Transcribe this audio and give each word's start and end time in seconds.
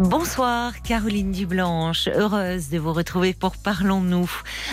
Bonsoir 0.00 0.80
Caroline 0.80 1.30
Dublanche, 1.30 2.08
heureuse 2.08 2.70
de 2.70 2.78
vous 2.78 2.94
retrouver 2.94 3.34
pour 3.34 3.58
Parlons-nous. 3.58 4.30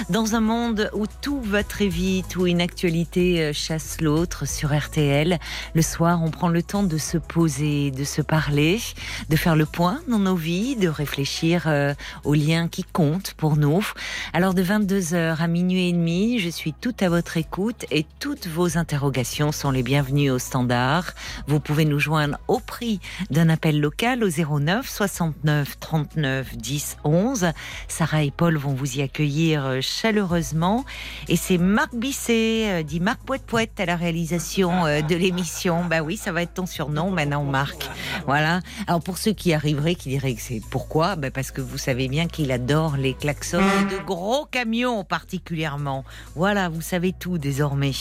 Dans 0.09 0.35
un 0.35 0.39
monde 0.39 0.89
où 0.93 1.03
tout 1.21 1.41
va 1.41 1.65
très 1.65 1.89
vite, 1.89 2.37
où 2.37 2.47
une 2.47 2.61
actualité 2.61 3.41
euh, 3.41 3.51
chasse 3.51 3.99
l'autre 3.99 4.47
sur 4.47 4.73
RTL, 4.73 5.37
le 5.73 5.81
soir 5.81 6.21
on 6.23 6.31
prend 6.31 6.47
le 6.47 6.63
temps 6.63 6.83
de 6.83 6.97
se 6.97 7.17
poser, 7.17 7.91
de 7.91 8.05
se 8.05 8.21
parler, 8.21 8.79
de 9.27 9.35
faire 9.35 9.57
le 9.57 9.65
point 9.65 9.99
dans 10.07 10.19
nos 10.19 10.37
vies, 10.37 10.77
de 10.77 10.87
réfléchir 10.87 11.63
euh, 11.65 11.93
aux 12.23 12.33
liens 12.33 12.69
qui 12.69 12.85
comptent 12.85 13.33
pour 13.33 13.57
nous. 13.57 13.85
Alors 14.31 14.53
de 14.53 14.63
22h 14.63 15.41
à 15.41 15.47
minuit 15.47 15.89
et 15.89 15.93
demi, 15.93 16.39
je 16.39 16.49
suis 16.49 16.71
tout 16.71 16.95
à 17.01 17.09
votre 17.09 17.35
écoute 17.35 17.85
et 17.91 18.05
toutes 18.19 18.47
vos 18.47 18.77
interrogations 18.77 19.51
sont 19.51 19.71
les 19.71 19.83
bienvenues 19.83 20.31
au 20.31 20.39
standard. 20.39 21.11
Vous 21.47 21.59
pouvez 21.59 21.83
nous 21.83 21.99
joindre 21.99 22.37
au 22.47 22.61
prix 22.61 23.01
d'un 23.29 23.49
appel 23.49 23.81
local 23.81 24.23
au 24.23 24.29
09 24.29 24.89
60 24.89 25.16
69 25.17 25.79
39 25.79 26.57
10 26.57 26.97
11. 27.03 27.51
Sarah 27.87 28.21
et 28.21 28.29
Paul 28.29 28.55
vont 28.57 28.73
vous 28.73 28.97
y 28.97 29.01
accueillir 29.01 29.65
euh, 29.65 29.79
chaleureusement. 29.81 30.85
Et 31.27 31.35
c'est 31.35 31.57
Marc 31.57 31.95
Bisset, 31.95 32.69
euh, 32.69 32.83
dit 32.83 32.99
Marc 32.99 33.21
Poète 33.21 33.41
Poète, 33.41 33.79
à 33.79 33.85
la 33.85 33.95
réalisation 33.95 34.85
euh, 34.85 35.01
de 35.01 35.15
l'émission. 35.15 35.85
Bah 35.85 36.01
oui, 36.01 36.17
ça 36.17 36.31
va 36.31 36.43
être 36.43 36.53
ton 36.53 36.67
surnom 36.67 37.09
maintenant, 37.09 37.43
Marc. 37.43 37.89
Voilà. 38.27 38.59
Alors 38.85 39.01
pour 39.01 39.17
ceux 39.17 39.33
qui 39.33 39.53
arriveraient, 39.53 39.95
qui 39.95 40.09
diraient 40.09 40.35
que 40.35 40.41
c'est 40.41 40.61
pourquoi 40.69 41.15
bah 41.15 41.31
Parce 41.31 41.49
que 41.49 41.61
vous 41.61 41.79
savez 41.79 42.09
bien 42.09 42.27
qu'il 42.27 42.51
adore 42.51 42.95
les 42.95 43.15
klaxons 43.15 43.57
de 43.89 43.97
gros 44.05 44.45
camions 44.45 45.03
particulièrement. 45.03 46.05
Voilà, 46.35 46.69
vous 46.69 46.81
savez 46.81 47.11
tout 47.11 47.39
désormais. 47.39 47.93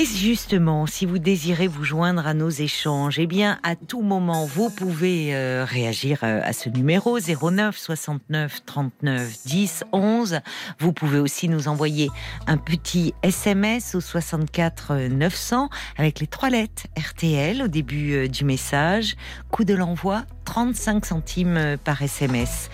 Et 0.00 0.04
justement, 0.04 0.86
si 0.86 1.06
vous 1.06 1.18
désirez 1.18 1.66
vous 1.66 1.82
joindre 1.82 2.24
à 2.24 2.32
nos 2.32 2.50
échanges, 2.50 3.18
eh 3.18 3.26
bien, 3.26 3.58
à 3.64 3.74
tout 3.74 4.00
moment, 4.00 4.46
vous 4.46 4.70
pouvez 4.70 5.34
euh, 5.34 5.64
réagir 5.64 6.20
euh, 6.22 6.40
à 6.44 6.52
ce 6.52 6.68
numéro 6.68 7.18
09 7.18 7.76
69 7.76 8.64
39 8.64 9.38
10 9.44 9.84
11. 9.90 10.38
Vous 10.78 10.92
pouvez 10.92 11.18
aussi 11.18 11.48
nous 11.48 11.66
envoyer 11.66 12.10
un 12.46 12.58
petit 12.58 13.12
SMS 13.24 13.96
au 13.96 14.00
64 14.00 15.08
900 15.08 15.68
avec 15.96 16.20
les 16.20 16.28
trois 16.28 16.50
lettres 16.50 16.86
RTL 16.96 17.60
au 17.60 17.66
début 17.66 18.12
euh, 18.12 18.28
du 18.28 18.44
message. 18.44 19.16
Coût 19.50 19.64
de 19.64 19.74
l'envoi 19.74 20.22
35 20.48 21.04
centimes 21.04 21.76
par 21.84 22.00
SMS. 22.00 22.70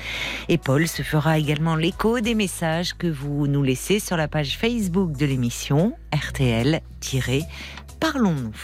Et 0.48 0.58
Paul 0.58 0.86
se 0.86 1.02
fera 1.02 1.40
également 1.40 1.74
l'écho 1.74 2.20
des 2.20 2.36
messages 2.36 2.94
que 2.94 3.08
vous 3.08 3.48
nous 3.48 3.64
laissez 3.64 3.98
sur 3.98 4.16
la 4.16 4.28
page 4.28 4.56
Facebook 4.56 5.16
de 5.16 5.26
l'émission 5.26 5.92
RTL-Parlons-nous. 6.14 8.54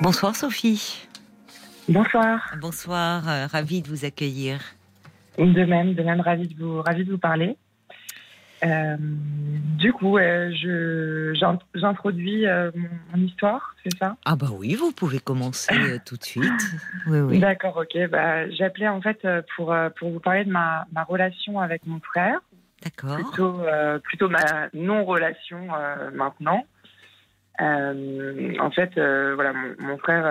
Bonsoir 0.00 0.34
Sophie. 0.34 1.06
Bonsoir. 1.86 2.54
Bonsoir, 2.62 3.28
euh, 3.28 3.46
ravie 3.46 3.82
de 3.82 3.88
vous 3.88 4.06
accueillir. 4.06 4.58
De 5.36 5.66
même, 5.66 5.92
de 5.92 6.02
même, 6.02 6.22
ravie 6.22 6.48
de 6.48 6.54
vous, 6.58 6.80
ravie 6.80 7.04
de 7.04 7.12
vous 7.12 7.18
parler. 7.18 7.58
Euh, 8.64 8.96
du 8.98 9.92
coup, 9.92 10.16
euh, 10.16 10.50
je, 10.52 11.34
j'in- 11.34 11.58
j'introduis 11.74 12.46
euh, 12.46 12.70
mon, 12.74 12.88
mon 13.14 13.22
histoire, 13.24 13.74
c'est 13.82 13.96
ça? 13.98 14.16
Ah 14.24 14.36
bah 14.36 14.46
oui, 14.56 14.74
vous 14.74 14.92
pouvez 14.92 15.18
commencer 15.18 15.74
euh, 15.92 15.98
tout 16.04 16.16
de 16.16 16.24
suite. 16.24 16.44
Oui, 17.06 17.20
oui. 17.20 17.38
D'accord, 17.38 17.76
ok. 17.76 18.08
Bah, 18.08 18.48
j'appelais 18.50 18.88
en 18.88 19.02
fait 19.02 19.26
pour, 19.54 19.74
pour 19.98 20.10
vous 20.10 20.20
parler 20.20 20.44
de 20.46 20.50
ma, 20.50 20.86
ma 20.92 21.04
relation 21.04 21.60
avec 21.60 21.84
mon 21.86 22.00
frère, 22.00 22.40
D'accord. 22.82 23.16
plutôt, 23.16 23.60
plutôt 24.04 24.28
ma 24.30 24.68
non-relation 24.72 25.68
maintenant. 26.14 26.64
En 27.60 28.70
fait, 28.70 28.90
voilà, 28.94 29.52
mon, 29.52 29.74
mon 29.80 29.98
frère, 29.98 30.24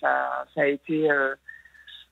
ça, 0.00 0.44
ça 0.54 0.60
a 0.62 0.66
été 0.66 1.08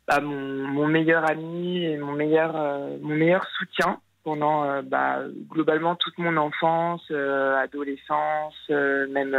bah, 0.09 0.20
mon, 0.20 0.66
mon 0.66 0.88
meilleur 0.88 1.25
ami 1.31 1.84
et 1.84 1.97
mon 1.97 2.14
meilleur, 2.14 2.54
mon 3.00 3.14
meilleur 3.14 3.47
soutien 3.59 4.00
pendant 4.28 4.65
euh, 4.65 4.83
bah, 4.83 5.22
globalement 5.49 5.97
toute 5.97 6.19
mon 6.19 6.37
enfance, 6.37 7.03
euh, 7.11 7.56
adolescence, 7.56 8.55
euh, 8.69 9.09
même 9.09 9.34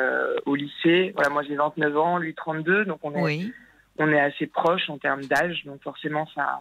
au 0.47 0.55
lycée. 0.55 1.11
Voilà, 1.13 1.29
moi 1.29 1.43
j'ai 1.43 1.55
29 1.55 1.95
ans, 1.95 2.17
lui 2.17 2.33
32, 2.33 2.85
donc 2.85 2.97
on 3.03 3.13
est, 3.13 3.21
Oui, 3.21 3.53
on 3.99 4.09
est 4.11 4.19
assez 4.19 4.47
proches 4.47 4.89
en 4.89 4.97
termes 4.97 5.23
d'âge, 5.25 5.63
donc 5.65 5.79
forcément 5.83 6.25
ça, 6.33 6.59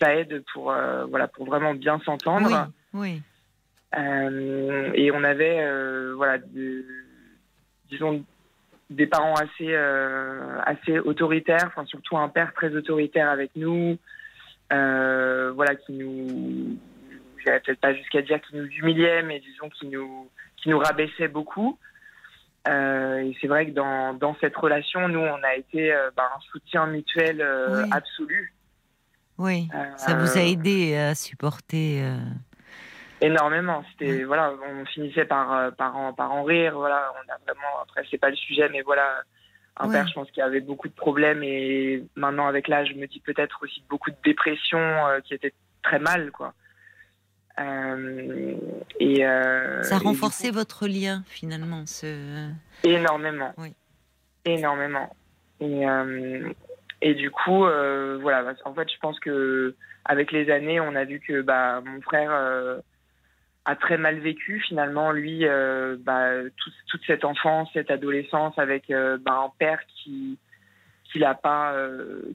ça 0.00 0.16
aide 0.16 0.42
pour, 0.52 0.74
voilà, 1.10 1.28
pour 1.28 1.46
vraiment 1.46 1.74
bien 1.74 2.00
s'entendre. 2.04 2.68
oui, 2.92 3.22
oui. 3.96 4.02
Et 4.94 5.10
on 5.12 5.22
avait, 5.22 6.12
voilà, 6.16 6.38
de- 6.38 6.84
disons, 7.88 8.24
des 8.90 9.06
parents 9.06 9.34
assez, 9.34 9.68
euh, 9.74 10.58
assez 10.64 10.98
autoritaires, 10.98 11.66
enfin 11.68 11.84
surtout 11.86 12.18
un 12.18 12.28
père 12.28 12.52
très 12.52 12.74
autoritaire 12.74 13.28
avec 13.30 13.52
nous, 13.54 13.96
euh, 14.72 15.52
voilà, 15.54 15.74
qui 15.76 15.92
nous, 15.92 16.76
j'irais 17.42 17.60
peut-être 17.60 17.80
pas 17.80 17.94
jusqu'à 17.94 18.22
dire 18.22 18.40
qu'il 18.40 18.60
nous 18.60 18.66
humiliait, 18.68 19.22
mais 19.22 19.40
disons 19.40 19.68
qu'il 19.70 19.90
nous, 19.90 20.30
qui 20.56 20.68
nous 20.68 20.78
rabaissait 20.78 21.28
beaucoup. 21.28 21.78
Euh, 22.68 23.18
et 23.18 23.36
c'est 23.40 23.46
vrai 23.46 23.66
que 23.66 23.70
dans, 23.70 24.12
dans 24.14 24.36
cette 24.40 24.56
relation, 24.56 25.08
nous, 25.08 25.20
on 25.20 25.42
a 25.42 25.54
été 25.54 25.92
euh, 25.92 26.10
bah, 26.16 26.28
un 26.36 26.40
soutien 26.52 26.86
mutuel 26.86 27.40
euh, 27.40 27.82
Oui. 27.84 27.88
absolu. 27.92 28.54
oui. 29.38 29.68
Euh, 29.74 29.96
Ça 29.96 30.14
vous 30.14 30.36
a 30.36 30.42
aidé 30.42 30.96
à 30.96 31.14
supporter. 31.14 32.02
Énormément. 33.20 33.84
C'était 33.90 34.24
voilà, 34.24 34.52
on 34.68 34.84
finissait 34.86 35.24
par 35.24 35.72
par 35.76 35.96
en, 35.96 36.12
par 36.12 36.32
en 36.32 36.44
rire. 36.44 36.74
Voilà, 36.74 37.12
on 37.16 37.32
a 37.32 37.36
vraiment. 37.46 37.80
Après, 37.82 38.04
c'est 38.10 38.18
pas 38.18 38.30
le 38.30 38.36
sujet, 38.36 38.68
mais 38.68 38.82
voilà, 38.82 39.22
un 39.76 39.88
père, 39.90 40.06
je 40.06 40.14
pense 40.14 40.30
qu'il 40.30 40.42
avait 40.42 40.60
beaucoup 40.60 40.88
de 40.88 40.94
problèmes 40.94 41.42
et 41.42 42.04
maintenant 42.16 42.46
avec 42.46 42.68
l'âge, 42.68 42.90
je 42.94 42.94
me 43.00 43.06
dis 43.06 43.20
peut-être 43.20 43.58
aussi 43.62 43.82
beaucoup 43.88 44.10
de 44.10 44.16
dépression 44.24 44.78
qui 45.24 45.34
était 45.34 45.52
très 45.82 45.98
mal, 45.98 46.30
quoi. 46.30 46.52
Euh, 47.60 48.54
et 49.00 49.26
euh, 49.26 49.82
Ça 49.82 49.96
et 49.96 49.98
du 50.00 50.04
renforçait 50.06 50.50
votre 50.50 50.86
lien 50.86 51.22
finalement. 51.26 51.86
Ce... 51.86 52.50
énormément. 52.84 53.52
Oui. 53.58 53.74
Énormément. 54.44 55.14
Et 55.60 55.88
euh, 55.88 56.48
et 57.02 57.14
du 57.14 57.30
coup, 57.30 57.64
euh, 57.64 58.18
voilà. 58.20 58.54
En 58.64 58.74
fait, 58.74 58.88
je 58.92 58.98
pense 59.00 59.18
que 59.20 59.74
avec 60.04 60.32
les 60.32 60.50
années, 60.50 60.80
on 60.80 60.94
a 60.94 61.04
vu 61.04 61.20
que 61.20 61.42
bah 61.42 61.80
mon 61.84 62.00
frère. 62.00 62.30
euh, 62.32 62.78
a 63.64 63.76
très 63.76 63.98
mal 63.98 64.18
vécu 64.20 64.62
finalement 64.66 65.12
lui 65.12 65.46
euh, 65.46 65.98
bah, 66.00 66.30
toute, 66.56 66.72
toute 66.88 67.02
cette 67.06 67.22
enfance 67.26 67.68
cette 67.74 67.90
adolescence 67.90 68.58
avec 68.58 68.88
bah, 68.88 69.42
un 69.44 69.52
père 69.58 69.80
qui 69.88 70.38
qui 71.12 71.18
l'a 71.18 71.34
pas 71.34 71.74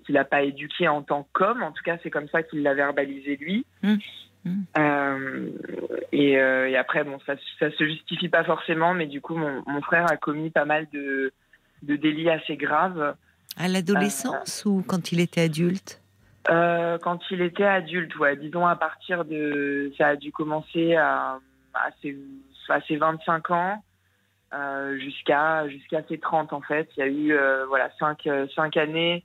qui 0.05 0.11
l'a 0.11 0.25
pas 0.25 0.43
éduqué 0.43 0.87
en 0.87 1.01
tant 1.01 1.27
qu'homme 1.33 1.63
en 1.63 1.71
tout 1.71 1.81
cas 1.83 1.97
c'est 2.03 2.11
comme 2.11 2.27
ça 2.27 2.43
qu'il 2.43 2.61
l'a 2.61 2.75
verbalisé 2.75 3.37
lui 3.37 3.65
Mm. 3.81 3.95
Mm. 4.45 4.63
Euh, 4.77 5.49
et, 6.11 6.37
euh, 6.37 6.69
et 6.69 6.75
après 6.75 7.05
bon 7.05 7.17
ça 7.25 7.35
ça 7.59 7.71
se 7.71 7.85
justifie 7.85 8.27
pas 8.27 8.43
forcément 8.43 8.93
mais 8.93 9.05
du 9.05 9.21
coup 9.21 9.35
mon, 9.35 9.63
mon 9.65 9.81
frère 9.81 10.11
a 10.11 10.17
commis 10.17 10.49
pas 10.49 10.65
mal 10.65 10.85
de 10.91 11.31
de 11.83 11.95
délits 11.95 12.29
assez 12.29 12.57
graves 12.57 13.15
À 13.57 13.67
l'adolescence 13.69 14.65
ou 14.65 14.83
quand 14.85 15.11
il 15.13 15.21
était 15.21 15.41
adulte 15.41 16.01
Euh, 16.49 16.97
quand 16.97 17.19
il 17.31 17.41
était 17.41 17.63
adulte, 17.63 18.15
ouais, 18.17 18.35
disons 18.35 18.65
à 18.67 18.75
partir 18.75 19.23
de, 19.23 19.93
ça 19.97 20.07
a 20.07 20.15
dû 20.17 20.31
commencer 20.31 20.95
à, 20.95 21.39
à, 21.73 21.89
ses, 22.01 22.17
à 22.67 22.81
ses 22.81 22.97
25 22.97 23.51
ans 23.51 23.83
euh, 24.53 24.97
jusqu'à 24.99 25.67
jusqu'à 25.69 26.03
ses 26.07 26.19
30 26.19 26.53
en 26.53 26.61
fait. 26.61 26.89
Il 26.95 26.99
y 26.99 27.03
a 27.03 27.07
eu 27.07 27.33
euh, 27.33 27.65
voilà 27.67 27.89
cinq, 27.97 28.27
euh, 28.27 28.45
cinq 28.55 28.77
années 28.77 29.23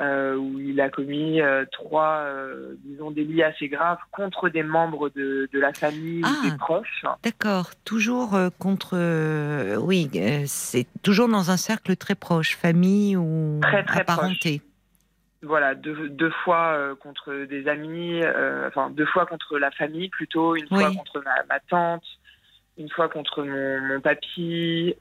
euh, 0.00 0.34
où 0.36 0.58
il 0.58 0.80
a 0.80 0.88
commis 0.88 1.40
euh, 1.40 1.64
trois, 1.72 2.20
euh, 2.24 2.74
disons, 2.84 3.10
délits 3.10 3.42
assez 3.42 3.68
graves 3.68 3.98
contre 4.12 4.48
des 4.48 4.62
membres 4.62 5.10
de, 5.10 5.48
de 5.52 5.60
la 5.60 5.72
famille 5.72 6.22
Ah. 6.24 6.48
des 6.48 6.56
proches. 6.56 7.04
D'accord, 7.22 7.70
toujours 7.84 8.34
euh, 8.34 8.48
contre. 8.58 8.92
euh, 8.94 9.76
oui, 9.76 10.10
c'est 10.46 10.86
toujours 11.02 11.28
dans 11.28 11.50
un 11.50 11.56
cercle 11.56 11.96
très 11.96 12.14
proche, 12.14 12.56
famille 12.56 13.16
ou 13.16 13.60
Très, 13.62 13.84
très 13.84 14.00
apparenté. 14.00 14.62
Voilà, 15.42 15.74
deux, 15.74 16.08
deux 16.10 16.30
fois 16.44 16.76
contre 17.02 17.46
des 17.48 17.66
amis, 17.66 18.20
enfin 18.66 18.90
deux 18.90 19.06
fois 19.06 19.24
contre 19.24 19.58
la 19.58 19.70
famille 19.70 20.10
plutôt, 20.10 20.54
une 20.54 20.68
fois 20.68 20.90
contre 20.92 21.22
ma, 21.24 21.34
ma 21.48 21.60
tante, 21.60 22.04
une 22.76 22.90
fois 22.90 23.08
contre 23.08 23.42
mon, 23.42 23.80
mon 23.80 24.00
papy 24.02 24.94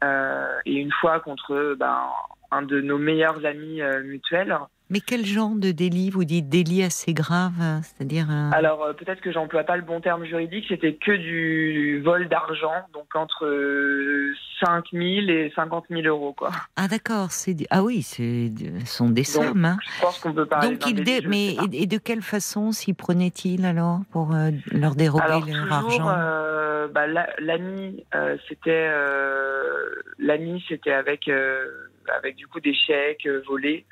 et 0.65 0.73
une 0.73 0.91
fois 0.93 1.19
contre 1.19 1.75
ben, 1.77 2.03
un 2.51 2.61
de 2.61 2.79
nos 2.79 2.97
meilleurs 2.97 3.45
amis 3.45 3.81
mutuels. 4.05 4.57
Mais 4.91 5.01
quel 5.01 5.23
genre 5.23 5.53
de 5.55 5.71
délit? 5.71 6.09
Vous 6.09 6.23
dites 6.23 6.49
délit 6.49 6.81
assez 6.81 7.13
grave, 7.13 7.53
c'est-à-dire 7.83 8.25
euh, 8.31 8.49
Alors 8.53 8.83
euh, 8.83 8.93
peut-être 8.93 9.21
que 9.21 9.31
j'emploie 9.31 9.63
pas 9.63 9.77
le 9.77 9.83
bon 9.83 10.01
terme 10.01 10.25
juridique, 10.25 10.65
c'était 10.67 10.95
que 10.95 11.11
du 11.11 12.01
vol 12.01 12.27
d'argent, 12.27 12.73
donc 12.91 13.15
entre 13.15 13.45
5 14.65 14.85
000 14.91 15.03
et 15.27 15.53
50 15.55 15.85
000 15.91 16.01
euros. 16.07 16.33
Quoi. 16.33 16.49
Ah 16.75 16.87
d'accord, 16.87 17.31
c'est 17.31 17.55
ah 17.69 17.83
oui, 17.83 18.01
ce 18.01 18.49
sont 18.85 19.09
des 19.09 19.23
sommes. 19.23 19.63
Hein. 19.63 19.77
Je 19.97 20.01
pense 20.01 20.19
qu'on 20.19 20.33
peut 20.33 20.47
parler 20.47 20.69
Donc 20.69 20.87
il 20.87 21.03
mais 21.27 21.55
et 21.71 21.85
de 21.85 21.97
quelle 21.99 22.23
façon 22.23 22.71
s'y 22.71 22.93
prenait-il 22.93 23.65
alors 23.65 23.99
pour 24.11 24.33
leur 24.71 24.95
dérober 24.95 25.51
leur 25.51 25.71
argent? 25.71 26.05
bah, 26.05 27.05
L'ami, 27.37 28.03
c'était 28.47 28.89
l'ami, 30.17 30.63
c'était 30.67 30.93
avec 30.93 31.29
avec 31.29 32.35
du 32.37 32.47
coup 32.47 32.59
des 32.59 32.73
chèques 32.73 33.27
volés. 33.47 33.85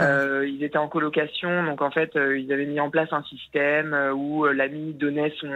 Euh, 0.00 0.46
ils 0.48 0.62
étaient 0.62 0.78
en 0.78 0.88
colocation, 0.88 1.64
donc 1.64 1.82
en 1.82 1.90
fait, 1.90 2.14
euh, 2.16 2.38
ils 2.38 2.52
avaient 2.52 2.66
mis 2.66 2.80
en 2.80 2.90
place 2.90 3.12
un 3.12 3.22
système 3.24 3.92
euh, 3.92 4.12
où 4.12 4.44
l'ami 4.44 4.94
donnait 4.94 5.32
son, 5.40 5.50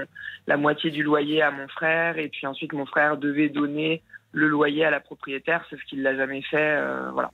la 0.46 0.56
moitié 0.56 0.90
du 0.90 1.02
loyer 1.02 1.42
à 1.42 1.50
mon 1.50 1.68
frère, 1.68 2.18
et 2.18 2.28
puis 2.28 2.46
ensuite 2.46 2.72
mon 2.72 2.86
frère 2.86 3.16
devait 3.16 3.48
donner 3.48 4.02
le 4.32 4.48
loyer 4.48 4.84
à 4.84 4.90
la 4.90 5.00
propriétaire, 5.00 5.64
sauf 5.70 5.80
qu'il 5.84 6.02
l'a 6.02 6.16
jamais 6.16 6.42
fait, 6.42 6.80
voilà. 7.12 7.30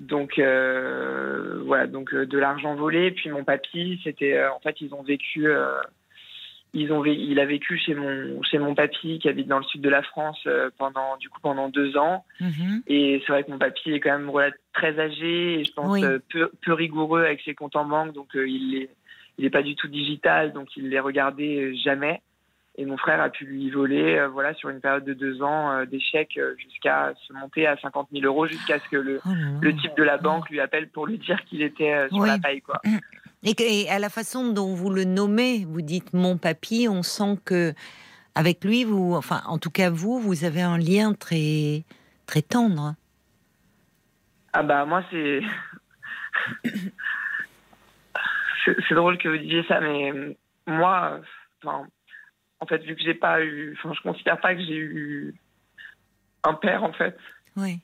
Donc 0.00 0.38
voilà, 0.38 1.86
donc 1.86 2.14
de 2.14 2.38
l'argent 2.38 2.74
volé. 2.74 3.10
Puis 3.10 3.30
mon 3.30 3.42
papy, 3.42 4.00
c'était 4.04 4.44
en 4.46 4.60
fait 4.60 4.80
ils 4.80 4.92
ont 4.94 5.02
vécu 5.02 5.48
ils 6.74 6.92
ont, 6.92 7.04
il 7.04 7.40
a 7.40 7.46
vécu 7.46 7.78
chez 7.78 7.94
mon, 7.94 8.42
chez 8.42 8.58
mon 8.58 8.74
papy 8.74 9.18
qui 9.18 9.28
habite 9.28 9.48
dans 9.48 9.58
le 9.58 9.64
sud 9.64 9.80
de 9.80 9.88
la 9.88 10.02
France 10.02 10.38
euh, 10.46 10.70
pendant, 10.76 11.16
du 11.16 11.28
coup, 11.28 11.40
pendant 11.40 11.68
deux 11.68 11.96
ans. 11.96 12.24
Mhm. 12.40 12.82
Et 12.86 13.22
c'est 13.26 13.32
vrai 13.32 13.44
que 13.44 13.50
mon 13.50 13.58
papy 13.58 13.92
est 13.92 14.00
quand 14.00 14.18
même 14.18 14.30
très 14.74 14.98
âgé 15.00 15.60
et 15.60 15.64
je 15.64 15.72
pense 15.72 16.02
euh, 16.02 16.18
peu, 16.30 16.50
peu, 16.62 16.72
rigoureux 16.72 17.24
avec 17.24 17.40
ses 17.42 17.54
comptes 17.54 17.76
en 17.76 17.86
banque. 17.86 18.12
Donc 18.12 18.36
euh, 18.36 18.46
il 18.46 18.72
n'est 18.72 18.88
il 19.38 19.44
est 19.44 19.50
pas 19.50 19.62
du 19.62 19.76
tout 19.76 19.88
digital, 19.88 20.52
donc 20.52 20.76
il 20.76 20.88
les 20.88 21.00
regardait 21.00 21.74
jamais. 21.76 22.20
Et 22.76 22.84
mon 22.84 22.96
frère 22.96 23.20
a 23.20 23.28
pu 23.28 23.44
lui 23.44 23.70
voler, 23.70 24.24
voilà, 24.32 24.52
sur 24.54 24.68
une 24.68 24.80
période 24.80 25.04
de 25.04 25.12
deux 25.12 25.42
ans, 25.42 25.84
des 25.84 26.00
chèques 26.00 26.38
jusqu'à 26.58 27.12
se 27.26 27.32
monter 27.32 27.66
à 27.66 27.76
50 27.76 28.08
000 28.12 28.24
euros, 28.24 28.46
jusqu'à 28.46 28.78
ce 28.80 28.88
que 28.88 28.96
le, 28.96 29.20
oh 29.24 29.30
le 29.60 29.76
type 29.76 29.96
de 29.96 30.02
la 30.02 30.16
banque 30.16 30.48
lui 30.50 30.60
appelle 30.60 30.88
pour 30.88 31.06
lui 31.06 31.18
dire 31.18 31.44
qu'il 31.44 31.62
était 31.62 32.08
sur 32.08 32.24
la 32.24 32.38
paille, 32.38 32.60
quoi. 32.60 32.80
Et, 33.44 33.88
à 33.88 33.98
la 33.98 34.08
façon 34.08 34.52
dont 34.52 34.74
vous 34.74 34.90
le 34.90 35.04
nommez, 35.04 35.64
vous 35.64 35.82
dites 35.82 36.12
mon 36.12 36.36
papy, 36.38 36.88
on 36.90 37.02
sent 37.02 37.38
que 37.44 37.72
avec 38.34 38.64
lui, 38.64 38.84
vous, 38.84 39.14
enfin, 39.14 39.42
en 39.46 39.58
tout 39.58 39.70
cas 39.70 39.90
vous, 39.90 40.18
vous 40.20 40.44
avez 40.44 40.62
un 40.62 40.78
lien 40.78 41.14
très 41.14 41.84
très 42.26 42.42
tendre. 42.42 42.94
Ah 44.52 44.62
bah 44.62 44.84
moi 44.84 45.04
c'est 45.10 45.40
c'est 48.88 48.94
drôle 48.94 49.18
que 49.18 49.28
vous 49.28 49.38
disiez 49.38 49.64
ça, 49.68 49.80
mais 49.80 50.36
moi, 50.66 51.20
en 51.64 52.66
fait, 52.66 52.78
vu 52.78 52.96
que 52.96 53.02
j'ai 53.02 53.14
pas 53.14 53.42
eu, 53.42 53.76
enfin, 53.78 53.92
je 53.94 54.02
considère 54.02 54.40
pas 54.40 54.54
que 54.54 54.60
j'ai 54.60 54.76
eu 54.76 55.34
un 56.44 56.54
père 56.54 56.82
en 56.82 56.92
fait. 56.92 57.16
Oui. 57.56 57.80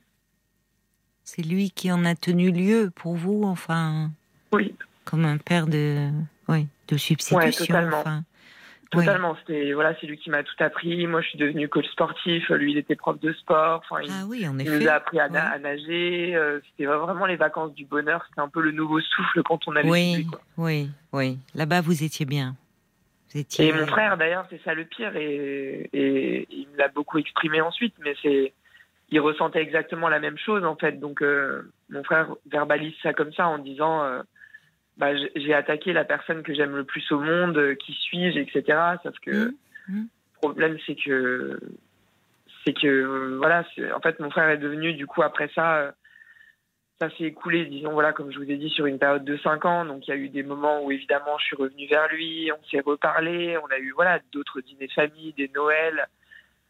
C'est 1.23 1.43
lui 1.43 1.71
qui 1.71 1.91
en 1.91 2.05
a 2.05 2.15
tenu 2.15 2.51
lieu 2.51 2.91
pour 2.95 3.15
vous, 3.15 3.45
enfin. 3.45 4.11
Oui 4.53 4.75
comme 5.05 5.25
un 5.25 5.39
père 5.39 5.67
de, 5.67 6.11
oui, 6.49 6.67
de 6.89 6.97
substitution. 6.97 7.39
Ouais, 7.39 7.51
totalement. 7.51 8.05
Totalement. 8.91 9.37
C'était 9.41 9.73
voilà, 9.73 9.95
c'est 10.01 10.07
lui 10.07 10.19
qui 10.19 10.31
m'a 10.31 10.43
tout 10.43 10.55
appris. 10.61 11.07
Moi, 11.07 11.21
je 11.21 11.29
suis 11.29 11.39
devenue 11.39 11.69
coach 11.69 11.87
sportif. 11.91 12.49
Lui, 12.51 12.73
il 12.73 12.79
était 12.79 12.97
prof 12.97 13.19
de 13.21 13.33
sport. 13.33 13.83
Enfin, 13.85 14.03
il, 14.03 14.11
ah 14.11 14.25
oui, 14.29 14.47
en 14.47 14.59
il 14.59 14.71
nous 14.71 14.89
a 14.89 14.93
appris 14.93 15.19
à, 15.19 15.29
nager. 15.29 16.35
Euh, 16.35 16.61
c'était 16.71 16.85
vraiment 16.87 17.27
les 17.27 17.37
vacances 17.37 17.75
du 17.75 17.85
bonheur. 17.85 18.25
C'était 18.29 18.41
un 18.41 18.49
peu 18.49 18.63
le 18.63 18.71
nouveau 18.71 19.01
souffle 19.01 19.43
quand 19.43 19.67
on 19.67 19.77
avait 19.77 19.89
oui, 19.89 20.27
Oui, 20.57 20.91
oui. 21.13 21.39
Là-bas, 21.55 21.81
vous 21.81 22.05
étiez 22.05 22.27
bien. 22.27 22.57
Vous 23.31 23.41
étiez... 23.41 23.69
Et 23.69 23.73
mon 23.73 23.87
frère, 23.87 24.17
d'ailleurs, 24.17 24.47
c'est 24.51 24.63
ça 24.63 24.75
le 24.75 24.85
pire. 24.85 25.17
Et, 25.17 25.89
et 25.93 26.47
il 26.51 26.69
me 26.73 26.79
l'a 26.79 26.89
beaucoup 26.89 27.19
exprimé 27.19 27.61
ensuite. 27.61 27.95
Mais 28.05 28.15
c'est, 28.23 28.53
il 29.11 29.21
ressentait 29.21 29.63
exactement 29.63 30.09
la 30.09 30.21
même 30.21 30.39
chose 30.39 30.65
en 30.65 30.77
fait. 30.77 31.01
Donc, 31.01 31.23
euh, 31.23 31.73
mon 31.91 32.05
frère 32.05 32.29
verbalise 32.51 32.95
ça 33.03 33.13
comme 33.13 33.33
ça 33.33 33.49
en 33.49 33.59
disant. 33.59 34.03
Euh, 34.05 34.23
bah, 34.97 35.17
j'ai 35.17 35.55
attaqué 35.55 35.93
la 35.93 36.05
personne 36.05 36.43
que 36.43 36.55
j'aime 36.55 36.77
le 36.77 36.85
plus 36.85 37.11
au 37.11 37.19
monde, 37.19 37.57
euh, 37.57 37.75
qui 37.75 37.93
suis-je, 37.93 38.39
etc. 38.39 38.79
Sauf 39.03 39.19
que 39.21 39.49
mmh. 39.49 39.55
Mmh. 39.89 40.01
le 40.03 40.39
problème, 40.41 40.79
c'est 40.87 40.95
que, 40.95 41.59
c'est 42.65 42.75
que, 42.75 42.87
euh, 42.87 43.37
voilà, 43.39 43.65
en 43.95 44.01
fait, 44.01 44.21
mon 44.21 44.31
frère 44.31 44.49
est 44.51 44.59
devenu, 44.59 44.95
du 44.95 45.07
coup, 45.07 45.23
après 45.23 45.51
ça, 45.55 45.79
euh, 45.79 45.93
ça 47.01 47.11
s'est 47.11 47.25
écoulé, 47.25 47.67
disons, 47.67 47.93
voilà, 47.93 48.13
comme 48.13 48.31
je 48.31 48.39
vous 48.39 48.49
ai 48.49 48.57
dit, 48.57 48.71
sur 48.71 48.87
une 48.87 49.01
période 49.01 49.25
de 49.25 49.37
5 49.39 49.65
ans. 49.65 49.85
Donc, 49.85 50.07
il 50.07 50.11
y 50.11 50.15
a 50.15 50.17
eu 50.17 50.29
des 50.29 50.45
moments 50.45 50.85
où, 50.85 50.93
évidemment, 50.93 51.39
je 51.39 51.47
suis 51.47 51.57
revenue 51.57 51.89
vers 51.89 52.09
lui, 52.09 52.51
on 52.53 52.65
s'est 52.69 52.81
reparlé, 52.81 53.59
on 53.59 53.67
a 53.75 53.79
eu, 53.79 53.91
voilà, 53.97 54.21
d'autres 54.33 54.61
dîners 54.61 54.87
de 54.87 54.93
famille, 54.93 55.33
des 55.33 55.51
Noëls. 55.55 56.07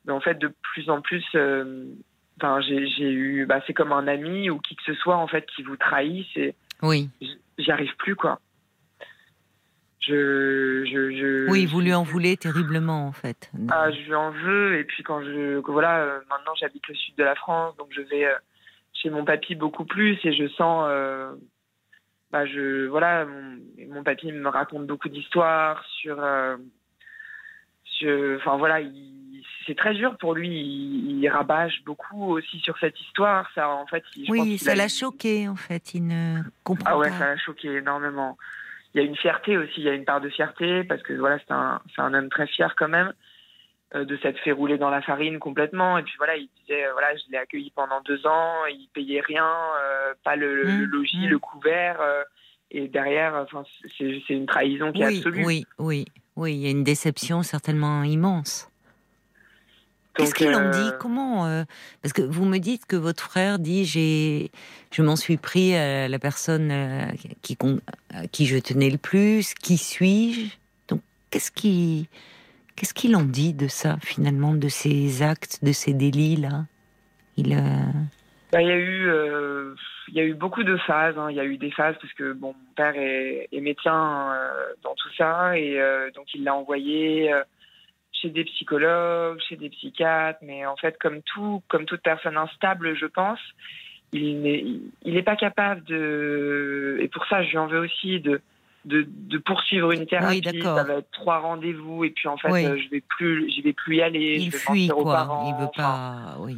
Mais 0.06 0.12
en 0.12 0.20
fait, 0.20 0.38
de 0.38 0.50
plus 0.72 0.88
en 0.88 1.02
plus, 1.02 1.24
enfin, 2.38 2.60
j'ai 2.62 3.10
eu, 3.10 3.44
bah, 3.46 3.60
c'est 3.66 3.74
comme 3.74 3.92
un 3.92 4.06
ami 4.06 4.48
ou 4.48 4.58
qui 4.60 4.76
que 4.76 4.82
ce 4.84 4.94
soit, 4.94 5.16
en 5.16 5.26
fait, 5.26 5.44
qui 5.46 5.62
vous 5.62 5.76
trahit. 5.76 6.26
C'est, 6.32 6.54
oui 6.84 7.10
j'y 7.58 7.70
arrive 7.70 7.94
plus, 7.96 8.16
quoi. 8.16 8.40
Je, 10.00 10.84
je, 10.84 11.16
je, 11.16 11.50
oui, 11.50 11.64
vous 11.64 11.80
lui 11.80 11.94
en 11.94 12.02
voulez 12.02 12.36
terriblement, 12.36 13.06
en 13.06 13.12
fait. 13.12 13.50
Ah, 13.70 13.90
je 13.90 14.00
lui 14.02 14.14
en 14.14 14.32
veux. 14.32 14.78
Et 14.78 14.84
puis, 14.84 15.02
quand 15.02 15.22
je. 15.22 15.56
Voilà, 15.60 16.02
euh, 16.02 16.20
maintenant, 16.28 16.52
j'habite 16.60 16.86
le 16.88 16.94
sud 16.94 17.16
de 17.16 17.24
la 17.24 17.34
France, 17.34 17.74
donc 17.78 17.88
je 17.90 18.02
vais 18.02 18.26
euh, 18.26 18.34
chez 18.92 19.08
mon 19.08 19.24
papy 19.24 19.54
beaucoup 19.54 19.86
plus 19.86 20.18
et 20.24 20.34
je 20.34 20.46
sens. 20.48 20.84
Euh, 20.88 21.32
bah, 22.30 22.44
je, 22.44 22.86
voilà, 22.86 23.24
mon, 23.24 23.58
mon, 23.88 24.02
papy 24.04 24.30
me 24.30 24.48
raconte 24.48 24.86
beaucoup 24.86 25.08
d'histoires 25.08 25.82
sur. 26.00 26.22
sur 27.84 28.36
enfin, 28.36 28.58
voilà, 28.58 28.80
c'est 29.66 29.76
très 29.76 29.94
dur 29.94 30.16
pour 30.18 30.34
lui. 30.34 30.50
Il, 30.50 31.28
rabâche 31.28 31.82
beaucoup 31.84 32.32
aussi 32.32 32.60
sur 32.60 32.76
cette 32.78 33.00
histoire. 33.00 33.48
Ça, 33.54 33.68
en 33.68 33.86
fait, 33.86 34.04
oui, 34.28 34.58
ça 34.58 34.74
l'a 34.74 34.88
choqué, 34.88 35.48
en 35.48 35.56
fait. 35.56 35.94
Il 35.94 36.06
ne 36.06 36.40
comprend 36.62 36.90
ah 36.90 36.98
ouais, 36.98 37.10
ça 37.10 37.26
l'a 37.26 37.36
choqué 37.36 37.68
énormément. 37.76 38.36
Il 38.94 39.00
y 39.00 39.04
a 39.04 39.06
une 39.06 39.16
fierté 39.16 39.56
aussi. 39.56 39.74
Il 39.78 39.84
y 39.84 39.88
a 39.88 39.94
une 39.94 40.04
part 40.04 40.20
de 40.20 40.28
fierté 40.28 40.84
parce 40.84 41.02
que 41.02 41.14
voilà, 41.14 41.38
c'est 41.38 41.52
un, 41.52 41.80
c'est 41.94 42.02
un 42.02 42.14
homme 42.14 42.28
très 42.28 42.46
fier 42.46 42.74
quand 42.76 42.88
même 42.88 43.12
euh, 43.94 44.04
de 44.04 44.16
s'être 44.18 44.38
fait 44.40 44.52
rouler 44.52 44.78
dans 44.78 44.90
la 44.90 45.02
farine 45.02 45.38
complètement. 45.38 45.98
Et 45.98 46.02
puis 46.02 46.14
voilà, 46.18 46.36
il 46.36 46.48
disait, 46.60 46.86
euh, 46.86 46.92
voilà, 46.92 47.16
je 47.16 47.22
l'ai 47.30 47.38
accueilli 47.38 47.72
pendant 47.74 48.00
deux 48.02 48.26
ans. 48.26 48.66
Il 48.66 48.88
payait 48.92 49.22
rien, 49.22 49.50
euh, 49.82 50.14
pas 50.24 50.36
le, 50.36 50.64
mmh, 50.64 50.82
logis, 50.84 51.26
mmh. 51.26 51.30
le 51.30 51.38
couvert. 51.38 52.00
et 52.70 52.86
derrière, 52.88 53.34
enfin, 53.34 53.64
c'est, 53.98 54.22
c'est 54.26 54.34
une 54.34 54.46
trahison 54.46 54.92
qui 54.92 55.02
est 55.02 55.18
absolue. 55.18 55.44
Oui, 55.44 55.64
oui, 55.78 56.04
oui. 56.36 56.54
Il 56.54 56.60
y 56.60 56.66
a 56.66 56.70
une 56.70 56.84
déception 56.84 57.42
certainement 57.42 58.04
immense. 58.04 58.70
Qu'est-ce 60.14 60.34
qu'il 60.34 60.54
en 60.54 60.70
dit 60.70 60.78
euh, 60.78 60.98
Comment 60.98 61.46
euh, 61.46 61.64
Parce 62.02 62.12
que 62.12 62.22
vous 62.22 62.44
me 62.44 62.58
dites 62.58 62.86
que 62.86 62.96
votre 62.96 63.22
frère 63.22 63.58
dit 63.58 63.84
j'ai, 63.84 64.50
je 64.92 65.02
m'en 65.02 65.16
suis 65.16 65.36
pris 65.36 65.74
à 65.74 66.08
la 66.08 66.18
personne 66.18 66.70
euh, 66.70 67.06
qui, 67.42 67.58
à 68.14 68.26
qui 68.28 68.46
je 68.46 68.58
tenais 68.58 68.90
le 68.90 68.98
plus. 68.98 69.54
Qui 69.54 69.76
suis-je? 69.76 70.56
Donc 70.88 71.00
qu'est-ce 71.30 71.50
qui, 71.50 72.08
qu'est-ce 72.76 72.94
qu'il 72.94 73.16
en 73.16 73.24
dit 73.24 73.54
de 73.54 73.66
ça 73.66 73.96
finalement, 74.02 74.54
de 74.54 74.68
ces 74.68 75.22
actes, 75.22 75.64
de 75.64 75.72
ces 75.72 75.94
délits 75.94 76.36
là 76.36 76.66
Il 77.36 77.56
bah, 78.52 78.62
il 78.62 78.68
y 78.68 78.70
a 78.70 78.76
eu, 78.76 79.10
il 80.08 80.14
y 80.14 80.20
a 80.20 80.24
eu 80.24 80.34
beaucoup 80.34 80.62
de 80.62 80.76
phases. 80.76 81.18
Hein. 81.18 81.26
Il 81.30 81.36
y 81.36 81.40
a 81.40 81.44
eu 81.44 81.56
des 81.56 81.72
phases 81.72 81.96
parce 82.00 82.12
que 82.12 82.34
bon, 82.34 82.48
mon 82.48 82.74
père 82.76 82.94
est, 82.94 83.48
est 83.50 83.60
médecin 83.60 84.32
dans 84.84 84.94
tout 84.94 85.12
ça 85.18 85.58
et 85.58 85.76
donc 86.14 86.32
il 86.34 86.44
l'a 86.44 86.54
envoyé 86.54 87.34
chez 88.24 88.30
des 88.30 88.44
psychologues, 88.44 89.38
chez 89.48 89.56
des 89.56 89.68
psychiatres, 89.68 90.38
mais 90.42 90.64
en 90.64 90.76
fait, 90.76 90.96
comme 90.98 91.20
tout, 91.22 91.62
comme 91.68 91.84
toute 91.84 92.00
personne 92.00 92.36
instable, 92.36 92.96
je 92.96 93.06
pense, 93.06 93.38
il 94.12 94.40
n'est, 94.40 94.64
il 95.04 95.24
pas 95.24 95.36
capable 95.36 95.84
de, 95.84 96.98
et 97.00 97.08
pour 97.08 97.26
ça, 97.26 97.42
je 97.42 97.50
lui 97.50 97.58
en 97.58 97.66
veux 97.66 97.80
aussi 97.80 98.20
de, 98.20 98.40
de, 98.86 99.06
de 99.08 99.38
poursuivre 99.38 99.92
une 99.92 100.06
thérapie. 100.06 100.42
Oui, 100.46 100.62
ça 100.62 100.84
va 100.84 100.94
être 100.94 101.10
trois 101.12 101.38
rendez-vous, 101.40 102.04
et 102.04 102.10
puis 102.10 102.28
en 102.28 102.38
fait, 102.38 102.48
euh, 102.50 102.78
je 102.78 102.88
vais 102.90 103.02
plus, 103.02 103.52
je 103.54 103.62
vais 103.62 103.72
plus 103.72 103.96
y 103.96 104.02
aller. 104.02 104.38
Il 104.40 104.52
fuit, 104.52 104.88
quoi. 104.88 105.44
il 105.46 105.62
veut 105.62 105.70
pas, 105.76 106.36
oui. 106.40 106.56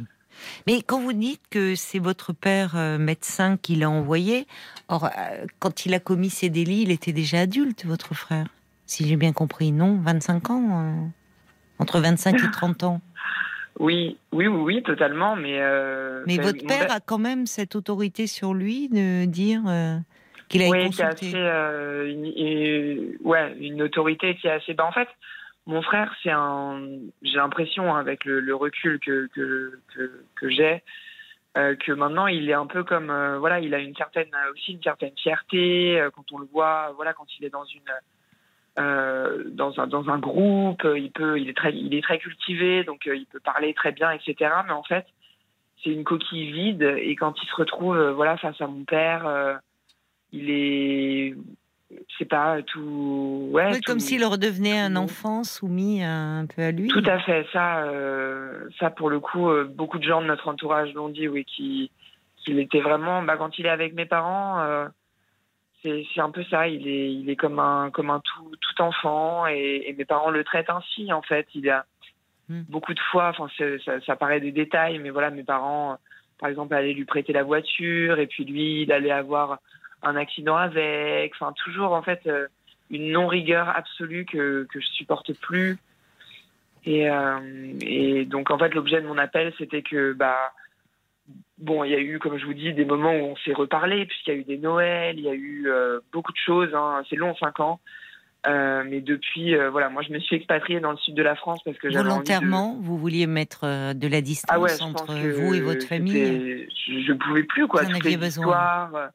Mais 0.67 0.83
quand 0.83 1.01
vous 1.01 1.13
dites 1.13 1.41
que 1.49 1.75
c'est 1.75 1.99
votre 1.99 2.31
père 2.31 2.77
euh, 2.77 2.97
médecin 2.97 3.57
qui 3.57 3.75
l'a 3.75 3.89
envoyé, 3.89 4.45
or, 4.87 5.05
euh, 5.05 5.45
quand 5.59 5.85
il 5.85 5.93
a 5.93 5.99
commis 5.99 6.29
ces 6.29 6.49
délits, 6.49 6.83
il 6.83 6.91
était 6.91 7.11
déjà 7.11 7.39
adulte, 7.41 7.85
votre 7.85 8.13
frère 8.13 8.45
Si 8.85 9.07
j'ai 9.07 9.15
bien 9.15 9.33
compris, 9.33 9.71
non? 9.71 9.99
25 10.03 10.49
ans 10.51 11.11
entre 11.79 11.99
25 11.99 12.35
et 12.35 12.51
30 12.51 12.83
ans 12.83 13.01
Oui, 13.79 14.17
oui, 14.31 14.47
oui, 14.47 14.83
totalement. 14.83 15.35
Mais, 15.35 15.59
euh, 15.59 16.23
mais 16.27 16.37
votre 16.37 16.65
père 16.65 16.91
a 16.91 16.99
quand 16.99 17.17
même 17.17 17.45
cette 17.45 17.75
autorité 17.75 18.27
sur 18.27 18.53
lui 18.53 18.89
de 18.89 19.25
dire 19.25 19.61
euh, 19.67 19.97
qu'il 20.49 20.63
a 20.63 20.69
oui, 20.69 20.85
consulté. 20.85 21.31
Euh, 21.35 22.09
une, 22.09 23.17
ouais, 23.23 23.55
une 23.59 23.81
autorité 23.81 24.35
qui 24.35 24.47
est 24.47 24.51
assez. 24.51 24.73
Bah, 24.73 24.85
en 24.85 24.91
fait, 24.91 25.09
mon 25.65 25.81
frère, 25.81 26.13
c'est 26.23 26.31
un. 26.31 26.81
J'ai 27.21 27.37
l'impression, 27.37 27.93
hein, 27.93 27.99
avec 27.99 28.25
le, 28.25 28.55
recul 28.55 28.99
que, 28.99 29.29
que, 29.35 29.79
que, 30.35 30.49
j'ai, 30.49 30.83
que 31.55 31.91
maintenant 31.91 32.27
il 32.27 32.49
est 32.49 32.53
un 32.53 32.67
peu 32.67 32.83
comme 32.83 33.11
voilà, 33.39 33.59
il 33.59 33.73
a 33.73 33.79
une 33.79 33.95
certaine 33.95 34.29
aussi 34.53 34.73
une 34.73 34.83
certaine 34.83 35.13
fierté 35.17 35.99
quand 36.15 36.31
on 36.31 36.37
le 36.37 36.47
voit, 36.53 36.93
voilà, 36.95 37.13
quand 37.13 37.25
il 37.39 37.45
est 37.45 37.49
dans 37.49 37.65
une 37.65 37.81
dans 38.77 39.79
un 39.79 39.87
dans 39.87 40.09
un 40.09 40.19
groupe, 40.19 40.87
il 40.95 41.11
peut, 41.11 41.39
il 41.39 41.49
est 41.49 41.57
très 41.57 41.73
il 41.73 41.93
est 41.95 42.03
très 42.03 42.19
cultivé, 42.19 42.83
donc 42.83 43.05
il 43.05 43.25
peut 43.25 43.39
parler 43.39 43.73
très 43.73 43.91
bien, 43.91 44.11
etc. 44.11 44.51
Mais 44.67 44.73
en 44.73 44.83
fait, 44.83 45.05
c'est 45.83 45.89
une 45.89 46.03
coquille 46.03 46.51
vide 46.51 46.83
et 46.83 47.15
quand 47.15 47.33
il 47.41 47.47
se 47.47 47.55
retrouve 47.55 47.97
voilà 48.11 48.37
face 48.37 48.59
à 48.61 48.67
mon 48.67 48.83
père, 48.83 49.59
il 50.31 50.49
est 50.51 51.35
c'est 52.17 52.25
pas 52.25 52.61
tout. 52.63 53.49
Ouais, 53.51 53.79
comme 53.85 53.99
s'il 53.99 54.25
redevenait 54.25 54.79
un 54.79 54.95
enfant 54.95 55.43
soumis 55.43 56.03
un 56.03 56.45
peu 56.45 56.61
à 56.61 56.71
lui. 56.71 56.89
Tout 56.89 57.03
à 57.05 57.19
fait. 57.19 57.45
Ça, 57.53 57.83
euh, 57.83 58.67
ça 58.79 58.89
pour 58.89 59.09
le 59.09 59.19
coup, 59.19 59.49
euh, 59.49 59.63
beaucoup 59.63 59.97
de 59.97 60.03
gens 60.03 60.21
de 60.21 60.27
notre 60.27 60.47
entourage 60.47 60.93
l'ont 60.93 61.09
dit, 61.09 61.27
oui, 61.27 61.45
qu'il 61.45 62.59
était 62.59 62.81
vraiment. 62.81 63.23
Bah, 63.23 63.37
quand 63.37 63.57
il 63.57 63.65
est 63.65 63.69
avec 63.69 63.93
mes 63.93 64.05
parents, 64.05 64.59
euh, 64.59 64.87
c'est 66.13 66.21
un 66.21 66.31
peu 66.31 66.43
ça. 66.45 66.67
Il 66.67 66.87
est, 66.87 67.13
il 67.13 67.29
est 67.29 67.35
comme 67.35 67.59
un, 67.59 67.89
comme 67.91 68.09
un 68.09 68.19
tout, 68.19 68.51
tout 68.59 68.81
enfant 68.81 69.47
et, 69.47 69.93
mes 69.97 70.05
parents 70.05 70.29
le 70.29 70.43
traitent 70.43 70.69
ainsi. 70.69 71.11
En 71.11 71.21
fait, 71.21 71.47
il 71.53 71.69
a 71.69 71.85
hmm. 72.49 72.63
beaucoup 72.69 72.93
de 72.93 72.99
fois. 73.11 73.29
Enfin, 73.29 73.47
ça, 73.85 73.99
ça 74.01 74.15
paraît 74.15 74.39
des 74.39 74.51
détails, 74.51 74.99
mais 74.99 75.09
voilà, 75.09 75.29
mes 75.29 75.43
parents, 75.43 75.97
par 76.39 76.49
exemple, 76.49 76.73
allaient 76.73 76.93
lui 76.93 77.05
prêter 77.05 77.33
la 77.33 77.43
voiture 77.43 78.19
et 78.19 78.27
puis 78.27 78.45
lui, 78.45 78.83
il 78.83 78.91
allait 78.91 79.11
avoir 79.11 79.59
un 80.03 80.15
accident 80.15 80.55
avec, 80.55 81.33
enfin 81.35 81.53
toujours 81.63 81.93
en 81.93 82.01
fait 82.01 82.21
euh, 82.27 82.47
une 82.89 83.11
non 83.11 83.27
rigueur 83.27 83.69
absolue 83.69 84.25
que 84.25 84.67
que 84.71 84.79
je 84.79 84.87
supporte 84.87 85.33
plus. 85.39 85.77
Et, 86.85 87.09
euh, 87.09 87.73
et 87.81 88.25
donc 88.25 88.49
en 88.51 88.57
fait 88.57 88.73
l'objet 88.73 89.01
de 89.01 89.07
mon 89.07 89.17
appel 89.17 89.53
c'était 89.57 89.81
que 89.81 90.13
bah 90.13 90.53
bon 91.57 91.83
il 91.83 91.91
y 91.91 91.95
a 91.95 91.99
eu 91.99 92.19
comme 92.19 92.37
je 92.37 92.45
vous 92.45 92.53
dis 92.53 92.73
des 92.73 92.85
moments 92.85 93.13
où 93.13 93.23
on 93.23 93.35
s'est 93.37 93.53
reparlé 93.53 94.05
puisqu'il 94.05 94.33
y 94.33 94.37
a 94.37 94.39
eu 94.39 94.43
des 94.43 94.57
Noëls, 94.57 95.17
il 95.17 95.25
y 95.25 95.29
a 95.29 95.33
eu 95.33 95.65
euh, 95.67 95.99
beaucoup 96.11 96.31
de 96.31 96.37
choses. 96.37 96.73
Hein, 96.73 97.03
c'est 97.09 97.15
long 97.15 97.35
cinq 97.35 97.59
ans. 97.59 97.79
Euh, 98.45 98.83
mais 98.87 99.01
depuis, 99.01 99.55
euh, 99.55 99.69
voilà, 99.69 99.89
moi 99.89 100.03
je 100.03 100.13
me 100.13 100.19
suis 100.19 100.35
expatriée 100.35 100.79
dans 100.79 100.91
le 100.91 100.97
sud 100.97 101.15
de 101.15 101.23
la 101.23 101.35
France 101.35 101.59
parce 101.65 101.77
que 101.77 101.89
j'avais 101.89 102.07
volontairement, 102.07 102.77
vous 102.79 102.97
vouliez 102.97 103.27
mettre 103.27 103.93
de 103.93 104.07
la 104.07 104.21
distance 104.21 104.79
ah 104.79 104.85
entre 104.85 105.13
vous 105.13 105.53
et 105.53 105.59
votre 105.59 105.85
famille. 105.85 106.67
Je, 106.87 107.11
ne 107.11 107.17
pouvais 107.17 107.43
plus 107.43 107.67
quoi. 107.67 107.83
Vous 107.83 107.91
toutes 107.91 108.05
les 108.05 108.27
histoires 108.27 109.11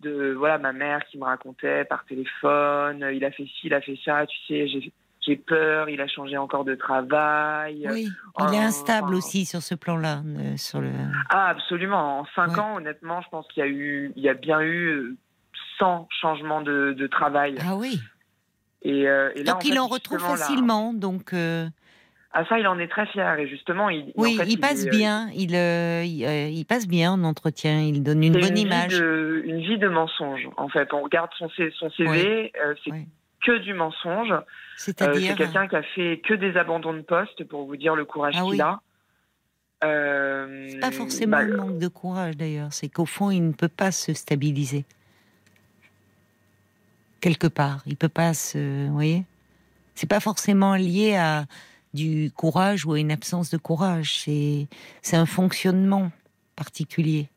de 0.00 0.32
voilà 0.32 0.58
ma 0.58 0.72
mère 0.72 1.04
qui 1.04 1.18
me 1.18 1.24
racontait 1.24 1.84
par 1.84 2.04
téléphone, 2.06 3.06
il 3.14 3.24
a 3.24 3.30
fait 3.30 3.44
ci, 3.44 3.66
il 3.66 3.74
a 3.74 3.80
fait 3.80 3.98
ça, 4.04 4.26
tu 4.26 4.38
sais, 4.48 4.66
j'ai 5.22 5.36
peur, 5.36 5.88
il 5.88 6.00
a 6.00 6.08
changé 6.08 6.36
encore 6.36 6.64
de 6.64 6.74
travail. 6.74 7.86
Oui, 7.90 8.08
il 8.40 8.54
est 8.54 8.58
instable 8.58 9.14
aussi 9.14 9.44
sur 9.44 9.62
ce 9.62 9.74
plan-là, 9.74 10.22
sur 10.56 10.80
le. 10.80 10.90
Ah 11.30 11.48
absolument. 11.48 12.20
En 12.20 12.26
cinq 12.34 12.58
ans, 12.58 12.76
honnêtement, 12.76 13.22
je 13.22 13.28
pense 13.28 13.46
qu'il 13.48 13.62
y 13.62 13.66
a 13.66 13.68
eu, 13.68 14.12
il 14.16 14.22
y 14.22 14.28
a 14.28 14.34
bien 14.34 14.60
eu 14.60 15.16
100 15.78 16.08
changements 16.20 16.62
de, 16.62 16.94
de 16.96 17.06
travail. 17.06 17.56
Ah 17.60 17.76
oui. 17.76 18.00
Et, 18.82 19.08
euh, 19.08 19.30
donc 19.44 19.64
il 19.64 19.78
en 19.78 19.86
retrouve 19.86 20.18
facilement, 20.18 20.92
donc. 20.92 21.32
Euh, 21.32 21.68
ah 22.34 22.46
ça, 22.46 22.58
il 22.58 22.66
en 22.66 22.78
est 22.78 22.88
très 22.88 23.06
fier 23.06 23.38
et 23.38 23.46
justement, 23.46 23.90
il. 23.90 24.12
Oui, 24.16 24.38
il 24.46 24.58
passe 24.58 24.86
euh, 24.86 24.90
bien. 24.90 25.28
Il, 25.34 25.54
il, 25.54 26.64
passe 26.64 26.88
bien 26.88 27.12
en 27.12 27.24
entretien. 27.24 27.80
Il 27.80 28.02
donne 28.02 28.24
une 28.24 28.32
bonne 28.32 28.58
image. 28.58 28.98
une 28.98 29.60
vie 29.60 29.78
de 29.78 29.88
mensonge. 29.88 30.48
En 30.56 30.68
fait, 30.68 30.92
on 30.94 31.02
regarde 31.02 31.30
son, 31.38 31.48
son 31.78 31.90
CV, 31.90 32.52
c'est 32.84 32.92
que 33.44 33.58
du 33.58 33.74
mensonge. 33.74 34.34
C'est-à-dire. 34.76 35.32
c'est 35.32 35.36
quelqu'un 35.36 35.68
qui 35.68 35.76
a 35.76 35.82
fait 35.82 36.20
que 36.24 36.34
des 36.34 36.56
abandons 36.56 36.94
de 36.94 37.02
poste 37.02 37.44
pour 37.44 37.66
vous 37.66 37.76
dire 37.76 37.94
le 37.94 38.04
courage 38.04 38.34
ah 38.36 38.42
qu'il 38.44 38.60
a. 38.60 38.80
c'est 39.82 40.80
pas 40.80 40.90
forcément 40.90 41.38
bah, 41.38 41.44
le 41.44 41.56
manque 41.56 41.78
de 41.78 41.88
courage 41.88 42.36
d'ailleurs. 42.36 42.72
C'est 42.72 42.88
qu'au 42.88 43.06
fond, 43.06 43.30
il 43.30 43.46
ne 43.46 43.52
peut 43.52 43.68
pas 43.68 43.92
se 43.92 44.12
stabiliser 44.14 44.84
quelque 47.20 47.46
part. 47.46 47.82
Il 47.86 47.96
peut 47.96 48.08
pas 48.08 48.34
se, 48.34 48.86
vous 48.86 48.92
voyez, 48.92 49.24
c'est 49.94 50.08
pas 50.08 50.20
forcément 50.20 50.74
lié 50.74 51.16
à 51.16 51.46
du 51.94 52.30
courage 52.34 52.86
ou 52.86 52.92
à 52.92 52.98
une 52.98 53.12
absence 53.12 53.50
de 53.50 53.56
courage. 53.56 54.18
C'est 54.20 54.66
c'est 55.00 55.16
un 55.16 55.26
fonctionnement 55.26 56.10
particulier 56.56 57.28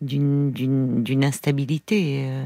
d'une 0.00 0.52
d'une 0.52 1.24
instabilité. 1.24 2.26
Euh. 2.28 2.44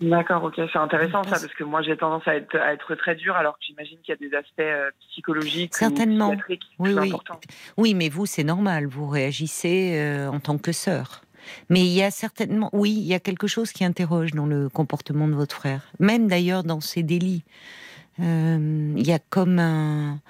D'accord, 0.00 0.42
ok, 0.44 0.54
c'est 0.56 0.78
intéressant 0.78 1.22
ça 1.22 1.30
parce 1.30 1.54
que 1.54 1.64
moi 1.64 1.80
j'ai 1.82 1.96
tendance 1.96 2.26
à 2.26 2.34
être, 2.34 2.56
à 2.56 2.72
être 2.72 2.94
très 2.96 3.14
dur 3.14 3.36
alors 3.36 3.54
que 3.54 3.64
j'imagine 3.64 3.98
qu'il 4.00 4.12
y 4.12 4.24
a 4.24 4.28
des 4.28 4.34
aspects 4.34 4.60
euh, 4.60 4.90
psychologiques 5.10 5.74
certainement. 5.74 6.30
Ou 6.30 6.36
oui, 6.80 6.94
oui. 6.98 7.12
oui, 7.76 7.94
mais 7.94 8.08
vous 8.08 8.26
c'est 8.26 8.44
normal, 8.44 8.86
vous 8.86 9.06
réagissez 9.06 9.94
euh, 9.96 10.28
en 10.28 10.40
tant 10.40 10.58
que 10.58 10.72
sœur. 10.72 11.22
Mais 11.68 11.80
il 11.80 11.92
y 11.92 12.02
a 12.02 12.10
certainement, 12.10 12.70
oui, 12.72 12.90
il 12.90 13.06
y 13.06 13.14
a 13.14 13.20
quelque 13.20 13.46
chose 13.46 13.72
qui 13.72 13.84
interroge 13.84 14.32
dans 14.32 14.46
le 14.46 14.68
comportement 14.68 15.28
de 15.28 15.34
votre 15.34 15.54
frère. 15.54 15.82
Même 16.00 16.26
d'ailleurs 16.26 16.64
dans 16.64 16.80
ses 16.80 17.02
délits. 17.02 17.44
Euh, 18.20 18.94
il 18.96 19.06
y 19.06 19.12
a 19.12 19.18
comme 19.18 19.58
un. 19.58 20.20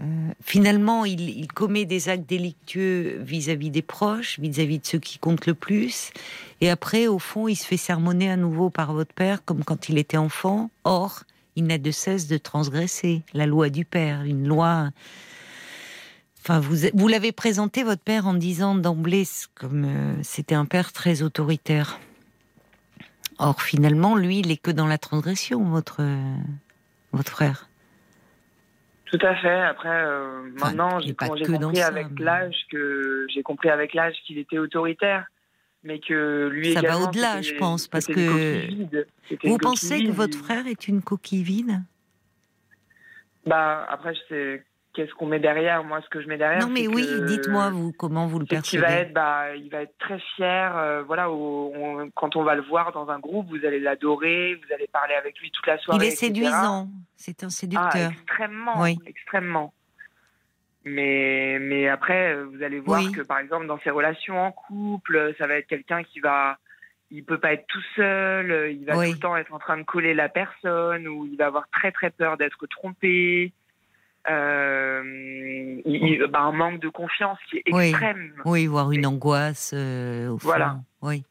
Euh, 0.00 0.32
finalement, 0.42 1.04
il, 1.04 1.46
commet 1.48 1.84
des 1.84 2.08
actes 2.08 2.28
délictueux 2.28 3.18
vis-à-vis 3.20 3.70
des 3.70 3.82
proches, 3.82 4.38
vis-à-vis 4.38 4.78
de 4.78 4.86
ceux 4.86 4.98
qui 4.98 5.18
comptent 5.18 5.46
le 5.46 5.54
plus. 5.54 6.10
Et 6.60 6.70
après, 6.70 7.06
au 7.06 7.18
fond, 7.18 7.48
il 7.48 7.56
se 7.56 7.66
fait 7.66 7.76
sermonner 7.76 8.30
à 8.30 8.36
nouveau 8.36 8.70
par 8.70 8.92
votre 8.92 9.14
père, 9.14 9.44
comme 9.44 9.64
quand 9.64 9.88
il 9.88 9.98
était 9.98 10.16
enfant. 10.16 10.70
Or, 10.84 11.22
il 11.56 11.64
n'a 11.64 11.78
de 11.78 11.90
cesse 11.90 12.26
de 12.26 12.36
transgresser 12.36 13.22
la 13.32 13.46
loi 13.46 13.70
du 13.70 13.84
père, 13.84 14.22
une 14.22 14.46
loi 14.46 14.90
Enfin, 16.42 16.60
vous, 16.60 16.86
vous 16.94 17.08
l'avez 17.08 17.32
présenté 17.32 17.82
votre 17.82 18.02
père 18.02 18.28
en 18.28 18.34
disant 18.34 18.76
d'emblée 18.76 19.24
comme 19.56 19.84
euh, 19.84 20.14
c'était 20.22 20.54
un 20.54 20.64
père 20.64 20.92
très 20.92 21.22
autoritaire. 21.22 21.98
Or, 23.38 23.60
finalement, 23.60 24.14
lui, 24.14 24.38
il 24.38 24.52
est 24.52 24.56
que 24.56 24.70
dans 24.70 24.86
la 24.86 24.96
transgression, 24.96 25.64
votre 25.64 26.02
votre 27.12 27.32
frère. 27.32 27.65
Tout 29.06 29.18
à 29.22 29.36
fait. 29.36 29.60
Après, 29.62 29.88
euh, 29.88 30.42
maintenant, 30.60 30.98
j'ai 31.00 31.14
compris 31.14 31.80
avec 31.80 32.18
l'âge 32.18 32.56
que 32.70 33.26
j'ai 33.32 33.42
compris 33.42 33.70
avec 33.70 33.94
l'âge 33.94 34.14
qu'il 34.26 34.38
était 34.38 34.58
autoritaire, 34.58 35.26
mais 35.84 36.00
que 36.00 36.48
lui 36.48 36.74
ça 36.74 36.80
va 36.80 36.98
au-delà, 36.98 37.40
je 37.40 37.54
pense, 37.54 37.86
parce 37.86 38.06
que 38.06 38.66
vous 39.46 39.58
pensez 39.58 40.04
que 40.04 40.10
votre 40.10 40.36
frère 40.36 40.66
est 40.66 40.88
une 40.88 41.02
coquille 41.02 41.44
vide? 41.44 41.82
Bah 43.46 43.86
après, 43.88 44.14
c'est 44.28 44.64
qu'est-ce 44.96 45.12
qu'on 45.12 45.26
met 45.26 45.38
derrière 45.38 45.84
Moi, 45.84 46.00
ce 46.00 46.08
que 46.08 46.22
je 46.22 46.26
mets 46.26 46.38
derrière. 46.38 46.60
Non, 46.60 46.72
mais 46.72 46.88
oui, 46.88 47.06
dites-moi 47.26 47.68
vous 47.70 47.92
comment 47.92 48.26
vous 48.26 48.38
le 48.38 48.46
percevez. 48.46 48.78
Il 48.78 48.80
va 48.80 48.92
être, 48.92 49.12
bah, 49.12 49.54
il 49.54 49.68
va 49.68 49.82
être 49.82 49.96
très 49.98 50.18
fier. 50.34 50.76
Euh, 50.76 51.02
voilà, 51.02 51.28
quand 52.14 52.34
on 52.34 52.42
va 52.42 52.54
le 52.54 52.62
voir 52.62 52.92
dans 52.92 53.10
un 53.10 53.18
groupe, 53.18 53.46
vous 53.50 53.64
allez 53.66 53.78
l'adorer, 53.78 54.54
vous 54.54 54.74
allez 54.74 54.86
parler 54.86 55.14
avec 55.14 55.38
lui 55.38 55.50
toute 55.50 55.66
la 55.66 55.78
soirée. 55.78 56.06
Il 56.06 56.08
est 56.08 56.16
séduisant. 56.16 56.88
C'est 57.14 57.44
un 57.44 57.50
séducteur. 57.50 57.90
Ah, 57.92 58.10
extrêmement, 58.10 58.80
oui. 58.80 58.98
extrêmement. 59.06 59.74
Mais, 60.84 61.58
mais 61.60 61.88
après, 61.88 62.42
vous 62.44 62.62
allez 62.62 62.80
voir 62.80 63.02
que, 63.12 63.20
par 63.20 63.38
exemple, 63.38 63.66
dans 63.66 63.78
ses 63.80 63.90
relations 63.90 64.40
en 64.40 64.52
couple, 64.52 65.34
ça 65.36 65.46
va 65.46 65.56
être 65.56 65.66
quelqu'un 65.66 66.04
qui 66.04 66.20
va, 66.20 66.58
il 67.10 67.24
peut 67.24 67.38
pas 67.38 67.52
être 67.52 67.66
tout 67.66 67.82
seul, 67.96 68.72
il 68.72 68.84
va 68.86 68.94
tout 68.94 69.00
le 69.00 69.18
temps 69.18 69.36
être 69.36 69.52
en 69.52 69.58
train 69.58 69.76
de 69.76 69.82
coller 69.82 70.14
la 70.14 70.28
personne, 70.28 71.06
ou 71.08 71.26
il 71.26 71.36
va 71.36 71.46
avoir 71.46 71.68
très 71.70 71.90
très 71.90 72.10
peur 72.10 72.36
d'être 72.36 72.66
trompé. 72.68 73.52
Euh, 74.28 75.02
il, 75.84 76.24
bah, 76.30 76.40
un 76.40 76.52
manque 76.52 76.80
de 76.80 76.88
confiance 76.88 77.38
qui 77.48 77.58
est 77.58 77.62
extrême. 77.66 78.32
Oui, 78.44 78.66
voire 78.66 78.90
une 78.90 79.06
angoisse. 79.06 79.72
Euh, 79.74 80.28
au 80.28 80.36
voilà. 80.36 80.80
Oui. 81.02 81.24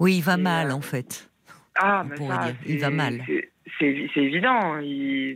Oui, 0.00 0.16
il 0.16 0.22
va 0.22 0.36
mal 0.36 0.70
euh, 0.70 0.74
en 0.74 0.80
fait. 0.80 1.30
Ah, 1.76 2.04
mais 2.08 2.16
ça, 2.16 2.48
il 2.66 2.80
va 2.80 2.90
mal. 2.90 3.20
C'est 3.78 3.86
évident, 4.16 4.74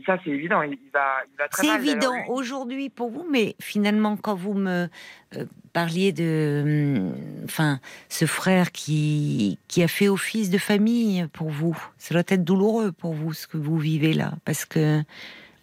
ça 0.07 0.19
c'est 0.25 0.31
évident, 0.31 0.63
il 0.63 0.79
va, 0.93 1.25
il 1.29 1.37
va 1.37 1.49
très 1.49 1.67
mal. 1.67 1.81
C'est 1.81 1.89
évident 1.89 2.15
aujourd'hui 2.29 2.89
pour 2.89 3.11
vous, 3.11 3.27
mais 3.29 3.57
finalement 3.61 4.17
quand 4.17 4.37
vous 4.37 4.55
me 4.55 4.89
parliez 5.73 6.13
de, 6.13 6.63
hum, 6.65 7.15
enfin, 7.45 7.81
ce 8.09 8.27
frère 8.27 8.71
qui 8.71 9.59
qui 9.67 9.83
a 9.83 9.89
fait 9.89 10.09
office 10.09 10.51
de 10.51 10.59
famille 10.59 11.27
pour 11.33 11.51
vous, 11.51 11.77
ça 11.97 12.15
doit 12.15 12.25
être 12.29 12.45
douloureux 12.45 12.93
pour 12.93 13.13
vous 13.13 13.33
ce 13.33 13.49
que 13.49 13.57
vous 13.57 13.79
vivez 13.79 14.13
là, 14.13 14.33
parce 14.45 14.65
que 14.65 15.03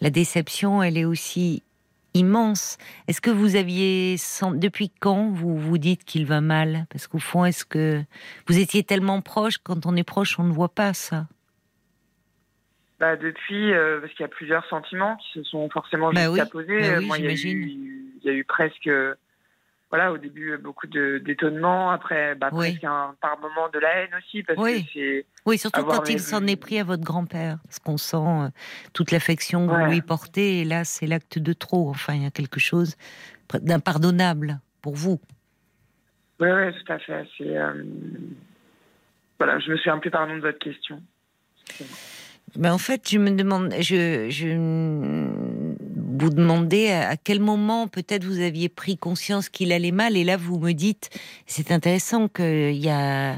la 0.00 0.10
déception, 0.10 0.82
elle 0.82 0.98
est 0.98 1.04
aussi 1.04 1.62
immense. 2.14 2.78
Est-ce 3.08 3.20
que 3.20 3.30
vous 3.30 3.56
aviez, 3.56 4.16
depuis 4.54 4.90
quand 5.00 5.28
vous 5.30 5.56
vous 5.56 5.78
dites 5.78 6.04
qu'il 6.04 6.26
va 6.26 6.40
mal? 6.40 6.86
Parce 6.90 7.06
qu'au 7.06 7.18
fond, 7.18 7.44
est-ce 7.44 7.64
que 7.64 8.02
vous 8.46 8.58
étiez 8.58 8.82
tellement 8.82 9.20
proche? 9.20 9.58
Quand 9.58 9.86
on 9.86 9.96
est 9.96 10.04
proche, 10.04 10.38
on 10.38 10.44
ne 10.44 10.52
voit 10.52 10.74
pas 10.74 10.94
ça. 10.94 11.26
Bah 12.98 13.16
depuis, 13.16 13.74
euh, 13.74 14.00
parce 14.00 14.12
qu'il 14.14 14.22
y 14.22 14.24
a 14.24 14.28
plusieurs 14.28 14.64
sentiments 14.68 15.16
qui 15.16 15.32
se 15.34 15.42
sont 15.42 15.68
forcément 15.68 16.10
bah 16.12 16.24
juxtaposés. 16.24 16.80
Bah 16.80 16.98
oui, 16.98 17.06
Moi, 17.06 17.18
il 17.18 17.26
il 17.26 18.20
y 18.24 18.28
a 18.30 18.32
eu 18.32 18.44
presque 18.44 18.88
voilà, 19.96 20.12
au 20.12 20.18
début, 20.18 20.58
beaucoup 20.58 20.86
d'étonnement. 20.86 21.90
Après, 21.90 22.34
bah, 22.34 22.50
presque 22.50 22.84
un, 22.84 23.14
par 23.18 23.38
moment 23.40 23.70
de 23.72 23.78
la 23.78 23.94
haine 23.94 24.10
aussi. 24.18 24.42
Parce 24.42 24.58
oui. 24.58 24.84
Que 24.84 24.90
c'est 24.92 25.26
oui, 25.46 25.56
surtout 25.56 25.84
quand 25.84 26.06
il 26.10 26.20
s'en 26.20 26.46
est 26.46 26.56
pris 26.56 26.78
à 26.78 26.84
votre 26.84 27.02
grand-père. 27.02 27.56
Parce 27.64 27.78
qu'on 27.78 27.96
sent 27.96 28.16
euh, 28.16 28.48
toute 28.92 29.10
l'affection 29.10 29.66
que 29.66 29.72
vous 29.72 29.90
lui 29.90 30.02
portez. 30.02 30.60
Et 30.60 30.64
là, 30.64 30.84
c'est 30.84 31.06
l'acte 31.06 31.38
de 31.38 31.52
trop. 31.54 31.88
Enfin, 31.88 32.12
il 32.12 32.24
y 32.24 32.26
a 32.26 32.30
quelque 32.30 32.60
chose 32.60 32.96
d'impardonnable 33.54 34.60
pour 34.82 34.96
vous. 34.96 35.18
Oui, 36.40 36.48
oui, 36.50 36.72
tout 36.74 36.92
à 36.92 36.98
fait. 36.98 37.26
C'est, 37.38 37.56
euh, 37.56 37.82
Voilà, 39.38 39.58
je 39.60 39.70
me 39.70 39.78
souviens 39.78 39.96
plus 39.96 40.10
pardon 40.10 40.36
de 40.36 40.42
votre 40.42 40.58
question. 40.58 41.00
Ben 42.54 42.72
en 42.72 42.78
fait, 42.78 43.08
je 43.10 43.18
me 43.18 43.30
demande, 43.30 43.72
je, 43.80 44.28
je 44.28 44.48
vous 46.18 46.30
demandais 46.30 46.92
à 46.92 47.16
quel 47.16 47.40
moment 47.40 47.88
peut-être 47.88 48.24
vous 48.24 48.40
aviez 48.40 48.68
pris 48.68 48.96
conscience 48.96 49.48
qu'il 49.48 49.72
allait 49.72 49.92
mal, 49.92 50.16
et 50.16 50.24
là 50.24 50.36
vous 50.36 50.58
me 50.58 50.72
dites, 50.72 51.10
c'est 51.46 51.70
intéressant 51.72 52.28
qu'il 52.28 52.76
y 52.76 52.88
a, 52.88 53.34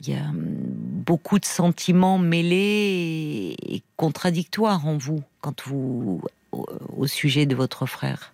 il 0.00 0.10
y 0.10 0.14
a 0.14 0.30
beaucoup 0.34 1.38
de 1.38 1.44
sentiments 1.44 2.18
mêlés 2.18 3.56
et 3.66 3.82
contradictoires 3.96 4.86
en 4.86 4.96
vous 4.96 5.22
quand 5.40 5.66
vous 5.66 6.22
au, 6.52 7.06
sujet 7.06 7.46
de 7.46 7.54
votre 7.54 7.86
frère. 7.86 8.32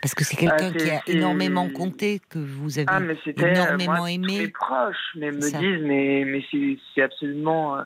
Parce 0.00 0.14
que 0.14 0.24
c'est 0.24 0.36
quelqu'un 0.36 0.72
Ah, 0.74 0.78
qui 0.78 0.90
a 0.90 1.00
énormément 1.06 1.68
compté, 1.68 2.20
que 2.28 2.38
vous 2.38 2.78
avez 2.78 2.88
Ah, 2.90 2.98
mais 2.98 3.16
énormément 3.26 3.92
moi, 3.92 4.08
tous 4.08 4.14
aimé. 4.14 4.38
Mes 4.38 4.48
proches, 4.48 4.96
mais 5.16 5.30
me 5.30 5.40
Ça. 5.40 5.58
disent, 5.58 5.82
mais, 5.82 6.24
mais 6.26 6.44
c'est, 6.50 6.76
c'est 6.94 7.02
absolument 7.02 7.78
euh, 7.78 7.82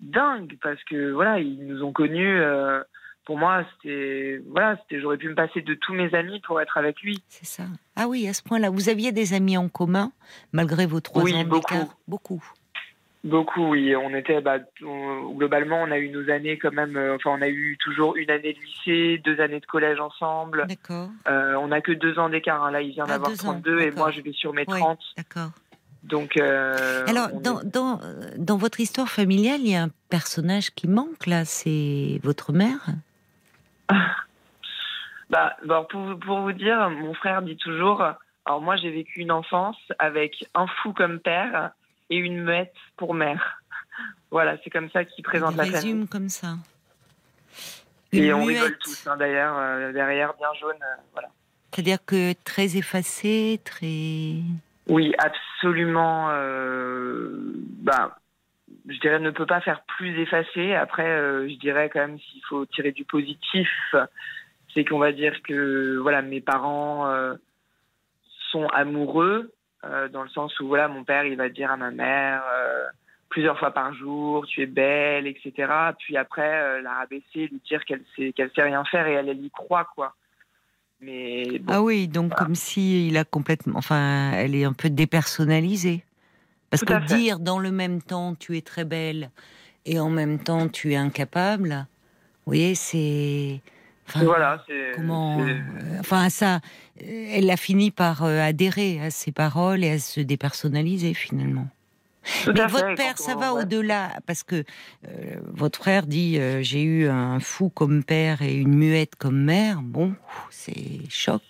dingue 0.00 0.58
parce 0.60 0.82
que 0.84 1.12
voilà, 1.12 1.38
ils 1.38 1.64
nous 1.64 1.84
ont 1.84 1.92
connus. 1.92 2.40
euh, 2.40 2.82
pour 3.24 3.38
moi, 3.38 3.64
c'était 3.74 4.40
voilà, 4.50 4.76
c'était 4.82 5.00
j'aurais 5.00 5.16
pu 5.16 5.28
me 5.28 5.34
passer 5.34 5.62
de 5.62 5.74
tous 5.74 5.92
mes 5.94 6.12
amis 6.14 6.40
pour 6.40 6.60
être 6.60 6.76
avec 6.76 7.00
lui. 7.02 7.22
C'est 7.28 7.46
ça. 7.46 7.64
Ah 7.96 8.08
oui, 8.08 8.26
à 8.28 8.32
ce 8.34 8.42
point-là, 8.42 8.70
vous 8.70 8.88
aviez 8.88 9.12
des 9.12 9.32
amis 9.34 9.56
en 9.56 9.68
commun 9.68 10.10
malgré 10.52 10.86
vos 10.86 11.00
trois 11.00 11.22
Oui, 11.22 11.34
ans 11.34 11.44
beaucoup. 11.44 11.72
d'écart. 11.74 11.96
Beaucoup. 12.08 12.44
Beaucoup, 13.24 13.68
oui. 13.70 13.94
On 13.94 14.12
était, 14.16 14.40
bah, 14.40 14.58
on- 14.84 15.30
globalement, 15.34 15.80
on 15.80 15.92
a 15.92 15.98
eu 15.98 16.08
nos 16.08 16.28
années 16.28 16.58
quand 16.58 16.72
même. 16.72 16.96
euh, 16.96 17.14
enfin, 17.14 17.30
on 17.38 17.40
a 17.42 17.48
eu 17.48 17.78
toujours 17.78 18.16
une 18.16 18.28
année 18.32 18.52
de 18.54 18.58
lycée, 18.58 19.22
deux 19.24 19.40
années 19.40 19.60
de 19.60 19.66
collège 19.66 20.00
ensemble. 20.00 20.66
D'accord. 20.68 21.08
Euh, 21.28 21.54
on 21.60 21.70
a 21.70 21.80
que 21.80 21.92
deux 21.92 22.18
ans 22.18 22.28
d'écart. 22.28 22.64
hein. 22.64 22.72
Là, 22.72 22.82
il 22.82 22.90
vient 22.90 23.04
Ah, 23.06 23.12
d'avoir 23.12 23.30
ans, 23.30 23.34
32 23.36 23.78
et 23.78 23.92
moi, 23.92 24.10
je 24.10 24.20
vais 24.22 24.32
sur 24.32 24.52
mes 24.52 24.64
Oui. 24.66 24.76
30. 24.80 24.98
D'accord. 25.16 25.50
Donc, 26.02 26.36
euh, 26.36 27.06
Alors, 27.06 27.28
dans, 27.40 27.60
est- 27.60 27.64
dans, 27.66 28.00
dans 28.38 28.56
votre 28.56 28.80
histoire 28.80 29.08
familiale, 29.08 29.60
il 29.60 29.70
y 29.70 29.76
a 29.76 29.84
un 29.84 29.90
personnage 30.08 30.72
qui 30.72 30.88
manque 30.88 31.28
là, 31.28 31.44
c'est 31.44 32.18
votre 32.24 32.52
mère. 32.52 32.86
Bah, 35.30 35.56
bon, 35.64 35.84
pour, 35.88 36.00
vous- 36.02 36.16
pour 36.18 36.40
vous 36.40 36.52
dire, 36.52 36.90
mon 36.90 37.14
frère 37.14 37.42
dit 37.42 37.56
toujours. 37.56 38.02
Alors 38.44 38.60
moi, 38.60 38.76
j'ai 38.76 38.90
vécu 38.90 39.20
une 39.20 39.32
enfance 39.32 39.76
avec 39.98 40.44
un 40.54 40.66
fou 40.66 40.92
comme 40.92 41.20
père 41.20 41.70
et 42.10 42.16
une 42.16 42.42
muette 42.44 42.74
pour 42.96 43.14
mère. 43.14 43.62
Voilà, 44.30 44.56
c'est 44.62 44.70
comme 44.70 44.90
ça 44.90 45.04
qu'il 45.04 45.24
présente 45.24 45.56
la 45.56 45.64
famille. 45.64 45.74
résume 45.76 46.08
comme 46.08 46.28
ça. 46.28 46.54
Et 48.12 48.32
on 48.32 48.44
rigole 48.44 48.68
muette. 48.68 48.78
tous, 48.80 49.06
hein, 49.06 49.16
d'ailleurs, 49.16 49.56
euh, 49.56 49.92
derrière, 49.92 50.34
bien 50.34 50.48
jaune. 50.60 50.76
euh, 50.82 50.96
voilà. 51.12 51.28
C'est-à-dire 51.72 51.98
que 52.04 52.34
très 52.44 52.76
effacé, 52.76 53.58
très. 53.64 54.42
Oui, 54.88 55.14
absolument. 55.18 56.28
euh, 56.32 57.52
bah, 57.80 58.18
je 58.88 58.98
dirais 58.98 59.18
ne 59.18 59.30
peut 59.30 59.46
pas 59.46 59.60
faire 59.60 59.82
plus 59.96 60.20
effacé. 60.20 60.74
Après, 60.74 61.06
euh, 61.06 61.48
je 61.48 61.54
dirais 61.54 61.90
quand 61.92 62.00
même 62.00 62.18
s'il 62.18 62.42
faut 62.48 62.66
tirer 62.66 62.92
du 62.92 63.04
positif, 63.04 63.68
c'est 64.74 64.84
qu'on 64.84 64.98
va 64.98 65.12
dire 65.12 65.42
que 65.42 65.98
voilà, 65.98 66.22
mes 66.22 66.40
parents 66.40 67.06
euh, 67.08 67.34
sont 68.50 68.66
amoureux 68.68 69.52
euh, 69.84 70.08
dans 70.08 70.22
le 70.22 70.28
sens 70.30 70.58
où 70.60 70.66
voilà, 70.66 70.88
mon 70.88 71.04
père 71.04 71.24
il 71.24 71.36
va 71.36 71.48
dire 71.48 71.70
à 71.70 71.76
ma 71.76 71.90
mère 71.90 72.42
plusieurs 73.28 73.58
fois 73.58 73.70
par 73.70 73.94
jour, 73.94 74.46
tu 74.46 74.60
es 74.62 74.66
belle, 74.66 75.26
etc. 75.26 75.72
Puis 75.98 76.18
après, 76.18 76.82
la 76.82 76.92
rabaisser, 76.92 77.48
lui 77.48 77.62
dire 77.66 77.82
qu'elle 77.86 78.04
sait 78.14 78.32
qu'elle 78.32 78.50
sait 78.54 78.62
rien 78.62 78.84
faire 78.84 79.06
et 79.06 79.12
elle, 79.12 79.30
elle 79.30 79.42
y 79.42 79.50
croit 79.50 79.88
quoi. 79.94 80.14
Mais 81.00 81.58
bon, 81.58 81.72
Ah 81.72 81.82
oui, 81.82 82.08
donc 82.08 82.28
Voilà. 82.28 82.44
comme 82.44 82.54
si 82.54 83.08
il 83.08 83.16
a 83.16 83.24
complètement. 83.24 83.78
Enfin, 83.78 84.32
elle 84.34 84.54
est 84.54 84.64
un 84.64 84.74
peu 84.74 84.90
dépersonnalisée. 84.90 86.04
Parce 86.72 86.84
que 86.84 86.98
fait. 87.06 87.14
dire 87.14 87.38
dans 87.38 87.60
le 87.60 87.70
même 87.70 88.02
temps 88.02 88.34
tu 88.34 88.56
es 88.56 88.62
très 88.62 88.84
belle 88.84 89.30
et 89.86 90.00
en 90.00 90.10
même 90.10 90.40
temps 90.40 90.68
tu 90.68 90.92
es 90.92 90.96
incapable, 90.96 91.86
vous 92.44 92.50
voyez, 92.50 92.74
c'est. 92.74 93.60
Enfin, 94.08 94.24
voilà, 94.24 94.64
c'est 94.66 94.92
Comment 94.96 95.40
euh, 95.40 95.60
Enfin, 96.00 96.28
ça, 96.28 96.56
euh, 96.56 97.26
elle 97.30 97.48
a 97.50 97.56
fini 97.56 97.92
par 97.92 98.24
euh, 98.24 98.40
adhérer 98.40 99.00
à 99.00 99.10
ses 99.10 99.30
paroles 99.30 99.84
et 99.84 99.90
à 99.90 99.98
se 100.00 100.20
dépersonnaliser 100.20 101.14
finalement. 101.14 101.68
Tout 102.44 102.52
Mais 102.52 102.60
fait, 102.60 102.66
votre 102.68 102.94
père, 102.94 103.18
ça 103.18 103.34
va 103.36 103.54
ouais. 103.54 103.62
au-delà, 103.62 104.10
parce 104.26 104.42
que 104.42 104.64
euh, 105.08 105.36
votre 105.52 105.78
frère 105.78 106.06
dit 106.06 106.38
euh, 106.38 106.62
j'ai 106.62 106.82
eu 106.82 107.08
un 107.08 107.40
fou 107.40 107.68
comme 107.68 108.04
père 108.04 108.42
et 108.42 108.54
une 108.54 108.74
muette 108.74 109.16
comme 109.16 109.42
mère. 109.42 109.82
Bon, 109.82 110.14
c'est 110.50 111.08
choc. 111.08 111.42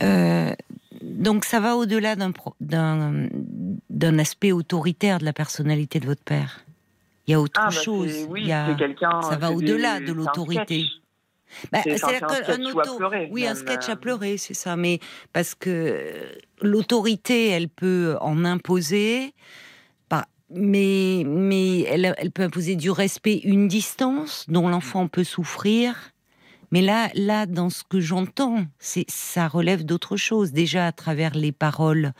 Euh, 0.00 0.54
donc 1.10 1.44
ça 1.44 1.60
va 1.60 1.76
au-delà 1.76 2.16
d'un 2.16 2.32
pro- 2.32 2.54
d'un 2.60 3.28
d'un 3.90 4.18
aspect 4.18 4.52
autoritaire 4.52 5.18
de 5.18 5.24
la 5.24 5.32
personnalité 5.32 6.00
de 6.00 6.06
votre 6.06 6.22
père. 6.22 6.60
Il 7.26 7.32
y 7.32 7.34
a 7.34 7.40
autre 7.40 7.60
Ah, 7.62 7.66
bah, 7.66 7.70
chose. 7.70 8.26
Oui, 8.28 8.40
Il 8.42 8.48
y 8.48 8.52
a- 8.52 8.66
c'est 8.70 8.76
quelqu'un. 8.78 9.20
ça 9.22 9.36
va 9.36 9.52
au-delà 9.52 10.00
de 10.00 10.10
un 10.10 10.14
l'autorité. 10.14 10.84
Bah, 11.72 11.80
C'est- 11.82 12.02
un 12.04 12.08
à 12.08 12.58
auto- 12.70 12.96
pleurer, 12.96 13.28
oui, 13.32 13.44
un 13.46 13.54
sketch 13.56 13.88
à 13.88 13.92
euh. 13.92 13.96
pleurer, 13.96 14.36
c'est 14.38 14.54
ça. 14.54 14.76
Mais 14.76 15.00
parce 15.32 15.54
que 15.56 15.98
l'autorité, 16.62 17.48
elle 17.48 17.68
peut 17.68 18.16
en 18.20 18.44
imposer, 18.44 19.34
mais 20.52 21.22
mais 21.26 21.82
elle, 21.82 22.12
elle 22.18 22.32
peut 22.32 22.42
imposer 22.42 22.74
du 22.74 22.90
respect, 22.90 23.40
une 23.44 23.68
distance 23.68 24.46
dont 24.48 24.68
l'enfant 24.68 25.06
peut 25.06 25.22
souffrir. 25.24 26.09
Mais 26.72 26.82
là, 26.82 27.08
là, 27.14 27.46
dans 27.46 27.68
ce 27.68 27.82
que 27.82 28.00
j'entends, 28.00 28.64
c'est 28.78 29.04
ça 29.08 29.48
relève 29.48 29.84
d'autre 29.84 30.16
chose. 30.16 30.52
Déjà 30.52 30.86
à 30.86 30.92
travers 30.92 31.34
les 31.34 31.52
paroles 31.52 32.12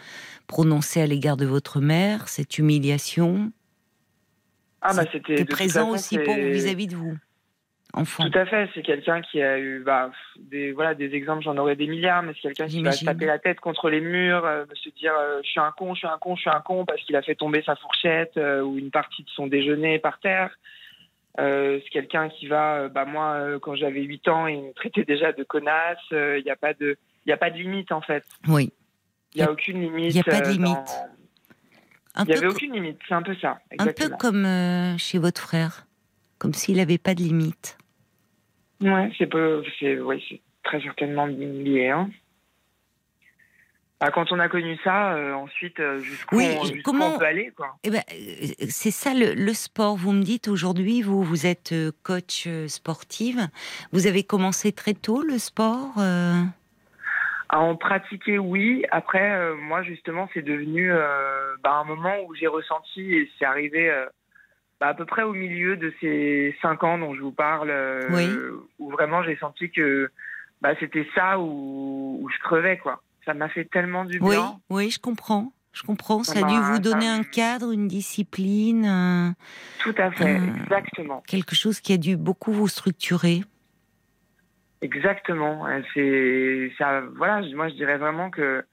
prononcées 0.46 1.00
à 1.00 1.06
l'égard 1.06 1.36
de 1.36 1.46
votre 1.46 1.80
mère, 1.80 2.28
cette 2.28 2.58
humiliation, 2.58 3.52
Ah, 4.80 4.92
bah, 4.94 5.04
c'était. 5.12 5.44
présent 5.44 5.90
aussi 5.90 6.18
pour 6.18 6.34
vis-à-vis 6.34 6.88
de 6.88 6.96
vous, 6.96 7.16
enfant. 7.92 8.28
Tout 8.28 8.38
à 8.38 8.46
fait, 8.46 8.68
c'est 8.74 8.82
quelqu'un 8.82 9.20
qui 9.20 9.40
a 9.40 9.58
eu 9.58 9.82
bah, 9.84 10.10
des, 10.38 10.72
voilà, 10.72 10.94
des 10.94 11.14
exemples, 11.14 11.44
j'en 11.44 11.56
aurais 11.56 11.76
des 11.76 11.86
milliards, 11.86 12.22
mais 12.22 12.32
c'est 12.34 12.40
quelqu'un 12.40 12.66
qui 12.66 12.82
va 12.82 12.92
se 12.92 13.04
taper 13.04 13.26
la 13.26 13.38
tête 13.38 13.60
contre 13.60 13.88
les 13.88 14.00
murs, 14.00 14.44
euh, 14.44 14.64
se 14.74 14.90
dire 14.90 15.12
euh, 15.16 15.40
je 15.44 15.48
suis 15.48 15.60
un 15.60 15.72
con, 15.76 15.94
je 15.94 16.00
suis 16.00 16.08
un 16.08 16.18
con, 16.18 16.34
je 16.34 16.40
suis 16.40 16.50
un 16.50 16.60
con, 16.60 16.84
parce 16.84 17.00
qu'il 17.02 17.14
a 17.14 17.22
fait 17.22 17.36
tomber 17.36 17.62
sa 17.64 17.76
fourchette 17.76 18.36
euh, 18.36 18.62
ou 18.62 18.78
une 18.78 18.90
partie 18.90 19.22
de 19.22 19.30
son 19.30 19.46
déjeuner 19.46 19.98
par 19.98 20.18
terre. 20.18 20.50
Euh, 21.38 21.78
c'est 21.84 21.90
quelqu'un 21.90 22.28
qui 22.28 22.48
va, 22.48 22.76
euh, 22.82 22.88
bah, 22.88 23.04
moi, 23.04 23.34
euh, 23.34 23.58
quand 23.60 23.76
j'avais 23.76 24.02
8 24.02 24.26
ans, 24.28 24.46
il 24.46 24.62
me 24.62 24.72
traitait 24.72 25.04
déjà 25.04 25.32
de 25.32 25.44
connasse, 25.44 25.98
il 26.10 26.42
n'y 26.44 26.50
a, 26.50 26.56
pas 26.56 26.74
de- 26.74 26.96
il 27.24 27.32
a 27.32 27.36
pas 27.36 27.50
de 27.50 27.56
limite 27.56 27.92
en 27.92 28.00
fait. 28.00 28.24
Oui. 28.48 28.72
Il 29.34 29.40
n'y 29.42 29.46
a 29.46 29.52
aucune 29.52 29.80
limite. 29.80 30.10
il 30.10 30.16
y 30.16 30.20
a 30.20 30.24
pas 30.24 30.40
de 30.40 30.48
limite. 30.50 30.74
dans- 32.16 32.24
Il 32.24 32.30
n'y 32.30 32.32
avait 32.34 32.48
aucune 32.48 32.72
limite, 32.72 32.98
c'est 33.08 33.14
un 33.14 33.22
peu 33.22 33.36
ça. 33.36 33.50
Un 33.78 33.84
peu 33.84 33.90
Exactement. 33.90 34.16
comme 34.16 34.44
euh, 34.44 34.98
chez 34.98 35.18
votre 35.18 35.40
frère, 35.40 35.86
comme 36.38 36.52
s'il 36.52 36.78
n'avait 36.78 36.98
pas 36.98 37.14
de 37.14 37.20
limite. 37.22 37.78
Ouais, 38.80 39.10
c'est 39.18 39.32
ouais, 40.00 40.20
c'est 40.28 40.40
très 40.64 40.80
certainement 40.82 41.26
lié. 41.26 41.88
Hein. 41.90 42.10
Bah, 44.00 44.10
quand 44.10 44.32
on 44.32 44.38
a 44.38 44.48
connu 44.48 44.78
ça, 44.82 45.12
euh, 45.12 45.34
ensuite, 45.34 45.78
euh, 45.78 45.98
jusqu'où 46.00 46.36
Oui, 46.38 46.56
on, 46.58 46.82
comment- 46.82 47.16
on 47.16 47.18
peut 47.18 47.26
aller, 47.26 47.52
quoi. 47.54 47.76
Eh 47.84 47.90
ben, 47.90 48.00
euh, 48.10 48.46
c'est 48.70 48.90
ça 48.90 49.12
le, 49.12 49.34
le 49.34 49.52
sport. 49.52 49.94
Vous 49.96 50.12
me 50.12 50.22
dites 50.22 50.48
aujourd'hui, 50.48 51.02
vous 51.02 51.22
vous 51.22 51.46
êtes 51.46 51.74
coach 52.02 52.48
sportive. 52.66 53.48
Vous 53.92 54.06
avez 54.06 54.22
commencé 54.24 54.72
très 54.72 54.94
tôt 54.94 55.22
le 55.22 55.36
sport. 55.38 55.92
euh, 55.98 56.32
À 57.50 57.58
en 57.60 57.76
pratiquer, 57.76 58.38
oui. 58.38 58.84
Après, 58.90 59.54
moi, 59.56 59.82
justement, 59.82 60.30
c'est 60.32 60.40
devenu 60.42 60.90
bah, 61.62 61.72
un 61.74 61.84
moment 61.84 62.14
où 62.26 62.34
j'ai 62.34 62.46
ressenti, 62.46 63.02
et 63.14 63.30
c'est 63.38 63.44
arrivé 63.44 63.92
bah, 64.80 64.88
à 64.88 64.94
peu 64.94 65.04
près 65.04 65.24
au 65.24 65.34
milieu 65.34 65.76
de 65.76 65.92
ces 66.00 66.56
cinq 66.62 66.84
ans 66.84 66.96
dont 66.96 67.12
je 67.14 67.20
vous 67.20 67.32
parle, 67.32 67.70
Oui. 68.08 68.34
où 68.78 68.90
vraiment 68.90 69.22
j'ai 69.22 69.36
senti 69.36 69.70
que 69.70 70.10
bah, 70.62 70.70
c'était 70.80 71.06
ça 71.14 71.38
où, 71.38 72.18
où 72.22 72.30
je 72.30 72.38
crevais, 72.38 72.78
quoi. 72.78 73.02
Ça 73.24 73.34
m'a 73.34 73.48
fait 73.48 73.64
tellement 73.66 74.04
du 74.04 74.18
Oui, 74.20 74.36
bien. 74.36 74.60
oui, 74.70 74.90
je 74.90 74.98
comprends. 74.98 75.52
Je 75.72 75.82
comprends. 75.82 76.24
Ça 76.24 76.32
Ça 76.34 76.38
a 76.40 76.42
dû 76.48 76.54
m'a- 76.54 76.72
vous 76.72 76.78
donner 76.80 77.06
ça 77.06 77.12
un 77.14 77.22
cadre, 77.22 77.70
une 77.70 77.86
discipline, 77.86 78.84
un- 78.86 79.34
Tout 79.78 79.94
à 79.98 80.10
fait, 80.10 80.36
exactement. 80.62 81.22
quelque 81.26 81.54
chose 81.54 81.80
qui 81.80 81.92
a 81.92 81.96
dû 81.96 82.16
beaucoup 82.16 82.52
vous 82.52 82.66
structurer. 82.68 83.42
Exactement. 84.82 85.66
C'est 85.94 86.72
ça. 86.78 87.02
Voilà. 87.16 87.42
Moi, 87.54 87.68
je 87.68 87.74
dirais 87.74 87.98
vraiment 87.98 88.30
que 88.30 88.64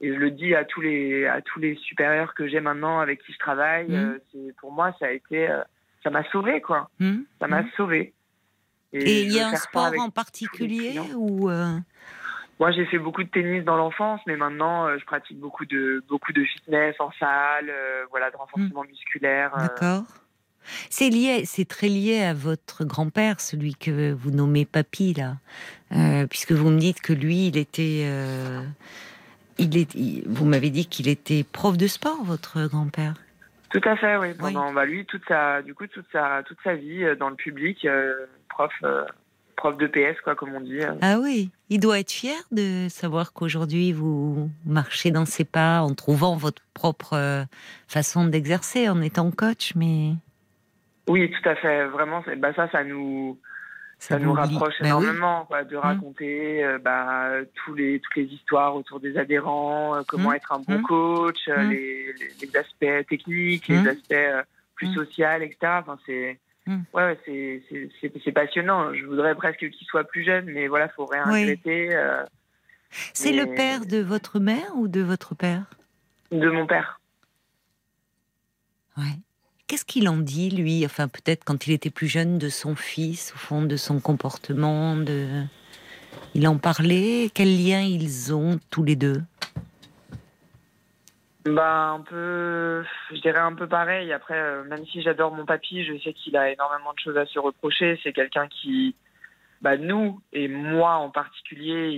et 0.00 0.08
je 0.12 0.18
le 0.18 0.30
dis 0.32 0.54
à 0.54 0.64
tous 0.64 0.80
les 0.80 1.26
à 1.26 1.40
tous 1.42 1.60
les 1.60 1.76
supérieurs 1.76 2.34
que 2.34 2.48
j'ai 2.48 2.58
maintenant 2.60 2.98
avec 2.98 3.22
qui 3.24 3.32
je 3.32 3.38
travaille. 3.38 3.88
Mhm. 3.88 4.18
euh, 4.34 4.50
pour 4.60 4.72
moi, 4.72 4.94
ça 4.98 5.06
a 5.06 5.10
été, 5.10 5.48
euh, 5.48 5.62
ça 6.02 6.10
m'a 6.10 6.24
sauvé 6.30 6.60
quoi. 6.60 6.90
Hmm 6.98 7.20
Ça 7.40 7.46
m'a 7.46 7.62
Hmm. 7.62 7.68
sauvé. 7.76 8.14
Et 8.94 9.22
il 9.22 9.32
y 9.32 9.38
a 9.40 9.48
un 9.48 9.54
sport 9.56 9.92
en 9.98 10.10
particulier 10.10 11.00
ou 11.14 11.48
euh, 11.48 11.78
Moi, 12.62 12.70
j'ai 12.70 12.86
fait 12.86 12.98
beaucoup 13.00 13.24
de 13.24 13.28
tennis 13.28 13.64
dans 13.64 13.74
l'enfance, 13.74 14.20
mais 14.28 14.36
maintenant, 14.36 14.86
euh, 14.86 14.96
je 14.96 15.04
pratique 15.04 15.36
beaucoup 15.36 15.64
de 15.66 16.00
beaucoup 16.08 16.32
de 16.32 16.44
fitness 16.44 16.94
en 17.00 17.10
salle, 17.18 17.68
euh, 17.68 18.04
voilà, 18.10 18.30
de 18.30 18.36
renforcement 18.36 18.84
musculaire. 18.84 19.52
euh. 19.58 19.62
D'accord. 19.62 20.04
C'est 20.88 21.08
lié, 21.08 21.42
c'est 21.44 21.64
très 21.66 21.88
lié 21.88 22.22
à 22.22 22.34
votre 22.34 22.84
grand-père, 22.84 23.40
celui 23.40 23.74
que 23.74 24.12
vous 24.12 24.30
nommez 24.30 24.64
papy 24.64 25.12
là, 25.12 25.38
puisque 26.28 26.52
vous 26.52 26.70
me 26.70 26.78
dites 26.78 27.00
que 27.00 27.12
lui, 27.12 27.48
il 27.48 27.56
était, 27.56 28.06
il 29.58 29.76
est, 29.76 30.24
vous 30.28 30.44
m'avez 30.44 30.70
dit 30.70 30.86
qu'il 30.86 31.08
était 31.08 31.42
prof 31.42 31.76
de 31.76 31.88
sport, 31.88 32.22
votre 32.22 32.68
grand-père. 32.68 33.14
Tout 33.70 33.80
à 33.84 33.96
fait, 33.96 34.16
oui. 34.18 34.34
Pendant, 34.38 34.72
Bah, 34.72 34.84
lui, 34.84 35.04
toute 35.04 35.24
sa, 35.26 35.62
du 35.62 35.74
coup, 35.74 35.88
toute 35.88 36.06
sa, 36.12 36.44
toute 36.46 36.58
sa 36.62 36.76
vie 36.76 37.06
dans 37.18 37.28
le 37.28 37.34
public, 37.34 37.84
prof, 38.48 38.72
prof 39.62 39.78
de 39.78 39.86
PS, 39.86 40.20
quoi, 40.22 40.34
comme 40.34 40.54
on 40.54 40.60
dit. 40.60 40.80
Ah 41.00 41.18
oui, 41.20 41.50
il 41.70 41.78
doit 41.78 42.00
être 42.00 42.10
fier 42.10 42.34
de 42.50 42.88
savoir 42.88 43.32
qu'aujourd'hui 43.32 43.92
vous 43.92 44.50
marchez 44.66 45.12
dans 45.12 45.24
ses 45.24 45.44
pas 45.44 45.82
en 45.82 45.94
trouvant 45.94 46.36
votre 46.36 46.62
propre 46.74 47.46
façon 47.86 48.24
d'exercer, 48.26 48.88
en 48.88 49.00
étant 49.00 49.30
coach, 49.30 49.74
mais. 49.76 50.14
Oui, 51.08 51.30
tout 51.30 51.48
à 51.48 51.54
fait. 51.54 51.86
Vraiment, 51.86 52.24
bah 52.38 52.52
ça, 52.54 52.68
ça 52.70 52.82
nous, 52.82 53.38
ça, 54.02 54.18
nous 54.18 54.32
rapproche 54.32 54.74
bah 54.80 54.88
énormément 54.88 55.46
de 55.70 55.76
mmh. 55.76 55.78
raconter 55.78 56.64
euh, 56.64 56.78
bah, 56.78 57.30
tous 57.54 57.74
les, 57.74 58.00
toutes 58.00 58.16
les 58.16 58.24
histoires 58.24 58.74
autour 58.74 58.98
des 58.98 59.16
adhérents, 59.16 59.94
euh, 59.94 60.02
comment 60.08 60.30
mmh. 60.30 60.34
être 60.34 60.52
un 60.52 60.58
bon 60.58 60.78
mmh. 60.78 60.82
coach, 60.82 61.48
euh, 61.48 61.62
les, 61.70 62.12
les, 62.40 62.56
aspects 62.56 63.08
techniques, 63.08 63.68
les 63.68 63.86
aspects 63.86 64.46
plus 64.74 64.92
sociaux, 64.92 65.26
etc. 65.40 65.56
Enfin, 65.80 65.98
c'est 66.04 66.40
ouais, 66.66 67.18
c'est 67.24 68.32
passionnant. 68.32 68.94
Je 68.94 69.04
voudrais 69.04 69.34
presque 69.34 69.58
qu'il 69.58 69.86
soit 69.86 70.04
plus 70.04 70.24
jeune, 70.24 70.46
mais 70.46 70.68
voilà, 70.68 70.86
il 70.86 70.92
faut 70.94 71.06
rien 71.06 71.24
regretter. 71.24 71.90
c'est 73.12 73.32
le 73.32 73.54
père 73.54 73.86
de 73.86 73.98
votre 73.98 74.38
mère 74.38 74.76
ou 74.76 74.88
de 74.88 75.00
votre 75.00 75.34
père? 75.34 75.64
De 76.30 76.48
mon 76.48 76.66
père. 76.66 77.00
Ouais. 78.96 79.18
Qu'est-ce 79.66 79.84
qu'il 79.84 80.08
en 80.08 80.18
dit, 80.18 80.50
lui? 80.50 80.84
Enfin, 80.84 81.08
peut-être 81.08 81.44
quand 81.44 81.66
il 81.66 81.72
était 81.72 81.90
plus 81.90 82.08
jeune, 82.08 82.38
de 82.38 82.50
son 82.50 82.76
fils, 82.76 83.32
au 83.34 83.38
fond, 83.38 83.62
de 83.62 83.76
son 83.76 84.00
comportement, 84.00 84.96
de... 84.96 85.44
Il 86.34 86.46
en 86.46 86.58
parlait? 86.58 87.30
Quel 87.32 87.48
lien 87.48 87.80
ils 87.80 88.34
ont 88.34 88.60
tous 88.68 88.84
les 88.84 88.96
deux? 88.96 89.22
Bah 91.44 91.90
un 91.90 92.00
peu, 92.00 92.84
je 93.10 93.20
dirais 93.20 93.40
un 93.40 93.54
peu 93.54 93.66
pareil. 93.66 94.12
Après, 94.12 94.38
euh, 94.38 94.64
même 94.64 94.84
si 94.86 95.02
j'adore 95.02 95.34
mon 95.34 95.44
papy, 95.44 95.84
je 95.84 95.98
sais 95.98 96.12
qu'il 96.12 96.36
a 96.36 96.50
énormément 96.50 96.92
de 96.92 96.98
choses 97.00 97.16
à 97.16 97.26
se 97.26 97.38
reprocher. 97.38 97.98
C'est 98.02 98.12
quelqu'un 98.12 98.46
qui, 98.48 98.94
bah 99.60 99.76
nous 99.76 100.20
et 100.32 100.46
moi 100.46 100.94
en 100.94 101.10
particulier, 101.10 101.90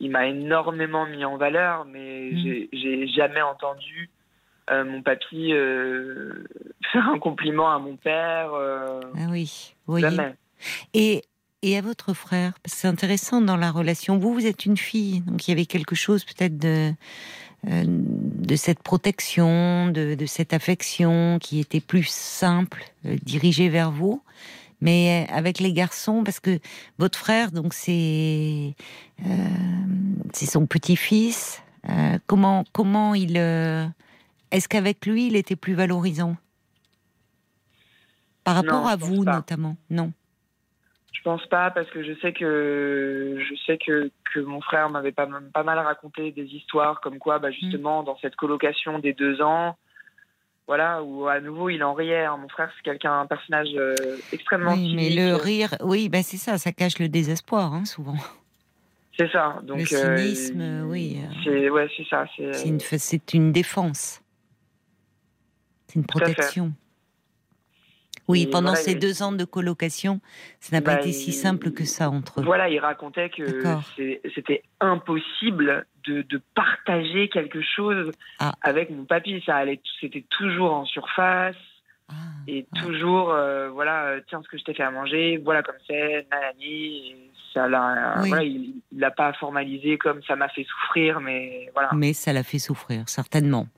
il, 0.00 0.10
m'a 0.10 0.26
énormément 0.26 1.06
mis 1.06 1.24
en 1.24 1.36
valeur, 1.36 1.84
mais 1.84 2.30
mmh. 2.32 2.68
j'ai 2.72 3.06
jamais 3.08 3.42
entendu 3.42 4.08
euh, 4.70 4.84
mon 4.84 5.02
papy 5.02 5.52
euh, 5.52 6.44
faire 6.92 7.08
un 7.08 7.18
compliment 7.18 7.70
à 7.70 7.78
mon 7.78 7.96
père. 7.96 8.50
Ah 8.54 9.26
oui, 9.28 9.74
oui. 9.88 10.02
Et, 10.94 11.22
et 11.60 11.76
à 11.76 11.82
votre 11.82 12.14
frère 12.14 12.52
C'est 12.64 12.88
intéressant 12.88 13.42
dans 13.42 13.56
la 13.56 13.70
relation. 13.70 14.18
Vous, 14.18 14.32
vous 14.32 14.46
êtes 14.46 14.64
une 14.64 14.78
fille, 14.78 15.20
donc 15.22 15.46
il 15.46 15.50
y 15.50 15.54
avait 15.54 15.66
quelque 15.66 15.94
chose 15.94 16.24
peut-être 16.24 16.56
de, 16.56 16.92
de 17.66 18.56
cette 18.56 18.82
protection, 18.82 19.88
de, 19.88 20.14
de, 20.14 20.26
cette 20.26 20.52
affection 20.52 21.38
qui 21.40 21.60
était 21.60 21.80
plus 21.80 22.04
simple, 22.04 22.84
dirigée 23.04 23.68
vers 23.68 23.90
vous. 23.90 24.22
Mais 24.80 25.26
avec 25.30 25.60
les 25.60 25.72
garçons, 25.72 26.24
parce 26.24 26.40
que 26.40 26.58
votre 26.98 27.18
frère, 27.18 27.52
donc 27.52 27.72
c'est 27.72 28.74
c'est 30.32 30.46
son 30.46 30.66
petit-fils. 30.66 31.62
comment 32.26 32.64
comment 32.72 33.14
il 33.14 33.38
est-ce 34.54 34.68
qu'avec 34.68 35.04
lui, 35.04 35.26
il 35.26 35.34
était 35.34 35.56
plus 35.56 35.74
valorisant? 35.74 36.36
Par 38.44 38.54
rapport 38.54 38.86
à 38.86 38.94
vous, 38.94 39.24
notamment? 39.24 39.76
Non. 39.90 40.12
Je 41.14 41.22
pense 41.22 41.46
pas, 41.46 41.70
parce 41.70 41.88
que 41.90 42.02
je 42.02 42.12
sais 42.20 42.32
que 42.32 43.38
je 43.38 43.54
sais 43.64 43.78
que, 43.78 44.10
que 44.32 44.40
mon 44.40 44.60
frère 44.60 44.90
m'avait 44.90 45.12
pas, 45.12 45.26
pas 45.52 45.62
mal 45.62 45.78
raconté 45.78 46.32
des 46.32 46.44
histoires 46.44 47.00
comme 47.00 47.18
quoi, 47.18 47.38
bah, 47.38 47.50
justement, 47.50 48.02
mm. 48.02 48.06
dans 48.06 48.18
cette 48.18 48.36
colocation 48.36 48.98
des 48.98 49.14
deux 49.14 49.40
ans, 49.40 49.76
voilà, 50.66 51.02
où 51.02 51.26
à 51.26 51.40
nouveau 51.40 51.70
il 51.70 51.82
en 51.82 51.94
riait. 51.94 52.24
Hein. 52.24 52.36
Mon 52.36 52.48
frère, 52.48 52.70
c'est 52.76 52.82
quelqu'un, 52.82 53.20
un 53.20 53.26
personnage 53.26 53.68
euh, 53.74 53.94
extrêmement. 54.32 54.74
Oui, 54.74 54.94
mais 54.94 55.10
le 55.10 55.34
rire, 55.34 55.74
oui, 55.82 56.10
ben 56.10 56.22
c'est 56.22 56.36
ça, 56.36 56.58
ça 56.58 56.72
cache 56.72 56.98
le 56.98 57.08
désespoir, 57.08 57.72
hein, 57.72 57.84
souvent. 57.84 58.16
C'est 59.16 59.30
ça. 59.30 59.60
Donc, 59.62 59.78
le 59.78 59.86
cynisme, 59.86 60.60
euh, 60.60 60.82
oui. 60.82 61.20
C'est 61.44 61.70
ouais, 61.70 61.88
c'est 61.96 62.06
ça. 62.08 62.26
C'est 62.36 62.66
une, 62.66 62.80
une 63.32 63.52
défense 63.52 64.20
une 65.94 66.04
protection. 66.04 66.72
Oui, 68.28 68.46
pendant 68.46 68.74
ces 68.74 68.94
deux 68.94 69.22
ans 69.22 69.32
de 69.32 69.44
colocation, 69.44 70.20
ça 70.60 70.76
n'a 70.76 70.82
pas 70.82 70.94
bah, 70.94 71.00
été 71.00 71.12
si 71.12 71.32
simple 71.32 71.70
que 71.72 71.84
ça 71.84 72.10
entre 72.10 72.40
eux. 72.40 72.44
Voilà, 72.44 72.68
il 72.68 72.78
racontait 72.78 73.28
que 73.28 73.44
c'était 74.34 74.62
impossible 74.80 75.86
de, 76.06 76.42
partager 76.54 77.28
quelque 77.28 77.60
chose 77.62 78.10
ah. 78.38 78.52
avec 78.62 78.90
mon 78.90 79.04
papy. 79.04 79.42
Ça 79.44 79.56
allait, 79.56 79.80
c'était 80.00 80.24
toujours 80.30 80.72
en 80.72 80.84
surface 80.84 81.56
ah, 82.08 82.14
et 82.46 82.66
toujours, 82.74 83.30
euh, 83.30 83.70
voilà, 83.70 84.04
euh, 84.04 84.20
tiens 84.28 84.42
ce 84.42 84.48
que 84.48 84.58
je 84.58 84.64
t'ai 84.64 84.74
fait 84.74 84.82
à 84.82 84.90
manger, 84.90 85.40
voilà 85.42 85.62
comme 85.62 85.76
c'est, 85.86 86.26
nanani. 86.30 87.14
Ça 87.52 87.68
l'a, 87.68 88.16
il 88.42 88.74
l'a 88.96 89.12
pas 89.12 89.32
formalisé 89.34 89.96
comme 89.96 90.20
ça 90.24 90.34
m'a 90.34 90.48
fait 90.48 90.64
souffrir, 90.64 91.20
mais 91.20 91.70
voilà. 91.72 91.90
Mais 91.94 92.12
ça 92.12 92.32
l'a 92.32 92.42
fait 92.42 92.58
souffrir, 92.58 93.08
certainement. 93.08 93.68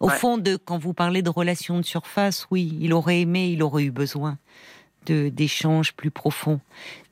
Au 0.00 0.08
fond, 0.08 0.36
de, 0.36 0.56
quand 0.56 0.78
vous 0.78 0.92
parlez 0.92 1.22
de 1.22 1.30
relations 1.30 1.78
de 1.78 1.84
surface, 1.84 2.46
oui, 2.50 2.76
il 2.80 2.92
aurait 2.92 3.20
aimé, 3.20 3.48
il 3.48 3.62
aurait 3.62 3.84
eu 3.84 3.90
besoin 3.90 4.36
de 5.06 5.28
d'échanges 5.28 5.94
plus 5.94 6.10
profonds 6.10 6.60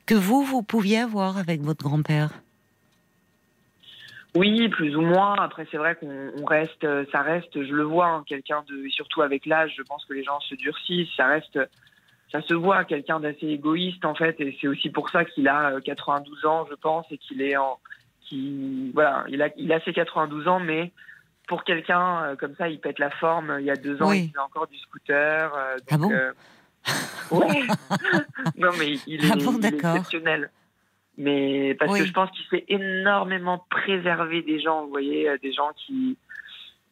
que 0.05 0.15
vous, 0.15 0.43
vous 0.43 0.61
pouviez 0.61 0.99
avoir 0.99 1.37
avec 1.37 1.61
votre 1.61 1.83
grand-père? 1.83 2.29
Oui, 4.35 4.67
plus 4.69 4.95
ou 4.95 5.01
moins. 5.01 5.35
Après, 5.35 5.65
c'est 5.71 5.77
vrai 5.77 5.95
qu'on 5.95 6.45
reste, 6.45 6.85
ça 7.11 7.21
reste, 7.21 7.63
je 7.63 7.73
le 7.73 7.83
vois, 7.83 8.07
hein, 8.07 8.23
quelqu'un 8.27 8.63
de, 8.67 8.87
surtout 8.89 9.21
avec 9.21 9.45
l'âge, 9.45 9.73
je 9.77 9.83
pense 9.83 10.03
que 10.05 10.13
les 10.13 10.23
gens 10.23 10.39
se 10.41 10.55
durcissent. 10.55 11.09
Ça 11.15 11.27
reste, 11.27 11.59
ça 12.31 12.41
se 12.41 12.53
voit, 12.53 12.83
quelqu'un 12.83 13.19
d'assez 13.19 13.47
égoïste 13.47 14.03
en 14.03 14.13
fait, 14.13 14.39
et 14.41 14.57
c'est 14.59 14.67
aussi 14.67 14.89
pour 14.89 15.09
ça 15.09 15.23
qu'il 15.23 15.47
a 15.47 15.79
92 15.83 16.43
euh, 16.43 16.47
ans, 16.47 16.67
je 16.69 16.75
pense, 16.75 17.05
et 17.11 17.17
qu'il 17.17 17.41
est 17.41 17.55
en, 17.55 17.79
qui, 18.21 18.91
voilà, 18.93 19.23
il 19.29 19.41
a, 19.41 19.49
il 19.57 19.71
a 19.71 19.79
ses 19.81 19.93
92 19.93 20.47
ans, 20.49 20.59
mais 20.59 20.91
pour 21.47 21.63
quelqu'un 21.63 22.23
euh, 22.23 22.35
comme 22.35 22.55
ça, 22.55 22.69
il 22.69 22.79
pète 22.79 22.99
la 22.99 23.09
forme. 23.09 23.57
Il 23.59 23.65
y 23.65 23.71
a 23.71 23.75
deux 23.75 24.01
ans, 24.01 24.11
il 24.11 24.29
faisait 24.29 24.39
encore 24.39 24.67
du 24.67 24.77
scooter. 24.77 25.53
Euh, 25.55 25.77
ah 25.91 25.97
bon 25.97 26.11
euh, 26.11 26.31
non, 28.57 28.69
mais 28.77 28.93
il, 29.07 29.19
ah 29.31 29.35
est, 29.37 29.73
exceptionnel. 29.73 30.49
Mais 31.17 31.75
parce 31.75 31.97
que 31.97 32.05
je 32.05 32.11
pense 32.11 32.29
qu'il 32.31 32.45
s'est 32.49 32.65
énormément 32.67 33.65
préservé 33.69 34.41
des 34.41 34.59
gens. 34.59 34.83
Vous 34.83 34.89
voyez, 34.89 35.29
des 35.41 35.53
gens 35.53 35.71
qui, 35.77 36.17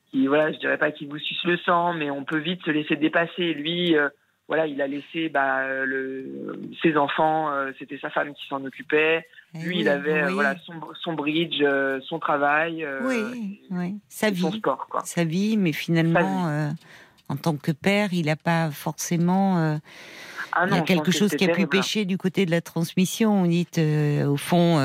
qui, 0.10 0.28
voilà, 0.28 0.52
je 0.52 0.60
dirais 0.60 0.78
pas 0.78 0.92
qu'ils 0.92 1.10
vous 1.10 1.20
sucent 1.20 1.44
le 1.44 1.58
sang, 1.58 1.94
mais 1.94 2.10
on 2.10 2.24
peut 2.24 2.38
vite 2.38 2.64
se 2.64 2.72
laisser 2.72 2.96
dépasser. 2.96 3.54
Lui, 3.54 3.96
voilà, 4.48 4.68
il 4.68 4.82
a 4.82 4.88
laissé 4.88 5.30
bah, 5.30 5.66
le, 5.86 6.60
ses 6.82 6.98
enfants, 6.98 7.50
euh, 7.50 7.72
c'était 7.80 7.98
sa 8.00 8.10
femme 8.10 8.34
qui 8.34 8.46
s'en 8.48 8.64
occupait. 8.66 9.26
Eh 9.56 9.60
Lui, 9.60 9.80
il 9.80 9.90
avait 9.90 10.30
voilà, 10.30 10.56
son, 11.02 11.14
bridge, 11.14 11.62
euh, 11.62 12.00
son 12.02 12.20
travail, 12.20 12.84
euh, 12.84 13.00
oui, 13.04 13.62
oui. 13.72 13.96
Sa 14.10 14.32
vie, 14.32 14.42
son 14.42 14.52
sport. 14.52 14.88
Quoi. 14.90 15.02
Sa 15.06 15.24
vie, 15.24 15.56
mais 15.56 15.72
finalement, 15.72 16.74
en 17.30 17.36
tant 17.38 17.56
que 17.56 17.72
père, 17.72 18.14
il 18.14 18.26
n'a 18.26 18.36
pas 18.36 18.70
forcément. 18.70 19.80
Ah 20.56 20.68
il 20.68 20.76
y 20.76 20.78
a 20.78 20.82
quelque 20.82 21.12
chose 21.12 21.32
qui 21.32 21.46
a 21.46 21.48
pu 21.48 21.64
hein. 21.64 21.68
pêcher 21.68 22.06
du 22.06 22.20
côté 22.20 22.46
de 22.46 22.52
la 22.52 22.62
transmission. 22.62 23.42
On 23.42 23.48
dit, 23.48 23.66
au 24.28 24.38
fond, 24.38 24.76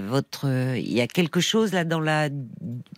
votre, 0.00 0.46
il 0.76 0.92
y 0.92 1.00
a 1.00 1.06
quelque 1.06 1.40
chose 1.40 1.72
là 1.72 1.84
dans 1.84 2.00
la, 2.00 2.28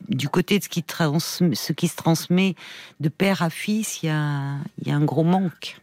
du 0.08 0.28
côté 0.28 0.58
de 0.58 0.64
ce 0.64 0.68
qui, 0.68 0.82
trans, 0.82 1.20
ce 1.20 1.72
qui 1.72 1.86
se 1.86 1.96
transmet 1.96 2.54
de 2.98 3.08
père 3.08 3.42
à 3.42 3.50
fils. 3.50 4.02
Il 4.02 4.06
y 4.06 4.08
a, 4.10 4.56
il 4.80 4.88
y 4.88 4.90
a 4.90 4.96
un 4.96 5.04
gros 5.04 5.22
manque. 5.22 5.76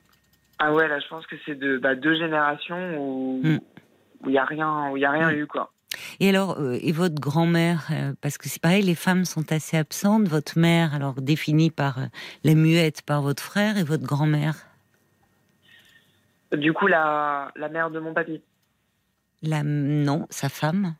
Ah 0.59 0.73
ouais, 0.73 0.87
là, 0.87 0.99
je 0.99 1.07
pense 1.07 1.27
que 1.27 1.35
c'est 1.45 1.55
de 1.55 1.77
bah, 1.77 1.95
deux 1.95 2.15
générations 2.15 2.97
où 2.97 3.41
il 3.43 4.29
n'y 4.31 4.37
a 4.37 4.45
rien, 4.45 4.89
où 4.91 4.97
y 4.97 5.05
a 5.05 5.11
rien 5.11 5.31
hmm. 5.31 5.35
eu 5.35 5.47
quoi. 5.47 5.71
Et 6.19 6.29
alors, 6.29 6.59
euh, 6.59 6.77
et 6.81 6.91
votre 6.91 7.15
grand-mère, 7.15 7.87
euh, 7.91 8.13
parce 8.21 8.37
que 8.37 8.49
c'est 8.49 8.61
pareil, 8.61 8.83
les 8.83 8.95
femmes 8.95 9.25
sont 9.25 9.51
assez 9.51 9.77
absentes. 9.77 10.27
Votre 10.27 10.57
mère, 10.57 10.93
alors 10.93 11.15
définie 11.21 11.71
par 11.71 11.99
euh, 11.99 12.05
la 12.43 12.55
muette 12.55 13.01
par 13.01 13.21
votre 13.21 13.43
frère, 13.43 13.77
et 13.77 13.83
votre 13.83 14.05
grand-mère? 14.05 14.55
Du 16.51 16.73
coup, 16.73 16.87
la, 16.87 17.51
la 17.55 17.69
mère 17.69 17.89
de 17.89 17.99
mon 17.99 18.13
papy. 18.13 18.41
La 19.41 19.63
non, 19.63 20.25
sa 20.29 20.49
femme? 20.49 20.95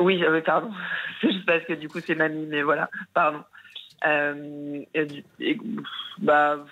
Oui, 0.00 0.22
pardon. 0.44 0.70
c'est 1.20 1.32
juste 1.32 1.46
parce 1.46 1.64
que 1.64 1.74
du 1.74 1.88
coup 1.88 2.00
c'est 2.00 2.14
mamie, 2.14 2.46
mais 2.46 2.62
voilà, 2.62 2.88
pardon. 3.12 3.42
Et, 4.04 5.58
bah 6.18 6.64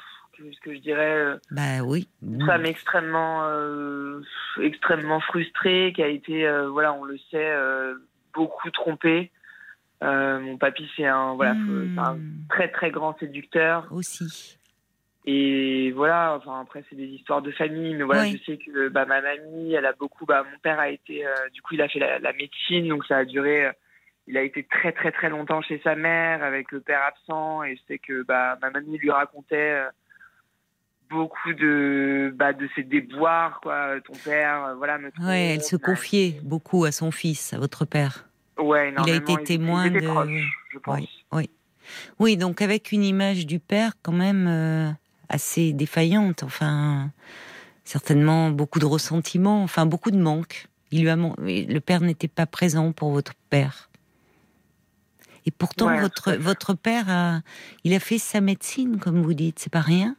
ce 0.53 0.61
que 0.61 0.75
je 0.75 0.79
dirais. 0.81 1.15
Euh, 1.15 1.37
bah 1.51 1.83
oui. 1.85 2.09
Une 2.23 2.45
femme 2.45 2.67
extrêmement, 2.67 3.45
euh, 3.45 4.21
extrêmement 4.63 5.21
frustrée, 5.21 5.93
qui 5.95 6.03
a 6.03 6.09
été, 6.09 6.47
euh, 6.47 6.69
voilà, 6.69 6.93
on 6.93 7.05
le 7.05 7.19
sait, 7.31 7.53
beaucoup 8.35 8.71
trompée. 8.71 9.31
mon 10.03 10.57
papy, 10.59 10.89
c'est 10.97 11.07
un, 11.07 11.35
voilà, 11.35 11.53
un 11.53 12.15
hmm. 12.15 12.47
très 12.49 12.69
très 12.69 12.91
grand 12.91 13.19
séducteur. 13.19 13.87
Aussi. 13.91 14.57
Et 15.31 15.93
voilà, 15.93 16.35
enfin 16.37 16.61
après 16.61 16.85
c'est 16.89 16.97
des 16.97 17.09
histoires 17.09 17.43
de 17.43 17.51
famille, 17.51 17.95
mais 17.95 18.05
voilà, 18.05 18.27
je 18.27 18.39
sais 18.45 18.57
que 18.57 18.89
bah, 18.89 19.05
ma 19.05 19.21
mamie, 19.21 19.75
elle 19.75 19.85
a 19.85 19.93
beaucoup, 19.93 20.25
bah, 20.25 20.43
mon 20.51 20.59
père 20.61 20.79
a 20.79 20.89
été, 20.89 21.23
du 21.53 21.61
coup 21.61 21.75
il 21.75 21.83
a 21.83 21.89
fait 21.89 21.99
la, 21.99 22.33
médecine, 22.33 22.89
donc 22.89 23.05
ça 23.05 23.19
a 23.19 23.25
duré 23.25 23.71
il 24.27 24.37
a 24.37 24.43
été 24.43 24.63
très 24.63 24.93
très 24.93 25.11
très 25.11 25.31
longtemps 25.31 25.63
chez 25.63 25.81
sa 25.83 25.97
mère 25.97 26.43
avec 26.43 26.71
le 26.71 26.81
père 26.81 27.03
absent 27.03 27.63
et 27.63 27.77
je 27.77 27.83
sais 27.89 27.99
que 27.99 28.23
bah, 28.23 28.59
ma 28.61 28.71
mamie 28.71 28.99
lui 28.99 29.11
racontait 29.11 29.83
beaucoup 31.11 31.53
de 31.55 32.33
bah, 32.37 32.53
de 32.53 32.69
ses 32.75 32.83
déboires 32.83 33.61
quoi 33.63 34.01
ton 34.05 34.13
père 34.15 34.65
euh, 34.65 34.75
voilà 34.75 34.99
Ouais, 35.21 35.55
elle 35.55 35.63
se 35.63 35.77
confiait 35.77 36.41
beaucoup 36.43 36.85
à 36.85 36.93
son 36.93 37.11
fils, 37.11 37.53
à 37.53 37.59
votre 37.59 37.85
père. 37.85 38.29
ouais 38.59 38.93
Il 38.99 39.11
a 39.11 39.15
été 39.17 39.43
témoin 39.45 39.87
Ils 39.87 39.97
étaient 39.97 40.01
de- 40.07 40.13
proches, 40.13 40.59
je 40.73 40.79
pense. 40.79 40.99
Oui, 40.99 41.09
oui. 41.33 41.51
Oui, 42.19 42.37
donc 42.37 42.61
avec 42.61 42.93
une 42.93 43.03
image 43.05 43.47
du 43.47 43.59
père 43.61 43.93
quand 44.03 44.13
même 44.13 44.47
euh, 44.47 44.91
assez 45.29 45.73
défaillante, 45.73 46.43
enfin 46.43 47.11
certainement 47.85 48.51
beaucoup 48.51 48.79
de 48.79 48.85
ressentiments, 48.85 49.63
enfin 49.63 49.87
beaucoup 49.87 50.11
de 50.11 50.19
manque. 50.19 50.67
Il 50.91 51.03
lui 51.03 51.09
a 51.09 51.17
man- 51.17 51.35
le 51.39 51.79
père 51.81 52.01
n'était 52.03 52.29
pas 52.29 52.47
présent 52.47 52.93
pour 52.93 53.11
votre 53.11 53.33
père. 53.49 53.89
Et 55.47 55.51
pourtant 55.51 55.87
Ouais, 55.87 56.01
votre 56.01 56.33
votre 56.35 56.75
père 56.75 57.09
a 57.09 57.41
il 57.85 57.95
a 57.95 58.01
fait 58.01 58.19
sa 58.19 58.41
médecine 58.43 58.99
comme 58.99 59.23
vous 59.23 59.33
dites, 59.35 59.59
c'est 59.59 59.73
pas 59.73 59.81
rien? 59.81 60.15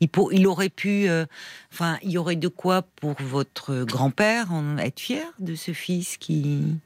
Il, 0.00 0.46
aurait 0.46 0.68
pu, 0.68 1.08
euh, 1.08 1.26
enfin, 1.72 1.98
il 2.02 2.10
y 2.10 2.18
aurait 2.18 2.36
de 2.36 2.48
quoi 2.48 2.82
pour 2.82 3.14
votre 3.20 3.84
grand-père 3.84 4.46
être 4.78 5.00
fier 5.00 5.26
de 5.40 5.54
ce 5.54 5.72
fils 5.72 6.16
qui 6.16 6.78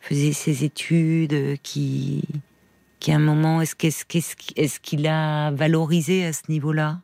faisait 0.00 0.32
ses 0.32 0.64
études, 0.64 1.34
euh, 1.34 1.56
qui, 1.62 2.22
qui 2.98 3.12
à 3.12 3.16
un 3.16 3.20
moment, 3.20 3.60
est-ce 3.60 3.76
qu'est-ce 3.76 4.04
qui- 4.06 4.54
est-ce 4.56 4.80
qu'il 4.80 5.06
a 5.06 5.50
valorisé 5.50 6.24
à 6.24 6.32
ce 6.32 6.50
niveau-là 6.50 6.98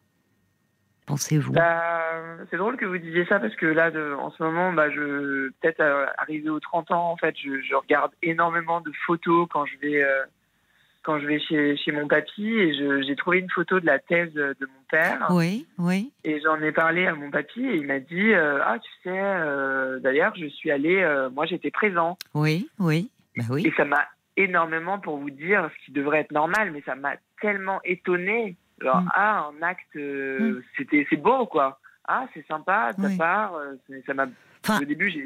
Pensez-vous? 1.07 1.53
Bah, 1.53 2.14
c'est 2.51 2.57
drôle 2.57 2.79
que 2.79 2.87
vous 2.87 2.97
disiez 2.97 3.27
ça 3.27 3.38
parce 3.38 3.55
que 3.57 3.67
là, 3.67 3.90
de, 3.90 4.14
en 4.14 4.31
ce 4.31 4.43
moment, 4.43 4.73
bah, 4.73 4.88
je 4.90 5.51
peut-être 5.61 5.81
euh, 5.81 6.07
arrivé 6.17 6.49
aux 6.49 6.61
30 6.61 6.90
ans, 6.93 7.11
en 7.11 7.17
fait, 7.17 7.35
je, 7.37 7.75
regarde 7.75 8.12
énormément 8.23 8.81
de 8.81 8.90
photos 9.07 9.47
quand 9.53 9.67
je 9.67 9.77
vais 9.79 10.03
quand 11.05 11.21
je 11.21 11.27
vais 11.27 11.38
chez, 11.38 11.77
chez 11.77 11.93
mon 11.93 12.09
papy 12.09 12.49
et 12.49 13.03
j'ai 13.07 13.14
trouvé 13.17 13.38
une 13.38 13.51
photo 13.51 13.79
de 13.79 13.87
la 13.87 13.99
thèse 13.99 14.33
de 14.35 14.57
mon 14.61 14.83
père 14.90 15.27
Oui, 15.31 15.67
oui. 15.79 16.12
et 16.25 16.40
j'en 16.40 16.61
ai 16.62 16.73
parlé 16.73 17.07
à 17.07 17.14
mon 17.14 17.31
papy 17.31 17.64
et 17.64 17.77
il 17.77 17.87
m'a 17.87 18.01
dit 18.01 18.33
euh, 18.33 18.59
ah 18.64 18.79
tu 18.79 18.90
sais 19.03 19.11
euh, 19.12 19.99
d'ailleurs 20.01 20.35
je 20.37 20.47
suis 20.47 20.71
allé 20.71 20.97
euh, 21.03 21.29
moi 21.31 21.47
j'étais 21.47 21.71
présent 21.71 22.17
Oui, 22.35 22.69
oui, 22.79 23.11
bah 23.37 23.45
oui. 23.51 23.67
et 23.67 23.73
ça 23.77 23.85
m'a 23.85 24.05
énormément 24.37 24.99
pour 24.99 25.19
vous 25.19 25.31
dire 25.31 25.71
ce 25.79 25.85
qui 25.87 25.93
devrait 25.93 26.21
être 26.21 26.33
normal 26.33 26.71
mais 26.73 26.83
ça 26.87 26.95
m'a 26.95 27.14
tellement 27.40 27.81
étonné 27.85 28.57
genre 28.81 29.03
Mm. 29.03 29.09
ah 29.14 29.49
un 29.57 29.62
acte 29.62 29.97
euh, 29.97 30.61
c'était 30.77 31.07
c'est 31.09 31.17
beau 31.17 31.47
quoi 31.47 31.79
ah 32.09 32.27
c'est 32.35 32.45
sympa 32.47 32.93
de 32.93 33.03
ta 33.03 33.09
Oui. 33.09 33.17
part 33.17 33.53
ça 34.07 34.14
m'a 34.14 34.27
Enfin, 34.66 34.81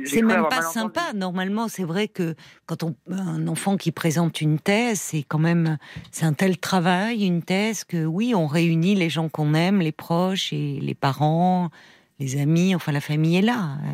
C'est 0.05 0.23
même 0.23 0.49
pas 0.49 0.63
sympa. 0.73 1.13
Normalement, 1.15 1.69
c'est 1.69 1.85
vrai 1.85 2.09
que 2.09 2.35
quand 2.67 2.83
on, 2.83 2.97
un 3.11 3.47
enfant 3.47 3.77
qui 3.77 3.93
présente 3.93 4.41
une 4.41 4.59
thèse, 4.59 5.01
c'est 5.01 5.23
quand 5.23 5.39
même, 5.39 5.79
c'est 6.11 6.25
un 6.25 6.33
tel 6.33 6.59
travail, 6.59 7.25
une 7.25 7.43
thèse 7.43 7.85
que 7.85 8.05
oui, 8.05 8.35
on 8.35 8.49
réunit 8.49 8.97
les 8.97 9.09
gens 9.11 9.29
qu'on 9.29 9.55
aime, 9.55 9.81
les 9.81 9.93
proches 9.93 10.53
et 10.53 10.81
les 10.81 10.95
parents, 10.95 11.71
les 12.19 12.41
amis, 12.41 12.75
enfin 12.75 12.91
la 12.91 13.01
famille 13.01 13.37
est 13.37 13.43
là. 13.43 13.79
euh. 13.85 13.93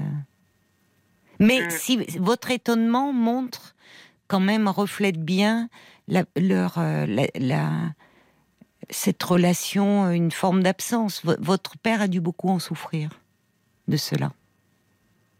Mais 1.40 1.61
Mm. 1.66 1.70
si 1.70 1.96
votre 2.18 2.50
étonnement 2.50 3.12
montre 3.12 3.74
quand 4.28 4.40
même 4.40 4.66
reflète 4.68 5.22
bien 5.22 5.68
la, 6.09 6.24
leur, 6.37 6.78
euh, 6.78 7.04
la, 7.07 7.26
la- 7.38 7.92
cette 8.90 9.22
relation, 9.22 10.11
une 10.11 10.30
forme 10.30 10.62
d'absence. 10.62 11.22
Votre 11.24 11.76
père 11.78 12.00
a 12.00 12.09
dû 12.09 12.20
beaucoup 12.20 12.48
en 12.50 12.59
souffrir 12.59 13.11
de 13.88 13.96
cela. 13.96 14.33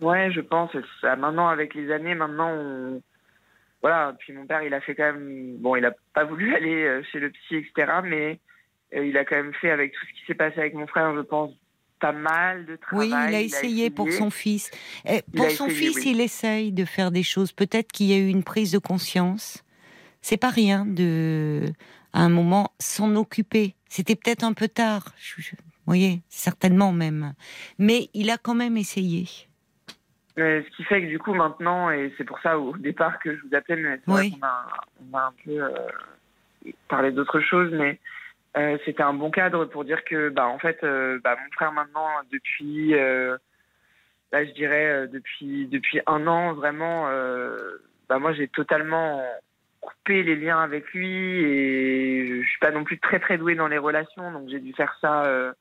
Ouais, 0.01 0.31
je 0.33 0.41
pense. 0.41 0.71
Ça, 1.01 1.17
maintenant, 1.17 1.49
avec 1.49 1.75
les 1.75 1.91
années, 1.93 2.15
maintenant, 2.15 2.51
on... 2.51 3.03
voilà. 3.83 4.15
Puis 4.19 4.33
mon 4.33 4.47
père, 4.47 4.63
il 4.63 4.75
a 4.75 4.81
fait 4.81 4.95
quand 4.95 5.13
même. 5.13 5.57
Bon, 5.59 5.77
il 5.77 5.85
a 5.85 5.93
pas 6.15 6.25
voulu 6.25 6.55
aller 6.57 6.85
euh, 6.85 7.03
chez 7.13 7.21
le 7.21 7.31
psy, 7.31 7.57
etc. 7.57 7.93
Mais 8.05 8.41
euh, 8.95 9.07
il 9.07 9.17
a 9.17 9.25
quand 9.25 9.37
même 9.37 9.55
fait 9.55 9.71
avec 9.71 9.93
tout 9.93 10.07
ce 10.07 10.21
qui 10.21 10.27
s'est 10.27 10.35
passé 10.35 10.61
avec 10.61 10.75
mon 10.75 10.87
frère, 10.87 11.15
je 11.15 11.21
pense, 11.21 11.53
pas 12.01 12.13
mal 12.13 12.67
de 12.67 12.77
travail. 12.77 13.09
Oui, 13.09 13.15
il 13.29 13.35
a 13.35 13.41
essayé 13.41 13.91
pour 13.91 14.11
son 14.13 14.31
fils. 14.31 14.71
Eh, 15.05 15.23
pour 15.35 15.51
son 15.51 15.67
essayé, 15.67 15.91
fils, 15.93 15.97
oui. 15.97 16.13
il 16.13 16.21
essaye 16.21 16.73
de 16.73 16.85
faire 16.85 17.11
des 17.11 17.23
choses. 17.23 17.53
Peut-être 17.53 17.93
qu'il 17.93 18.07
y 18.07 18.13
a 18.13 18.19
eu 18.19 18.29
une 18.29 18.45
prise 18.45 18.73
de 18.73 18.79
conscience. 18.79 19.65
C'est 20.21 20.37
pas 20.37 20.51
rien 20.51 20.87
de, 20.87 21.65
à 22.13 22.21
un 22.21 22.31
moment, 22.31 22.73
s'en 22.79 23.15
occuper. 23.17 23.75
C'était 23.89 24.17
peut-être 24.17 24.45
un 24.45 24.55
peu 24.55 24.69
tard. 24.69 25.15
vous 25.37 25.57
voyez, 25.87 26.23
certainement 26.29 26.93
même. 26.93 27.35
Mais 27.79 28.09
il 28.15 28.31
a 28.31 28.39
quand 28.39 28.55
même 28.55 28.77
essayé. 28.77 29.27
Euh, 30.37 30.63
ce 30.65 30.77
qui 30.77 30.83
fait 30.85 31.01
que 31.01 31.07
du 31.07 31.19
coup 31.21 31.33
maintenant, 31.33 31.91
et 31.91 32.13
c'est 32.19 32.25
pour 32.25 32.41
ça 32.41 32.59
au 32.59 32.77
départ 32.77 33.21
que 33.21 33.37
je 33.37 33.41
vous 33.43 33.55
appelais, 33.55 33.77
mais 33.77 34.01
c'est 34.05 34.11
vrai 34.11 34.23
Oui. 34.23 34.31
qu'on 34.33 34.47
a, 34.47 34.67
on 35.13 35.17
a 35.17 35.23
un 35.27 35.35
peu 35.45 35.63
euh, 35.63 36.71
parlé 36.89 37.13
d'autres 37.13 37.41
choses, 37.41 37.71
mais 37.73 38.01
euh, 38.57 38.77
c'était 38.85 39.03
un 39.03 39.15
bon 39.15 39.31
cadre 39.31 39.65
pour 39.67 39.85
dire 39.85 40.05
que, 40.05 40.29
bah, 40.31 40.47
en 40.47 40.59
fait, 40.59 40.83
euh, 40.83 41.21
bah, 41.23 41.37
mon 41.41 41.51
frère 41.53 41.73
maintenant, 41.73 42.09
depuis, 42.33 42.95
euh, 42.95 43.37
là, 44.33 44.45
je 44.45 44.51
dirais 44.53 44.87
euh, 44.87 45.07
depuis 45.07 45.67
depuis 45.67 46.01
un 46.07 46.27
an, 46.27 46.53
vraiment, 46.55 47.07
euh, 47.09 47.79
bah, 48.09 48.19
moi 48.19 48.33
j'ai 48.33 48.49
totalement 48.49 49.25
coupé 49.81 50.23
les 50.23 50.35
liens 50.37 50.61
avec 50.61 50.93
lui 50.95 51.45
et 51.45 52.27
je, 52.27 52.43
je 52.43 52.49
suis 52.49 52.59
pas 52.59 52.71
non 52.73 52.85
plus 52.85 52.99
très 52.99 53.21
très 53.21 53.39
douée 53.39 53.55
dans 53.55 53.69
les 53.69 53.79
relations, 53.79 54.33
donc 54.33 54.49
j'ai 54.49 54.61
dû 54.61 54.73
faire 54.73 54.97
ça. 55.01 55.55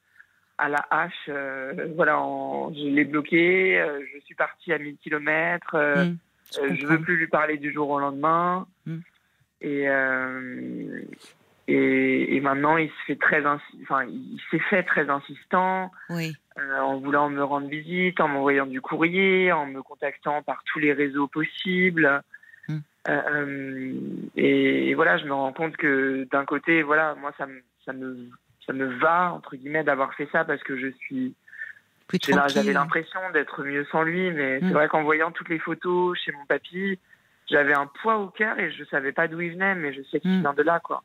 À 0.57 0.69
la 0.69 0.85
hache, 0.89 1.13
euh, 1.29 1.87
voilà, 1.95 2.19
en- 2.19 2.73
je 2.73 2.87
l'ai 2.87 3.05
bloqué, 3.05 3.79
euh, 3.79 4.01
je 4.13 4.19
suis 4.25 4.35
partie 4.35 4.71
à 4.73 4.77
1000 4.77 4.97
km, 4.97 5.75
euh, 5.75 6.05
Hmm, 6.05 6.17
je 6.53 6.59
comprends. 6.69 6.87
veux 6.87 7.01
plus 7.01 7.17
lui 7.17 7.27
parler 7.27 7.57
du 7.57 7.71
jour 7.73 7.89
au 7.89 7.99
lendemain. 7.99 8.67
Mm. 8.85 8.97
Et, 9.61 9.87
et, 11.67 12.35
et 12.35 12.39
maintenant, 12.41 12.77
il 12.77 12.89
se 12.89 13.03
fait 13.07 13.15
très, 13.15 13.41
insi- 13.41 13.81
enfin, 13.83 14.03
il 14.05 14.39
s'est 14.51 14.59
fait 14.59 14.83
très 14.83 15.09
insistant 15.09 15.91
Oui, 16.09 16.35
en 16.57 16.97
voulant 16.99 17.29
me 17.29 17.43
rendre 17.43 17.67
visite, 17.69 18.19
en 18.19 18.27
m'envoyant 18.27 18.65
du 18.65 18.81
courrier, 18.81 19.51
en 19.51 19.65
me 19.65 19.81
contactant 19.81 20.43
par 20.43 20.63
tous 20.65 20.79
les 20.79 20.93
réseaux 20.93 21.27
possibles. 21.27 22.21
Mm. 22.67 22.77
Euh, 23.07 23.21
euh, 23.31 23.93
et, 24.35 24.89
et 24.89 24.93
voilà, 24.93 25.17
je 25.17 25.25
me 25.25 25.33
rends 25.33 25.53
compte 25.53 25.75
que 25.77 26.27
d'un 26.31 26.45
côté, 26.45 26.83
voilà, 26.83 27.15
moi, 27.15 27.31
ça 27.37 27.45
me, 27.47 27.61
ça 27.85 27.93
me, 27.93 28.29
ça 28.65 28.73
me 28.73 28.85
va 28.99 29.33
entre 29.33 29.55
guillemets 29.55 29.83
d'avoir 29.83 30.13
fait 30.15 30.27
ça 30.31 30.43
parce 30.45 30.61
que 30.63 30.77
je 30.77 30.87
suis 30.99 31.33
J'avais 32.27 32.73
l'impression 32.73 33.19
d'être 33.33 33.63
mieux 33.63 33.85
sans 33.91 34.03
lui, 34.03 34.31
mais 34.31 34.59
Mm. 34.59 34.67
c'est 34.67 34.73
vrai 34.73 34.87
qu'en 34.87 35.03
voyant 35.03 35.31
toutes 35.31 35.49
les 35.49 35.59
photos 35.59 36.17
chez 36.23 36.31
mon 36.31 36.45
papy, 36.45 36.99
j'avais 37.49 37.73
un 37.73 37.87
poids 38.01 38.17
au 38.19 38.27
cœur 38.27 38.57
et 38.59 38.71
je 38.71 38.83
savais 38.85 39.11
pas 39.11 39.27
d'où 39.27 39.41
il 39.41 39.53
venait, 39.53 39.75
mais 39.75 39.93
je 39.93 40.01
sais 40.11 40.19
qu'il 40.19 40.29
Mm. 40.31 40.41
vient 40.41 40.53
de 40.53 40.61
là, 40.63 40.79
quoi. 40.79 41.03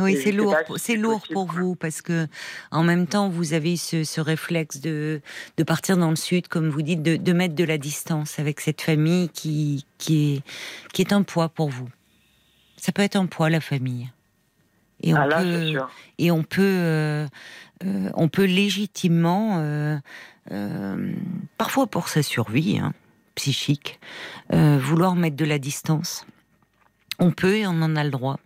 Oui, 0.00 0.14
Et 0.14 0.16
je 0.16 0.22
c'est 0.22 0.32
lourd, 0.32 0.56
si 0.66 0.72
c'est 0.72 0.78
c'est 0.92 0.96
lourd 0.98 1.20
possible, 1.20 1.34
pour 1.34 1.46
quoi. 1.46 1.60
vous 1.60 1.74
parce 1.76 2.02
que 2.02 2.26
en 2.72 2.82
même 2.82 3.06
temps 3.06 3.28
vous 3.28 3.52
avez 3.52 3.76
ce, 3.76 4.02
ce 4.02 4.20
réflexe 4.20 4.80
de, 4.80 5.20
de 5.56 5.62
partir 5.62 5.96
dans 5.96 6.10
le 6.10 6.16
sud, 6.16 6.48
comme 6.48 6.68
vous 6.68 6.82
dites, 6.82 7.00
de, 7.02 7.14
de 7.16 7.32
mettre 7.32 7.54
de 7.54 7.62
la 7.62 7.78
distance 7.78 8.40
avec 8.40 8.58
cette 8.60 8.80
famille 8.80 9.28
qui, 9.28 9.86
qui, 9.98 10.36
est, 10.36 10.42
qui 10.92 11.02
est 11.02 11.12
un 11.12 11.22
poids 11.22 11.48
pour 11.48 11.68
vous. 11.70 11.88
Ça 12.76 12.90
peut 12.90 13.02
être 13.02 13.14
un 13.14 13.26
poids 13.26 13.50
la 13.50 13.60
famille. 13.60 14.10
Et 15.04 15.12
on 15.12 15.18
Ah 15.18 15.26
là, 15.26 15.42
peut, 15.42 15.60
c'est 15.60 15.70
sûr. 15.70 15.90
et 16.18 16.30
on 16.30 16.42
peut, 16.42 16.62
euh, 16.62 17.26
euh, 17.84 18.10
on 18.14 18.28
peut 18.28 18.44
légitimement, 18.46 19.58
euh, 19.58 19.98
parfois 21.58 21.86
pour 21.86 22.08
sa 22.08 22.22
survie 22.22 22.78
hein, 22.78 22.94
psychique, 23.34 24.00
vouloir 24.50 25.14
mettre 25.14 25.36
de 25.36 25.44
la 25.44 25.58
distance. 25.58 26.26
On 27.18 27.30
peut 27.30 27.56
et 27.58 27.66
on 27.66 27.80
en 27.82 27.96
a 27.96 28.02
le 28.04 28.10
droit. 28.10 28.38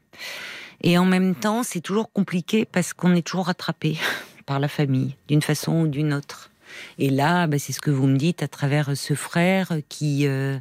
Et 0.82 0.98
en 0.98 1.04
même 1.04 1.34
temps, 1.34 1.62
c'est 1.62 1.80
toujours 1.80 2.12
compliqué 2.12 2.64
parce 2.64 2.92
qu'on 2.92 3.14
est 3.14 3.22
toujours 3.26 3.46
rattrapé 3.46 3.96
par 4.46 4.58
la 4.58 4.68
famille, 4.68 5.16
d'une 5.28 5.42
façon 5.42 5.82
ou 5.82 5.86
d'une 5.88 6.12
autre. 6.12 6.50
Et 6.98 7.10
là, 7.10 7.46
bah, 7.46 7.58
c'est 7.58 7.72
ce 7.72 7.80
que 7.80 7.90
vous 7.90 8.06
me 8.06 8.16
dites 8.16 8.42
à 8.42 8.48
travers 8.48 8.96
ce 8.96 9.14
frère 9.14 9.72
qui, 9.88 10.26
euh, 10.26 10.58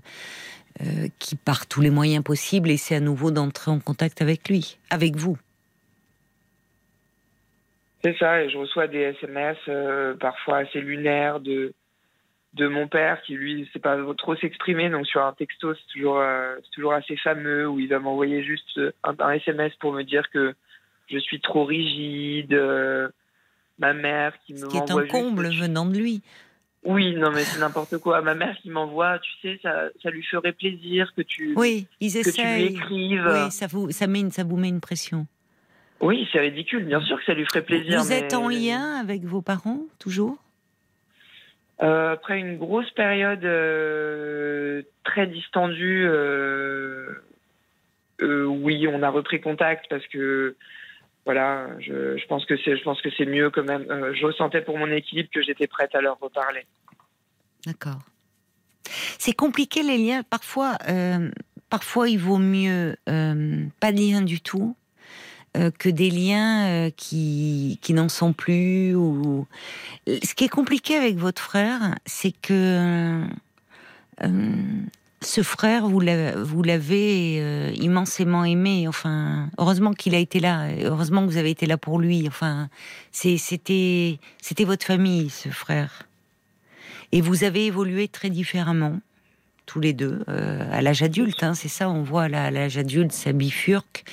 euh, 0.82 1.08
qui 1.20 1.36
par 1.36 1.66
tous 1.68 1.82
les 1.82 1.90
moyens 1.90 2.24
possibles 2.24 2.70
essaie 2.70 2.96
à 2.96 3.00
nouveau 3.00 3.30
d'entrer 3.32 3.72
en 3.72 3.80
contact 3.80 4.22
avec 4.22 4.48
lui, 4.48 4.78
avec 4.90 5.16
vous. 5.18 5.38
C'est 8.04 8.18
ça, 8.18 8.44
et 8.44 8.50
je 8.50 8.58
reçois 8.58 8.88
des 8.88 9.00
SMS 9.00 9.58
euh, 9.68 10.14
parfois 10.16 10.58
assez 10.60 10.82
lunaires 10.82 11.40
de 11.40 11.74
de 12.54 12.68
mon 12.68 12.88
père 12.88 13.22
qui 13.24 13.36
lui 13.36 13.70
sait 13.74 13.80
pas 13.80 13.98
trop 14.18 14.36
s'exprimer, 14.36 14.90
donc 14.90 15.06
sur 15.06 15.22
un 15.24 15.34
texto 15.34 15.74
c'est 15.76 15.94
toujours 15.94 16.18
euh, 16.20 16.56
toujours 16.72 16.94
assez 16.94 17.16
fameux 17.18 17.68
où 17.68 17.80
il 17.80 17.88
va 17.90 18.00
m'envoyer 18.00 18.44
juste 18.44 18.80
un, 19.04 19.14
un 19.20 19.32
SMS 19.34 19.74
pour 19.80 19.94
me 19.94 20.04
dire 20.04 20.30
que 20.32 20.56
je 21.10 21.18
suis 21.20 21.40
trop 21.40 21.66
rigide. 21.66 22.54
euh, 22.54 23.10
ma 23.80 23.94
mère 23.94 24.34
qui 24.46 24.54
me 24.54 24.58
Ce 24.60 24.66
qui 24.66 24.78
est 24.78 24.90
un 24.92 25.00
juste- 25.02 25.12
comble 25.12 25.48
venant 25.54 25.86
de 25.86 25.96
lui. 25.98 26.24
Oui, 26.84 27.14
non, 27.16 27.30
mais 27.32 27.44
c'est 27.44 27.60
n'importe 27.60 27.98
quoi. 28.00 28.22
Ma 28.22 28.34
mère 28.34 28.58
qui 28.58 28.70
m'envoie, 28.72 29.20
tu 29.20 29.30
sais, 29.42 29.60
ça, 29.62 29.90
ça 30.02 30.10
lui 30.10 30.24
ferait 30.24 30.54
plaisir 30.54 31.14
que 31.16 31.22
tu, 31.22 31.54
Oui, 31.56 31.86
ils 32.00 32.12
que 32.24 32.30
tu 32.32 32.42
lui 32.42 32.64
écrives. 32.64 33.28
Oui, 33.32 33.52
ça 33.52 33.68
vous, 33.68 33.92
ça, 33.92 34.08
met 34.08 34.22
une- 34.22 34.32
ça 34.32 34.44
vous 34.44 34.58
met 34.58 34.70
une 34.70 34.80
pression. 34.82 35.28
Oui, 36.00 36.28
c'est 36.32 36.40
ridicule. 36.40 36.86
Bien 36.86 37.02
sûr 37.02 37.18
que 37.18 37.26
ça 37.26 37.34
lui 37.34 37.46
ferait 37.46 37.64
plaisir. 37.64 38.02
Vous 38.02 38.12
êtes 38.12 38.34
en 38.34 38.48
lien 38.48 38.96
avec 38.96 39.24
vos 39.24 39.42
parents, 39.42 39.82
toujours? 40.00 40.38
Euh, 41.82 42.14
après 42.14 42.40
une 42.40 42.58
grosse 42.58 42.90
période 42.92 43.44
euh, 43.46 44.82
très 45.04 45.28
distendue, 45.28 46.08
euh, 46.08 47.14
oui, 48.20 48.88
on 48.88 49.04
a 49.04 49.10
repris 49.10 49.40
contact 49.42 49.86
parce 49.90 50.06
que 50.08 50.56
voilà, 51.26 51.68
je, 51.80 52.18
je 52.18 52.26
pense 52.28 52.46
que 52.46 52.56
c'est, 52.58 52.78
je 52.78 52.84
pense 52.84 53.02
que 53.02 53.10
c'est 53.16 53.26
mieux 53.26 53.50
quand 53.52 53.64
même. 53.64 53.86
Euh, 53.92 54.14
je 54.14 54.26
ressentais 54.26 54.62
pour 54.62 54.78
mon 54.78 54.90
équipe 54.90 55.30
que 55.30 55.42
j'étais 55.42 55.68
prête 55.68 55.94
à 55.94 56.02
leur 56.02 56.18
reparler. 56.20 56.66
D'accord. 57.66 58.00
C'est 59.20 59.34
compliqué 59.34 59.84
les 59.84 59.98
liens. 59.98 60.24
Parfois, 60.24 60.78
euh, 60.90 61.30
parfois 61.70 62.10
il 62.10 62.18
vaut 62.18 62.38
mieux 62.38 62.96
euh, 63.10 63.66
pas 63.80 63.92
de 63.92 64.00
lien 64.00 64.22
du 64.22 64.40
tout 64.42 64.76
que 65.78 65.90
des 65.90 66.10
liens 66.10 66.68
euh, 66.68 66.90
qui, 66.96 67.80
qui 67.82 67.94
n'en 67.94 68.10
sont 68.10 68.34
plus. 68.34 68.96
Ou... 68.96 69.48
Ce 70.08 70.34
qui 70.34 70.46
est 70.46 70.50
compliqué 70.50 70.96
avec 70.96 71.18
votre 71.18 71.42
frère, 71.42 71.96
c'est 72.06 72.32
que 72.32 73.24
euh, 74.24 74.56
ce 75.22 75.42
frère, 75.42 75.88
vous 75.88 76.00
l'avez, 76.00 77.40
euh, 77.42 77.72
immensément 77.76 78.44
aimé. 78.44 78.88
Enfin, 78.88 79.50
heureusement 79.58 79.94
qu'il 79.94 80.16
a 80.16 80.20
été 80.20 80.40
là. 80.40 80.68
Heureusement 80.84 81.26
que 81.26 81.32
vous 81.32 81.38
avez 81.38 81.52
été 81.52 81.66
là 81.66 81.78
pour 81.78 82.00
lui. 82.00 82.28
Enfin, 82.28 82.70
c'était 83.12 84.20
votre 84.60 84.86
famille, 84.86 85.30
ce 85.30 85.50
frère. 85.50 86.04
Et 87.12 87.22
vous 87.22 87.44
avez 87.44 87.66
évolué 87.68 88.08
très 88.10 88.30
différemment, 88.30 89.00
tous 89.68 89.80
les 89.80 89.94
deux, 89.94 90.24
euh, 90.30 90.68
à 90.72 90.82
l'âge 90.82 91.04
adulte. 91.04 91.44
hein, 91.44 91.54
c'est 91.54 91.68
ça, 91.68 91.90
on 91.90 92.02
voit 92.02 92.28
là, 92.30 92.46
à 92.46 92.52
l'âge 92.52 92.78
adulte, 92.80 93.12
ça 93.12 93.34
bifurque. 93.34 94.06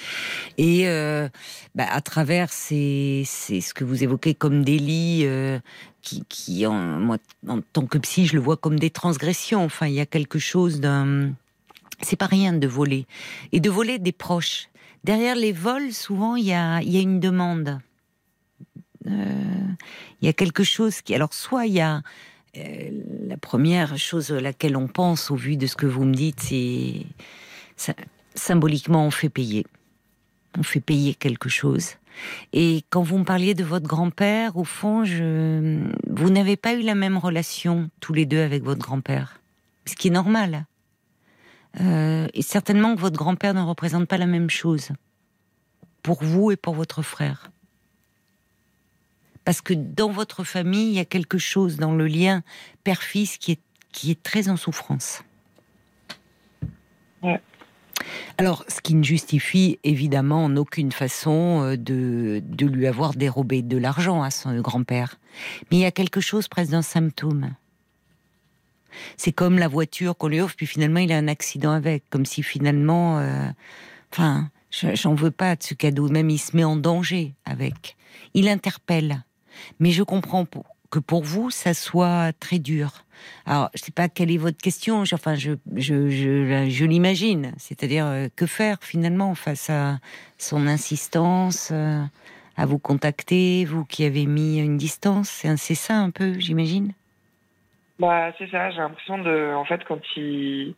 Et 0.58 0.86
euh, 0.88 1.28
bah, 1.74 1.86
à 1.88 2.02
travers 2.02 2.52
ces, 2.52 3.22
ce 3.24 3.72
que 3.72 3.84
vous 3.84 4.02
évoquez 4.02 4.34
comme 4.34 4.64
délit, 4.64 5.22
euh, 5.24 5.58
qui, 6.02 6.66
en, 6.66 6.74
moi, 6.74 7.16
en 7.48 7.60
tant 7.60 7.86
que 7.86 7.96
psy, 7.98 8.26
je 8.26 8.34
le 8.34 8.42
vois 8.42 8.58
comme 8.58 8.78
des 8.78 8.90
transgressions. 8.90 9.64
Enfin, 9.64 9.86
il 9.86 9.94
y 9.94 10.00
a 10.00 10.06
quelque 10.06 10.38
chose 10.38 10.80
d'un. 10.80 11.32
C'est 12.02 12.16
pas 12.16 12.26
rien 12.26 12.52
de 12.52 12.66
voler. 12.66 13.06
Et 13.52 13.60
de 13.60 13.70
voler 13.70 13.98
des 13.98 14.12
proches. 14.12 14.68
Derrière 15.04 15.36
les 15.36 15.52
vols, 15.52 15.92
souvent, 15.92 16.36
il 16.36 16.44
y 16.44 16.52
a, 16.52 16.82
y 16.82 16.98
a 16.98 17.00
une 17.00 17.20
demande. 17.20 17.78
Il 19.06 20.26
y 20.26 20.28
a 20.28 20.32
quelque 20.32 20.64
chose 20.64 21.00
qui. 21.00 21.14
Alors, 21.14 21.32
soit 21.32 21.66
il 21.66 21.74
y 21.74 21.80
a. 21.80 22.02
euh, 22.56 22.90
la 23.26 23.36
première 23.36 23.96
chose 23.98 24.30
à 24.30 24.40
laquelle 24.40 24.76
on 24.76 24.86
pense, 24.86 25.30
au 25.30 25.36
vu 25.36 25.56
de 25.56 25.66
ce 25.66 25.76
que 25.76 25.86
vous 25.86 26.04
me 26.04 26.14
dites, 26.14 26.40
c'est. 26.40 27.06
Symboliquement, 28.36 29.06
on 29.06 29.10
fait 29.10 29.28
payer. 29.28 29.64
On 30.58 30.62
fait 30.62 30.80
payer 30.80 31.14
quelque 31.14 31.48
chose. 31.48 31.90
Et 32.52 32.82
quand 32.90 33.02
vous 33.02 33.18
me 33.18 33.24
parliez 33.24 33.54
de 33.54 33.64
votre 33.64 33.86
grand-père, 33.86 34.56
au 34.56 34.64
fond, 34.64 35.04
je... 35.04 35.80
vous 36.08 36.30
n'avez 36.30 36.56
pas 36.56 36.74
eu 36.74 36.82
la 36.82 36.94
même 36.94 37.16
relation 37.16 37.90
tous 38.00 38.12
les 38.12 38.26
deux 38.26 38.40
avec 38.40 38.62
votre 38.62 38.80
grand-père. 38.80 39.40
Ce 39.86 39.94
qui 39.94 40.08
est 40.08 40.12
normal. 40.12 40.66
Euh, 41.80 42.26
et 42.34 42.42
certainement 42.42 42.94
que 42.94 43.00
votre 43.00 43.16
grand-père 43.16 43.54
ne 43.54 43.62
représente 43.62 44.06
pas 44.06 44.18
la 44.18 44.26
même 44.26 44.50
chose 44.50 44.90
pour 46.02 46.22
vous 46.22 46.50
et 46.50 46.56
pour 46.56 46.74
votre 46.74 47.02
frère. 47.02 47.50
Parce 49.44 49.60
que 49.60 49.74
dans 49.74 50.10
votre 50.10 50.44
famille, 50.44 50.88
il 50.88 50.94
y 50.94 51.00
a 51.00 51.04
quelque 51.04 51.38
chose 51.38 51.76
dans 51.76 51.94
le 51.94 52.06
lien 52.06 52.42
père-fils 52.82 53.36
qui 53.38 53.52
est, 53.52 53.60
qui 53.92 54.10
est 54.10 54.22
très 54.22 54.48
en 54.48 54.56
souffrance. 54.56 55.22
Ouais. 57.22 57.40
Alors, 58.38 58.64
ce 58.68 58.80
qui 58.80 58.94
ne 58.94 59.04
justifie 59.04 59.78
évidemment 59.84 60.44
en 60.44 60.56
aucune 60.56 60.92
façon 60.92 61.62
euh, 61.62 61.76
de, 61.76 62.42
de 62.44 62.66
lui 62.66 62.86
avoir 62.86 63.14
dérobé 63.14 63.62
de 63.62 63.76
l'argent 63.76 64.22
à 64.22 64.30
son 64.30 64.58
grand-père. 64.60 65.16
Mais 65.70 65.78
il 65.78 65.80
y 65.80 65.86
a 65.86 65.92
quelque 65.92 66.20
chose 66.20 66.48
presque 66.48 66.72
d'un 66.72 66.82
symptôme. 66.82 67.54
C'est 69.16 69.32
comme 69.32 69.58
la 69.58 69.68
voiture 69.68 70.16
qu'on 70.16 70.28
lui 70.28 70.40
offre, 70.40 70.54
puis 70.56 70.66
finalement 70.66 71.00
il 71.00 71.12
a 71.12 71.16
un 71.16 71.28
accident 71.28 71.72
avec, 71.72 72.08
comme 72.10 72.26
si 72.26 72.42
finalement, 72.42 73.18
euh, 73.18 73.48
enfin, 74.12 74.50
je- 74.70 74.94
j'en 74.94 75.14
veux 75.14 75.30
pas 75.32 75.56
de 75.56 75.62
ce 75.62 75.74
cadeau, 75.74 76.08
même 76.08 76.30
il 76.30 76.38
se 76.38 76.56
met 76.56 76.64
en 76.64 76.76
danger 76.76 77.34
avec. 77.44 77.96
Il 78.34 78.48
interpelle, 78.48 79.24
mais 79.80 79.90
je 79.90 80.02
comprends 80.02 80.46
que 80.90 80.98
pour 80.98 81.22
vous 81.22 81.50
ça 81.50 81.74
soit 81.74 82.32
très 82.38 82.58
dur. 82.58 83.04
Alors, 83.46 83.70
je 83.74 83.80
sais 83.82 83.92
pas 83.92 84.08
quelle 84.08 84.30
est 84.30 84.36
votre 84.36 84.58
question, 84.58 85.04
je- 85.04 85.14
enfin, 85.14 85.34
je, 85.34 85.52
je, 85.76 86.08
je, 86.10 86.66
je 86.68 86.84
l'imagine, 86.84 87.52
c'est-à-dire 87.58 88.06
euh, 88.06 88.26
que 88.36 88.46
faire 88.46 88.78
finalement 88.82 89.34
face 89.34 89.70
à 89.70 89.98
son 90.38 90.66
insistance 90.66 91.70
euh, 91.72 92.02
à 92.56 92.66
vous 92.66 92.78
contacter, 92.78 93.64
vous 93.64 93.84
qui 93.84 94.04
avez 94.04 94.26
mis 94.26 94.58
une 94.58 94.76
distance, 94.76 95.28
c'est 95.30 95.56
c'est 95.56 95.74
ça 95.74 95.94
un 95.96 96.10
peu, 96.10 96.38
j'imagine? 96.38 96.92
Bah, 97.98 98.32
c'est 98.38 98.50
ça, 98.50 98.70
j'ai 98.70 98.78
l'impression 98.78 99.18
de. 99.18 99.54
En 99.54 99.64
fait, 99.64 99.82
quand 99.84 100.00
il. 100.16 100.74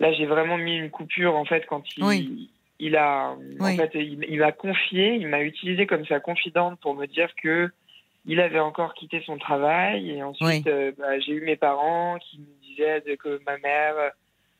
Là, 0.00 0.12
j'ai 0.12 0.26
vraiment 0.26 0.56
mis 0.56 0.76
une 0.76 0.90
coupure, 0.90 1.36
en 1.36 1.44
fait, 1.44 1.66
quand 1.66 1.82
il. 1.96 2.04
Oui. 2.04 2.50
Il 2.80 2.96
a. 2.96 3.34
Oui. 3.60 3.72
En 3.72 3.76
fait, 3.76 3.90
il, 3.94 4.24
il 4.28 4.38
m'a 4.38 4.52
confié, 4.52 5.14
il 5.16 5.28
m'a 5.28 5.42
utilisé 5.42 5.86
comme 5.86 6.06
sa 6.06 6.20
confidente 6.20 6.78
pour 6.80 6.94
me 6.94 7.06
dire 7.06 7.28
que 7.42 7.70
il 8.26 8.40
avait 8.40 8.58
encore 8.60 8.94
quitté 8.94 9.22
son 9.24 9.38
travail. 9.38 10.10
Et 10.10 10.22
ensuite, 10.22 10.46
Oui. 10.46 10.62
euh, 10.66 10.92
bah, 10.98 11.18
j'ai 11.20 11.32
eu 11.32 11.40
mes 11.42 11.56
parents 11.56 12.18
qui 12.18 12.38
me 12.40 12.46
disaient 12.68 13.02
que 13.16 13.40
ma 13.46 13.56
mère 13.58 13.94
euh, 13.96 14.08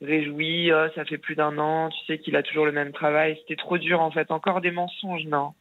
réjouit, 0.00 0.72
oh, 0.72 0.86
ça 0.94 1.04
fait 1.04 1.18
plus 1.18 1.34
d'un 1.34 1.58
an, 1.58 1.88
tu 1.90 2.06
sais 2.06 2.18
qu'il 2.18 2.36
a 2.36 2.42
toujours 2.42 2.66
le 2.66 2.72
même 2.72 2.92
travail. 2.92 3.36
C'était 3.40 3.56
trop 3.56 3.78
dur, 3.78 4.00
en 4.00 4.10
fait. 4.10 4.30
Encore 4.30 4.60
des 4.60 4.70
mensonges, 4.70 5.24
non? 5.26 5.52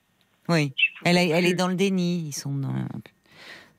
Oui. 0.49 0.73
Elle, 1.03 1.17
a- 1.17 1.23
elle 1.23 1.45
est 1.45 1.53
dans 1.53 1.67
le 1.67 1.75
déni. 1.75 2.27
Ils 2.27 2.33
sont 2.33 2.53
dans, 2.53 2.73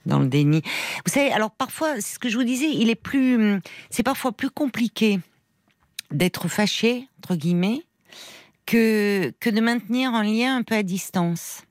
dans 0.04 0.18
le 0.18 0.26
déni. 0.28 0.60
Vous 1.06 1.10
savez, 1.12 1.32
alors 1.32 1.50
parfois, 1.50 1.94
c'est 1.96 2.14
ce 2.14 2.18
que 2.18 2.28
je 2.28 2.36
vous 2.36 2.44
disais, 2.44 2.68
il 2.70 2.90
est 2.90 3.00
plus, 3.00 3.58
c'est 3.90 4.02
parfois 4.02 4.32
plus 4.32 4.50
compliqué 4.50 5.18
d'être 6.10 6.48
fâché 6.48 7.06
entre 7.18 7.34
guillemets 7.36 7.82
que 8.66 9.30
que 9.40 9.50
de 9.50 9.60
maintenir 9.60 10.14
un 10.14 10.22
lien 10.24 10.56
un 10.56 10.62
peu 10.62 10.74
à 10.74 10.82
distance, 10.82 11.64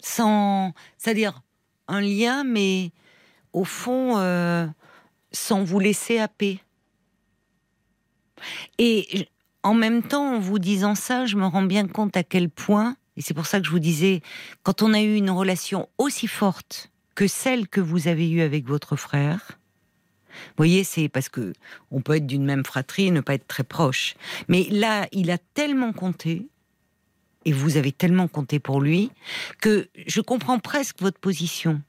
sans, 0.00 0.72
c'est-à-dire 0.98 1.42
un 1.88 2.00
lien, 2.00 2.44
mais 2.44 2.92
au 3.52 3.64
fond, 3.64 4.18
euh, 4.18 4.66
sans 5.32 5.62
vous 5.64 5.80
laisser 5.80 6.18
happer. 6.18 6.60
Et 8.78 9.28
en 9.62 9.74
même 9.74 10.02
temps, 10.02 10.36
en 10.36 10.38
vous 10.38 10.58
disant 10.58 10.94
ça, 10.94 11.26
je 11.26 11.36
me 11.36 11.46
rends 11.46 11.62
bien 11.62 11.86
compte 11.86 12.16
à 12.16 12.22
quel 12.22 12.48
point, 12.48 12.96
et 13.16 13.22
c'est 13.22 13.34
pour 13.34 13.46
ça 13.46 13.60
que 13.60 13.66
je 13.66 13.70
vous 13.70 13.78
disais, 13.78 14.22
quand 14.62 14.82
on 14.82 14.94
a 14.94 15.00
eu 15.00 15.16
une 15.16 15.30
relation 15.30 15.88
aussi 15.98 16.26
forte 16.26 16.90
que 17.14 17.26
celle 17.26 17.68
que 17.68 17.80
vous 17.80 18.08
avez 18.08 18.30
eue 18.30 18.40
avec 18.40 18.66
votre 18.66 18.96
frère, 18.96 19.58
vous 20.30 20.54
voyez, 20.56 20.84
c'est 20.84 21.08
parce 21.08 21.28
que 21.28 21.52
on 21.90 22.00
peut 22.00 22.16
être 22.16 22.26
d'une 22.26 22.44
même 22.44 22.64
fratrie 22.64 23.06
et 23.06 23.10
ne 23.10 23.20
pas 23.20 23.34
être 23.34 23.48
très 23.48 23.64
proche. 23.64 24.14
Mais 24.48 24.66
là, 24.70 25.06
il 25.12 25.30
a 25.30 25.38
tellement 25.38 25.92
compté, 25.92 26.48
et 27.44 27.52
vous 27.52 27.76
avez 27.76 27.92
tellement 27.92 28.28
compté 28.28 28.58
pour 28.58 28.80
lui, 28.80 29.10
que 29.60 29.88
je 30.06 30.20
comprends 30.20 30.58
presque 30.58 31.00
votre 31.00 31.18
position. 31.18 31.82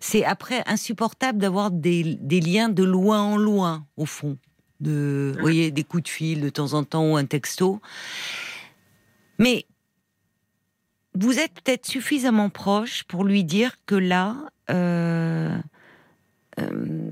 C'est 0.00 0.24
après 0.24 0.62
insupportable 0.66 1.38
d'avoir 1.38 1.70
des, 1.70 2.18
liens 2.30 2.68
de 2.68 2.82
loin 2.82 3.22
en 3.22 3.36
loin, 3.36 3.86
au 3.96 4.06
fond. 4.06 4.36
De, 4.80 5.32
vous 5.34 5.40
voyez, 5.40 5.70
des 5.70 5.84
coups 5.84 6.02
de 6.02 6.08
fil 6.08 6.40
de 6.40 6.48
temps 6.48 6.74
en 6.74 6.84
temps 6.84 7.12
ou 7.12 7.16
un 7.16 7.24
texto. 7.24 7.80
Mais 9.38 9.64
vous 11.14 11.38
êtes 11.38 11.52
peut-être 11.52 11.86
suffisamment 11.86 12.50
proche 12.50 13.04
pour 13.04 13.24
lui 13.24 13.44
dire 13.44 13.76
que 13.86 13.94
là, 13.94 14.36
euh, 14.70 15.56
euh, 16.60 17.10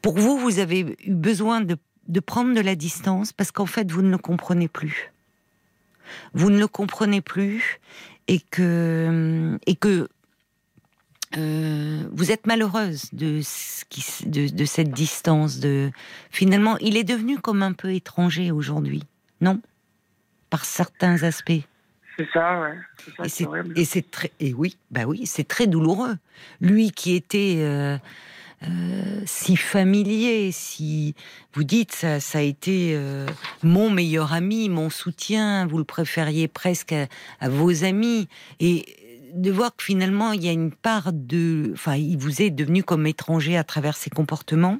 pour 0.00 0.16
vous, 0.18 0.38
vous 0.38 0.60
avez 0.60 0.96
eu 1.04 1.14
besoin 1.14 1.60
de, 1.60 1.76
de 2.08 2.20
prendre 2.20 2.54
de 2.54 2.60
la 2.60 2.74
distance 2.74 3.32
parce 3.32 3.50
qu'en 3.50 3.66
fait, 3.66 3.90
vous 3.90 4.02
ne 4.02 4.10
le 4.10 4.18
comprenez 4.18 4.68
plus. 4.68 5.13
Vous 6.32 6.50
ne 6.50 6.58
le 6.58 6.68
comprenez 6.68 7.20
plus 7.20 7.80
et 8.28 8.40
que, 8.40 9.58
et 9.66 9.76
que 9.76 10.08
euh, 11.36 12.02
vous 12.12 12.30
êtes 12.30 12.46
malheureuse 12.46 13.08
de, 13.12 13.40
ce 13.42 13.84
qui, 13.86 14.04
de, 14.28 14.48
de 14.48 14.64
cette 14.64 14.90
distance. 14.90 15.58
De 15.58 15.90
finalement, 16.30 16.78
il 16.78 16.96
est 16.96 17.04
devenu 17.04 17.38
comme 17.38 17.62
un 17.62 17.72
peu 17.72 17.92
étranger 17.92 18.50
aujourd'hui, 18.50 19.02
non? 19.40 19.60
Par 20.50 20.64
certains 20.64 21.22
aspects. 21.24 21.64
C'est 22.16 22.28
ça, 22.32 22.60
ouais. 22.60 22.78
Ça, 23.16 23.24
et 23.74 23.84
c'est 23.84 24.08
très 24.08 24.30
et 24.38 24.54
oui 24.54 24.76
bah 24.92 25.04
oui 25.04 25.26
c'est 25.26 25.48
très 25.48 25.66
douloureux. 25.66 26.16
Lui 26.60 26.92
qui 26.92 27.16
était 27.16 27.56
euh, 27.58 27.98
euh, 28.66 29.22
si 29.26 29.56
familier, 29.56 30.50
si 30.52 31.14
vous 31.54 31.64
dites 31.64 31.92
ça 31.92 32.20
ça 32.20 32.38
a 32.38 32.42
été 32.42 32.92
euh, 32.94 33.26
mon 33.62 33.90
meilleur 33.90 34.32
ami, 34.32 34.68
mon 34.68 34.90
soutien, 34.90 35.66
vous 35.66 35.78
le 35.78 35.84
préfériez 35.84 36.48
presque 36.48 36.92
à, 36.92 37.06
à 37.40 37.48
vos 37.48 37.84
amis 37.84 38.28
et 38.60 38.84
de 39.34 39.50
voir 39.50 39.74
que 39.76 39.84
finalement 39.84 40.32
il 40.32 40.44
y 40.44 40.48
a 40.48 40.52
une 40.52 40.72
part 40.72 41.12
de 41.12 41.70
enfin 41.72 41.96
il 41.96 42.16
vous 42.16 42.42
est 42.42 42.50
devenu 42.50 42.82
comme 42.82 43.06
étranger 43.06 43.56
à 43.56 43.64
travers 43.64 43.96
ses 43.96 44.10
comportements. 44.10 44.78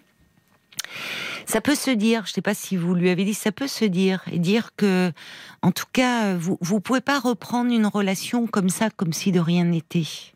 Ça 1.46 1.60
peut 1.60 1.74
se 1.74 1.90
dire, 1.90 2.24
je 2.24 2.30
ne 2.30 2.34
sais 2.34 2.42
pas 2.42 2.54
si 2.54 2.76
vous 2.76 2.94
lui 2.94 3.10
avez 3.10 3.24
dit, 3.24 3.34
ça 3.34 3.52
peut 3.52 3.68
se 3.68 3.84
dire 3.84 4.22
et 4.32 4.38
dire 4.38 4.70
que, 4.76 5.12
en 5.60 5.72
tout 5.72 5.84
cas, 5.92 6.34
vous 6.34 6.56
vous 6.60 6.80
pouvez 6.80 7.02
pas 7.02 7.18
reprendre 7.18 7.70
une 7.70 7.86
relation 7.86 8.46
comme 8.46 8.70
ça, 8.70 8.88
comme 8.90 9.12
si 9.12 9.30
de 9.30 9.40
rien 9.40 9.64
n'était. 9.64 10.33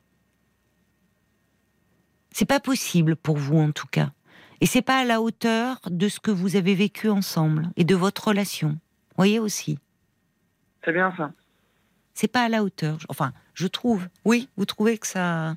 C'est 2.39 2.47
pas 2.47 2.61
possible 2.61 3.17
pour 3.17 3.37
vous 3.37 3.59
en 3.59 3.73
tout 3.73 3.89
cas. 3.89 4.11
Et 4.61 4.67
c'est 4.67 4.81
pas 4.81 4.99
à 4.99 5.05
la 5.05 5.21
hauteur 5.21 5.81
de 5.91 6.09
ce 6.09 6.21
que 6.21 6.31
vous 6.31 6.55
avez 6.55 6.77
vécu 6.77 7.09
ensemble 7.09 7.67
et 7.77 7.83
de 7.83 7.97
votre 7.97 8.29
relation. 8.29 8.79
Voyez 9.17 9.41
aussi. 9.41 9.81
C'est 10.85 10.93
bien 10.93 11.13
ça. 11.17 11.33
C'est 12.15 12.31
pas 12.31 12.43
à 12.43 12.49
la 12.49 12.63
hauteur. 12.63 12.99
Enfin, 13.09 13.33
je 13.55 13.67
trouve. 13.67 14.07
Oui, 14.25 14.49
vous 14.57 14.67
trouvez 14.67 14.99
que 14.99 15.09
ça, 15.09 15.57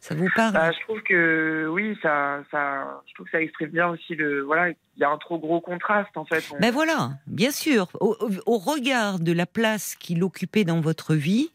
ça 0.00 0.14
vous 0.14 0.30
parle? 0.34 0.54
Bah, 0.54 0.72
Je 0.72 0.80
trouve 0.84 1.02
que 1.02 1.68
oui, 1.70 1.98
ça, 2.00 2.42
ça, 2.50 3.02
je 3.06 3.12
trouve 3.12 3.26
que 3.26 3.32
ça 3.32 3.42
exprime 3.42 3.68
bien 3.68 3.88
aussi 3.88 4.14
le. 4.14 4.40
Voilà, 4.40 4.70
il 4.70 4.76
y 4.96 5.04
a 5.04 5.10
un 5.10 5.18
trop 5.18 5.38
gros 5.38 5.60
contraste 5.60 6.16
en 6.16 6.24
fait. 6.24 6.42
Ben 6.58 6.72
voilà, 6.72 7.10
bien 7.26 7.50
sûr. 7.50 7.88
Au, 8.00 8.16
au 8.46 8.56
regard 8.56 9.18
de 9.18 9.32
la 9.32 9.44
place 9.44 9.96
qu'il 9.96 10.22
occupait 10.24 10.64
dans 10.64 10.80
votre 10.80 11.14
vie, 11.14 11.50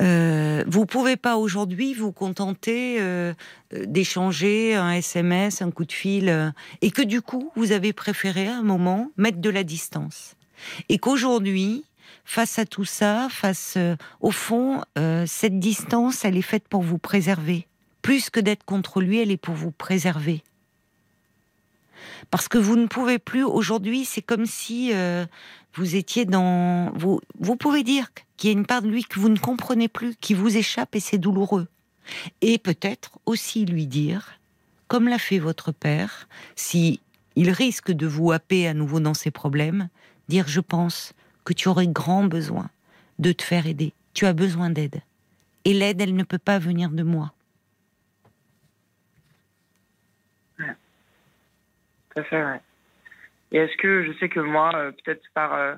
euh, 0.00 0.64
vous 0.66 0.86
pouvez 0.86 1.16
pas 1.16 1.36
aujourd'hui 1.36 1.94
vous 1.94 2.12
contenter 2.12 2.96
euh, 3.00 3.34
d'échanger 3.72 4.74
un 4.74 4.92
SMS, 4.92 5.60
un 5.62 5.70
coup 5.70 5.84
de 5.84 5.92
fil, 5.92 6.28
euh, 6.28 6.50
et 6.82 6.90
que 6.90 7.02
du 7.02 7.20
coup 7.20 7.50
vous 7.56 7.72
avez 7.72 7.92
préféré 7.92 8.46
à 8.46 8.56
un 8.56 8.62
moment 8.62 9.10
mettre 9.16 9.38
de 9.38 9.50
la 9.50 9.64
distance, 9.64 10.36
et 10.88 10.98
qu'aujourd'hui, 10.98 11.84
face 12.24 12.58
à 12.58 12.64
tout 12.64 12.84
ça, 12.84 13.28
face 13.30 13.74
euh, 13.76 13.96
au 14.20 14.30
fond, 14.30 14.82
cette 15.26 15.58
distance, 15.58 16.24
elle 16.24 16.36
est 16.36 16.42
faite 16.42 16.68
pour 16.68 16.82
vous 16.82 16.98
préserver, 16.98 17.66
plus 18.02 18.30
que 18.30 18.40
d'être 18.40 18.64
contre 18.64 19.00
lui, 19.00 19.18
elle 19.18 19.30
est 19.30 19.36
pour 19.36 19.54
vous 19.54 19.72
préserver. 19.72 20.42
Parce 22.30 22.48
que 22.48 22.58
vous 22.58 22.76
ne 22.76 22.86
pouvez 22.86 23.18
plus 23.18 23.44
aujourd'hui, 23.44 24.04
c'est 24.04 24.22
comme 24.22 24.46
si 24.46 24.92
vous 25.74 25.96
étiez 25.96 26.24
dans. 26.24 26.90
Vous, 26.94 27.20
vous 27.38 27.56
pouvez 27.56 27.82
dire 27.82 28.08
qu'il 28.36 28.50
y 28.50 28.54
a 28.54 28.58
une 28.58 28.66
part 28.66 28.82
de 28.82 28.88
lui 28.88 29.04
que 29.04 29.18
vous 29.18 29.28
ne 29.28 29.38
comprenez 29.38 29.88
plus, 29.88 30.16
qui 30.16 30.34
vous 30.34 30.56
échappe 30.56 30.94
et 30.94 31.00
c'est 31.00 31.18
douloureux. 31.18 31.68
Et 32.40 32.58
peut-être 32.58 33.18
aussi 33.26 33.64
lui 33.64 33.86
dire, 33.86 34.38
comme 34.86 35.08
l'a 35.08 35.18
fait 35.18 35.38
votre 35.38 35.72
père, 35.72 36.28
si 36.56 37.00
il 37.36 37.50
risque 37.50 37.92
de 37.92 38.06
vous 38.06 38.32
happer 38.32 38.66
à 38.66 38.74
nouveau 38.74 39.00
dans 39.00 39.14
ses 39.14 39.30
problèmes, 39.30 39.88
dire 40.28 40.48
je 40.48 40.60
pense 40.60 41.12
que 41.44 41.52
tu 41.52 41.68
aurais 41.68 41.86
grand 41.86 42.24
besoin 42.24 42.70
de 43.18 43.32
te 43.32 43.42
faire 43.42 43.66
aider. 43.66 43.92
Tu 44.14 44.26
as 44.26 44.32
besoin 44.32 44.70
d'aide. 44.70 45.02
Et 45.64 45.74
l'aide, 45.74 46.00
elle 46.00 46.16
ne 46.16 46.22
peut 46.22 46.38
pas 46.38 46.58
venir 46.58 46.90
de 46.90 47.02
moi. 47.02 47.32
Ouais. 50.58 50.74
Tout 52.07 52.07
à 52.18 52.24
fait, 52.24 52.42
ouais. 52.42 52.60
Et 53.52 53.58
est-ce 53.58 53.76
que 53.78 54.04
je 54.04 54.12
sais 54.18 54.28
que 54.28 54.40
moi, 54.40 54.70
euh, 54.74 54.90
peut-être 54.90 55.22
par 55.34 55.54
euh, 55.54 55.74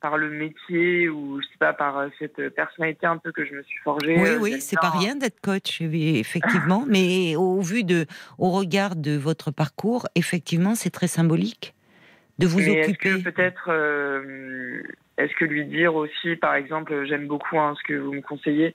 par 0.00 0.18
le 0.18 0.28
métier 0.28 1.08
ou 1.08 1.40
je 1.40 1.46
sais 1.46 1.58
pas 1.58 1.72
par 1.72 1.96
euh, 1.96 2.08
cette 2.18 2.50
personnalité 2.54 3.06
un 3.06 3.16
peu 3.16 3.32
que 3.32 3.44
je 3.46 3.54
me 3.54 3.62
suis 3.62 3.78
forgée. 3.78 4.16
Oui, 4.18 4.36
oui, 4.40 4.60
c'est 4.60 4.78
pas 4.78 4.90
rien 4.90 5.16
d'être 5.16 5.40
coach, 5.40 5.80
effectivement. 5.80 6.84
mais 6.88 7.36
au 7.36 7.60
vu 7.60 7.84
de, 7.84 8.06
au 8.38 8.50
regard 8.50 8.96
de 8.96 9.16
votre 9.16 9.50
parcours, 9.50 10.06
effectivement, 10.14 10.74
c'est 10.74 10.90
très 10.90 11.06
symbolique 11.06 11.74
de 12.38 12.46
vous 12.46 12.68
occuper. 12.68 13.22
Peut-être, 13.22 13.70
est-ce 15.16 15.34
que 15.36 15.44
lui 15.46 15.64
dire 15.64 15.94
aussi, 15.94 16.36
par 16.36 16.54
exemple, 16.54 17.06
j'aime 17.06 17.26
beaucoup 17.26 17.58
hein, 17.58 17.74
ce 17.78 17.86
que 17.86 17.94
vous 17.94 18.12
me 18.12 18.20
conseillez, 18.20 18.74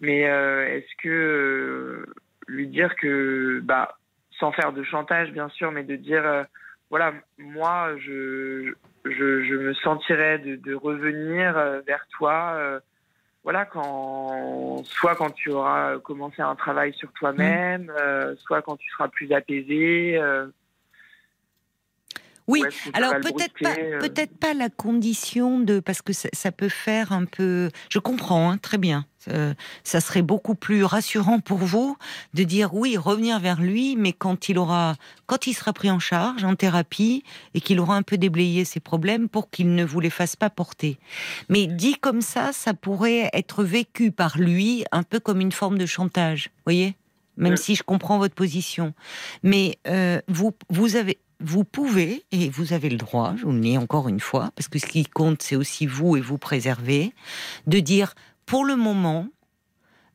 mais 0.00 0.22
est-ce 0.22 1.02
que 1.02 2.04
lui 2.48 2.66
dire 2.66 2.94
que, 2.96 3.60
bah, 3.62 3.96
sans 4.38 4.52
faire 4.52 4.72
de 4.72 4.82
chantage, 4.82 5.30
bien 5.32 5.48
sûr, 5.48 5.72
mais 5.72 5.84
de 5.84 5.96
dire 5.96 6.46
voilà, 6.90 7.12
moi, 7.38 7.96
je, 7.98 8.72
je, 9.04 9.54
me 9.54 9.74
sentirais 9.74 10.38
de, 10.38 10.74
revenir 10.74 11.56
euh, 11.58 11.80
vers 11.86 12.06
toi, 12.16 12.52
euh, 12.54 12.80
voilà, 13.42 13.64
quand, 13.64 14.84
soit 14.84 15.16
quand 15.16 15.30
tu 15.30 15.50
auras 15.50 15.98
commencé 15.98 16.42
un 16.42 16.54
travail 16.54 16.92
sur 16.94 17.12
toi-même, 17.12 17.92
euh, 17.98 18.34
soit 18.36 18.62
quand 18.62 18.76
tu 18.76 18.88
seras 18.90 19.08
plus 19.08 19.32
apaisé. 19.32 20.20
Oui, 22.46 22.62
alors 22.92 23.14
peut-être 23.20 23.54
pas, 23.60 23.74
peut-être 23.74 24.36
pas 24.38 24.54
la 24.54 24.68
condition 24.68 25.58
de, 25.58 25.80
parce 25.80 26.02
que 26.02 26.12
ça, 26.12 26.52
peut 26.52 26.68
faire 26.68 27.12
un 27.12 27.24
peu. 27.24 27.70
Je 27.90 27.98
comprends 27.98 28.50
hein, 28.50 28.58
très 28.58 28.78
bien. 28.78 29.06
Euh, 29.28 29.54
ça 29.82 30.00
serait 30.00 30.22
beaucoup 30.22 30.54
plus 30.54 30.84
rassurant 30.84 31.40
pour 31.40 31.58
vous 31.58 31.96
de 32.34 32.44
dire 32.44 32.74
oui, 32.74 32.96
revenir 32.96 33.40
vers 33.40 33.60
lui, 33.60 33.96
mais 33.96 34.12
quand 34.12 34.48
il 34.48 34.58
aura, 34.58 34.94
quand 35.26 35.48
il 35.48 35.54
sera 35.54 35.72
pris 35.72 35.90
en 35.90 35.98
charge 35.98 36.44
en 36.44 36.54
thérapie 36.54 37.24
et 37.54 37.60
qu'il 37.60 37.80
aura 37.80 37.96
un 37.96 38.02
peu 38.02 38.18
déblayé 38.18 38.64
ses 38.64 38.78
problèmes 38.78 39.28
pour 39.28 39.50
qu'il 39.50 39.74
ne 39.74 39.84
vous 39.84 39.98
les 39.98 40.10
fasse 40.10 40.36
pas 40.36 40.50
porter. 40.50 40.98
Mais 41.48 41.66
dit 41.66 41.96
comme 41.96 42.20
ça, 42.20 42.52
ça 42.52 42.74
pourrait 42.74 43.28
être 43.32 43.64
vécu 43.64 44.12
par 44.12 44.38
lui 44.38 44.84
un 44.92 45.02
peu 45.02 45.18
comme 45.18 45.40
une 45.40 45.52
forme 45.52 45.78
de 45.78 45.86
chantage, 45.86 46.50
voyez? 46.64 46.96
Même 47.38 47.58
si 47.58 47.74
je 47.74 47.82
comprends 47.82 48.16
votre 48.16 48.34
position. 48.34 48.94
Mais 49.42 49.76
euh, 49.86 50.22
vous, 50.26 50.54
vous 50.70 50.96
avez, 50.96 51.18
vous 51.40 51.64
pouvez, 51.64 52.24
et 52.32 52.48
vous 52.48 52.72
avez 52.72 52.88
le 52.88 52.96
droit, 52.96 53.34
je 53.36 53.44
vous 53.44 53.52
le 53.52 53.60
dis 53.60 53.76
encore 53.76 54.08
une 54.08 54.20
fois, 54.20 54.50
parce 54.56 54.68
que 54.68 54.78
ce 54.78 54.86
qui 54.86 55.04
compte, 55.04 55.42
c'est 55.42 55.56
aussi 55.56 55.86
vous 55.86 56.16
et 56.16 56.20
vous 56.20 56.38
préserver, 56.38 57.12
de 57.66 57.78
dire, 57.78 58.14
pour 58.46 58.64
le 58.64 58.76
moment, 58.76 59.28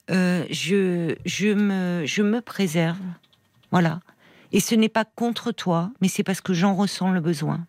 euh, 0.09 0.45
je, 0.49 1.15
je, 1.25 1.49
me, 1.49 2.05
je 2.05 2.21
me 2.21 2.41
préserve. 2.41 2.99
Voilà. 3.71 3.99
Et 4.51 4.59
ce 4.59 4.75
n'est 4.75 4.89
pas 4.89 5.05
contre 5.05 5.51
toi, 5.51 5.91
mais 6.01 6.07
c'est 6.07 6.23
parce 6.23 6.41
que 6.41 6.53
j'en 6.53 6.75
ressens 6.75 7.11
le 7.11 7.21
besoin. 7.21 7.65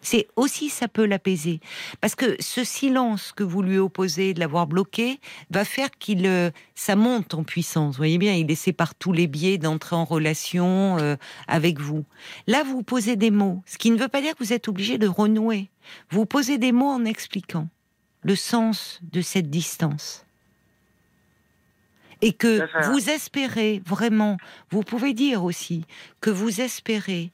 C'est 0.00 0.26
aussi 0.36 0.68
ça 0.68 0.88
peut 0.88 1.04
l'apaiser 1.04 1.60
parce 2.00 2.14
que 2.14 2.36
ce 2.40 2.64
silence 2.64 3.32
que 3.32 3.44
vous 3.44 3.62
lui 3.62 3.78
opposez 3.78 4.34
de 4.34 4.40
l'avoir 4.40 4.66
bloqué 4.66 5.20
va 5.50 5.64
faire 5.64 5.90
qu'il 5.90 6.26
euh, 6.26 6.50
ça 6.74 6.96
monte 6.96 7.34
en 7.34 7.44
puissance. 7.44 7.94
Vous 7.94 7.98
voyez 7.98 8.18
bien, 8.18 8.34
il 8.34 8.50
essaie 8.50 8.72
par 8.72 8.94
tous 8.94 9.12
les 9.12 9.26
biais 9.26 9.58
d'entrer 9.58 9.96
en 9.96 10.04
relation 10.04 10.98
euh, 10.98 11.16
avec 11.46 11.78
vous. 11.78 12.04
Là, 12.46 12.64
vous 12.64 12.82
posez 12.82 13.16
des 13.16 13.30
mots, 13.30 13.62
ce 13.66 13.78
qui 13.78 13.90
ne 13.90 13.96
veut 13.96 14.08
pas 14.08 14.20
dire 14.20 14.34
que 14.34 14.42
vous 14.42 14.52
êtes 14.52 14.68
obligé 14.68 14.98
de 14.98 15.06
renouer. 15.06 15.70
Vous 16.10 16.26
posez 16.26 16.58
des 16.58 16.72
mots 16.72 16.90
en 16.90 17.04
expliquant 17.04 17.68
le 18.22 18.34
sens 18.34 19.00
de 19.02 19.20
cette 19.20 19.50
distance 19.50 20.24
et 22.22 22.32
que 22.32 22.68
vous 22.90 23.10
espérez 23.10 23.82
vraiment. 23.86 24.36
Vous 24.70 24.82
pouvez 24.82 25.14
dire 25.14 25.44
aussi 25.44 25.84
que 26.20 26.30
vous 26.30 26.60
espérez 26.60 27.30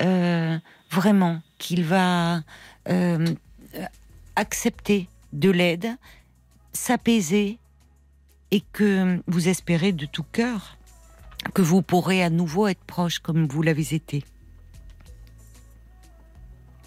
euh, 0.00 0.58
vraiment 0.90 1.40
qu'il 1.58 1.84
va 1.84 2.42
euh, 2.88 3.34
accepter 4.36 5.08
de 5.32 5.50
l'aide, 5.50 5.96
s'apaiser 6.72 7.58
et 8.50 8.62
que 8.72 9.22
vous 9.26 9.48
espérez 9.48 9.92
de 9.92 10.06
tout 10.06 10.24
cœur 10.32 10.78
que 11.54 11.62
vous 11.62 11.82
pourrez 11.82 12.22
à 12.22 12.30
nouveau 12.30 12.66
être 12.66 12.82
proche 12.84 13.18
comme 13.18 13.46
vous 13.46 13.62
l'avez 13.62 13.94
été. 13.94 14.24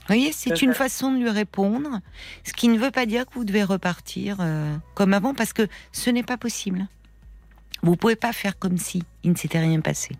Vous 0.01 0.17
voyez, 0.17 0.33
c'est 0.33 0.61
une 0.61 0.73
façon 0.73 1.11
de 1.13 1.19
lui 1.19 1.29
répondre, 1.29 2.01
ce 2.43 2.51
qui 2.51 2.67
ne 2.67 2.77
veut 2.77 2.91
pas 2.91 3.05
dire 3.05 3.25
que 3.25 3.33
vous 3.35 3.45
devez 3.45 3.63
repartir 3.63 4.37
euh, 4.41 4.75
comme 4.93 5.13
avant, 5.13 5.33
parce 5.33 5.53
que 5.53 5.67
ce 5.93 6.09
n'est 6.09 6.23
pas 6.23 6.37
possible. 6.37 6.87
Vous 7.81 7.91
ne 7.91 7.95
pouvez 7.95 8.15
pas 8.15 8.33
faire 8.33 8.59
comme 8.59 8.77
si 8.77 9.03
il 9.23 9.31
ne 9.31 9.35
s'était 9.37 9.59
rien 9.59 9.79
passé. 9.79 10.15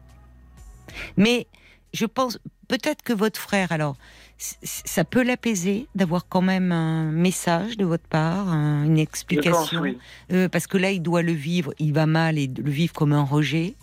Mais 1.18 1.48
je 1.94 2.06
pense 2.06 2.40
peut-être 2.72 3.04
que 3.04 3.12
votre 3.12 3.38
frère, 3.38 3.74
alors, 3.74 3.98
ça 4.38 5.04
peut 5.04 5.24
l'apaiser 5.24 5.88
d'avoir 5.94 6.26
quand 6.30 6.42
même 6.42 6.72
un 6.72 7.12
message 7.12 7.76
de 7.76 7.84
votre 7.84 8.08
part, 8.08 8.48
une 8.48 8.98
explication? 8.98 9.84
Euh, 10.32 10.48
parce 10.48 10.68
que 10.68 10.78
là, 10.78 10.92
il 10.92 11.02
doit 11.02 11.22
le 11.22 11.34
vivre, 11.34 11.74
il 11.80 11.92
va 11.92 12.06
mal 12.06 12.38
et 12.38 12.48
le 12.48 12.72
vivre 12.72 12.94
comme 12.94 13.12
un 13.12 13.26
rejet. 13.26 13.76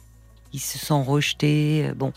Il 0.54 0.60
se 0.60 0.78
sent 0.78 1.02
rejeté. 1.06 1.84
Euh, 1.84 1.94
bon, 1.94 2.14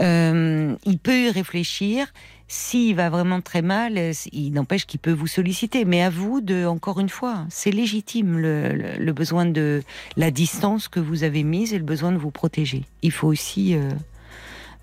euh, 0.00 0.74
il 0.84 0.98
peut 0.98 1.26
y 1.26 1.30
réfléchir. 1.30 2.12
S'il 2.48 2.96
va 2.96 3.08
vraiment 3.08 3.40
très 3.40 3.62
mal, 3.62 4.12
il 4.32 4.50
n'empêche 4.50 4.86
qu'il 4.86 4.98
peut 4.98 5.12
vous 5.12 5.28
solliciter. 5.28 5.84
Mais 5.84 6.02
à 6.02 6.10
vous 6.10 6.40
de, 6.40 6.66
encore 6.66 6.98
une 6.98 7.08
fois, 7.08 7.46
c'est 7.50 7.70
légitime 7.70 8.36
le, 8.36 9.12
besoin 9.12 9.46
de 9.46 9.84
la 10.16 10.32
distance 10.32 10.88
que 10.88 10.98
vous 10.98 11.22
avez 11.22 11.44
mise 11.44 11.72
et 11.72 11.78
le 11.78 11.84
besoin 11.84 12.10
de 12.10 12.18
vous 12.18 12.32
protéger. 12.32 12.82
Il 13.02 13.12
faut 13.12 13.28
aussi 13.28 13.76
euh, 13.76 13.90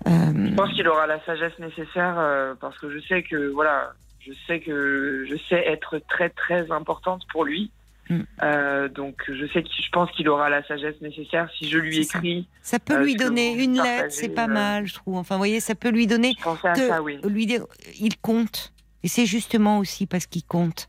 je 0.06 0.54
pense 0.54 0.72
qu'il 0.72 0.88
aura 0.88 1.06
la 1.06 1.24
sagesse 1.24 1.58
nécessaire 1.58 2.16
euh, 2.18 2.54
parce 2.60 2.78
que 2.78 2.90
je 2.90 2.98
sais 3.06 3.22
que 3.22 3.50
voilà, 3.50 3.92
je 4.20 4.32
sais 4.46 4.60
que 4.60 5.24
je 5.28 5.36
sais 5.48 5.62
être 5.66 6.00
très 6.08 6.30
très 6.30 6.70
importante 6.70 7.22
pour 7.30 7.44
lui. 7.44 7.70
Mm. 8.10 8.20
Euh, 8.42 8.88
donc 8.88 9.22
je 9.28 9.46
sais 9.52 9.62
que 9.62 9.68
je 9.68 9.90
pense 9.90 10.10
qu'il 10.12 10.28
aura 10.28 10.50
la 10.50 10.62
sagesse 10.64 11.00
nécessaire 11.00 11.48
si 11.56 11.68
je 11.68 11.78
lui 11.78 11.98
écris. 11.98 12.46
Ça, 12.62 12.78
peut 12.78 13.02
lui 13.02 13.14
donner 13.14 13.54
une 13.54 13.80
lettre, 13.80 14.10
c'est 14.10 14.28
pas 14.28 14.48
mal, 14.48 14.86
je 14.86 14.94
trouve. 14.94 15.16
Enfin, 15.16 15.36
vous 15.36 15.40
voyez, 15.40 15.60
ça 15.60 15.74
peut 15.74 15.90
lui 15.90 16.06
donner 16.06 16.34
que 16.34 16.76
ça, 16.76 17.02
oui. 17.02 17.18
lui 17.24 17.46
dire, 17.46 17.64
il 18.00 18.16
compte. 18.18 18.72
Et 19.04 19.08
c'est 19.08 19.26
justement 19.26 19.78
aussi 19.78 20.06
parce 20.06 20.26
qu'il 20.26 20.44
compte 20.44 20.88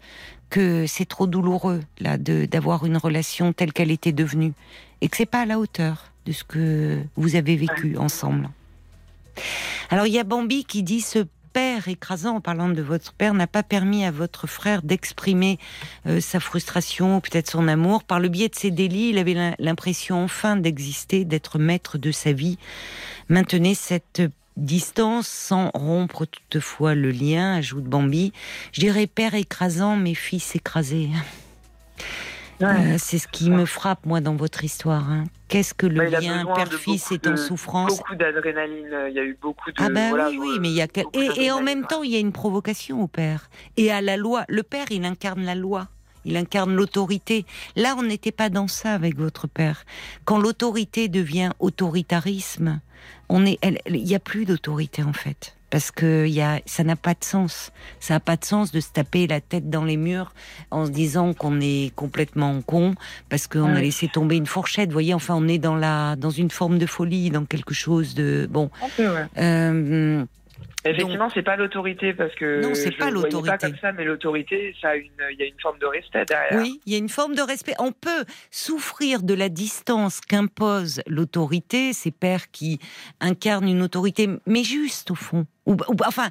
que 0.49 0.85
c'est 0.85 1.05
trop 1.05 1.25
douloureux 1.25 1.79
là 1.99 2.19
de 2.19 2.45
d'avoir 2.45 2.85
une 2.85 2.97
relation 2.97 3.53
telle 3.53 3.73
qu'elle 3.73 3.89
était 3.89 4.11
devenue 4.11 4.53
et 5.01 5.09
que 5.09 5.17
c'est 5.17 5.25
pas 5.25 5.41
à 5.41 5.45
la 5.45 5.57
hauteur 5.57 6.11
de 6.25 6.31
ce 6.31 6.43
que 6.43 6.99
vous 7.15 7.35
avez 7.35 7.55
vécu 7.55 7.97
ensemble. 7.97 8.49
Alors 9.89 10.07
il 10.07 10.13
y 10.13 10.19
a 10.19 10.23
Bambi 10.23 10.65
qui 10.65 10.83
dit 10.83 11.01
ce 11.01 11.25
père 11.53 11.87
écrasant, 11.87 12.37
en 12.37 12.41
parlant 12.41 12.69
de 12.69 12.81
votre 12.81 13.13
père, 13.13 13.33
n'a 13.33 13.47
pas 13.47 13.63
permis 13.63 14.03
à 14.05 14.11
votre 14.11 14.47
frère 14.47 14.81
d'exprimer 14.81 15.59
euh, 16.07 16.19
sa 16.19 16.39
frustration, 16.39 17.21
peut-être 17.21 17.51
son 17.51 17.67
amour. 17.67 18.03
Par 18.03 18.19
le 18.19 18.27
biais 18.27 18.49
de 18.49 18.55
ses 18.55 18.71
délits, 18.71 19.09
il 19.09 19.19
avait 19.19 19.55
l'impression 19.59 20.23
enfin 20.23 20.55
d'exister, 20.55 21.25
d'être 21.25 21.59
maître 21.59 21.97
de 21.97 22.11
sa 22.11 22.33
vie. 22.33 22.57
Maintenez 23.29 23.75
cette 23.75 24.23
distance 24.57 25.27
sans 25.27 25.69
rompre 25.73 26.25
toutefois 26.25 26.95
le 26.95 27.11
lien, 27.11 27.55
ajoute 27.55 27.85
Bambi. 27.85 28.33
Je 28.71 28.81
dirais 28.81 29.07
père 29.07 29.35
écrasant, 29.35 29.95
mais 29.95 30.15
fils 30.15 30.55
écrasé. 30.55 31.09
Euh, 32.63 32.95
c'est 32.97 33.17
ce 33.17 33.27
qui 33.27 33.49
me 33.49 33.65
frappe, 33.65 34.05
moi, 34.05 34.21
dans 34.21 34.35
votre 34.35 34.63
histoire. 34.63 35.09
Hein. 35.09 35.25
Qu'est-ce 35.47 35.73
que 35.73 35.85
le 35.85 36.05
lien 36.05 36.45
père-fils 36.45 37.11
est 37.11 37.27
en 37.27 37.37
souffrance 37.37 37.97
Beaucoup 37.97 38.15
d'adrénaline, 38.15 38.95
il 39.09 39.13
y 39.13 39.19
a 39.19 39.23
eu 39.23 39.37
beaucoup 39.41 39.71
de... 39.71 39.75
Ah 39.79 39.89
ben 39.89 40.13
oui, 40.13 40.37
oui, 40.39 40.57
mais 40.59 40.69
il 40.69 40.75
y 40.75 40.81
a... 40.81 40.87
Et, 41.13 41.45
et 41.45 41.51
en 41.51 41.61
même 41.61 41.85
temps, 41.85 42.03
il 42.03 42.11
y 42.11 42.15
a 42.15 42.19
une 42.19 42.31
provocation 42.31 43.01
au 43.01 43.07
père. 43.07 43.49
Et 43.77 43.91
à 43.91 44.01
la 44.01 44.17
loi. 44.17 44.45
Le 44.47 44.63
père, 44.63 44.85
il 44.91 45.05
incarne 45.05 45.43
la 45.43 45.55
loi. 45.55 45.87
Il 46.25 46.37
incarne 46.37 46.73
l'autorité. 46.73 47.45
Là, 47.75 47.95
on 47.97 48.03
n'était 48.03 48.31
pas 48.31 48.49
dans 48.49 48.67
ça 48.67 48.93
avec 48.93 49.17
votre 49.17 49.47
père. 49.47 49.85
Quand 50.25 50.39
l'autorité 50.39 51.09
devient 51.09 51.51
autoritarisme, 51.59 52.79
on 53.29 53.45
est, 53.45 53.59
il 53.87 54.03
n'y 54.03 54.15
a 54.15 54.19
plus 54.19 54.45
d'autorité 54.45 55.03
en 55.03 55.13
fait 55.13 55.55
parce 55.73 55.89
que 55.89 56.27
y 56.27 56.39
a, 56.39 56.59
ça 56.67 56.83
n'a 56.83 56.95
pas 56.95 57.15
de 57.15 57.23
sens. 57.23 57.71
Ça 57.99 58.13
n'a 58.13 58.19
pas 58.19 58.35
de 58.35 58.45
sens 58.45 58.71
de 58.71 58.79
se 58.79 58.91
taper 58.91 59.25
la 59.25 59.41
tête 59.41 59.71
dans 59.71 59.83
les 59.83 59.97
murs 59.97 60.31
en 60.69 60.85
se 60.85 60.91
disant 60.91 61.33
qu'on 61.33 61.59
est 61.61 61.91
complètement 61.95 62.61
con 62.61 62.93
parce 63.27 63.47
qu'on 63.47 63.73
a 63.73 63.81
laissé 63.81 64.07
tomber 64.07 64.35
une 64.35 64.45
fourchette. 64.45 64.89
Vous 64.89 64.93
voyez, 64.93 65.15
enfin, 65.15 65.33
on 65.35 65.47
est 65.47 65.57
dans 65.57 65.75
la, 65.75 66.15
dans 66.15 66.29
une 66.29 66.51
forme 66.51 66.77
de 66.77 66.85
folie, 66.85 67.31
dans 67.31 67.45
quelque 67.45 67.73
chose 67.73 68.13
de 68.13 68.47
bon. 68.47 68.69
Euh, 69.39 70.23
Effectivement, 70.85 71.29
c'est 71.33 71.43
pas 71.43 71.55
l'autorité 71.55 72.13
parce 72.13 72.35
que 72.35 72.61
non, 72.61 72.73
c'est 72.73 72.91
pas 72.91 73.09
l'autorité. 73.09 73.49
Pas 73.49 73.57
comme 73.57 73.77
ça, 73.77 73.91
mais 73.93 74.03
l'autorité, 74.03 74.75
ça 74.81 74.97
il 74.97 75.09
y 75.39 75.43
a 75.43 75.45
une 75.45 75.59
forme 75.61 75.79
de 75.79 75.85
respect 75.85 76.25
derrière. 76.25 76.61
Oui, 76.61 76.81
il 76.85 76.93
y 76.93 76.95
a 76.95 76.99
une 76.99 77.09
forme 77.09 77.35
de 77.35 77.41
respect. 77.41 77.73
On 77.79 77.93
peut 77.93 78.25
souffrir 78.51 79.23
de 79.23 79.33
la 79.33 79.49
distance 79.49 80.19
qu'impose 80.19 81.01
l'autorité, 81.07 81.93
ces 81.93 82.11
pères 82.11 82.51
qui 82.51 82.79
incarnent 83.21 83.69
une 83.69 83.81
autorité, 83.81 84.29
mais 84.45 84.63
juste 84.63 85.11
au 85.11 85.15
fond. 85.15 85.45
Ou, 85.65 85.77
enfin, 86.05 86.29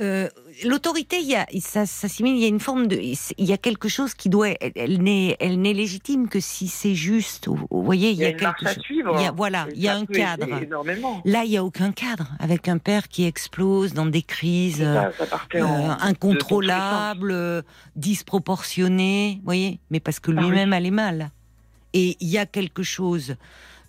euh, 0.00 0.28
l'autorité, 0.64 1.18
il 1.20 1.26
y 1.26 1.36
a, 1.36 1.46
ça 1.60 1.84
s'assimile, 1.84 2.36
il 2.36 2.40
y 2.40 2.44
a 2.46 2.48
une 2.48 2.60
forme 2.60 2.86
de, 2.86 2.96
il 2.96 3.44
y 3.44 3.52
a 3.52 3.58
quelque 3.58 3.88
chose 3.88 4.14
qui 4.14 4.30
doit, 4.30 4.48
elle, 4.74 5.02
n'est, 5.02 5.36
elle 5.38 5.60
n'est 5.60 5.74
légitime 5.74 6.28
que 6.28 6.40
si 6.40 6.68
c'est 6.68 6.94
juste. 6.94 7.48
Vous 7.48 7.82
voyez, 7.82 8.10
il 8.10 8.16
y 8.16 8.24
a, 8.24 8.32
quelque 8.32 8.66
chose. 8.66 8.78
Il 8.88 9.20
y 9.20 9.26
a, 9.26 9.32
voilà, 9.32 9.66
il 9.74 9.82
y 9.82 9.88
a 9.88 9.96
un 9.96 10.06
cadre. 10.06 10.46
Là, 11.26 11.44
il 11.44 11.50
y 11.50 11.58
a 11.58 11.64
aucun 11.64 11.92
cadre 11.92 12.28
avec 12.38 12.68
un 12.68 12.78
père 12.78 13.08
qui 13.08 13.26
explose 13.26 13.92
dans 13.92 14.06
des 14.06 14.22
crises 14.22 14.82
euh, 14.82 15.10
incontrôlables, 16.00 17.62
disproportionnées. 17.96 19.34
Vous 19.40 19.44
voyez, 19.44 19.80
mais 19.90 20.00
parce 20.00 20.20
que 20.20 20.30
ah 20.30 20.40
lui-même 20.40 20.72
allait 20.72 20.90
mal. 20.90 21.30
Et 21.92 22.16
il 22.20 22.28
y 22.28 22.38
a 22.38 22.46
quelque 22.46 22.82
chose 22.82 23.34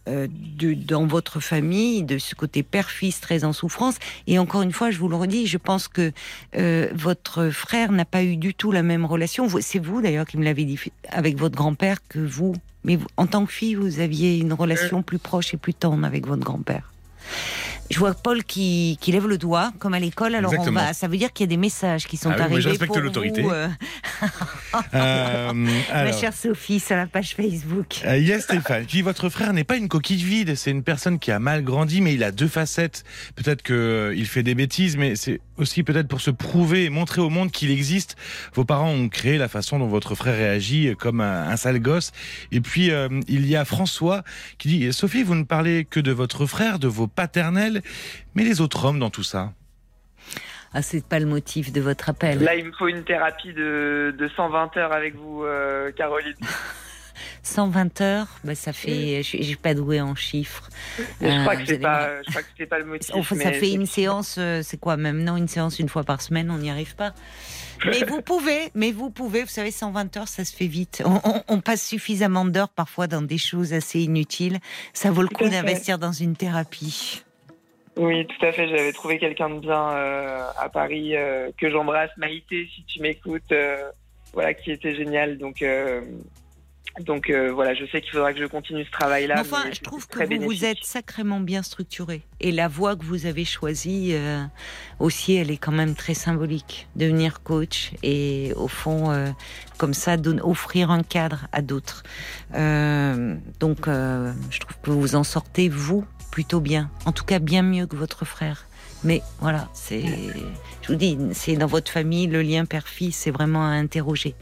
euh, 0.08 0.28
de, 0.32 0.74
dans 0.74 1.06
votre 1.06 1.40
famille, 1.40 2.02
de 2.02 2.18
ce 2.18 2.34
côté 2.34 2.64
père-fils 2.64 3.22
très 3.22 3.44
en 3.44 3.54
souffrance. 3.54 3.96
Et 4.26 4.40
encore 4.40 4.64
une 4.64 4.72
fois, 4.72 4.90
je 4.90 4.98
vous 4.98 5.08
le 5.08 5.16
redis, 5.16 5.46
je 5.46 5.60
pense 5.60 5.88
que 5.88 6.12
euh, 6.58 6.90
votre 6.96 7.50
frère 7.50 7.92
n'a 7.92 8.06
pas 8.06 8.24
eu 8.24 8.36
du 8.36 8.56
tout 8.56 8.72
la 8.72 8.82
même 8.82 9.06
relation. 9.06 9.48
C'est 9.60 9.80
vous 9.80 10.02
d'ailleurs 10.02 10.26
qui 10.26 10.38
me 10.38 10.44
l'avez 10.44 10.66
dit 10.66 10.80
avec 11.10 11.38
votre 11.38 11.56
grand-père 11.56 11.98
que 12.08 12.20
vous. 12.20 12.56
Mais 12.84 12.98
en 13.16 13.28
tant 13.28 13.46
que 13.46 13.52
fille, 13.52 13.76
vous 13.76 14.00
aviez 14.00 14.40
une 14.40 14.54
relation 14.54 15.00
euh. 15.00 15.04
plus 15.04 15.20
proche 15.20 15.54
et 15.54 15.58
plus 15.58 15.76
tendre 15.76 16.04
avec 16.04 16.26
votre 16.26 16.44
grand-père. 16.44 16.92
Je 17.92 18.00
vois 18.00 18.14
Paul 18.14 18.44
qui, 18.44 18.98
lève 19.08 19.28
le 19.28 19.38
doigt, 19.38 19.72
comme 19.80 19.94
à 19.94 20.00
l'école. 20.00 20.36
Alors 20.36 20.54
on 20.58 20.72
va, 20.72 20.94
ça 20.94 21.08
veut 21.08 21.18
dire 21.18 21.34
qu'il 21.34 21.44
y 21.44 21.50
a 21.50 21.50
des 21.50 21.58
messages 21.58 22.08
qui 22.08 22.18
sont 22.18 22.30
ah 22.30 22.44
arrivés. 22.44 22.62
je 22.62 22.70
respecte 22.70 22.96
l'autorité. 22.96 23.44
Euh. 23.44 23.68
Euh, 24.94 25.54
Ma 25.94 26.12
chère 26.14 26.34
Sophie, 26.34 26.80
sur 26.80 26.96
la 26.96 27.08
page 27.08 27.36
Facebook. 27.36 28.02
Euh, 28.06 28.18
il 28.18 28.28
y 28.28 28.34
a 28.34 28.40
Stéphane 28.40 28.86
qui 28.86 28.98
dit 28.98 29.02
Votre 29.02 29.30
frère 29.30 29.52
n'est 29.54 29.64
pas 29.64 29.76
une 29.76 29.90
coquille 29.90 30.24
vide, 30.24 30.56
c'est 30.56 30.72
une 30.72 30.84
personne 30.84 31.20
qui 31.20 31.32
a 31.32 31.40
mal 31.40 31.64
grandi, 31.64 32.02
mais 32.02 32.14
il 32.14 32.24
a 32.24 32.32
deux 32.32 32.48
facettes. 32.48 33.04
Peut-être 33.36 33.62
qu'il 33.62 34.26
fait 34.26 34.44
des 34.44 34.56
bêtises, 34.56 34.96
mais 34.96 35.16
c'est 35.16 35.42
aussi 35.58 35.84
peut-être 35.84 36.08
pour 36.08 36.22
se 36.22 36.32
prouver 36.32 36.86
et 36.86 36.90
montrer 36.90 37.22
au 37.22 37.30
monde 37.30 37.52
qu'il 37.52 37.72
existe. 37.72 38.16
Vos 38.54 38.66
parents 38.66 38.90
ont 38.90 39.10
créé 39.10 39.38
la 39.38 39.48
façon 39.50 39.80
dont 39.80 39.88
votre 39.88 40.16
frère 40.16 40.36
réagit 40.36 40.96
comme 40.98 41.22
un, 41.22 41.56
sale 41.58 41.80
gosse. 41.80 42.12
Et 42.52 42.62
puis, 42.62 42.92
il 43.28 43.48
y 43.48 43.56
a 43.56 43.66
François 43.66 44.24
qui 44.58 44.70
dit 44.70 44.94
Sophie, 44.94 45.24
vous 45.24 45.36
ne 45.36 45.44
parlez 45.44 45.86
que 45.86 46.00
de 46.00 46.12
votre 46.12 46.46
frère, 46.46 46.80
de 46.80 46.88
vos 46.88 47.08
paternels 47.08 47.81
mais 48.36 48.44
les 48.44 48.62
autres 48.62 48.86
hommes 48.86 49.00
dans 49.00 49.10
tout 49.10 49.24
ça 49.24 49.54
ah, 50.74 50.82
c'est 50.82 51.06
pas 51.06 51.20
le 51.20 51.26
motif 51.26 51.74
de 51.74 51.82
votre 51.82 52.08
appel. 52.08 52.40
Là, 52.40 52.56
il 52.56 52.64
me 52.64 52.72
faut 52.72 52.88
une 52.88 53.04
thérapie 53.04 53.52
de, 53.52 54.30
120 54.38 54.78
heures 54.78 54.94
avec 54.94 55.16
vous, 55.16 55.44
euh, 55.44 55.92
Caroline. 55.92 56.38
120 57.44 58.02
heures, 58.02 58.28
bah, 58.44 58.56
ça 58.56 58.74
fait. 58.74 59.24
Je 59.24 59.44
suis 59.44 59.56
pas 59.56 59.74
douée 59.74 60.02
en 60.02 60.16
chiffres. 60.16 60.70
je, 61.22 61.42
crois 61.42 61.56
que 61.56 61.66
c'est 61.66 61.80
pas, 61.80 62.10
pas 62.70 62.80
le 62.80 62.86
motif. 62.86 63.34
ça 63.34 63.52
fait 63.52 63.72
une 63.72 63.86
séance, 63.86 64.36
euh, 64.38 64.62
c'est 64.64 64.78
quoi 64.78 64.98
même? 64.98 65.24
Non, 65.24 65.38
une 65.38 65.48
séance 65.48 65.80
une 65.80 65.90
fois 65.90 66.04
par 66.04 66.22
semaine, 66.22 66.52
on 66.52 66.58
n'y 66.58 66.70
arrive 66.70 66.96
pas. 66.96 67.14
Mais 67.86 68.04
vous 68.04 68.22
pouvez, 68.26 68.72
mais 68.76 68.92
vous 68.92 69.10
pouvez, 69.10 69.44
vous 69.44 69.50
savez, 69.50 69.72
120 69.72 70.18
heures, 70.18 70.28
ça 70.28 70.46
se 70.46 70.56
fait 70.56 70.68
vite. 70.68 71.04
On, 71.48 71.62
passe 71.62 71.86
suffisamment 71.86 72.46
d'heures 72.46 72.70
parfois 72.70 73.08
dans 73.08 73.22
des 73.22 73.38
choses 73.38 73.74
assez 73.74 74.00
inutiles. 74.00 74.60
Ça 74.94 75.12
vaut 75.12 75.22
le 75.22 75.28
coup 75.28 75.48
d'investir 75.50 75.98
dans 75.98 76.12
une 76.12 76.36
thérapie. 76.36 77.24
Oui, 77.98 78.26
tout 78.26 78.46
à 78.46 78.52
fait. 78.52 78.68
J'avais 78.70 78.94
trouvé 78.94 79.20
quelqu'un 79.20 79.50
de 79.50 79.60
bien 79.60 79.92
euh, 79.92 80.40
à 80.58 80.70
Paris 80.70 81.16
euh, 81.16 81.50
que 81.58 81.70
j'embrasse, 81.70 82.12
Maïté, 82.18 82.70
si 82.74 82.84
tu 82.86 83.02
m'écoutes, 83.02 83.52
euh, 83.52 83.78
voilà, 84.34 84.54
qui 84.54 84.72
était 84.72 84.96
génial. 84.96 85.38
Donc, 85.38 85.64
donc 87.02 87.30
voilà, 87.30 87.74
je 87.74 87.86
sais 87.86 88.02
qu'il 88.02 88.12
faudra 88.12 88.34
que 88.34 88.40
je 88.40 88.46
continue 88.46 88.86
ce 88.86 88.92
travail-là. 88.92 89.36
Enfin, 89.40 89.64
je 89.72 89.82
trouve 89.82 90.08
que 90.08 90.24
vous, 90.24 90.46
vous, 90.46 90.66
êtes 90.66 90.84
sacrément 90.84 91.42
bien 91.42 91.64
structuré. 91.64 92.22
Et 92.40 92.52
la 92.52 92.68
voie 92.68 92.96
que 92.96 93.04
vous 93.04 93.26
avez 93.26 93.44
choisie 93.44 94.16
aussi, 95.00 95.36
elle 95.36 95.52
est 95.52 95.58
quand 95.58 95.72
même 95.74 95.96
très 95.96 96.14
symbolique. 96.14 96.88
Devenir 96.96 97.44
coach 97.44 97.92
et 98.04 98.54
au 98.56 98.70
fond, 98.70 99.34
comme 99.78 99.94
ça, 99.94 100.16
offrir 100.44 100.92
un 100.92 101.04
cadre 101.04 101.48
à 101.52 101.62
d'autres. 101.62 102.04
donc, 102.54 103.88
je 103.88 104.60
trouve 104.60 104.78
que 104.82 104.92
vous 104.92 105.16
en 105.16 105.24
sortez, 105.26 105.68
vous, 105.68 106.06
plutôt 106.32 106.62
bien. 106.62 106.90
En 107.06 107.12
tout 107.12 107.26
cas, 107.26 107.40
bien 107.40 107.62
mieux 107.62 107.86
que 107.86 107.96
votre 107.96 108.26
frère. 108.26 108.66
Mais 109.04 109.22
voilà, 109.40 109.68
c'est, 109.74 110.04
je 110.82 110.88
vous 110.88 110.96
dis, 110.96 111.18
c'est 111.34 111.56
dans 111.56 111.68
votre 111.68 111.92
famille, 111.92 112.28
le 112.28 112.42
lien 112.42 112.66
père-fils, 112.66 113.16
c'est 113.16 113.32
vraiment 113.32 113.64
à 113.66 113.72
interroger. 113.72 114.36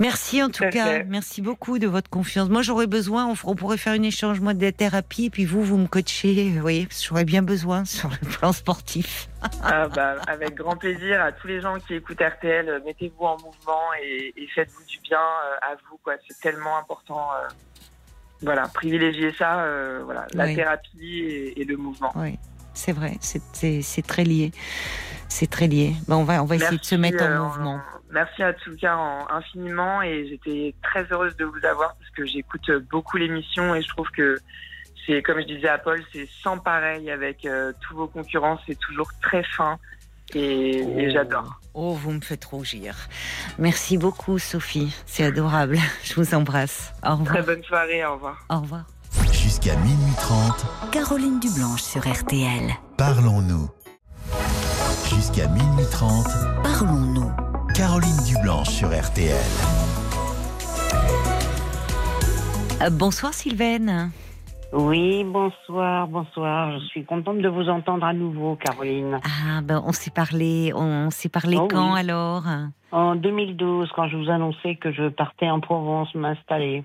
Merci 0.00 0.44
en 0.44 0.48
tout 0.48 0.64
cas, 0.70 1.02
merci 1.04 1.42
beaucoup 1.42 1.80
de 1.80 1.88
votre 1.88 2.08
confiance. 2.08 2.48
Moi, 2.48 2.62
j'aurais 2.62 2.86
besoin, 2.86 3.34
on, 3.44 3.54
pourrait 3.56 3.78
faire 3.78 3.94
un 3.94 4.02
échange 4.02 4.38
moi 4.38 4.54
de 4.54 4.70
thérapie, 4.70 5.28
puis 5.28 5.44
vous, 5.44 5.64
vous 5.64 5.76
me 5.76 5.88
coachez, 5.88 6.50
vous 6.50 6.60
voyez, 6.60 6.86
j'aurais 7.02 7.24
bien 7.24 7.42
besoin 7.42 7.84
sur 7.84 8.08
le 8.08 8.28
plan 8.28 8.52
sportif. 8.52 9.28
Ah, 9.62 9.88
bah, 9.88 10.16
avec 10.28 10.54
grand 10.54 10.76
plaisir 10.76 11.20
à 11.20 11.32
tous 11.32 11.48
les 11.48 11.60
gens 11.60 11.78
qui 11.80 11.94
écoutent 11.94 12.20
RTL, 12.20 12.80
mettez-vous 12.86 13.24
en 13.24 13.38
mouvement 13.38 13.82
et, 14.00 14.32
faites-vous 14.54 14.84
du 14.84 14.98
bien 15.00 15.18
euh, 15.18 15.72
à 15.72 15.74
vous, 15.90 15.98
quoi. 16.02 16.14
C'est 16.28 16.40
tellement 16.40 16.78
important. 16.78 17.30
Euh, 17.34 17.48
voilà, 18.42 18.68
privilégier 18.68 19.32
ça, 19.32 19.60
euh, 19.62 20.02
voilà, 20.04 20.26
la 20.34 20.46
thérapie 20.54 21.52
et, 21.56 21.64
le 21.64 21.76
mouvement. 21.76 22.12
Oui, 22.16 22.38
c'est 22.74 22.92
vrai, 22.92 23.14
c'est 23.20 24.06
très 24.06 24.24
lié. 24.24 24.52
C'est 25.28 25.50
très 25.50 25.66
lié. 25.66 25.92
on 26.08 26.24
va, 26.24 26.42
on 26.42 26.46
va 26.46 26.56
essayer 26.56 26.78
de 26.78 26.84
se 26.84 26.94
mettre 26.94 27.22
en 27.22 27.26
euh, 27.26 27.38
mouvement. 27.42 27.80
Merci 28.10 28.42
à 28.42 28.54
tout 28.54 28.74
cas 28.76 28.96
infiniment 29.28 30.00
et 30.00 30.26
j'étais 30.28 30.74
très 30.82 31.04
heureuse 31.10 31.36
de 31.36 31.44
vous 31.44 31.64
avoir 31.66 31.94
parce 31.96 32.10
que 32.10 32.24
j'écoute 32.24 32.70
beaucoup 32.90 33.18
l'émission 33.18 33.74
et 33.74 33.82
je 33.82 33.88
trouve 33.88 34.10
que 34.10 34.38
c'est, 35.06 35.22
comme 35.22 35.40
je 35.40 35.46
disais 35.46 35.68
à 35.68 35.78
Paul, 35.78 36.02
c'est 36.12 36.26
sans 36.42 36.58
pareil 36.58 37.10
avec 37.10 37.44
euh, 37.44 37.72
tous 37.80 37.94
vos 37.94 38.06
concurrents, 38.06 38.58
c'est 38.66 38.78
toujours 38.78 39.10
très 39.20 39.42
fin 39.42 39.78
et, 40.34 40.78
et 40.78 41.08
oh. 41.08 41.10
j'adore. 41.12 41.60
Oh, 41.80 41.94
vous 41.94 42.10
me 42.10 42.20
faites 42.20 42.44
rougir. 42.44 42.96
Merci 43.56 43.98
beaucoup, 43.98 44.40
Sophie. 44.40 44.92
C'est 45.06 45.22
adorable. 45.22 45.78
Je 46.02 46.14
vous 46.14 46.34
embrasse. 46.34 46.92
Au 47.06 47.12
revoir. 47.12 47.28
Très 47.28 47.42
bonne 47.42 47.62
soirée. 47.62 48.04
Au 48.04 48.14
revoir. 48.14 48.44
Au 48.50 48.58
revoir. 48.58 48.84
Jusqu'à 49.30 49.76
minuit 49.76 50.12
30. 50.16 50.90
Caroline 50.90 51.38
Dublanche 51.38 51.82
sur 51.82 52.00
RTL. 52.00 52.74
Parlons-nous. 52.96 53.70
Jusqu'à 55.08 55.46
minuit 55.46 55.86
30. 55.92 56.26
Parlons-nous. 56.64 57.30
Caroline 57.76 58.24
Dublanche 58.26 58.70
sur 58.70 58.88
RTL. 58.88 59.36
Euh, 62.82 62.90
bonsoir, 62.90 63.32
Sylvaine. 63.32 64.10
Oui, 64.72 65.24
bonsoir, 65.24 66.06
bonsoir. 66.08 66.78
Je 66.78 66.84
suis 66.86 67.04
contente 67.04 67.38
de 67.38 67.48
vous 67.48 67.68
entendre 67.70 68.04
à 68.04 68.12
nouveau, 68.12 68.56
Caroline. 68.56 69.18
Ah, 69.24 69.62
ben 69.62 69.82
on 69.86 69.92
s'est 69.92 70.10
parlé, 70.10 70.72
on 70.74 71.10
s'est 71.10 71.30
parlé 71.30 71.56
oh 71.58 71.68
quand 71.68 71.94
alors? 71.94 72.44
En 72.92 73.16
2012, 73.16 73.90
quand 73.96 74.08
je 74.08 74.16
vous 74.18 74.30
annonçais 74.30 74.76
que 74.76 74.92
je 74.92 75.08
partais 75.08 75.48
en 75.48 75.60
Provence 75.60 76.14
m'installer. 76.14 76.84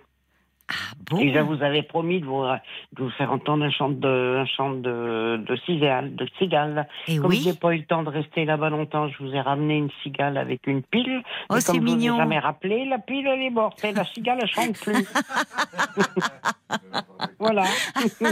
Ah 0.70 0.95
bon? 1.09 1.20
Et 1.20 1.34
je 1.34 1.39
vous 1.39 1.61
avais 1.61 1.84
promis 1.84 2.22
de 2.22 2.26
vous, 2.26 2.41
de 2.43 3.03
vous 3.03 3.09
faire 3.11 3.32
entendre 3.34 3.66
un 3.66 3.70
chant 3.70 3.89
de, 3.89 4.38
un 4.41 4.45
chant 4.45 4.72
de, 4.72 5.43
de 5.45 5.55
cigale, 5.66 6.16
de 6.16 6.26
cigale. 6.39 6.88
Et 7.07 7.18
Comme 7.18 7.32
oui. 7.32 7.41
j'ai 7.43 7.53
pas 7.53 7.76
eu 7.76 7.80
le 7.80 7.86
temps 7.86 8.01
de 8.03 8.09
rester 8.09 8.45
là-bas 8.45 8.70
longtemps, 8.70 9.09
je 9.09 9.18
vous 9.24 9.34
ai 9.36 9.41
ramené 9.41 9.76
une 9.78 9.89
cigale 10.03 10.38
avec 10.38 10.66
une 10.66 10.82
pile. 10.82 11.22
Oh, 11.49 11.55
c'est 11.59 11.74
comme 11.74 11.76
je 11.76 11.82
vous 11.82 11.93
ai 11.93 11.97
mignon. 11.97 12.18
jamais 12.18 12.39
rappelé, 12.39 12.86
la 12.86 12.97
pile 12.97 13.28
elle 13.28 13.41
est 13.41 13.49
morte 13.49 13.84
et 13.84 13.91
la 13.91 14.05
cigale 14.05 14.39
elle 14.41 14.47
chante 14.49 14.80
plus. 14.80 15.05
voilà. 17.39 17.64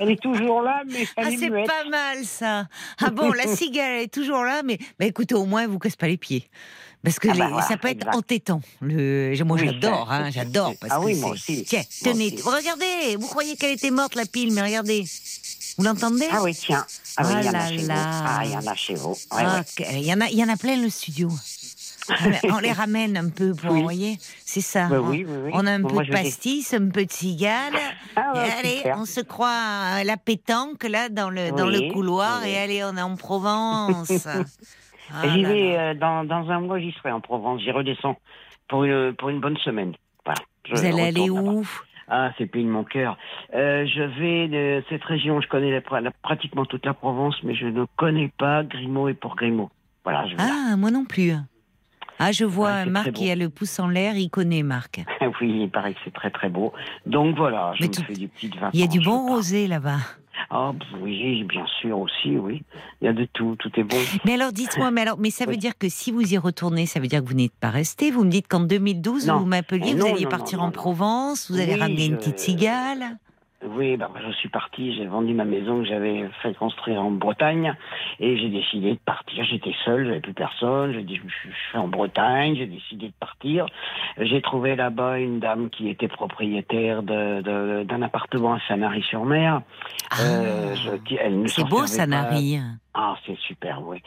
elle 0.00 0.10
est 0.10 0.20
toujours 0.22 0.62
là, 0.62 0.82
mais 0.86 1.02
elle 1.16 1.26
Ah, 1.26 1.30
est 1.30 1.36
c'est 1.36 1.50
muette. 1.50 1.66
pas 1.66 1.88
mal 1.88 2.18
ça. 2.24 2.64
Ah 3.02 3.10
bon, 3.10 3.32
la 3.32 3.44
cigale 3.46 4.02
est 4.02 4.12
toujours 4.12 4.44
là, 4.44 4.62
mais 4.64 4.78
bah, 4.98 5.06
écoutez, 5.06 5.34
au 5.34 5.44
moins, 5.44 5.62
elle 5.62 5.68
vous 5.68 5.78
casse 5.78 5.96
pas 5.96 6.08
les 6.08 6.16
pieds. 6.16 6.48
Parce 7.04 7.18
que 7.18 7.28
Ah 7.28 7.34
bah 7.34 7.44
les- 7.44 7.50
voilà, 7.52 7.66
ça 7.68 7.76
peut 7.76 7.88
être 7.88 7.98
exact. 7.98 8.16
entêtant. 8.16 8.60
Le... 8.80 9.34
Moi, 9.44 9.56
Oui, 9.60 9.66
j'adore, 9.66 10.10
hein, 10.10 10.30
j'adore. 10.30 10.72
ah 10.88 11.00
oui, 11.00 11.14
moi 11.16 11.30
aussi. 11.30 11.64
Tiens, 11.64 11.82
Moi 12.04 12.12
tenez, 12.12 12.32
aussi. 12.32 12.42
regardez, 12.42 13.16
vous 13.18 13.26
croyez 13.28 13.56
qu'elle 13.56 13.72
était 13.74 13.90
morte, 13.90 14.14
la 14.14 14.24
pile, 14.24 14.52
mais 14.52 14.62
regardez. 14.62 15.04
Vous 15.76 15.84
l'entendez? 15.84 16.26
Ah 16.32 16.42
oui, 16.42 16.54
tiens. 16.54 16.86
Ah 17.16 17.22
oui, 17.26 17.32
Ah 17.36 17.40
il 17.40 17.46
y 17.46 17.50
en 17.50 17.54
a 17.54 17.68
chez 17.68 17.76
vous. 17.78 17.88
là. 17.88 18.24
Ah, 18.26 18.40
il 18.44 18.50
y 18.52 18.56
en 18.56 18.66
a 18.66 18.74
chez 18.74 18.94
vous. 18.94 19.10
Ouais, 19.10 19.16
Ah, 19.30 19.60
ouais. 19.78 19.86
Il 20.00 20.04
y, 20.06 20.12
en 20.14 20.20
a, 20.20 20.28
y 20.30 20.42
en 20.44 20.48
a 20.48 20.56
plein 20.56 20.76
le 20.80 20.88
studio. 20.88 21.30
On 22.50 22.58
les 22.58 22.72
ramène 22.72 23.16
un 23.16 23.28
peu 23.30 23.54
pour 23.54 23.70
Oui. 23.72 23.80
envoyer. 23.80 24.18
C'est 24.44 24.60
ça. 24.60 24.86
Bah 24.88 25.00
on, 25.02 25.08
oui, 25.08 25.24
oui, 25.26 25.36
oui. 25.46 25.50
on 25.54 25.66
a 25.66 25.72
un 25.72 25.80
Bon, 25.80 25.88
peu 25.88 25.94
moi, 25.94 26.04
de 26.04 26.10
pastis, 26.10 26.74
un 26.74 26.88
peu 26.90 27.04
de 27.06 27.12
cigale. 27.12 27.74
Ah 28.16 28.32
Et 28.36 28.50
allez, 28.60 28.76
super. 28.76 28.98
on 29.00 29.06
se 29.06 29.20
croit 29.20 29.48
à 29.50 30.04
la 30.04 30.16
pétanque 30.16 30.84
là 30.84 31.08
dans 31.08 31.30
le, 31.30 31.50
dans 31.50 31.66
le 31.66 31.92
couloir 31.92 32.44
et 32.44 32.56
allez, 32.56 32.84
on 32.84 32.96
est 32.96 33.02
en 33.02 33.16
Provence. 33.16 34.08
Ah 35.12 35.28
J'y 35.28 35.44
vais 35.44 35.76
euh, 35.78 35.94
dans, 35.94 36.24
dans 36.24 36.48
un 36.50 36.60
mois, 36.60 36.78
j'y 36.78 36.92
serai 36.92 37.10
en 37.12 37.20
Provence. 37.20 37.60
J'y 37.62 37.70
redescends 37.70 38.16
pour 38.68 38.84
une, 38.84 39.12
pour 39.14 39.28
une 39.30 39.40
bonne 39.40 39.56
semaine. 39.58 39.94
Voilà. 40.24 40.40
Je 40.66 40.74
Vous 40.74 40.84
allez 40.84 41.02
aller 41.02 41.30
où? 41.30 41.64
Ah, 42.08 42.30
c'est 42.36 42.44
le 42.44 42.50
pays 42.50 42.64
de 42.64 42.68
mon 42.70 42.84
cœur. 42.84 43.16
Euh, 43.54 43.86
je 43.86 44.02
vais 44.02 44.48
de 44.48 44.84
cette 44.90 45.04
région. 45.04 45.40
Je 45.40 45.48
connais 45.48 45.70
la- 45.70 46.00
la- 46.00 46.10
pratiquement 46.10 46.64
toute 46.66 46.84
la 46.84 46.92
Provence, 46.94 47.36
mais 47.42 47.54
je 47.54 47.66
ne 47.66 47.84
connais 47.96 48.30
pas 48.38 48.62
Grimaud 48.62 49.08
et 49.08 49.14
pour 49.14 49.36
Grimaud. 49.36 49.70
Voilà, 50.04 50.26
je 50.26 50.32
vais 50.36 50.42
là. 50.42 50.68
Ah, 50.72 50.76
moi 50.76 50.90
non 50.90 51.04
plus. 51.06 51.32
Ah, 52.18 52.30
je 52.30 52.44
vois 52.44 52.84
Marc 52.84 53.10
qui 53.12 53.30
a 53.30 53.34
le 53.34 53.48
pouce 53.48 53.80
en 53.80 53.88
l'air, 53.88 54.16
il 54.16 54.28
connaît 54.30 54.62
Marc. 54.62 55.00
oui, 55.40 55.62
il 55.62 55.70
paraît 55.70 55.94
que 55.94 56.00
c'est 56.04 56.12
très 56.12 56.30
très 56.30 56.48
beau. 56.48 56.72
Donc 57.06 57.36
voilà, 57.36 57.72
je 57.74 57.82
Mais 57.82 57.88
me 57.88 57.94
tout- 57.94 58.04
fais 58.04 58.12
des 58.14 58.28
petites 58.28 58.54
vacances. 58.54 58.70
Il 58.74 58.80
y 58.80 58.84
a 58.84 58.86
du 58.86 59.00
bon 59.00 59.26
rosé 59.26 59.66
là-bas. 59.66 59.98
Ah 60.50 60.72
oui, 61.00 61.44
bien 61.44 61.66
sûr 61.80 61.98
aussi, 61.98 62.36
oui. 62.36 62.62
Il 63.00 63.06
y 63.06 63.08
a 63.08 63.12
de 63.12 63.26
tout, 63.32 63.56
tout 63.58 63.70
est 63.76 63.84
bon. 63.84 63.96
Mais 64.24 64.34
alors, 64.34 64.52
dites-moi, 64.52 64.90
mais 64.90 65.00
alors, 65.02 65.18
mais 65.18 65.30
ça 65.30 65.44
veut 65.44 65.52
Oui. 65.52 65.58
dire 65.58 65.76
que 65.78 65.88
si 65.88 66.10
vous 66.12 66.32
y 66.34 66.38
retournez, 66.38 66.86
ça 66.86 67.00
veut 67.00 67.06
dire 67.06 67.22
que 67.22 67.28
vous 67.28 67.34
n'êtes 67.34 67.54
pas 67.58 67.70
resté. 67.70 68.10
Vous 68.10 68.24
me 68.24 68.30
dites 68.30 68.48
qu'en 68.48 68.60
2012, 68.60 69.26
Non. 69.28 69.38
vous 69.38 69.46
m'appeliez, 69.46 69.94
vous 69.94 70.06
alliez 70.06 70.24
non, 70.24 70.30
partir 70.30 70.58
non, 70.58 70.64
en. 70.66 70.70
Provence, 70.70 71.50
vous 71.50 71.58
allez 71.60 71.74
ramener 71.74 72.06
une 72.06 72.16
petite 72.18 72.38
cigale. 72.38 73.18
Oui, 73.66 73.96
bah, 73.96 74.10
je 74.26 74.30
suis 74.32 74.48
parti, 74.50 74.94
j'ai 74.94 75.06
vendu 75.06 75.32
ma 75.32 75.44
maison 75.44 75.78
que 75.80 75.84
j'avais 75.86 76.28
fait 76.42 76.54
construire 76.54 77.00
en 77.02 77.10
Bretagne 77.10 77.74
et 78.20 78.36
j'ai 78.36 78.48
décidé 78.50 78.92
de 78.92 78.98
partir. 78.98 79.42
J'étais 79.44 79.74
seul, 79.84 80.06
j'avais 80.06 80.20
plus 80.20 80.34
personne. 80.34 80.92
J'ai 80.92 81.02
dit, 81.02 81.16
je 81.16 81.20
suis 81.22 81.50
je 81.50 81.68
suis 81.70 81.78
en 81.78 81.88
Bretagne, 81.88 82.54
j'ai 82.56 82.66
décidé 82.66 83.08
de 83.08 83.14
partir. 83.18 83.66
J'ai 84.18 84.42
trouvé 84.42 84.76
là-bas 84.76 85.18
une 85.18 85.40
dame 85.40 85.70
qui 85.70 85.88
était 85.88 86.08
propriétaire 86.08 87.02
de- 87.02 87.40
de- 87.42 87.84
d'un 87.84 88.02
appartement 88.02 88.54
à 88.54 88.60
Sanary-sur-Mer. 88.68 89.62
Euh, 90.20 90.74
je- 90.76 91.16
elle 91.16 91.38
ne 91.40 91.44
Ah, 91.44 91.48
C'est 91.48 91.62
s'en 91.62 91.68
beau, 91.68 91.86
ça 91.86 92.06
pas. 92.06 92.06
Ah, 92.94 93.16
c'est 93.26 93.36
super, 93.38 93.82
oui. 93.84 94.00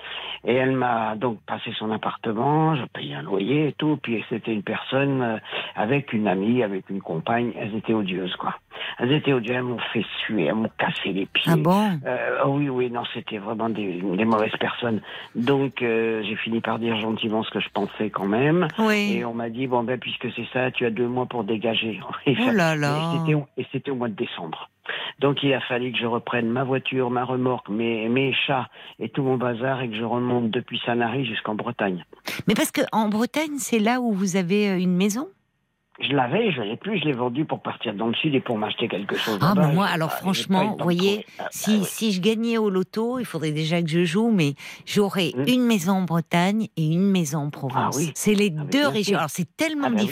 Et 0.46 0.54
elle 0.54 0.72
m'a 0.72 1.16
donc 1.16 1.40
passé 1.46 1.74
son 1.78 1.92
appartement, 1.92 2.76
je 2.76 2.86
payais 2.86 3.16
un 3.16 3.22
loyer 3.22 3.68
et 3.68 3.74
tout, 3.74 3.98
puis 4.02 4.24
c'était 4.30 4.54
une 4.54 4.64
personne 4.64 5.22
euh, 5.22 5.38
avec 5.76 6.14
une 6.14 6.28
amie, 6.28 6.64
avec 6.64 6.90
une 6.90 7.02
compagne, 7.02 7.52
elles 7.60 7.76
étaient 7.76 7.94
odieuses, 7.94 8.36
quoi. 8.38 8.56
Elles 9.00 9.12
étaient 9.12 9.34
odieuses, 9.34 9.58
elles 9.58 9.64
m'ont 9.64 9.78
fait 9.92 10.06
suer, 10.20 10.46
elles 10.46 10.56
m'ont 10.56 10.72
cassé 10.78 11.12
les 11.12 11.26
pieds. 11.26 11.52
Ah 11.52 11.58
bon? 11.58 12.00
Euh, 12.06 12.46
oui, 12.48 12.70
oui, 12.70 12.90
non, 12.90 13.04
c'était 13.14 13.40
vraiment 13.40 13.70
des, 13.70 14.02
des 14.02 14.26
mauvaises 14.26 14.56
personnes. 14.58 15.02
Donc, 15.36 15.82
euh, 15.82 16.24
j'ai 16.24 16.36
fini 16.38 16.62
par 16.62 16.80
dire 16.80 16.96
gentiment 16.98 17.44
ce 17.44 17.52
que 17.52 17.60
je 17.60 17.70
pensais 17.70 18.10
quand 18.10 18.26
même. 18.28 18.68
Oui. 18.80 19.18
Et 19.18 19.26
on 19.26 19.34
m'a 19.34 19.50
dit, 19.50 19.68
bon, 19.68 19.84
ben, 19.84 20.00
puisque 20.00 20.32
c'est 20.34 20.48
ça, 20.54 20.72
tu 20.72 20.86
as 20.86 20.92
deux 20.92 21.08
mois 21.08 21.26
pour 21.26 21.44
dégager. 21.44 22.00
Et 22.26 22.38
Oh 22.40 22.52
là 22.52 22.76
là. 22.76 23.14
Et 23.58 23.66
c'était 23.72 23.92
au 23.92 23.96
mois 23.96 24.08
de 24.08 24.16
décembre. 24.16 24.70
Donc 25.20 25.44
il 25.44 25.54
a 25.54 25.62
fallu 25.62 25.92
que 25.92 25.98
je 25.98 26.06
reprenne 26.06 26.50
ma 26.50 26.64
voiture, 26.64 27.10
ma 27.10 27.24
remorque, 27.24 27.70
mes, 27.70 28.08
mes 28.10 28.34
chats 28.46 28.68
et 29.00 29.10
tout 29.10 29.24
mon 29.24 29.38
bazar 29.38 29.82
et 29.82 29.90
que 29.90 29.96
je 29.96 30.04
remonte 30.04 30.50
depuis 30.52 30.80
Sanary 30.86 31.26
jusqu'en 31.26 31.56
Bretagne. 31.56 32.06
Mais 32.48 32.54
parce 32.54 32.72
que 32.72 32.82
en 32.92 33.10
Bretagne, 33.10 33.58
c'est 33.58 33.80
là 33.80 34.00
où 34.02 34.12
vous 34.14 34.36
avez 34.36 34.70
euh, 34.70 34.80
une 34.80 34.96
maison? 34.96 35.28
Je 36.00 36.14
l'avais, 36.16 36.52
je 36.52 36.62
l'ai 36.62 36.78
plus, 36.78 37.00
je 37.00 37.06
l'ai 37.06 37.12
vendu 37.14 37.44
pour 37.44 37.60
partir 37.60 37.92
dans 37.96 38.06
le 38.06 38.14
sud 38.14 38.36
et 38.36 38.40
pour 38.40 38.56
m'acheter 38.56 38.88
quelque 38.88 39.18
chose. 39.18 39.40
Ah, 39.42 39.56
bah, 39.56 39.66
moi, 39.70 39.88
alors 39.88 40.10
pas- 40.10 40.16
j'ai 40.18 40.22
franchement, 40.22 40.76
vous 40.78 40.84
voyez. 40.84 41.26
Ah, 41.40 41.44
bah 41.46 41.48
Si, 41.50 41.78
oui. 41.80 41.86
si 41.86 42.12
je 42.12 42.22
gagnais 42.22 42.60
au 42.60 42.70
loto, 42.70 43.18
il 43.18 43.26
faudrait 43.26 43.52
déjà 43.52 43.82
que 43.82 43.90
je 43.90 44.06
joue, 44.06 44.30
mais 44.30 44.54
j'aurais 44.86 45.32
Hmm. 45.36 45.46
une 45.48 45.64
maison 45.66 45.94
en 45.94 46.02
Bretagne 46.04 46.68
et 46.78 46.86
une 46.86 47.10
maison 47.10 47.40
en 47.40 47.50
Provence. 47.50 47.96
Ah 47.96 47.98
oui. 47.98 48.12
C'est 48.14 48.36
les 48.36 48.54
Ah, 48.56 48.64
deux 48.66 48.86
régions. 48.88 49.04
sûr. 49.14 49.18
Alors 49.18 49.32
c'est 49.32 49.48
tellement 49.58 49.88
Ah, 49.88 49.90
bah 49.90 49.96
oui. 50.02 50.06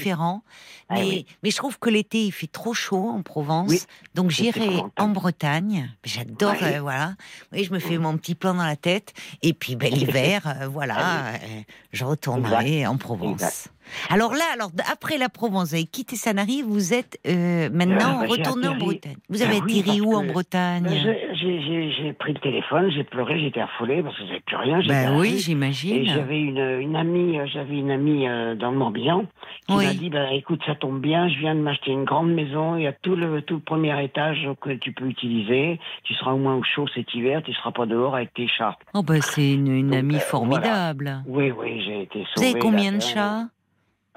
Ah, 0.87 0.95
mais, 0.95 1.01
oui. 1.01 1.25
mais 1.41 1.49
je 1.49 1.55
trouve 1.57 1.79
que 1.79 1.89
l'été 1.89 2.25
il 2.25 2.31
fait 2.31 2.45
trop 2.47 2.73
chaud 2.75 3.09
en 3.09 3.23
Provence, 3.23 3.69
Oui, 3.71 3.79
donc 4.13 4.29
j'irai 4.29 4.69
en 4.99 5.07
Bretagne. 5.07 5.89
J'adore, 6.03 6.51
Ouais. 6.61 6.75
euh, 6.77 6.81
voilà. 6.81 7.13
Oui, 7.51 7.63
je 7.63 7.73
me 7.73 7.79
fais 7.79 7.97
mon 7.97 8.15
petit 8.17 8.35
plan 8.35 8.53
dans 8.53 8.65
la 8.65 8.75
tête, 8.75 9.13
et 9.41 9.53
puis 9.53 9.75
ben, 9.75 9.91
l'hiver, 9.91 10.41
euh, 10.61 10.67
voilà, 10.67 10.95
Ah 10.97 11.29
euh, 11.35 11.61
je 11.91 12.05
retournerai 12.05 12.85
en 12.85 12.97
Provence. 12.97 13.31
Exact. 13.33 13.71
Alors 14.09 14.33
là, 14.33 14.43
alors 14.53 14.71
après 14.91 15.17
la 15.19 15.29
Provence, 15.29 15.69
vous 15.69 15.75
avez 15.75 15.83
quitté 15.85 16.15
Sanary, 16.15 16.63
vous 16.63 16.93
êtes 16.93 17.19
maintenant 17.25 18.17
Euh, 18.17 18.21
bah, 18.21 18.27
retourné 18.29 18.67
en. 18.67 18.75
Bretagne. 18.77 19.15
Vous 19.29 19.41
avez 19.43 19.57
Ah 19.61 19.63
atterri 19.63 20.01
où 20.01 20.13
en 20.15 20.23
Bretagne? 20.25 20.87
J'ai- 20.91 22.13
pris 22.17 22.33
le 22.33 22.39
téléphone, 22.39 22.89
j'ai 22.91 23.03
pleuré, 23.03 23.39
j'étais 23.39 23.59
affolé 23.59 24.01
parce 24.01 24.15
que 24.17 24.25
j'avais 24.25 24.39
plus 24.41 24.55
rien. 24.55 24.79
Ben 24.87 25.17
oui, 25.19 25.37
j'imagine. 25.39 25.95
Et 25.97 26.05
j'avais 26.05 26.39
une, 26.39 26.57
une 26.81 26.95
amie, 26.95 27.37
j'avais 27.51 27.77
une 27.77 27.91
amie 27.91 28.25
dans 28.57 28.71
le 28.71 28.77
Morbihan 28.77 29.25
qui 29.67 29.75
m'a 29.75 29.93
dit 29.93 30.09
bah 30.09 30.31
écoute 30.33 30.61
ça 30.75 30.79
tombe 30.79 30.99
bien, 30.99 31.29
je 31.29 31.39
viens 31.39 31.55
de 31.55 31.61
m'acheter 31.61 31.91
une 31.91 32.03
grande 32.03 32.33
maison, 32.33 32.75
il 32.75 32.83
y 32.83 32.87
a 32.87 32.93
tout 32.93 33.15
le 33.15 33.41
tout 33.41 33.55
le 33.55 33.59
premier 33.61 34.03
étage 34.03 34.47
que 34.61 34.71
tu 34.71 34.91
peux 34.91 35.05
utiliser, 35.05 35.79
tu 36.03 36.13
seras 36.15 36.33
au 36.33 36.37
moins 36.37 36.55
au 36.55 36.63
chaud 36.63 36.85
cet 36.93 37.13
hiver, 37.13 37.41
tu 37.43 37.53
seras 37.53 37.71
pas 37.71 37.85
dehors 37.85 38.15
avec 38.15 38.33
tes 38.33 38.47
chats. 38.47 38.77
Oh 38.93 39.01
bah 39.01 39.21
c'est 39.21 39.53
une, 39.53 39.67
une 39.67 39.89
Donc, 39.91 39.99
amie 39.99 40.15
euh, 40.17 40.19
formidable. 40.19 41.23
Oui 41.27 41.51
oui, 41.51 41.81
j'ai 41.85 42.01
été 42.03 42.25
sauvé. 42.33 42.47
Vous 42.49 42.51
avez 42.55 42.59
combien 42.59 42.91
de 42.91 43.01
chats? 43.01 43.47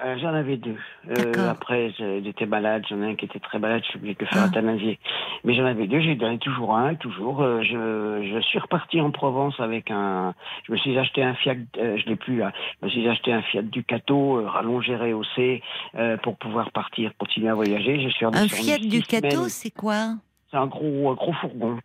Euh, 0.04 0.16
J'en 0.20 0.34
avais 0.34 0.56
deux. 0.56 0.76
Euh, 1.10 1.50
après, 1.50 1.92
était 2.24 2.46
malade. 2.46 2.84
J'en 2.88 3.02
ai 3.02 3.10
un 3.10 3.14
qui 3.16 3.24
était 3.24 3.38
très 3.40 3.58
malade. 3.58 3.82
Je 3.84 3.88
suis 3.90 3.98
obligé 3.98 4.14
de 4.14 4.24
faire 4.26 4.42
Ah. 4.44 4.48
euthanasier. 4.48 4.98
Mais 5.44 5.54
j'en 5.54 5.64
avais 5.64 5.86
deux. 5.86 6.00
J'ai 6.00 6.14
donné 6.14 6.38
toujours 6.38 6.76
un, 6.76 6.94
toujours. 6.94 7.42
Euh, 7.42 7.62
je, 7.62 8.30
je 8.34 8.40
suis 8.40 8.58
reparti 8.58 9.00
en 9.00 9.10
Provence 9.10 9.58
avec 9.60 9.90
un. 9.90 10.34
Je 10.66 10.72
me 10.72 10.76
suis 10.76 10.96
acheté 10.98 11.22
un 11.22 11.34
Fiat. 11.34 11.54
euh, 11.78 11.96
je 11.98 12.06
l'ai 12.06 12.16
plus 12.16 12.36
là. 12.38 12.52
Je 12.80 12.86
me 12.86 12.90
suis 12.90 13.08
acheté 13.08 13.32
un 13.32 13.42
Fiat 13.42 13.62
Ducato 13.62 14.38
euh, 14.38 14.48
rallongé 14.48 14.96
rehaussé 14.96 15.62
euh, 15.96 16.16
pour 16.18 16.36
pouvoir 16.36 16.70
partir, 16.72 17.12
continuer 17.18 17.48
à 17.48 17.54
voyager. 17.54 18.00
Je 18.02 18.08
suis 18.08 18.24
Un 18.24 18.32
Fiat 18.48 18.78
Ducato, 18.78 19.48
c'est 19.48 19.70
quoi? 19.70 20.14
C'est 20.50 20.56
un 20.56 20.66
gros, 20.66 21.10
un 21.10 21.14
gros 21.14 21.32
fourgon. 21.34 21.78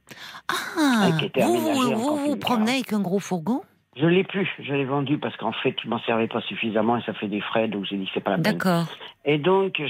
Ah 0.50 1.10
Qui 1.20 1.26
était 1.26 1.42
Vous 1.42 1.58
vous, 1.58 1.74
vous, 1.96 2.18
vous 2.18 2.36
promenez 2.38 2.72
avec 2.76 2.94
un 2.94 3.02
gros 3.02 3.20
fourgon? 3.20 3.62
Je 3.96 4.08
l'ai 4.08 4.24
plus. 4.24 4.50
Je 4.60 4.74
l'ai 4.74 4.86
vendu 4.86 5.18
parce 5.20 5.36
qu'en 5.38 5.52
fait, 5.52 5.76
je 5.84 5.88
m'en 5.88 6.00
servais 6.00 6.28
pas 6.28 6.42
suffisamment 6.42 6.98
et 6.98 7.02
ça 7.04 7.14
fait 7.14 7.28
des 7.28 7.42
frais. 7.42 7.68
Donc 7.68 7.86
j'ai 7.86 7.96
dit 7.98 8.10
c'est 8.14 8.24
pas 8.24 8.32
la 8.32 8.38
peine. 8.38 8.54
D'accord. 8.58 8.86
Et 9.26 9.38
donc, 9.38 9.82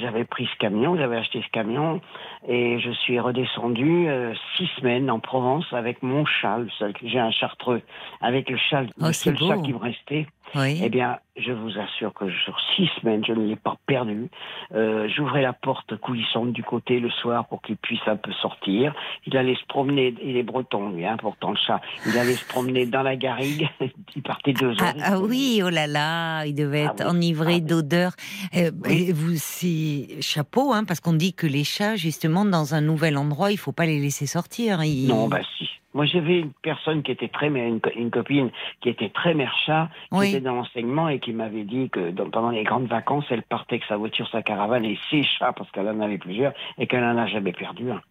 j'avais 0.00 0.24
pris 0.24 0.46
ce 0.46 0.56
camion, 0.58 0.96
j'avais 0.96 1.16
acheté 1.18 1.42
ce 1.42 1.50
camion, 1.50 2.00
et 2.48 2.78
je 2.80 2.90
suis 2.90 3.20
redescendu 3.20 4.08
euh, 4.08 4.32
six 4.56 4.66
semaines 4.78 5.10
en 5.10 5.18
Provence 5.20 5.66
avec 5.72 6.02
mon 6.02 6.24
chat, 6.24 6.56
le 6.58 6.70
seul 6.78 6.94
que- 6.94 7.06
j'ai 7.06 7.18
un 7.18 7.30
chartreux, 7.30 7.82
avec 8.22 8.48
le 8.48 8.56
chat, 8.56 8.84
Oh, 9.00 9.06
le 9.08 9.12
seul 9.12 9.36
chat 9.36 9.58
qui 9.58 9.72
me 9.74 9.78
restait. 9.78 10.26
Oui. 10.54 10.80
Eh 10.82 10.88
bien, 10.88 11.18
je 11.36 11.52
vous 11.52 11.78
assure 11.78 12.12
que 12.14 12.30
sur 12.44 12.56
six 12.74 12.88
semaines, 13.00 13.24
je 13.26 13.32
ne 13.32 13.46
l'ai 13.46 13.56
pas 13.56 13.76
perdu. 13.86 14.28
Euh, 14.74 15.08
J'ouvrais 15.14 15.42
la 15.42 15.52
porte 15.52 15.96
coulissante 15.96 16.52
du 16.52 16.62
côté 16.62 17.00
le 17.00 17.10
soir 17.10 17.46
pour 17.48 17.60
qu'il 17.62 17.76
puisse 17.76 18.00
un 18.06 18.16
peu 18.16 18.32
sortir. 18.40 18.94
Il 19.26 19.36
allait 19.36 19.54
se 19.56 19.64
promener, 19.68 20.14
il 20.22 20.36
est 20.36 20.42
breton, 20.42 20.90
lui, 20.90 21.04
hein, 21.06 21.16
pourtant 21.20 21.50
le 21.50 21.56
chat. 21.56 21.80
Il 22.06 22.16
allait 22.18 22.34
se 22.34 22.44
promener 22.46 22.86
dans 22.86 23.02
la 23.02 23.16
garrigue. 23.16 23.68
il 24.16 24.22
partait 24.22 24.52
deux 24.52 24.70
heures. 24.70 24.94
Ah, 25.00 25.12
ah 25.14 25.20
oui, 25.20 25.60
oh 25.64 25.68
là 25.70 25.86
là, 25.86 26.44
il 26.46 26.54
devait 26.54 26.84
Ah 26.88 26.92
être 26.92 27.04
oui, 27.04 27.10
enivré 27.16 27.54
ah 27.56 27.60
d'odeur. 27.60 28.12
Euh, 28.56 28.70
Oui. 28.84 29.12
Vous, 29.12 29.32
c'est 29.36 30.20
chapeau, 30.20 30.72
hein, 30.72 30.84
parce 30.84 31.00
qu'on 31.00 31.12
dit 31.12 31.34
que 31.34 31.46
les 31.46 31.64
chats, 31.64 31.96
justement, 31.96 32.44
dans 32.44 32.74
un 32.74 32.80
nouvel 32.80 33.16
endroit, 33.16 33.52
il 33.52 33.58
faut 33.58 33.72
pas 33.72 33.86
les 33.86 33.98
laisser 34.00 34.26
sortir. 34.26 34.82
Ils- 34.82 35.08
Non, 35.08 35.28
bah 35.28 35.40
si. 35.58 35.68
Moi, 35.94 36.04
j'avais 36.04 36.40
une 36.40 36.52
personne 36.62 37.02
qui 37.02 37.10
était 37.12 37.28
très, 37.28 37.48
une, 37.48 37.80
une 37.96 38.10
copine 38.10 38.50
qui 38.80 38.90
était 38.90 39.08
très 39.08 39.32
mère 39.34 39.56
chat, 39.64 39.88
qui 40.12 40.18
Oui. 40.18 40.28
était 40.28 40.40
dans 40.40 40.54
l'enseignement 40.54 41.08
et 41.08 41.18
qui 41.18 41.32
m'avait 41.32 41.64
dit 41.64 41.88
que 41.90 42.10
dans- 42.10 42.28
pendant 42.28 42.50
les 42.50 42.62
grandes 42.64 42.86
vacances, 42.86 43.24
elle 43.30 43.42
partait 43.42 43.76
avec 43.76 43.84
sa 43.86 43.96
voiture, 43.96 44.28
sa 44.28 44.42
caravane 44.42 44.84
et 44.84 44.98
ses 45.10 45.22
chats, 45.22 45.52
parce 45.54 45.70
qu'elle 45.70 45.88
en 45.88 46.00
avait 46.00 46.18
plusieurs, 46.18 46.52
et 46.78 46.86
qu'elle 46.86 47.04
en 47.04 47.16
a 47.16 47.26
jamais 47.26 47.52
perdu 47.52 47.90
un. 47.90 48.02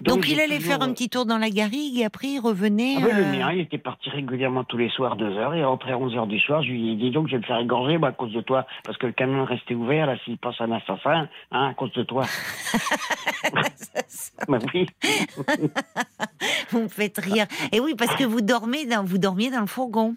Donc, 0.00 0.28
il 0.28 0.40
allait 0.40 0.56
toujours, 0.56 0.72
faire 0.72 0.82
un 0.82 0.92
petit 0.92 1.08
tour 1.08 1.26
dans 1.26 1.38
la 1.38 1.50
garrigue 1.50 1.98
et 1.98 2.04
après 2.04 2.28
il 2.28 2.40
revenait. 2.40 2.96
Ah 2.98 3.02
oui, 3.04 3.12
le 3.12 3.22
euh, 3.22 3.32
mien, 3.32 3.52
il 3.52 3.60
était 3.60 3.78
parti 3.78 4.10
régulièrement 4.10 4.64
tous 4.64 4.76
les 4.76 4.90
soirs, 4.90 5.16
deux 5.16 5.36
heures, 5.36 5.54
et 5.54 5.64
rentrait 5.64 5.92
à 5.92 5.98
11 5.98 6.16
heures 6.16 6.26
du 6.26 6.38
soir. 6.40 6.62
Je 6.62 6.70
lui 6.70 6.92
ai 6.92 6.96
dit 6.96 7.10
donc, 7.10 7.28
je 7.28 7.32
vais 7.32 7.38
me 7.38 7.44
faire 7.44 7.58
égorger, 7.58 7.98
moi, 7.98 8.08
à 8.08 8.12
cause 8.12 8.32
de 8.32 8.40
toi, 8.40 8.66
parce 8.84 8.96
que 8.98 9.06
le 9.06 9.12
camion 9.12 9.44
restait 9.44 9.74
ouvert, 9.74 10.06
là, 10.06 10.16
s'il 10.24 10.38
passe 10.38 10.60
un 10.60 10.72
assassin, 10.72 11.28
hein, 11.52 11.68
à 11.68 11.74
cause 11.74 11.92
de 11.92 12.02
toi. 12.02 12.24
bah 14.48 14.58
oui. 14.74 14.86
Vous 16.70 16.82
me 16.82 16.88
faites 16.88 17.18
rire. 17.18 17.46
Et 17.72 17.80
oui, 17.80 17.94
parce 17.96 18.14
que 18.16 18.24
vous 18.24 18.40
dormez 18.40 18.84
dans, 18.86 19.04
vous 19.04 19.18
dormiez 19.18 19.50
dans 19.50 19.60
le 19.60 19.66
fourgon. 19.66 20.16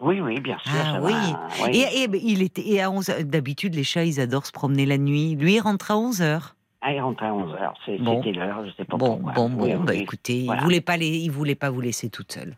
Oui, 0.00 0.20
oui, 0.20 0.40
bien 0.40 0.56
sûr. 0.58 0.72
Ah 0.74 0.92
ça 0.92 1.00
oui. 1.02 1.12
va, 1.12 1.48
oui. 1.64 1.76
Et, 1.76 2.02
et 2.02 2.08
ben, 2.08 2.20
il 2.22 2.42
était 2.42 2.66
et 2.66 2.80
à 2.80 2.90
11 2.90 3.06
d'habitude 3.24 3.74
les 3.74 3.84
chats 3.84 4.04
ils 4.04 4.18
adorent 4.18 4.46
se 4.46 4.52
promener 4.52 4.86
la 4.86 4.96
nuit. 4.96 5.36
Lui 5.36 5.56
il 5.56 5.60
rentre 5.60 5.90
à 5.90 5.98
11 5.98 6.22
heures. 6.22 6.56
Ah, 6.82 6.92
il 6.92 7.00
rentrait 7.00 7.26
à 7.26 7.34
11 7.34 7.52
heures. 7.54 7.74
C'est- 7.84 7.98
Bon. 7.98 8.22
C'était 8.22 8.38
l'heure, 8.38 8.64
je 8.64 8.70
sais 8.72 8.84
pas 8.84 8.96
Bon 8.96 9.16
pourquoi. 9.16 9.32
bon 9.34 9.50
bon 9.50 9.64
Oui, 9.64 9.74
bah 9.74 9.92
oui. 9.94 9.98
écoutez, 10.00 10.44
Voilà. 10.46 10.60
il 10.60 10.64
voulait 10.64 10.80
pas 10.80 10.96
les 10.96 11.08
il 11.08 11.30
voulait 11.30 11.54
pas 11.54 11.68
vous 11.70 11.80
laisser 11.82 12.08
toute 12.08 12.32
seule. 12.32 12.56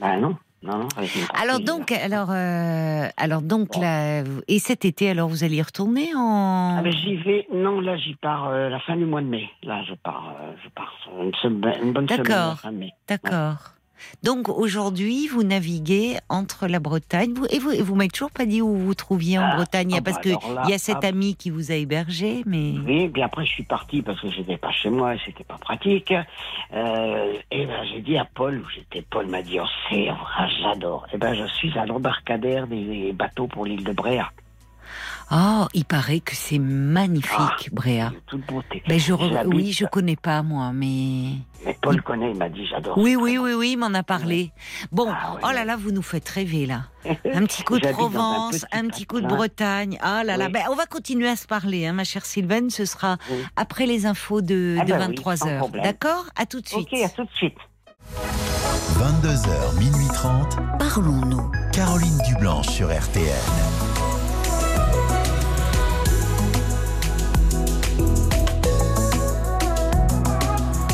Ben 0.00 0.18
non, 0.20 0.36
non, 0.62 0.78
non. 0.78 0.88
Alors 1.34 1.60
donc 1.60 1.92
alors 1.92 2.30
euh, 2.30 3.08
alors 3.16 3.42
donc 3.42 3.68
Bon. 3.72 3.80
là 3.80 4.22
et 4.48 4.58
cet 4.58 4.84
été 4.84 5.10
alors 5.10 5.28
vous 5.28 5.44
allez 5.44 5.56
y 5.56 5.62
retourner 5.62 6.14
en 6.16 6.76
Ah 6.78 6.82
ben 6.82 6.92
j'y 6.92 7.16
vais, 7.16 7.46
non 7.52 7.80
là 7.80 7.96
j'y 7.96 8.14
pars 8.14 8.48
euh, 8.48 8.68
la 8.70 8.80
fin 8.80 8.96
du 8.96 9.04
mois 9.04 9.20
de 9.20 9.26
mai. 9.26 9.48
Là 9.62 9.82
je 9.86 9.94
pars, 9.94 10.34
euh, 10.40 10.52
je 10.64 10.68
pars 10.70 10.92
une, 11.20 11.34
semaine, 11.34 11.74
une 11.82 11.92
bonne 11.92 12.08
semaine 12.08 12.22
D'accord. 12.26 12.62
D'accord. 13.06 13.56
Donc 14.22 14.48
aujourd'hui, 14.48 15.28
vous 15.28 15.42
naviguez 15.42 16.16
entre 16.28 16.66
la 16.66 16.80
Bretagne 16.80 17.32
vous, 17.34 17.46
et 17.50 17.58
vous, 17.58 17.72
vous 17.84 17.94
m'avez 17.94 18.10
toujours 18.10 18.30
pas 18.30 18.46
dit 18.46 18.62
où 18.62 18.68
vous 18.68 18.86
vous 18.86 18.94
trouviez 18.94 19.38
en 19.38 19.42
Ah, 19.42 19.56
Bretagne, 19.56 19.94
ah 19.96 20.00
parce 20.02 20.16
bah 20.16 20.22
que 20.22 20.28
alors 20.28 20.54
là, 20.54 20.62
il 20.64 20.70
y 20.70 20.74
a 20.74 20.78
cet 20.78 20.98
ah. 21.02 21.08
ami 21.08 21.36
qui 21.36 21.50
vous 21.50 21.72
a 21.72 21.74
hébergé, 21.74 22.42
mais 22.46 22.74
Oui, 22.86 23.08
puis 23.08 23.22
après 23.22 23.44
je 23.44 23.50
suis 23.50 23.64
parti 23.64 24.02
parce 24.02 24.20
que 24.20 24.30
j'étais 24.30 24.56
pas 24.56 24.72
chez 24.72 24.90
moi 24.90 25.14
et 25.14 25.20
c'était 25.24 25.44
pas 25.44 25.58
pratique. 25.58 26.12
Euh, 26.72 27.34
et 27.50 27.66
ben 27.66 27.84
j'ai 27.92 28.00
dit 28.00 28.16
à 28.16 28.24
Paul, 28.24 28.58
où 28.58 28.68
j'étais, 28.74 29.02
Paul 29.02 29.26
m'a 29.26 29.42
dit, 29.42 29.58
oh 29.60 29.66
c'est 29.88 30.06
vrai, 30.06 30.48
j'adore. 30.62 31.06
Et 31.12 31.18
ben 31.18 31.34
je 31.34 31.46
suis 31.54 31.76
à 31.78 31.86
l'embarcadère 31.86 32.66
des 32.66 33.12
bateaux 33.12 33.46
pour 33.46 33.64
l'île 33.64 33.84
de 33.84 33.92
Bréa. 33.92 34.30
Oh, 35.32 35.66
il 35.74 35.84
paraît 35.84 36.20
que 36.20 36.34
c'est 36.34 36.58
magnifique, 36.58 37.72
Bréa. 37.72 38.10
De 38.10 38.16
toute 38.26 38.46
beauté. 38.46 38.82
Ben 38.88 38.98
je 38.98 39.12
re- 39.12 39.46
oui, 39.46 39.72
je 39.72 39.84
connais 39.86 40.16
pas 40.16 40.42
moi, 40.42 40.72
mais 40.72 41.32
Mais 41.64 41.76
Paul 41.82 42.00
connaît, 42.02 42.30
il 42.32 42.36
m'a 42.38 42.48
dit 42.48 42.66
j'adore. 42.66 42.96
oui, 42.98 43.16
oui, 43.16 43.38
oui, 43.38 43.52
oui, 43.54 43.70
il 43.72 43.76
m'en 43.78 43.92
a 43.94 44.02
parlé. 44.02 44.52
Bon, 44.92 45.08
Ah 45.10 45.36
oh 45.42 45.50
là 45.52 45.64
là, 45.64 45.76
vous 45.76 45.90
nous 45.92 46.02
faites 46.02 46.28
rêver 46.28 46.66
là. 46.66 46.82
Un 47.34 47.44
petit 47.44 47.62
coup 47.62 47.78
de 47.78 47.86
un 47.88 47.92
Provence, 47.92 48.52
petit 48.58 48.64
un 48.72 48.86
petit 48.88 49.06
coup 49.06 49.20
de. 49.20 49.26
Bretagne. 49.26 49.98
Ah 50.00 50.24
là 50.24 50.36
là, 50.36 50.46
Oui. 50.46 50.52
ben, 50.52 50.62
on 50.70 50.74
va 50.74 50.86
continuer 50.86 51.28
à 51.28 51.36
se 51.36 51.46
parler, 51.46 51.86
hein, 51.86 51.92
ma 51.92 52.04
chère 52.04 52.24
Sylvaine. 52.24 52.70
Ce 52.70 52.84
sera 52.84 53.16
Oui. 53.30 53.38
après 53.56 53.86
les 53.86 54.06
infos 54.06 54.40
de, 54.40 54.76
Ah 54.80 54.84
de 54.84 54.90
bah 54.90 54.98
oui, 55.00 55.06
23 55.08 55.36
sans 55.36 55.46
h. 55.48 55.82
D'accord? 55.82 56.24
À 56.36 56.46
tout 56.46 56.60
de 56.60 56.66
suite. 56.68 56.88
Ok, 56.92 56.98
à 57.04 57.08
tout 57.08 57.24
de 57.24 57.30
suite. 57.34 57.56
22h, 58.98 59.78
minuit 59.78 60.06
30. 60.14 60.56
Parlons-nous. 60.78 61.50
Caroline 61.72 62.18
Dublanche 62.26 62.68
sur 62.68 62.88
RTL. 62.88 63.26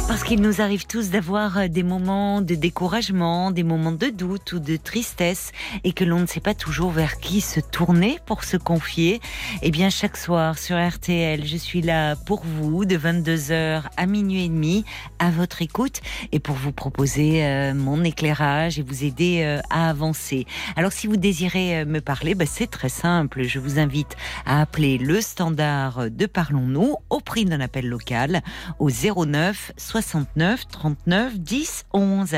Parce 0.06 0.22
qu'il 0.22 0.42
nous 0.42 0.60
arrive 0.60 0.86
tous 0.86 1.08
d'avoir 1.08 1.56
euh, 1.56 1.68
des 1.68 1.82
moments 1.82 2.42
de 2.42 2.54
découragement, 2.54 3.50
des 3.50 3.62
moments 3.62 3.90
de 3.90 4.08
doute 4.08 4.52
ou 4.52 4.58
de 4.58 4.76
tristesse 4.76 5.50
et 5.82 5.92
que 5.92 6.04
l'on 6.04 6.20
ne 6.20 6.26
sait 6.26 6.40
pas 6.40 6.52
toujours 6.52 6.90
vers 6.90 7.18
qui 7.18 7.40
se 7.40 7.58
tourner 7.58 8.18
pour 8.26 8.44
se 8.44 8.58
confier. 8.58 9.20
Eh 9.62 9.70
bien, 9.70 9.88
chaque 9.88 10.18
soir 10.18 10.58
sur 10.58 10.76
RTL, 10.76 11.46
je 11.46 11.56
suis 11.56 11.80
là 11.80 12.16
pour 12.16 12.42
vous 12.44 12.84
de 12.84 12.98
22h 12.98 13.82
à 13.96 14.06
minuit 14.06 14.44
et 14.44 14.48
demi 14.48 14.84
à 15.18 15.30
votre 15.30 15.62
écoute 15.62 16.02
et 16.32 16.38
pour 16.38 16.54
vous 16.54 16.72
proposer 16.72 17.42
euh, 17.42 17.72
mon 17.72 18.04
éclairage 18.04 18.78
et 18.78 18.82
vous 18.82 19.04
aider 19.04 19.40
euh, 19.42 19.60
à 19.70 19.88
avancer. 19.88 20.46
Alors, 20.76 20.92
si 20.92 21.06
vous 21.06 21.16
désirez 21.16 21.86
me 21.86 22.00
parler, 22.00 22.34
bah, 22.34 22.46
c'est 22.46 22.70
très 22.70 22.90
simple. 22.90 23.44
Je 23.44 23.58
vous 23.58 23.78
invite 23.78 24.16
à 24.44 24.60
appeler 24.60 24.98
le 24.98 25.22
standard 25.22 26.10
de 26.10 26.26
Parlons-nous 26.26 26.96
au 27.08 27.20
prix 27.20 27.46
d'un 27.46 27.60
appel 27.60 27.88
local 27.88 28.42
au 28.78 28.90
09 28.90 29.72
69 29.94 30.66
39 30.66 31.38
10 31.38 31.84
11. 31.92 32.34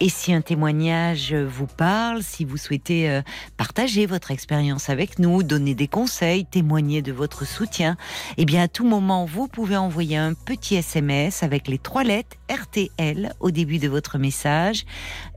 Et 0.00 0.08
si 0.08 0.32
un 0.32 0.40
témoignage 0.40 1.32
vous 1.34 1.68
parle, 1.68 2.24
si 2.24 2.44
vous 2.44 2.56
souhaitez 2.56 3.08
euh, 3.08 3.22
partager 3.56 4.06
votre 4.06 4.32
expérience 4.32 4.90
avec 4.90 5.20
nous, 5.20 5.44
donner 5.44 5.76
des 5.76 5.86
conseils, 5.86 6.44
témoigner 6.44 7.02
de 7.02 7.12
votre 7.12 7.46
soutien, 7.46 7.96
eh 8.38 8.44
bien 8.44 8.64
à 8.64 8.66
tout 8.66 8.84
moment 8.84 9.24
vous 9.24 9.46
pouvez 9.46 9.76
envoyer 9.76 10.16
un 10.16 10.34
petit 10.34 10.74
SMS 10.74 11.44
avec 11.44 11.68
les 11.68 11.78
trois 11.78 12.02
lettres 12.02 12.36
RTL 12.50 13.34
au 13.38 13.52
début 13.52 13.78
de 13.78 13.86
votre 13.86 14.18
message 14.18 14.84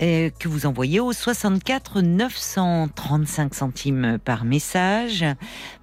euh, 0.02 0.32
que 0.40 0.48
vous 0.48 0.66
envoyez 0.66 1.00
au 1.00 1.14
64 1.14 2.02
935 2.02 3.54
centimes 3.54 4.18
par 4.26 4.44
message. 4.44 5.24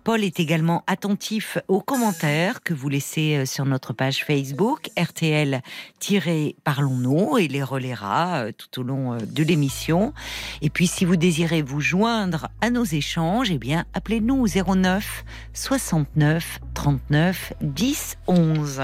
Paul 0.06 0.22
est 0.22 0.38
également 0.38 0.84
attentif 0.86 1.58
aux 1.66 1.80
commentaires 1.80 2.62
que 2.62 2.72
vous 2.72 2.88
laissez 2.88 3.38
euh, 3.38 3.44
sur 3.44 3.64
notre 3.64 3.92
page 3.92 4.24
Facebook 4.24 4.88
RTL-Parlons-nous 4.96 7.38
et 7.38 7.48
les 7.48 7.64
relaiera 7.64 8.44
euh, 8.44 8.52
tout 8.56 8.78
au 8.78 8.84
long 8.84 9.14
euh, 9.14 9.18
de 9.18 9.42
l'émission. 9.42 10.14
Et 10.62 10.70
puis 10.70 10.86
si 10.86 11.04
vous 11.04 11.16
désirez 11.16 11.60
vous 11.60 11.80
joindre 11.80 12.50
à 12.60 12.70
nos 12.70 12.84
échanges, 12.84 13.50
eh 13.50 13.58
bien 13.58 13.84
appelez-nous 13.94 14.44
au 14.44 14.46
09 14.46 15.24
69 15.54 16.60
39 16.74 17.54
10 17.62 18.18
11. 18.28 18.82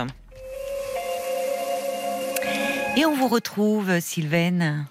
Et 2.97 3.07
on 3.07 3.15
vous 3.15 3.29
retrouve, 3.29 4.01
Sylvaine. 4.01 4.89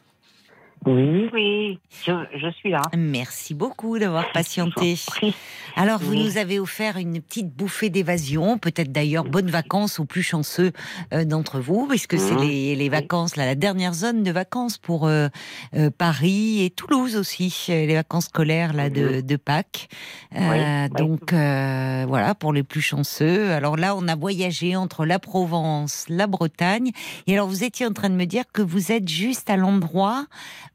Oui, 0.84 1.30
oui, 1.32 1.80
je, 2.04 2.12
je 2.42 2.50
suis 2.54 2.72
là. 2.72 2.82
Merci 2.98 3.54
beaucoup 3.54 4.00
d'avoir 4.00 4.32
patienté. 4.32 4.96
Alors, 5.76 6.00
vous 6.00 6.14
Oui. 6.14 6.24
nous 6.26 6.38
avez 6.40 6.60
offert 6.60 6.98
une 6.98 7.22
petite 7.22 7.50
bouffée 7.56 7.92
d'évasion, 7.92 8.58
peut-être 8.58 8.92
d'ailleurs 8.92 9.24
bonnes 9.26 9.52
vacances 9.52 10.00
aux 10.00 10.06
plus 10.06 10.24
chanceux 10.24 10.72
euh, 11.14 11.24
d'entre 11.24 11.60
vous, 11.60 11.86
puisque 11.88 12.18
c'est 12.18 12.34
Mhm. 12.34 12.42
les, 12.42 12.76
les 12.76 12.90
vacances, 12.90 13.36
là, 13.36 13.46
la 13.46 13.54
dernière 13.54 13.94
zone 13.94 14.24
de 14.24 14.32
vacances 14.32 14.80
pour 14.80 15.06
euh, 15.06 15.28
euh, 15.76 15.92
Paris 15.96 16.64
et 16.64 16.72
Toulouse 16.72 17.16
aussi, 17.16 17.56
euh, 17.70 17.86
les 17.86 17.94
vacances 17.94 18.26
scolaires 18.26 18.74
là 18.74 18.90
de, 18.90 19.22
de 19.22 19.36
Pâques. 19.36 19.88
Euh, 20.36 20.40
Oui, 20.40 20.58
oui. 20.58 20.90
Donc 20.98 21.32
euh, 21.32 22.06
voilà 22.08 22.34
pour 22.34 22.54
les 22.54 22.64
plus 22.64 22.82
chanceux. 22.82 23.52
Alors 23.52 23.78
là, 23.78 23.96
on 23.96 24.08
a 24.08 24.16
voyagé 24.16 24.76
entre 24.76 25.06
la 25.06 25.20
Provence, 25.20 26.06
la 26.10 26.26
Bretagne, 26.26 26.90
et 27.28 27.34
alors 27.36 27.48
vous 27.48 27.64
étiez 27.64 27.86
en 27.86 27.94
train 27.94 28.10
de 28.10 28.16
me 28.16 28.26
dire 28.26 28.46
que 28.52 28.64
vous 28.64 28.92
êtes 28.92 29.08
juste 29.08 29.48
à 29.52 29.58
l'endroit 29.58 30.26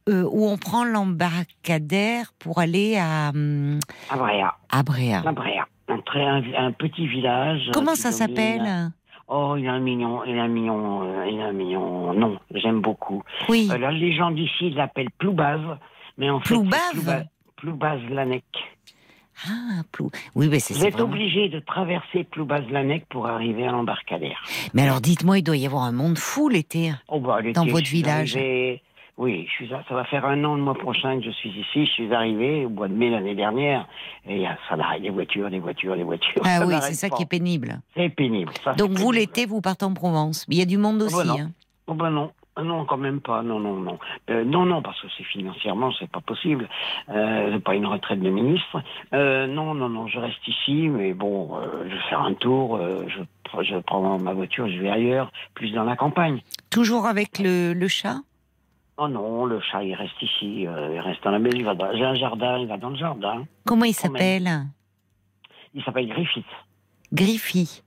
euh, 0.09 0.23
où 0.31 0.47
on 0.47 0.57
prend 0.57 0.85
l'embarcadère 0.85 2.33
pour 2.39 2.59
aller 2.61 2.97
à 2.97 3.31
hum, 3.35 3.79
À 4.11 4.17
Bréa. 4.17 4.55
à 4.71 4.83
Bréa. 4.83 5.23
À 5.27 5.33
Bréa. 5.33 5.67
Un, 5.89 6.73
petit 6.73 7.07
village. 7.07 7.71
Comment 7.73 7.93
euh, 7.93 7.97
ça 7.97 8.11
s'appelle? 8.13 8.91
Oh, 9.29 9.55
il 9.59 9.67
a 9.69 9.73
un 9.73 9.81
mignon, 9.81 10.25
il 10.25 10.39
a 10.39 10.43
un 10.45 10.49
mignon, 10.49 11.03
euh, 11.03 11.27
il 11.31 11.41
a 11.41 11.47
un 11.47 11.53
mignon 11.53 12.13
nom. 12.13 12.39
J'aime 12.55 12.81
beaucoup. 12.81 13.23
Oui. 13.49 13.69
Euh, 13.73 13.79
là, 13.79 13.91
les 13.93 14.15
gens 14.17 14.31
d'ici 14.31 14.71
l'appellent 14.71 15.11
Ploubave, 15.19 15.79
mais 16.19 16.31
en 16.31 16.41
fait, 16.41 16.55
Ploubave? 16.55 16.81
C'est 16.93 16.99
Plouba- 17.01 17.25
Ploubaz-Lanec. 17.57 18.45
Ah, 19.47 19.83
Plou. 19.93 20.11
Oui, 20.35 20.49
mais 20.49 20.61
c'est 20.61 20.75
Vous 20.75 20.85
êtes 20.87 20.95
vraiment- 20.95 21.13
obligé 21.13 21.49
de 21.49 21.59
traverser 21.61 22.25
Ploubaz-Lanec 22.25 23.05
pour 23.09 23.27
arriver 23.27 23.67
à 23.67 23.71
l'embarcadère. 23.73 24.43
Mais 24.75 24.83
alors, 24.83 25.01
dites-moi, 25.01 25.39
il 25.39 25.43
doit 25.43 25.57
y 25.57 25.67
avoir 25.67 25.83
un 25.83 25.93
monde 25.93 26.17
fou 26.19 26.49
l'été. 26.49 26.93
Oh, 27.09 27.21
bah, 27.21 27.41
l'été, 27.41 27.53
Dans 27.53 27.67
votre 27.67 27.89
village. 27.89 28.37
Oui, 29.19 29.47
je 29.49 29.53
suis, 29.53 29.69
ça 29.69 29.83
va 29.95 30.05
faire 30.05 30.27
un 30.27 30.45
an 30.45 30.57
le 30.57 30.63
mois 30.63 30.75
prochain 30.75 31.19
que 31.19 31.25
je 31.25 31.31
suis 31.31 31.49
ici. 31.49 31.87
Je 31.87 31.91
suis 31.91 32.13
arrivé 32.15 32.67
au 32.67 32.69
mois 32.69 32.87
de 32.89 32.93
mai 32.93 33.09
l'année 33.09 33.35
dernière. 33.35 33.87
Et 34.27 34.35
il 34.37 34.43
y 34.43 34.47
a- 34.47 34.59
ça 34.69 34.77
n'arrête, 34.77 35.01
des 35.01 35.09
voitures, 35.11 35.49
des 35.49 35.59
voitures, 35.59 35.97
des 35.97 36.03
voitures. 36.03 36.43
Ah 36.45 36.67
oui, 36.67 36.75
c'est 36.83 36.93
ça 36.95 37.09
pas. 37.09 37.17
qui 37.17 37.23
est 37.23 37.27
pénible. 37.27 37.81
C'est 37.97 38.11
pénible. 38.11 38.53
ça, 38.63 38.75
Donc 38.75 38.91
vous, 38.93 39.13
l'été, 39.13 39.47
vous 39.47 39.63
partez 39.63 39.87
en 39.87 39.95
Provence. 39.95 40.45
Mais 40.49 40.57
il 40.57 40.59
y 40.59 40.63
a 40.63 40.67
du 40.67 40.77
monde 40.77 41.03
Oh, 41.03 41.11
bah 41.11 41.17
aussi. 41.19 41.29
non. 41.29 41.39
hein. 41.41 41.51
Oh 41.87 41.95
ben 41.95 42.11
non, 42.11 42.33
Ah 42.57 42.63
non, 42.63 42.85
quand 42.85 42.99
même 42.99 43.21
pas. 43.21 43.43
Non, 43.43 43.59
non, 43.59 43.77
non. 43.77 43.99
Euh, 44.29 44.45
non, 44.45 44.67
non, 44.67 44.83
parce 44.83 45.01
que 45.01 45.07
c'est 45.17 45.25
financièrement, 45.25 45.93
c'est 45.99 46.11
pas 46.11 46.21
possible. 46.21 46.69
Euh, 47.09 47.59
pas 47.61 47.75
une 47.75 47.87
retraite 47.87 48.21
de 48.21 48.29
ministre. 48.31 48.83
Euh, 49.15 49.47
non, 49.47 49.73
non, 49.73 49.89
non, 49.89 50.07
je 50.09 50.19
reste 50.19 50.47
ici, 50.47 50.89
mais 50.89 51.15
bon, 51.15 51.57
euh, 51.57 51.85
je 51.89 51.95
vais 51.95 52.03
faire 52.11 52.21
un 52.21 52.35
tour. 52.35 52.77
euh, 52.77 53.05
je, 53.09 53.21
pr- 53.51 53.63
je 53.65 53.77
prends 53.79 54.19
ma 54.19 54.33
voiture, 54.35 54.69
je 54.69 54.79
vais 54.79 54.91
ailleurs, 54.91 55.31
plus 55.55 55.71
dans 55.73 55.85
la 55.85 55.97
campagne. 55.97 56.43
Toujours 56.71 57.07
avec 57.07 57.39
le, 57.39 57.73
le 57.73 57.89
chat? 57.89 58.17
Oh 58.99 59.09
non, 59.09 59.45
le 59.45 59.61
chat, 59.61 59.85
il 59.85 59.95
reste 59.95 60.21
ici. 60.23 60.67
euh, 60.67 60.95
il 60.95 61.01
reste 61.01 61.23
dans 61.23 61.31
la 61.31 61.39
maison. 61.39 61.57
Il 61.59 61.65
va 61.65 61.75
dans- 61.75 61.93
J'ai 61.95 62.05
un 62.05 62.15
jardin, 62.15 62.59
il 62.59 62.67
va 62.67 62.77
dans 62.79 62.91
le 62.91 62.97
jardin. 62.97 63.45
Comment 63.67 63.85
il 63.85 63.93
s'appelle 63.95 64.67
Il 65.75 65.83
s'appelle 65.85 66.09
Griffith. 66.09 66.47
Griffy. 67.13 67.83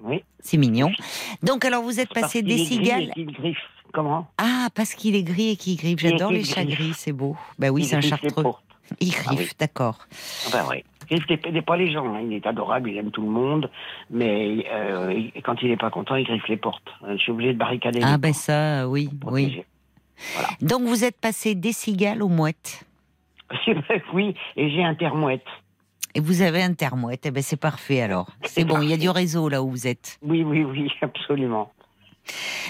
Oui. 0.00 0.22
C'est 0.40 0.56
mignon. 0.58 0.90
Donc 1.42 1.64
alors 1.64 1.82
vous 1.82 2.00
êtes 2.00 2.12
passé 2.12 2.42
des 2.42 2.56
gris 2.56 2.66
cigales. 2.66 3.02
et 3.04 3.12
qu'il 3.12 3.32
griffe. 3.32 3.58
Comment 3.92 4.26
Ah, 4.38 4.68
parce 4.74 4.94
qu'il 4.94 5.14
est 5.14 5.22
gris 5.22 5.50
et 5.50 5.56
qu'il 5.56 5.76
griffe. 5.76 6.02
Il 6.02 6.10
J'adore 6.10 6.32
les 6.32 6.44
chats 6.44 6.64
gris, 6.64 6.92
c'est 6.94 7.12
beau. 7.12 7.36
Bah 7.58 7.68
oui, 7.70 7.82
Il 7.82 7.86
c'est 7.86 7.96
un 7.96 8.00
chartreux. 8.00 8.44
Il 9.00 9.12
Ah 9.14 9.28
oui. 9.30 9.36
griffe, 9.36 9.56
d'accord. 9.58 9.98
Enfin, 10.46 10.64
oui. 10.70 10.82
Il 11.10 11.18
ne 11.52 11.60
pas 11.60 11.76
les 11.76 11.92
gens, 11.92 12.06
hein. 12.14 12.20
il 12.24 12.32
est 12.32 12.46
adorable, 12.46 12.88
il 12.90 12.96
aime 12.96 13.10
tout 13.10 13.20
le 13.22 13.28
monde, 13.28 13.70
mais 14.10 14.64
euh, 14.70 15.12
il- 15.12 15.42
quand 15.42 15.60
il 15.62 15.68
n'est 15.68 15.76
pas 15.76 15.90
content, 15.90 16.14
il 16.16 16.24
griffe 16.24 16.48
les 16.48 16.56
portes. 16.56 16.88
Euh, 17.04 17.12
Je 17.16 17.22
suis 17.22 17.32
obligé 17.32 17.52
de 17.52 17.58
barricader 17.58 18.00
Ah 18.02 18.12
les 18.12 18.18
ben 18.18 18.28
portes 18.32 18.40
ça, 18.42 18.88
oui, 18.88 19.10
oui. 19.26 19.62
Donc 20.60 20.82
vous 20.82 21.04
êtes 21.04 21.20
passé 21.20 21.54
des 21.54 21.72
cigales 21.72 22.22
aux 22.22 22.28
mouettes. 22.28 22.84
oui, 24.14 24.34
et 24.56 24.70
j'ai 24.70 24.82
un 24.84 24.94
thermouette. 24.94 25.44
Et 26.14 26.20
vous 26.20 26.42
avez 26.42 26.62
un 26.62 26.74
thermouette, 26.74 27.24
eh 27.24 27.30
ben 27.30 27.42
c'est 27.42 27.56
parfait 27.56 28.02
alors. 28.02 28.28
C'est 28.44 28.64
bon, 28.64 28.80
il 28.82 28.90
y 28.90 28.92
a 28.92 28.96
du 28.98 29.08
réseau 29.08 29.48
là 29.48 29.62
où 29.62 29.70
vous 29.70 29.86
êtes. 29.86 30.18
Oui, 30.22 30.42
oui, 30.42 30.62
oui, 30.64 30.90
absolument. 31.02 31.72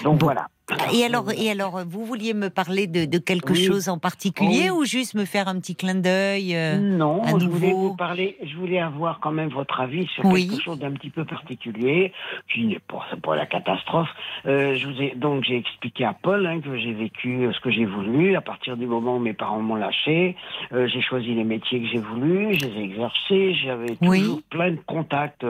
Donc 0.03 0.19
Bon. 0.19 0.25
voilà. 0.27 0.47
Et 0.93 1.03
alors, 1.03 1.29
et 1.31 1.51
alors, 1.51 1.81
vous 1.85 2.05
vouliez 2.05 2.33
me 2.33 2.49
parler 2.49 2.87
de, 2.87 3.03
de 3.03 3.17
quelque 3.17 3.51
Oui. 3.51 3.65
chose 3.65 3.89
en 3.89 3.97
particulier 3.99 4.69
Oui. 4.69 4.79
ou 4.79 4.85
juste 4.85 5.13
me 5.13 5.25
faire 5.25 5.49
un 5.49 5.59
petit 5.59 5.75
clin 5.75 5.95
d'œil 5.95 6.55
euh, 6.55 6.79
Non, 6.79 7.21
à 7.21 7.37
je 7.37 7.45
voulais 7.45 7.73
vous 7.73 7.95
parler, 7.97 8.37
je 8.41 8.55
voulais 8.55 8.79
avoir 8.79 9.19
quand 9.19 9.31
même 9.33 9.49
votre 9.49 9.81
avis 9.81 10.07
sur 10.07 10.23
Oui. 10.25 10.47
quelque 10.47 10.61
chose 10.63 10.79
d'un 10.79 10.91
petit 10.93 11.09
peu 11.09 11.25
particulier, 11.25 12.13
qui 12.51 12.65
n'est 12.65 12.79
pas, 12.79 13.35
la 13.35 13.45
catastrophe. 13.45 14.07
Euh, 14.45 14.75
je 14.77 14.87
vous 14.87 15.01
ai, 15.01 15.13
donc 15.15 15.43
j'ai 15.43 15.57
expliqué 15.57 16.05
à 16.05 16.13
Paul 16.13 16.45
hein, 16.47 16.61
que 16.61 16.77
j'ai 16.77 16.93
vécu 16.93 17.43
euh, 17.45 17.51
ce 17.51 17.59
que 17.59 17.69
j'ai 17.69 17.85
voulu 17.85 18.35
à 18.37 18.41
partir 18.41 18.77
du 18.77 18.85
moment 18.85 19.17
où 19.17 19.19
mes 19.19 19.33
parents 19.33 19.59
m'ont 19.61 19.75
lâché. 19.75 20.37
Euh, 20.71 20.87
j'ai 20.87 21.01
choisi 21.01 21.33
les 21.35 21.43
métiers 21.43 21.81
que 21.81 21.87
j'ai 21.87 21.99
voulu, 21.99 22.53
je 22.53 22.65
les 22.67 22.79
ai 22.79 22.83
exercés, 22.83 23.53
j'avais 23.55 23.95
toujours 23.97 24.41
plein 24.49 24.71
de 24.71 24.79
contacts. 24.87 25.45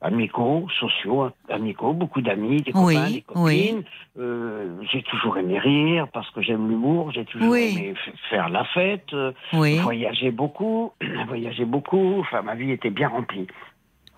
Amicaux, 0.00 0.66
sociaux, 0.78 1.30
amicaux, 1.48 1.92
beaucoup 1.92 2.20
d'amis, 2.20 2.62
des 2.62 2.72
Oui, 2.74 2.94
copains, 2.94 3.08
des 3.10 3.24
oui. 3.34 3.66
copines. 3.68 3.82
Euh, 4.18 4.76
j'ai 4.92 5.02
toujours 5.02 5.38
aimé 5.38 5.58
rire 5.58 6.08
parce 6.12 6.28
que 6.30 6.42
j'aime 6.42 6.68
l'humour, 6.68 7.10
j'ai 7.12 7.24
toujours 7.24 7.50
Oui. 7.52 7.72
aimé 7.76 7.94
faire 8.30 8.48
la 8.48 8.64
fête. 8.66 9.12
euh, 9.14 9.32
Oui, 9.52 9.78
voyager 9.78 10.30
beaucoup, 10.30 10.92
voyager 11.28 11.64
beaucoup. 11.64 12.20
Enfin, 12.20 12.42
ma 12.42 12.54
vie 12.54 12.70
était 12.72 12.90
bien 12.90 13.08
remplie. 13.08 13.46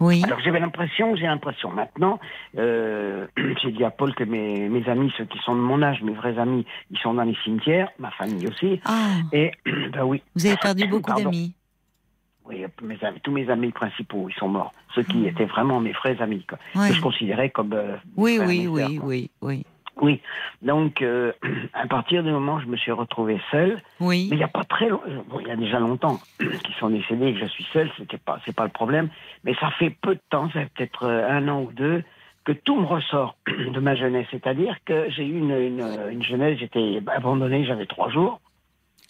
oui, 0.01 0.23
Alors 0.25 0.41
j'avais 0.41 0.61
l'impression, 0.61 1.15
j'ai 1.17 1.27
l'impression 1.27 1.71
maintenant. 1.71 2.19
Euh, 2.57 3.27
j'ai 3.63 3.73
dit 3.73 3.85
à 3.85 3.91
Paul 3.91 4.15
que 4.15 4.25
mes, 4.25 4.69
mes 4.69 4.89
amis, 4.89 5.13
ceux 5.17 5.25
qui 5.25 5.39
sont 5.39 5.55
de 5.55 5.61
mon 5.61 5.81
âge, 5.83 6.03
mes 6.03 6.13
vrais 6.13 6.39
amis, 6.39 6.67
ils 6.91 6.99
sont 6.99 7.15
dans 7.15 7.25
les 7.25 7.37
cimetières, 7.45 7.89
ma 7.99 8.11
famille 8.13 8.47
aussi. 8.49 8.81
Ah, 8.85 9.15
Et 9.33 9.53
ben 9.93 10.05
oui. 10.05 10.23
vous 10.35 10.47
avez 10.47 10.57
perdu 10.57 10.87
beaucoup 10.87 11.13
d'amis. 11.15 11.55
Oui, 12.49 12.65
mes 12.83 12.99
amis, 13.05 13.21
tous 13.23 13.31
mes 13.31 13.51
amis 13.51 13.73
principaux, 13.73 14.29
ils 14.29 14.35
sont 14.35 14.49
morts. 14.49 14.73
Ceux 14.95 15.03
qui 15.03 15.19
Mm. 15.19 15.27
étaient 15.27 15.45
vraiment 15.45 15.81
mes 15.81 15.93
vrais 15.93 16.21
amis, 16.23 16.45
quoi, 16.49 16.59
Ouais. 16.75 16.89
que 16.89 16.95
je 16.95 17.01
considérais 17.03 17.51
comme. 17.51 17.73
euh, 17.75 17.97
Oui, 18.17 18.39
oui, 18.41 18.67
oui, 18.69 18.99
oui, 19.03 19.31
oui, 19.43 19.65
Oui. 20.01 20.21
Donc, 20.63 21.03
euh, 21.03 21.33
à 21.75 21.87
partir 21.89 22.23
du 22.23 22.31
moment 22.31 22.55
où 22.55 22.61
je 22.61 22.67
me 22.67 22.77
suis 22.77 22.93
retrouvé 22.93 23.41
seul, 23.51 23.83
oui. 24.01 24.29
Mais 24.31 24.37
il 24.37 24.39
n'y 24.39 24.45
a 24.45 24.49
pas 24.49 24.65
très 24.65 24.89
long- 24.89 25.03
bon, 25.29 25.41
il 25.41 25.49
y 25.49 25.51
a 25.51 25.57
déjà 25.57 25.79
longtemps 25.81 26.21
qu'ils 26.39 26.75
sont 26.79 26.89
décédés 26.91 27.29
et 27.29 27.35
que 27.35 27.41
je 27.41 27.47
suis 27.47 27.67
seul, 27.73 27.91
c'était 27.99 28.17
pas, 28.19 28.39
c'est 28.45 28.55
pas 28.55 28.65
le 28.65 28.71
problème. 28.71 29.09
Mais 29.45 29.55
ça 29.57 29.71
fait 29.73 29.91
peu 29.91 30.15
de 30.15 30.21
temps, 30.31 30.47
ça 30.51 30.61
fait 30.61 30.71
peut-être 30.75 31.03
euh, 31.05 31.29
un 31.29 31.49
an 31.49 31.63
ou 31.63 31.73
deux, 31.73 32.03
que 32.45 32.53
tout 32.53 32.77
me 32.81 32.87
ressort 32.87 33.37
de 33.47 33.81
ma 33.81 33.95
jeunesse. 33.97 34.27
C'est-à-dire 34.31 34.77
que 34.87 35.11
j'ai 35.11 35.27
eu 35.27 35.37
une, 35.39 35.51
une, 35.51 35.99
une 36.13 36.23
jeunesse, 36.23 36.59
j'étais 36.59 37.03
abandonné, 37.09 37.65
j'avais 37.67 37.87
trois 37.87 38.09
jours. 38.09 38.41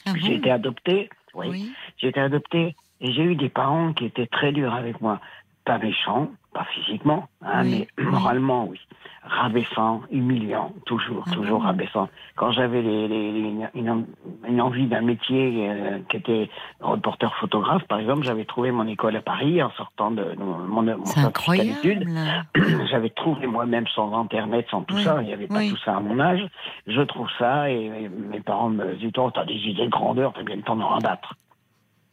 Ah 0.07 0.13
j'ai 0.17 0.35
été 0.37 0.51
adopté, 0.51 1.11
oui, 1.35 1.49
Oui. 1.51 1.73
j'ai 1.99 2.09
été 2.09 2.19
adopté 2.21 2.75
et 3.01 3.13
j'ai 3.13 3.23
eu 3.25 3.35
des 3.37 3.49
parents 3.49 3.93
qui 3.93 4.05
étaient 4.07 4.27
très 4.27 4.53
durs 4.53 4.75
avec 4.75 5.01
moi. 5.01 5.21
Pas 5.65 5.77
méchants, 5.79 6.29
pas 6.55 6.65
physiquement, 6.73 7.29
hein, 7.45 7.63
Oui, 7.63 7.71
mais 7.71 7.89
oui. 7.99 8.11
moralement, 8.11 8.65
oui. 8.69 8.81
Rabaissant, 9.23 10.01
humiliant, 10.11 10.73
toujours, 10.87 11.25
Ah 11.27 11.35
toujours 11.35 11.63
rabaissant. 11.63 12.09
Quand 12.37 12.51
j'avais 12.53 12.81
les, 12.81 13.07
les- 13.09 13.33
les- 13.33 13.55
une, 13.75 13.91
en- 13.91 14.05
une 14.49 14.61
envie 14.63 14.87
d'un 14.87 15.03
métier 15.03 15.69
euh, 15.69 15.99
qui 16.09 16.17
était 16.17 16.49
reporter 16.81 17.35
photographe, 17.37 17.85
par 17.89 17.99
exemple, 17.99 18.23
j'avais 18.23 18.47
trouvé 18.47 18.71
mon 18.71 18.87
école 18.87 19.17
à 19.17 19.21
Paris 19.21 19.63
en 19.63 19.71
sortant 19.73 20.11
de, 20.11 20.23
de 20.25 20.43
mon, 20.43 20.59
mon 20.59 20.83
d'études. 20.95 22.09
incroyable. 22.09 22.47
J'avais 22.91 23.11
trouvé 23.11 23.47
moi-même 23.47 23.87
sans 23.89 24.19
internet, 24.19 24.67
sans 24.71 24.83
tout 24.83 24.95
Oui, 24.95 25.05
ça, 25.05 25.19
il 25.21 25.27
n'y 25.27 25.35
avait 25.35 25.47
pas 25.49 25.59
oui. 25.59 25.69
tout 25.69 25.77
ça 25.85 25.97
à 25.97 26.01
mon 26.01 26.19
âge. 26.19 26.47
Je 26.87 27.03
trouve 27.03 27.29
ça 27.39 27.71
et, 27.71 27.85
et 27.85 28.09
mes 28.09 28.41
parents 28.41 28.71
me 28.71 28.95
disent 28.95 29.13
Oh, 29.19 29.31
t'as 29.35 29.45
des 29.45 29.55
idées 29.55 29.85
de 29.85 29.91
grandeur, 29.91 30.33
t'as 30.35 30.43
bien 30.43 30.57
le 30.57 30.63
temps 30.63 30.77
d'en 30.77 30.89
rabattre. 30.89 31.35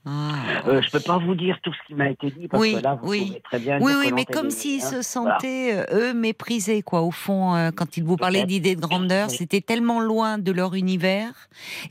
Ah. 0.08 0.34
Euh, 0.68 0.82
je 0.84 0.92
peux 0.92 1.00
pas 1.00 1.18
vous 1.18 1.34
dire 1.34 1.58
tout 1.64 1.74
ce 1.74 1.88
qui 1.88 1.96
m'a 1.96 2.10
été 2.10 2.30
dit 2.30 2.48
parce 2.48 2.62
Oui, 2.62 2.76
que 2.76 2.80
là, 2.80 2.96
vous 3.02 3.10
oui. 3.10 3.38
très 3.44 3.60
bien. 3.60 3.80
Oui, 3.82 3.94
oui, 4.00 4.12
mais 4.14 4.26
comme 4.26 4.52
s'ils 4.52 4.82
se 4.82 5.02
sentaient, 5.02 5.74
euh, 5.92 6.12
eux, 6.12 6.14
méprisés, 6.14 6.84
quoi. 6.84 7.02
Au 7.02 7.12
fond, 7.12 7.56
euh, 7.56 7.72
quand 7.76 7.98
ils 7.98 8.04
vous 8.04 8.16
parlaient 8.16 8.46
d'idées 8.46 8.76
de 8.76 8.82
grandeur, 8.82 9.30
Oui. 9.30 9.36
c'était 9.36 9.62
tellement 9.62 10.00
loin 10.00 10.38
de 10.38 10.52
leur 10.52 10.76
univers. 10.76 11.34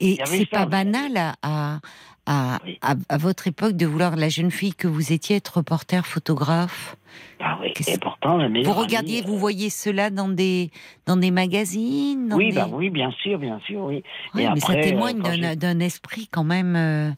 Et 0.00 0.18
c'est 0.26 0.46
pas 0.46 0.66
banal 0.66 1.34
à, 1.42 1.80
à, 2.26 2.58
votre 3.18 3.48
époque 3.48 3.72
de 3.76 3.86
vouloir, 3.86 4.16
la 4.16 4.28
jeune 4.28 4.50
fille 4.50 4.74
que 4.74 4.88
vous 4.88 5.12
étiez, 5.12 5.36
être 5.36 5.56
reporter, 5.58 6.06
photographe. 6.06 6.96
Ah 7.40 7.58
oui. 7.60 7.72
Et 7.86 7.98
pourtant, 7.98 8.36
la 8.38 8.48
Vous 8.48 8.72
regardiez, 8.72 9.18
amie, 9.18 9.26
vous 9.26 9.38
voyez 9.38 9.70
cela 9.70 10.10
dans 10.10 10.28
des, 10.28 10.70
dans 11.06 11.16
des 11.16 11.30
magazines 11.30 12.28
dans 12.28 12.36
Oui, 12.36 12.50
des- 12.50 12.54
bah 12.56 12.68
oui, 12.72 12.90
bien 12.90 13.10
sûr, 13.22 13.38
bien 13.38 13.60
sûr, 13.66 13.84
oui. 13.84 14.02
Et 14.38 14.48
mais 14.48 14.60
ça 14.60 14.74
témoigne 14.74 15.20
d'un 15.56 15.80
esprit 15.80 16.28
quand 16.30 16.44
même 16.44 16.74
euh, 16.76 17.10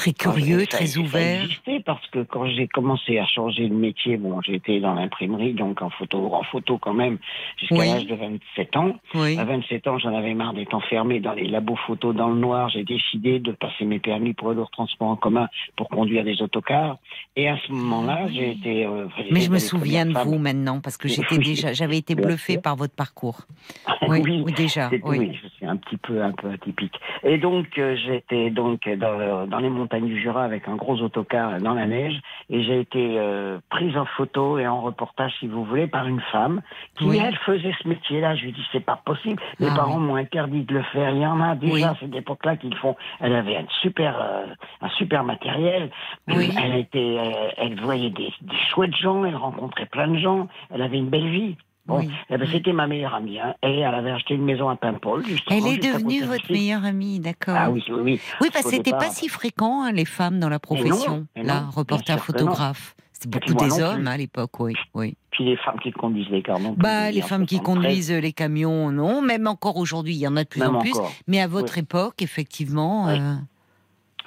très 0.00 0.12
curieux, 0.12 0.60
ça- 0.60 0.66
très 0.78 0.96
ouvert. 0.98 1.42
existait 1.44 1.80
parce 1.84 2.06
que 2.08 2.20
quand 2.22 2.46
j'ai 2.46 2.66
commencé 2.68 3.18
à 3.18 3.26
changer 3.26 3.68
de 3.68 3.74
métier, 3.74 4.16
bon, 4.16 4.40
j'étais 4.42 4.80
dans 4.80 4.94
l'imprimerie, 4.94 5.52
donc 5.54 5.82
en 5.82 5.90
photo, 5.90 6.34
en 6.34 6.42
photo 6.44 6.78
quand 6.78 6.94
même, 6.94 7.18
jusqu'à 7.58 7.74
Oui. 7.76 7.88
l'âge 7.88 8.06
de 8.06 8.14
27 8.14 8.76
ans. 8.76 8.92
Oui. 9.14 9.38
À 9.38 9.44
27 9.44 9.86
ans, 9.88 9.98
j'en 9.98 10.14
avais 10.14 10.34
marre 10.34 10.54
d'être 10.54 10.74
enfermé 10.74 11.20
dans 11.20 11.32
les 11.34 11.46
labos 11.46 11.76
photos 11.86 12.14
dans 12.14 12.28
le 12.28 12.36
noir. 12.40 12.68
J'ai 12.70 12.84
décidé 12.84 13.38
de 13.40 13.52
passer 13.52 13.84
mes 13.84 13.98
permis 13.98 14.32
pour 14.32 14.50
le 14.52 14.64
transport 14.72 15.08
en 15.08 15.16
commun 15.16 15.48
pour 15.76 15.88
conduire 15.88 16.24
des 16.24 16.40
autocars. 16.42 16.96
Et 17.36 17.48
à 17.48 17.58
ce 17.66 17.72
moment-là, 17.72 18.22
oui. 18.26 18.34
j'ai 18.34 18.50
été. 18.52 18.86
euh, 18.86 19.06
Mais 19.30 19.40
je 19.40 19.50
me 19.50 19.58
souviens 19.58 20.06
de 20.06 20.12
vous 20.18 20.38
maintenant 20.38 20.80
parce 20.80 20.96
que 20.96 21.08
j'étais 21.14 21.38
déjà, 21.38 21.72
j'avais 21.72 21.98
été 21.98 22.14
sûr. 22.36 22.62
par 22.62 22.76
votre 22.76 22.94
parcours. 22.94 23.40
Oui, 24.08 24.22
oui, 24.24 24.52
déjà. 24.54 24.88
Oui. 24.90 25.18
oui, 25.18 25.38
je 25.40 25.48
suis 25.50 25.66
un 25.66 25.76
petit 25.76 25.96
peu, 25.96 26.20
un 26.22 26.32
peu 26.32 26.50
atypique. 26.50 26.94
Et 27.22 27.38
donc, 27.38 27.66
euh, 27.78 27.94
j'étais 28.04 28.50
donc 28.50 28.80
dans, 28.98 29.46
dans 29.46 29.58
les 29.58 29.68
montagnes 29.68 29.89
du 29.98 30.20
Jura 30.20 30.44
avec 30.44 30.68
un 30.68 30.76
gros 30.76 31.00
autocar 31.02 31.58
dans 31.60 31.74
la 31.74 31.86
neige, 31.86 32.20
et 32.50 32.62
j'ai 32.62 32.78
été 32.80 33.16
euh, 33.18 33.58
prise 33.70 33.96
en 33.96 34.04
photo 34.04 34.58
et 34.58 34.66
en 34.68 34.80
reportage, 34.82 35.32
si 35.40 35.48
vous 35.48 35.64
voulez, 35.64 35.86
par 35.88 36.06
une 36.06 36.20
femme 36.30 36.60
qui 36.96 37.04
Oui. 37.06 37.20
elle 37.24 37.36
faisait 37.38 37.72
ce 37.82 37.88
métier-là. 37.88 38.36
Je 38.36 38.44
lui 38.44 38.52
dis 38.52 38.64
c'est 38.70 38.84
pas 38.84 39.00
possible. 39.04 39.42
Mes 39.58 39.68
Ah 39.70 39.74
parents 39.76 39.96
oui. 39.98 40.04
m'ont 40.04 40.16
interdit 40.16 40.62
de 40.64 40.74
le 40.74 40.82
faire. 40.84 41.10
Il 41.10 41.22
y 41.22 41.26
en 41.26 41.40
a 41.40 41.56
déjà 41.56 41.72
Oui. 41.74 41.82
à 41.82 41.96
cette 41.98 42.14
époque-là 42.14 42.56
qui 42.56 42.68
le 42.68 42.76
font. 42.76 42.94
Elle 43.18 43.34
avait 43.34 43.56
un 43.56 43.66
super, 43.82 44.16
euh, 44.20 44.46
un 44.82 44.88
super 44.90 45.24
matériel. 45.24 45.90
Oui. 46.28 46.50
Elle 46.62 46.76
était, 46.76 47.16
euh, 47.18 47.48
elle 47.56 47.80
voyait 47.80 48.10
des, 48.10 48.32
des 48.42 48.56
chouettes 48.68 48.94
gens. 48.96 49.24
Elle 49.24 49.36
rencontrait 49.36 49.86
plein 49.86 50.08
de 50.08 50.18
gens. 50.18 50.46
Elle 50.72 50.82
avait 50.82 50.98
une 50.98 51.08
belle 51.08 51.30
vie. 51.30 51.56
Bon, 51.90 51.98
Oui. 51.98 52.10
eh 52.30 52.36
ben, 52.36 52.48
c'était 52.50 52.72
ma 52.72 52.86
meilleure 52.86 53.14
amie. 53.14 53.38
Hein. 53.40 53.54
Elle 53.62 53.82
avait 53.84 54.10
acheté 54.12 54.34
une 54.34 54.44
maison 54.44 54.68
à 54.68 54.76
Paimpol. 54.76 55.24
justement, 55.26 55.56
Elle 55.66 55.74
est 55.74 55.78
devenue 55.78 56.22
votre 56.22 56.50
meilleure 56.50 56.84
amie, 56.84 57.18
d'accord. 57.20 57.56
Ah 57.58 57.70
oui, 57.70 57.82
oui, 57.88 58.00
oui. 58.02 58.20
Oui, 58.40 58.48
parce 58.52 58.64
que 58.64 58.70
c'était 58.70 58.92
pas 58.92 59.10
si 59.10 59.28
fréquent 59.28 59.82
hein, 59.82 59.92
les 59.92 60.04
femmes 60.04 60.38
dans 60.38 60.48
la 60.48 60.58
profession, 60.60 61.26
non, 61.36 61.42
là, 61.42 61.64
reporter 61.74 62.18
photographe. 62.20 62.94
C'était 63.12 63.38
beaucoup 63.40 63.64
des 63.64 63.82
hommes 63.82 64.06
hein, 64.06 64.12
à 64.12 64.16
l'époque, 64.16 64.58
oui, 64.60 64.72
oui. 64.94 65.14
Puis 65.30 65.44
les 65.44 65.56
femmes 65.58 65.78
qui 65.80 65.90
conduisent 65.92 66.30
les 66.30 66.40
plus, 66.42 66.74
Bah, 66.78 67.10
les 67.10 67.20
femmes 67.20 67.44
qui 67.44 67.56
73, 67.56 67.60
conduisent 67.82 68.12
les 68.12 68.32
camions, 68.32 68.90
non. 68.92 69.20
Même 69.20 69.46
encore 69.46 69.76
aujourd'hui, 69.76 70.14
il 70.14 70.20
y 70.20 70.26
en 70.28 70.36
a 70.36 70.44
de 70.44 70.48
plus 70.48 70.60
Même 70.60 70.76
en 70.76 70.80
plus. 70.80 70.92
encore. 70.96 71.12
Mais 71.26 71.38
à 71.40 71.46
votre 71.46 71.76
époque, 71.76 72.22
effectivement, 72.22 73.06
Oui. 73.08 73.18
euh, 73.18 73.34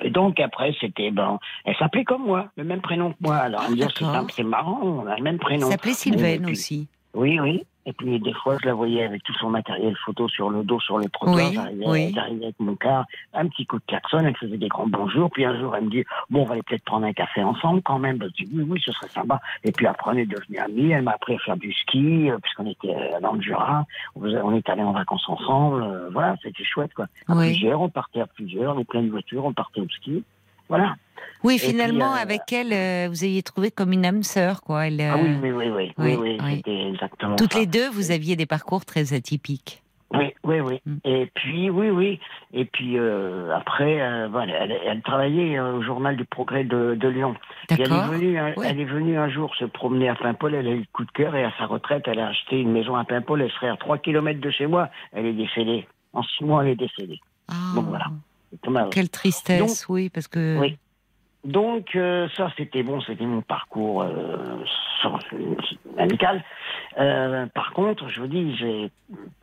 Et 0.03 0.09
donc 0.11 0.39
après, 0.39 0.75
c'était 0.79 1.09
ben, 1.11 1.39
elle 1.65 1.75
s'appelait 1.77 2.03
comme 2.03 2.23
moi, 2.25 2.49
le 2.55 2.63
même 2.63 2.81
prénom 2.81 3.11
que 3.11 3.17
moi. 3.21 3.37
Alors, 3.37 3.61
Ah, 3.63 3.65
elle 3.69 3.77
me 3.77 4.27
dit, 4.27 4.33
c'est 4.35 4.43
marrant, 4.43 4.79
on 4.83 5.07
a 5.07 5.15
le 5.17 5.23
même 5.23 5.35
elle 5.35 5.39
prénom. 5.39 5.69
s'appelait 5.71 5.91
Bon, 5.91 5.97
Sylvaine 5.97 6.43
puis- 6.43 6.51
aussi. 6.51 6.87
Oui, 7.13 7.39
oui. 7.39 7.63
Et 7.85 7.91
puis 7.91 8.17
des 8.19 8.33
fois, 8.33 8.57
je 8.61 8.65
la 8.67 8.73
voyais 8.73 9.03
avec 9.03 9.23
tout 9.23 9.33
son 9.33 9.49
matériel 9.49 9.93
photo 10.05 10.29
sur 10.29 10.49
le 10.49 10.63
dos, 10.63 10.79
sur 10.79 10.97
le 10.97 11.09
trottoir. 11.09 11.35
Oui, 11.49 11.53
J'arrivais 11.53 11.85
oui. 11.85 12.15
avec 12.17 12.55
mon 12.59 12.75
car, 12.77 13.05
un 13.33 13.45
petit 13.49 13.65
coup 13.65 13.77
de 13.77 13.83
klaxon, 13.85 14.19
elle 14.19 14.37
faisait 14.37 14.55
des 14.57 14.69
grands 14.69 14.87
bonjours. 14.87 15.29
Puis 15.31 15.43
un 15.43 15.59
jour, 15.59 15.75
elle 15.75 15.85
me 15.85 15.89
dit, 15.89 16.05
bon, 16.29 16.43
on 16.43 16.45
va 16.45 16.53
aller 16.53 16.63
peut-être 16.63 16.85
prendre 16.85 17.05
un 17.05 17.11
café 17.11 17.43
ensemble 17.43 17.81
quand 17.81 17.99
même. 17.99 18.17
Ben, 18.17 18.29
Je 18.39 18.45
dis, 18.45 18.51
oui, 18.55 18.63
oui, 18.69 18.81
ce 18.85 18.93
serait 18.93 19.09
sympa. 19.09 19.41
Et 19.65 19.73
puis 19.73 19.85
après, 19.85 20.11
on 20.11 20.17
est 20.17 20.25
devenus 20.25 20.59
amis. 20.61 20.91
Elle 20.91 21.01
m'a 21.03 21.11
appris 21.11 21.35
à 21.35 21.39
faire 21.39 21.57
du 21.57 21.73
ski, 21.73 22.31
euh, 22.31 22.37
puisqu'on 22.41 22.67
était 22.67 22.95
euh, 22.95 23.19
dans 23.19 23.33
le 23.33 23.41
Jura. 23.41 23.85
On 24.15 24.23
on 24.33 24.55
est 24.55 24.69
allés 24.69 24.83
en 24.83 24.93
vacances 24.93 25.27
ensemble. 25.27 25.83
euh, 25.83 26.09
Voilà, 26.13 26.37
c'était 26.41 26.63
chouette, 26.63 26.93
quoi. 26.93 27.07
À 27.27 27.35
Oui. 27.35 27.47
plusieurs, 27.47 27.81
on 27.81 27.89
partait 27.89 28.21
à 28.21 28.27
plusieurs, 28.27 28.75
les 28.75 28.85
pleines 28.85 29.09
voitures, 29.09 29.43
on 29.43 29.51
partait 29.53 29.81
au 29.81 29.89
ski. 29.89 30.23
Voilà. 30.69 30.95
Oui, 31.43 31.57
puis, 31.57 31.67
finalement, 31.69 32.13
euh, 32.13 32.21
avec 32.21 32.51
elle, 32.53 32.71
euh, 32.71 33.07
vous 33.09 33.23
aviez 33.23 33.43
trouvé 33.43 33.69
comme 33.69 33.91
une 33.91 34.05
âme 34.05 34.23
sœur, 34.23 34.61
quoi. 34.61 34.87
Elle, 34.87 35.01
Ah 35.01 35.17
oui, 35.21 35.35
oui, 35.41 35.51
oui, 35.51 35.65
oui, 35.69 35.71
oui, 35.75 35.91
oui, 35.97 36.15
oui, 36.15 36.37
oui. 36.41 36.55
c'était 36.57 36.87
exactement 36.89 37.35
Toutes 37.35 37.53
ça. 37.53 37.59
les 37.59 37.65
deux, 37.65 37.89
vous 37.89 38.11
aviez 38.11 38.35
des 38.35 38.45
parcours 38.45 38.85
très 38.85 39.13
atypiques. 39.13 39.81
Oui, 40.13 40.31
oui, 40.43 40.59
oui. 40.59 40.79
Mm. 40.85 40.95
Et 41.05 41.31
puis, 41.33 41.69
oui, 41.71 41.89
oui. 41.89 42.19
Et 42.53 42.65
puis, 42.65 42.97
euh, 42.99 43.51
après, 43.55 44.27
voilà, 44.29 44.53
elle, 44.63 44.77
elle 44.85 45.01
travaillait 45.01 45.59
au 45.59 45.81
journal 45.81 46.15
du 46.15 46.23
Progrès 46.23 46.63
de, 46.63 46.95
de 46.95 47.07
Lyon. 47.07 47.35
Puis 47.67 47.81
elle 47.81 47.91
est, 47.91 48.07
venue, 48.07 48.37
un- 48.37 48.53
Oui. 48.55 48.65
elle 48.69 48.79
est 48.79 48.85
venue 48.85 49.17
un 49.17 49.27
jour 49.29 49.53
se 49.55 49.65
promener 49.65 50.09
à 50.09 50.15
Paimpol, 50.15 50.53
elle 50.53 50.67
a 50.67 50.71
eu 50.71 50.79
le 50.79 50.85
coup 50.93 51.03
de 51.03 51.11
cœur 51.11 51.35
et 51.35 51.43
à 51.43 51.51
sa 51.57 51.65
retraite, 51.65 52.03
elle 52.05 52.19
a 52.19 52.27
acheté 52.27 52.59
une 52.61 52.71
maison 52.71 52.95
à 52.95 53.03
Paimpol, 53.05 53.41
elle 53.41 53.51
serait 53.51 53.69
à 53.69 53.75
3 53.77 53.97
km 53.97 54.39
de 54.39 54.49
chez 54.51 54.67
moi. 54.67 54.89
Elle 55.13 55.25
est 55.25 55.33
décédée. 55.33 55.87
En 56.13 56.21
six 56.21 56.43
mois, 56.43 56.63
elle 56.63 56.71
est 56.71 56.75
décédée. 56.75 57.19
Ah. 57.49 57.53
Donc 57.75 57.85
voilà. 57.87 58.05
Quelle 58.91 59.09
tristesse, 59.09 59.85
oui, 59.89 60.09
parce 60.09 60.27
que. 60.27 60.59
Oui. 60.59 60.77
Donc 61.45 61.93
euh, 61.97 62.29
ça 62.37 62.49
c'était 62.55 62.83
bon, 62.83 63.01
c'était 63.01 63.25
mon 63.25 63.41
parcours 63.41 64.01
euh, 64.03 64.63
sur- 65.01 65.19
amical. 65.97 66.41
Euh, 66.97 67.47
par 67.47 67.73
contre, 67.73 68.07
je 68.07 68.21
vous 68.21 68.27
dis, 68.27 68.89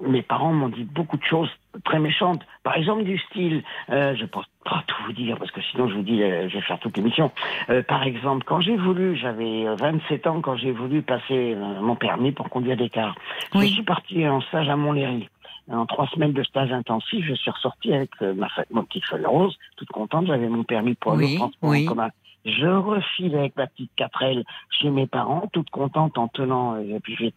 mes 0.00 0.22
parents 0.22 0.54
m'ont 0.54 0.70
dit 0.70 0.84
beaucoup 0.84 1.18
de 1.18 1.24
choses 1.24 1.50
très 1.84 1.98
méchantes. 1.98 2.40
Par 2.62 2.74
exemple 2.78 3.04
du 3.04 3.18
style, 3.18 3.62
euh, 3.90 4.14
je 4.16 4.24
peux 4.24 4.40
pas 4.64 4.82
tout 4.86 4.96
vous 5.04 5.12
dire 5.12 5.36
parce 5.38 5.50
que 5.50 5.61
sinon 5.61 5.88
je 5.88 5.94
vous 5.96 6.02
dis, 6.02 6.22
euh, 6.22 6.48
je 6.48 6.54
vais 6.56 6.62
faire 6.62 6.78
toute 6.78 6.96
l'émission. 6.96 7.32
Euh, 7.68 7.82
par 7.82 8.02
exemple, 8.04 8.44
quand 8.46 8.61
j'ai 8.62 8.76
voulu, 8.78 9.14
j'avais 9.16 9.66
euh, 9.66 9.76
27 9.78 10.26
ans 10.26 10.40
quand 10.40 10.56
j'ai 10.56 10.72
voulu 10.72 11.02
passer 11.02 11.54
euh, 11.54 11.80
mon 11.82 11.96
permis 11.96 12.32
pour 12.32 12.48
conduire 12.48 12.78
des 12.78 12.88
cars. 12.88 13.14
Oui. 13.54 13.68
Je 13.68 13.74
suis 13.74 13.82
parti 13.82 14.26
en 14.26 14.40
stage 14.40 14.70
à 14.70 14.76
Montlhéry. 14.76 15.28
En 15.70 15.86
trois 15.86 16.06
semaines 16.08 16.32
de 16.32 16.42
stage 16.42 16.72
intensif, 16.72 17.24
je 17.24 17.34
suis 17.34 17.50
ressorti 17.50 17.92
avec 17.92 18.11
euh, 18.22 18.34
ma, 18.34 18.48
mon 18.72 18.84
petite 18.84 19.04
feuille 19.04 19.24
rose, 19.26 19.56
toute 19.76 19.88
contente. 19.90 20.26
J'avais 20.26 20.48
mon 20.48 20.64
permis 20.64 20.94
pour 20.94 21.12
Oui, 21.14 21.32
le 21.34 21.38
transport 21.38 21.70
oui. 21.70 21.84
en 21.86 21.88
commun. 21.90 22.08
Je 22.46 22.66
refile 22.66 23.36
avec 23.36 23.54
ma 23.56 23.66
petite 23.66 23.90
4L 23.98 24.44
chez 24.70 24.88
mes 24.90 25.06
parents, 25.06 25.46
toute 25.52 25.68
contente 25.70 26.16
en 26.16 26.26
tenant, 26.28 26.74
euh, 26.74 26.96
et 26.96 27.00
puis 27.00 27.14
je 27.16 27.24
vais 27.24 27.34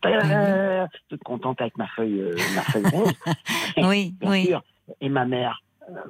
toute 1.10 1.24
contente 1.24 1.60
avec 1.62 1.78
ma 1.78 1.88
feuille, 1.88 2.22
euh, 2.22 2.36
ma 2.56 2.62
feuille 2.62 2.86
rose. 2.92 3.14
Oui, 3.78 4.14
bien 4.20 4.32
oui. 4.32 4.46
sûr. 4.48 4.64
Et 5.02 5.10
ma 5.10 5.26
mère 5.26 5.62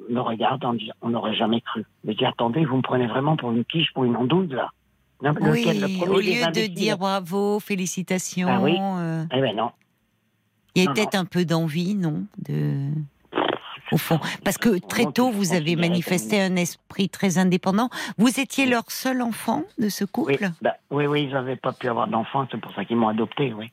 me 0.10 0.20
regarde 0.20 0.64
en 0.64 0.74
disant, 0.76 0.94
on 1.02 1.10
n'aurait 1.10 1.36
jamais 1.36 1.62
cru. 1.62 1.84
Mais 2.04 2.14
dit, 2.14 2.26
attendez, 2.26 2.64
vous 2.66 2.78
me 2.78 2.82
prenez 2.84 3.08
vraiment 3.08 3.36
pour 3.36 3.52
une 3.52 3.66
quiche, 3.66 3.92
pour 3.94 4.04
une 4.04 4.16
andouille, 4.16 4.48
là. 4.50 4.70
Non, 5.24 5.32
Oui, 5.42 5.62
lequel, 5.64 5.80
le 5.80 6.12
au 6.12 6.20
lieu 6.20 6.52
de 6.52 6.68
dire 6.68 6.98
bravo, 6.98 7.60
félicitations, 7.60 8.48
Ah 8.50 8.60
oui. 8.62 8.74
Eh 9.34 9.42
ben 9.42 9.56
non. 9.56 9.72
Il 10.76 10.84
y 10.84 10.86
a 10.86 10.90
Non, 10.90 10.94
peut-être 10.94 11.16
un 11.16 11.26
peu 11.26 11.46
d'envie, 11.46 11.96
non 11.96 12.26
de... 12.38 12.90
Au 13.92 13.98
fond. 13.98 14.20
Parce 14.44 14.58
que 14.58 14.80
très 14.80 15.06
tôt, 15.12 15.30
vous 15.30 15.54
avez 15.54 15.76
manifesté 15.76 16.42
un 16.42 16.56
esprit 16.56 17.10
très 17.10 17.38
indépendant. 17.38 17.90
Vous 18.18 18.40
étiez 18.40 18.66
leur 18.66 18.90
seul 18.90 19.22
enfant 19.22 19.66
de 19.78 19.90
ce 19.90 20.04
Oui, 20.06 20.10
couple? 20.12 20.52
bah, 20.62 20.76
oui, 20.90 21.06
oui, 21.06 21.24
ils 21.24 21.30
n'avaient 21.32 21.58
pas 21.58 21.74
pu 21.74 21.90
avoir 21.90 22.08
d'enfants, 22.08 22.48
c'est 22.50 22.60
pour 22.60 22.74
ça 22.74 22.86
qu'ils 22.86 22.96
m'ont 22.96 23.10
adopté, 23.10 23.54
oui. 23.54 23.72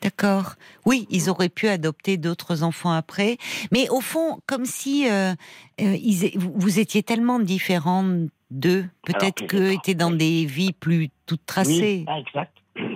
D'accord. 0.00 0.54
Oui, 0.84 1.06
ils 1.10 1.30
auraient 1.30 1.48
pu 1.48 1.68
adopter 1.68 2.16
d'autres 2.16 2.64
enfants 2.64 2.90
après. 2.90 3.36
Mais 3.70 3.88
au 3.88 4.00
fond, 4.00 4.40
comme 4.46 4.64
si 4.64 5.08
euh, 5.08 5.32
euh, 5.80 5.96
ils 5.96 6.36
vous 6.36 6.80
étiez 6.80 7.04
tellement 7.04 7.38
différents 7.38 8.04
d'eux, 8.50 8.84
peut-être 9.04 9.46
qu'eux 9.46 9.70
étaient 9.70 9.94
dans 9.94 10.10
oui. 10.10 10.18
des 10.18 10.44
vies 10.44 10.72
plus 10.72 11.10
toutes 11.26 11.46
tracées. 11.46 12.04
Oui, 12.04 12.06
ah, 12.08 12.18
exact. 12.18 12.52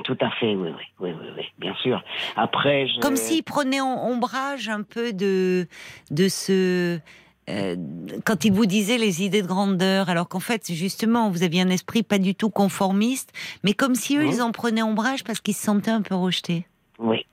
Tout 0.07 0.17
à 0.21 0.31
fait, 0.31 0.55
oui, 0.55 0.71
oui, 0.71 0.85
oui, 1.01 1.11
oui, 1.21 1.27
oui, 1.37 1.43
bien 1.59 1.75
sûr. 1.83 2.01
Après, 2.37 2.87
je... 2.87 3.01
Comme 3.01 3.17
s'ils 3.17 3.43
prenaient 3.43 3.81
en- 3.81 4.09
ombrage 4.09 4.69
un 4.69 4.83
peu 4.83 5.13
de, 5.13 5.67
de 6.13 6.29
ce. 6.29 6.99
euh, 7.51 7.77
quand 8.25 8.45
ils 8.45 8.53
vous 8.53 8.67
disaient 8.67 8.99
les 8.99 9.25
idées 9.25 9.43
de 9.43 9.49
grandeur, 9.49 10.09
alors 10.09 10.29
qu'en 10.29 10.39
fait, 10.41 10.73
justement, 10.73 11.29
vous 11.31 11.43
aviez 11.43 11.63
un 11.63 11.71
esprit 11.71 12.05
pas 12.05 12.19
du 12.19 12.35
tout 12.37 12.51
conformiste, 12.51 13.33
mais 13.65 13.73
comme 13.73 13.97
si 13.97 14.17
eux, 14.17 14.23
Mhm. 14.23 14.31
ils 14.33 14.43
en 14.43 14.53
prenaient 14.53 14.83
ombrage 14.83 15.25
parce 15.25 15.41
qu'ils 15.41 15.55
se 15.55 15.65
sentaient 15.65 15.91
un 15.91 16.03
peu 16.03 16.15
rejetés. 16.15 16.67
Oui. 17.01 17.27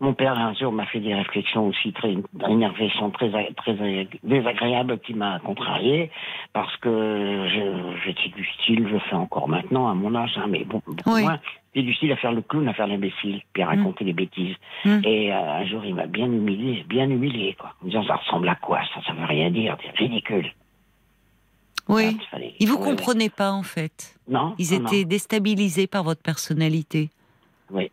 Mon 0.00 0.14
père, 0.14 0.38
un 0.38 0.54
jour, 0.54 0.70
m'a 0.70 0.86
fait 0.86 1.00
des 1.00 1.12
réflexions 1.14 1.66
aussi 1.66 1.92
très, 1.92 2.14
réflexion 2.40 3.10
très, 3.10 3.30
très 3.56 4.06
désagréable 4.22 4.98
qui 5.00 5.12
m'a 5.14 5.40
contrarié, 5.40 6.10
parce 6.52 6.76
que 6.76 7.46
j'étais 8.04 8.28
du 8.28 8.46
style, 8.60 8.86
je 8.92 8.98
fais 9.10 9.16
encore 9.16 9.48
maintenant, 9.48 9.88
à 9.88 9.94
mon 9.94 10.14
âge, 10.14 10.32
hein, 10.36 10.46
mais 10.48 10.64
bon, 10.64 10.80
beaucoup 10.86 11.14
Oui. 11.14 11.22
moins, 11.22 11.40
du 11.82 11.94
style 11.94 12.12
à 12.12 12.16
faire 12.16 12.32
le 12.32 12.42
clown, 12.42 12.66
à 12.68 12.74
faire 12.74 12.86
l'imbécile, 12.86 13.40
puis 13.52 13.62
à 13.62 13.66
raconter 13.66 14.04
des 14.04 14.12
bêtises. 14.12 14.54
Mm. 14.84 15.00
Et 15.04 15.32
euh, 15.32 15.36
un 15.36 15.66
jour, 15.66 15.84
il 15.84 15.94
m'a 15.94 16.06
bien 16.06 16.26
humilié, 16.26 16.84
bien 16.88 17.08
humilié, 17.08 17.56
quoi. 17.58 17.74
En 17.80 17.86
me 17.86 17.90
disant, 17.90 18.04
ça 18.06 18.16
ressemble 18.16 18.48
à 18.48 18.54
quoi, 18.54 18.80
ça, 18.94 19.00
ça 19.06 19.12
veut 19.12 19.24
rien 19.24 19.50
dire, 19.50 19.76
c'est 19.82 19.96
ridicule. 19.96 20.52
Oui. 21.88 22.18
Ah, 22.20 22.24
fallait- 22.30 22.54
Ils 22.60 22.68
vous 22.68 22.74
oui, 22.76 22.80
oui. 22.82 22.96
comprenaient 22.96 23.30
pas, 23.30 23.52
en 23.52 23.62
fait. 23.62 24.14
Non. 24.28 24.54
Ils 24.58 24.78
non. 24.78 24.86
étaient 24.86 25.04
déstabilisés 25.04 25.86
par 25.86 26.04
votre 26.04 26.22
personnalité. 26.22 27.10
Oui. 27.70 27.90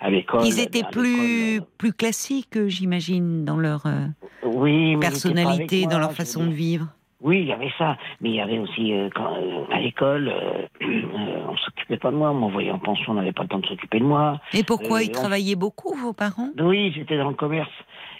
À 0.00 0.10
l'école. 0.10 0.44
Ils 0.44 0.60
étaient 0.60 0.84
plus, 0.90 1.52
l'école, 1.54 1.68
plus 1.78 1.92
classiques, 1.92 2.56
euh, 2.56 2.68
j'imagine, 2.68 3.44
dans 3.44 3.56
leur 3.56 3.86
euh, 3.86 4.06
euh, 4.44 4.48
oui, 4.48 4.96
personnalité, 4.98 5.86
dans 5.86 5.98
leur 5.98 6.12
façon 6.12 6.46
de 6.46 6.52
vivre. 6.52 6.86
Oui, 7.20 7.40
il 7.40 7.46
y 7.46 7.52
avait 7.52 7.72
ça, 7.78 7.96
mais 8.20 8.28
il 8.30 8.34
y 8.36 8.40
avait 8.40 8.58
aussi 8.58 8.92
euh, 8.92 9.08
quand, 9.12 9.34
euh, 9.36 9.64
à 9.72 9.80
l'école, 9.80 10.28
euh, 10.28 10.66
euh, 10.82 11.40
on 11.48 11.56
s'occupait 11.56 11.96
pas 11.96 12.12
de 12.12 12.16
moi, 12.16 12.30
on 12.30 12.34
m'envoyait 12.34 12.70
en 12.70 12.78
pension, 12.78 13.10
on 13.12 13.16
n'avait 13.16 13.32
pas 13.32 13.42
le 13.42 13.48
temps 13.48 13.58
de 13.58 13.66
s'occuper 13.66 13.98
de 13.98 14.04
moi. 14.04 14.40
Et 14.54 14.62
pourquoi 14.62 14.98
Euh, 14.98 15.02
ils 15.02 15.10
on- 15.10 15.14
travaillaient 15.14 15.56
beaucoup, 15.56 15.94
vos 15.96 16.12
parents? 16.12 16.50
Oui, 16.60 16.92
j'étais 16.94 17.18
dans 17.18 17.28
le 17.30 17.34
commerce. 17.34 17.70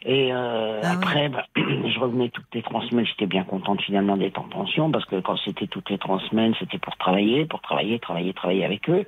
Et 0.02 0.32
euh, 0.32 0.80
Ah 0.82 0.88
oui. 0.90 0.96
après, 0.96 1.28
bah, 1.28 1.44
je 1.56 1.98
revenais 2.00 2.28
toutes 2.30 2.52
les 2.52 2.62
trois 2.62 2.82
semaines. 2.88 3.06
J'étais 3.06 3.26
bien 3.26 3.44
contente 3.44 3.80
finalement 3.82 4.16
d'être 4.16 4.38
en 4.40 4.48
pension 4.48 4.90
parce 4.90 5.04
que 5.04 5.20
quand 5.20 5.36
c'était 5.44 5.68
toutes 5.68 5.90
les 5.90 5.98
trois 5.98 6.18
semaines, 6.30 6.54
c'était 6.58 6.78
pour 6.78 6.96
travailler, 6.96 7.46
pour 7.46 7.60
travailler, 7.60 8.00
travailler, 8.00 8.32
travailler 8.32 8.64
avec 8.64 8.88
eux. 8.90 9.06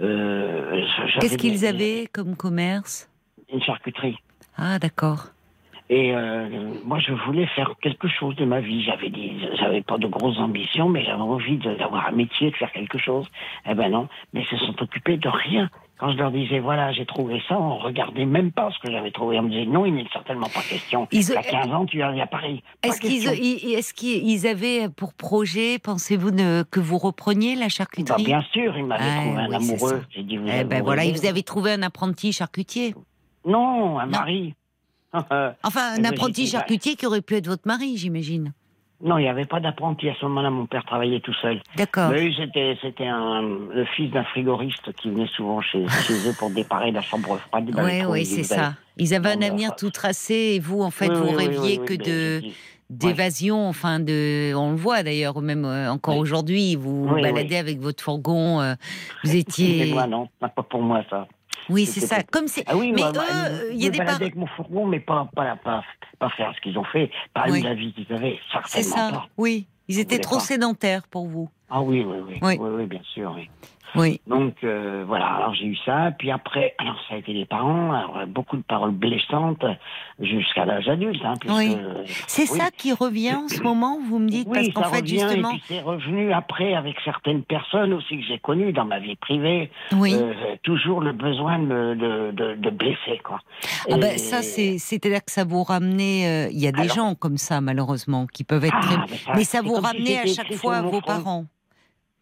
Euh, 0.00 0.82
Qu'est-ce 1.20 1.36
qu'ils 1.38 1.64
avaient 1.66 2.08
comme 2.12 2.36
commerce? 2.36 3.08
Une 3.52 3.62
charcuterie. 3.62 4.16
Ah, 4.56 4.78
d'accord. 4.78 5.26
Et 5.92 6.14
euh, 6.14 6.48
moi, 6.84 7.00
je 7.00 7.12
voulais 7.12 7.46
faire 7.48 7.74
quelque 7.82 8.06
chose 8.06 8.36
de 8.36 8.44
ma 8.44 8.60
vie. 8.60 8.84
J'avais 8.84 9.10
dit, 9.10 9.32
j'avais 9.58 9.82
pas 9.82 9.98
de 9.98 10.06
grosses 10.06 10.38
ambitions, 10.38 10.88
mais 10.88 11.04
j'avais 11.04 11.20
envie 11.20 11.56
d'avoir 11.58 12.06
un 12.06 12.12
métier, 12.12 12.52
de 12.52 12.56
faire 12.56 12.70
quelque 12.70 12.96
chose. 12.96 13.26
Eh 13.68 13.74
ben 13.74 13.90
non, 13.90 14.06
mais 14.32 14.42
ils 14.42 14.46
se 14.46 14.56
sont 14.64 14.80
occupés 14.80 15.16
de 15.16 15.28
rien. 15.28 15.68
Quand 15.98 16.12
je 16.12 16.16
leur 16.16 16.30
disais, 16.30 16.60
voilà, 16.60 16.92
j'ai 16.92 17.04
trouvé 17.04 17.42
ça, 17.48 17.58
on 17.58 17.76
regardait 17.76 18.24
même 18.24 18.52
pas 18.52 18.70
ce 18.70 18.78
que 18.78 18.90
j'avais 18.90 19.10
trouvé. 19.10 19.38
On 19.40 19.42
me 19.42 19.50
disait, 19.50 19.66
non, 19.66 19.84
il 19.84 19.94
n'est 19.94 20.06
certainement 20.12 20.46
pas 20.46 20.62
question. 20.62 21.08
Ils- 21.10 21.26
T'as 21.26 21.42
15 21.42 21.66
ans, 21.74 21.84
tu 21.84 21.96
viens 21.96 22.16
à 22.20 22.26
Paris. 22.26 22.62
Est-ce 22.84 23.00
qu'ils 23.92 24.24
ils- 24.28 24.46
avaient 24.46 24.88
pour 24.96 25.12
projet, 25.12 25.78
pensez-vous, 25.80 26.30
que 26.70 26.78
vous 26.80 26.98
repreniez 26.98 27.56
la 27.56 27.62
Bah, 27.64 27.68
charcuterie 27.68 28.24
bien 28.24 28.42
sûr, 28.52 28.78
il 28.78 28.84
m'avait 28.86 29.02
Ah, 29.04 29.20
trouvé 29.22 29.40
un 29.42 29.48
oui, 29.48 29.54
amoureux. 29.56 30.02
dit, 30.16 30.36
vous 30.36 30.46
Eh 30.48 30.62
ben 30.64 30.82
voilà, 30.84 31.02
rêvé. 31.02 31.14
vous 31.18 31.26
avez 31.26 31.42
trouvé 31.42 31.72
un 31.72 31.82
apprenti 31.82 32.32
charcutier. 32.32 32.94
Non, 33.44 33.98
un 33.98 34.06
Non. 34.06 34.12
mari. 34.12 34.54
Enfin, 35.62 35.94
Eh 35.94 35.98
un 35.98 36.02
ben, 36.02 36.06
apprenti 36.06 36.46
charcutier 36.46 36.94
qui 36.96 37.06
aurait 37.06 37.20
pu 37.22 37.34
être 37.36 37.46
votre 37.48 37.66
mari, 37.66 37.96
j'imagine. 37.96 38.52
non, 39.02 39.18
il 39.18 39.22
n'y 39.22 39.28
avait 39.28 39.46
pas 39.46 39.60
d'apprenti 39.60 40.08
à 40.08 40.14
ce 40.20 40.24
moment-là. 40.26 40.50
Mon 40.50 40.66
père 40.66 40.84
travaillait 40.84 41.20
tout 41.20 41.32
seul. 41.40 41.60
D'accord. 41.76 42.10
Mais 42.10 42.20
oui, 42.22 42.34
c'était, 42.38 42.76
c'était 42.82 43.06
un, 43.06 43.42
le 43.42 43.84
fils 43.96 44.10
d'un 44.12 44.24
frigoriste 44.24 44.92
qui 44.94 45.10
venait 45.10 45.26
souvent 45.28 45.60
chez, 45.62 45.86
chez 46.06 46.28
eux 46.28 46.34
pour 46.38 46.50
déparer 46.50 46.90
la 46.92 47.00
chambre 47.02 47.38
froide. 47.38 47.70
Oui, 47.76 48.04
oui, 48.08 48.24
c'est 48.26 48.42
ça. 48.44 48.74
Ils 48.98 49.14
avaient 49.14 49.30
un 49.32 49.42
avenir 49.42 49.74
tout 49.74 49.90
tracé 49.90 50.34
et 50.54 50.58
vous, 50.60 50.82
en 50.82 50.90
fait, 50.90 51.08
Oui, 51.08 51.16
vous 51.16 51.28
oui, 51.28 51.46
rêviez 51.46 51.78
oui, 51.80 51.86
que 51.86 51.94
de 51.94 52.42
d'évasion, 52.90 53.68
enfin 53.68 54.00
de, 54.00 54.52
on 54.54 54.72
le 54.72 54.76
voit 54.76 55.04
d'ailleurs, 55.04 55.40
même 55.40 55.64
euh, 55.64 55.92
encore 55.92 56.16
aujourd'hui, 56.16 56.74
vous 56.74 57.06
baladez 57.06 57.54
avec 57.56 57.78
votre 57.78 58.02
fourgon, 58.02 58.60
euh, 58.60 58.74
vous 59.22 59.36
étiez, 59.36 59.92
moi, 59.92 60.08
non, 60.08 60.28
pas 60.40 60.48
pour 60.48 60.82
moi, 60.82 61.02
ça. 61.08 61.28
Oui, 61.68 61.86
c'est 61.86 62.00
ça. 62.00 62.22
Comme 62.22 62.48
c'est, 62.48 62.64
Ah 62.66 62.76
oui, 62.76 62.92
mais 62.92 63.02
moi, 63.02 63.12
eux, 63.12 63.70
il 63.72 63.82
y 63.82 63.86
a 63.86 63.90
des 63.90 63.98
parents, 63.98 64.14
avec 64.16 64.34
mon 64.34 64.46
fourgon, 64.46 64.86
mais 64.86 65.00
pas, 65.00 65.28
pas, 65.34 65.56
pas, 65.56 65.82
pas 66.18 66.30
faire 66.30 66.52
ce 66.54 66.60
qu'ils 66.60 66.78
ont 66.78 66.84
fait, 66.84 67.10
pas 67.34 67.44
Oui. 67.48 67.62
la 67.62 67.74
vie 67.74 67.92
qu'ils 67.92 68.12
avaient, 68.12 68.38
c'est 68.66 68.82
ça. 68.82 69.10
pas. 69.10 69.28
Oui, 69.36 69.66
ils 69.88 69.98
étaient 69.98 70.18
trop 70.18 70.36
pas. 70.36 70.42
sédentaires 70.42 71.06
pour 71.08 71.26
vous. 71.26 71.48
Ah 71.68 71.80
oui, 71.82 72.04
oui, 72.06 72.16
oui, 72.28 72.38
Oui. 72.42 72.56
oui, 72.60 72.70
oui, 72.76 72.86
bien 72.86 73.02
sûr, 73.14 73.36
oui. 73.94 74.20
Donc 74.26 74.54
euh, 74.64 75.04
voilà, 75.06 75.26
alors 75.26 75.54
j'ai 75.54 75.66
eu 75.66 75.76
ça, 75.84 76.10
puis 76.18 76.30
après, 76.30 76.74
alors 76.78 76.96
ça 77.08 77.14
a 77.14 77.18
été 77.18 77.32
les 77.32 77.44
parents, 77.46 77.92
alors, 77.92 78.18
euh, 78.18 78.26
beaucoup 78.26 78.56
de 78.56 78.62
paroles 78.62 78.90
blessantes 78.92 79.64
jusqu'à 80.18 80.64
l'âge 80.64 80.88
adulte, 80.88 81.20
hein, 81.24 81.34
puisque, 81.40 81.56
Oui. 81.56 81.74
euh, 81.78 82.02
C'est 82.26 82.50
oui. 82.50 82.58
ça 82.58 82.70
qui 82.76 82.92
revient 82.92 83.34
en 83.34 83.48
ce 83.48 83.62
moment, 83.62 83.98
vous 84.08 84.18
me 84.18 84.28
dites, 84.28 84.46
Oui, 84.48 84.54
parce 84.54 84.68
qu'en 84.70 84.82
ça 84.84 84.88
fait, 84.96 85.00
revient, 85.02 85.18
justement, 85.20 85.50
et 85.50 85.54
puis 85.54 85.62
c'est 85.68 85.80
revenu 85.80 86.32
après 86.32 86.74
avec 86.74 86.96
certaines 87.04 87.42
personnes 87.42 87.92
aussi 87.92 88.18
que 88.18 88.24
j'ai 88.26 88.38
connues 88.38 88.72
dans 88.72 88.84
ma 88.84 88.98
vie 89.00 89.16
privée, 89.16 89.70
oui. 89.92 90.14
euh, 90.14 90.32
toujours 90.62 91.00
le 91.00 91.12
besoin 91.12 91.58
de, 91.58 91.64
me- 91.64 91.94
de, 91.96 92.30
de, 92.32 92.54
de 92.56 92.70
blesser, 92.70 93.20
quoi. 93.24 93.40
Ah 93.88 93.96
Et- 93.96 94.00
ben 94.00 94.18
ça, 94.18 94.42
c'est, 94.42 94.78
c'est-à-dire 94.78 95.24
que 95.24 95.32
ça 95.32 95.44
vous 95.44 95.62
ramenait. 95.62 96.46
euh, 96.46 96.50
Il 96.52 96.58
y 96.60 96.66
a 96.66 96.72
des 96.72 96.82
Alors- 96.82 96.94
gens 96.94 97.14
comme 97.14 97.36
ça, 97.38 97.60
malheureusement, 97.60 98.26
qui 98.26 98.44
peuvent 98.44 98.64
être 98.64 98.74
Ah, 98.76 98.80
très. 98.82 98.96
mais 99.10 99.16
ça, 99.16 99.32
Mais 99.36 99.44
ça 99.44 99.58
c'est 99.62 99.66
vous 99.66 99.76
si 99.76 99.80
ramenait 99.86 100.18
à 100.18 100.26
chaque 100.26 100.52
fois 100.54 100.82
mon 100.82 100.90
vos 100.90 101.00
front. 101.00 101.06
parents. 101.06 101.44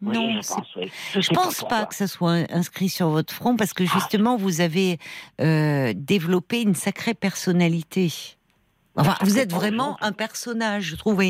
Oui, 0.01 0.15
non, 0.15 0.41
je 0.41 0.47
pense, 0.49 0.67
oui. 0.77 0.91
Je 1.15 1.21
sais 1.21 1.35
pense 1.35 1.65
pas 1.69 1.85
que 1.87 1.95
ça 1.95 2.07
soit 2.07 2.45
inscrit 2.53 2.89
sur 2.89 3.09
votre 3.09 3.35
front 3.35 3.57
parce 3.57 3.71
Ah. 3.73 3.79
que 3.79 3.85
justement 3.85 4.37
vous 4.37 4.61
avez 4.61 4.99
euh, 5.41 5.93
développé 5.97 6.63
une 6.63 6.75
sacrée 6.77 7.15
personnalité. 7.15 8.13
Enfin, 8.95 9.17
Ça 9.19 9.25
vous 9.25 9.39
êtes 9.39 9.53
vraiment 9.53 9.97
un 10.01 10.13
personnage, 10.13 10.85
je 10.85 10.97
trouve, 10.97 11.23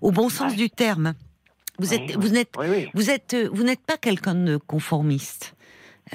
au 0.00 0.10
bon 0.10 0.28
sens 0.28 0.52
Ouais. 0.52 0.56
du 0.56 0.70
terme. 0.70 1.14
Vous 1.78 1.92
êtes, 1.92 2.02
oui. 2.02 2.16
vous 2.18 2.28
n'êtes, 2.28 2.50
vous 2.94 3.10
êtes, 3.10 3.34
euh, 3.34 3.48
vous 3.52 3.62
n'êtes 3.64 3.80
pas 3.84 3.96
quelqu'un 3.96 4.34
de 4.34 4.56
conformiste. 4.56 5.54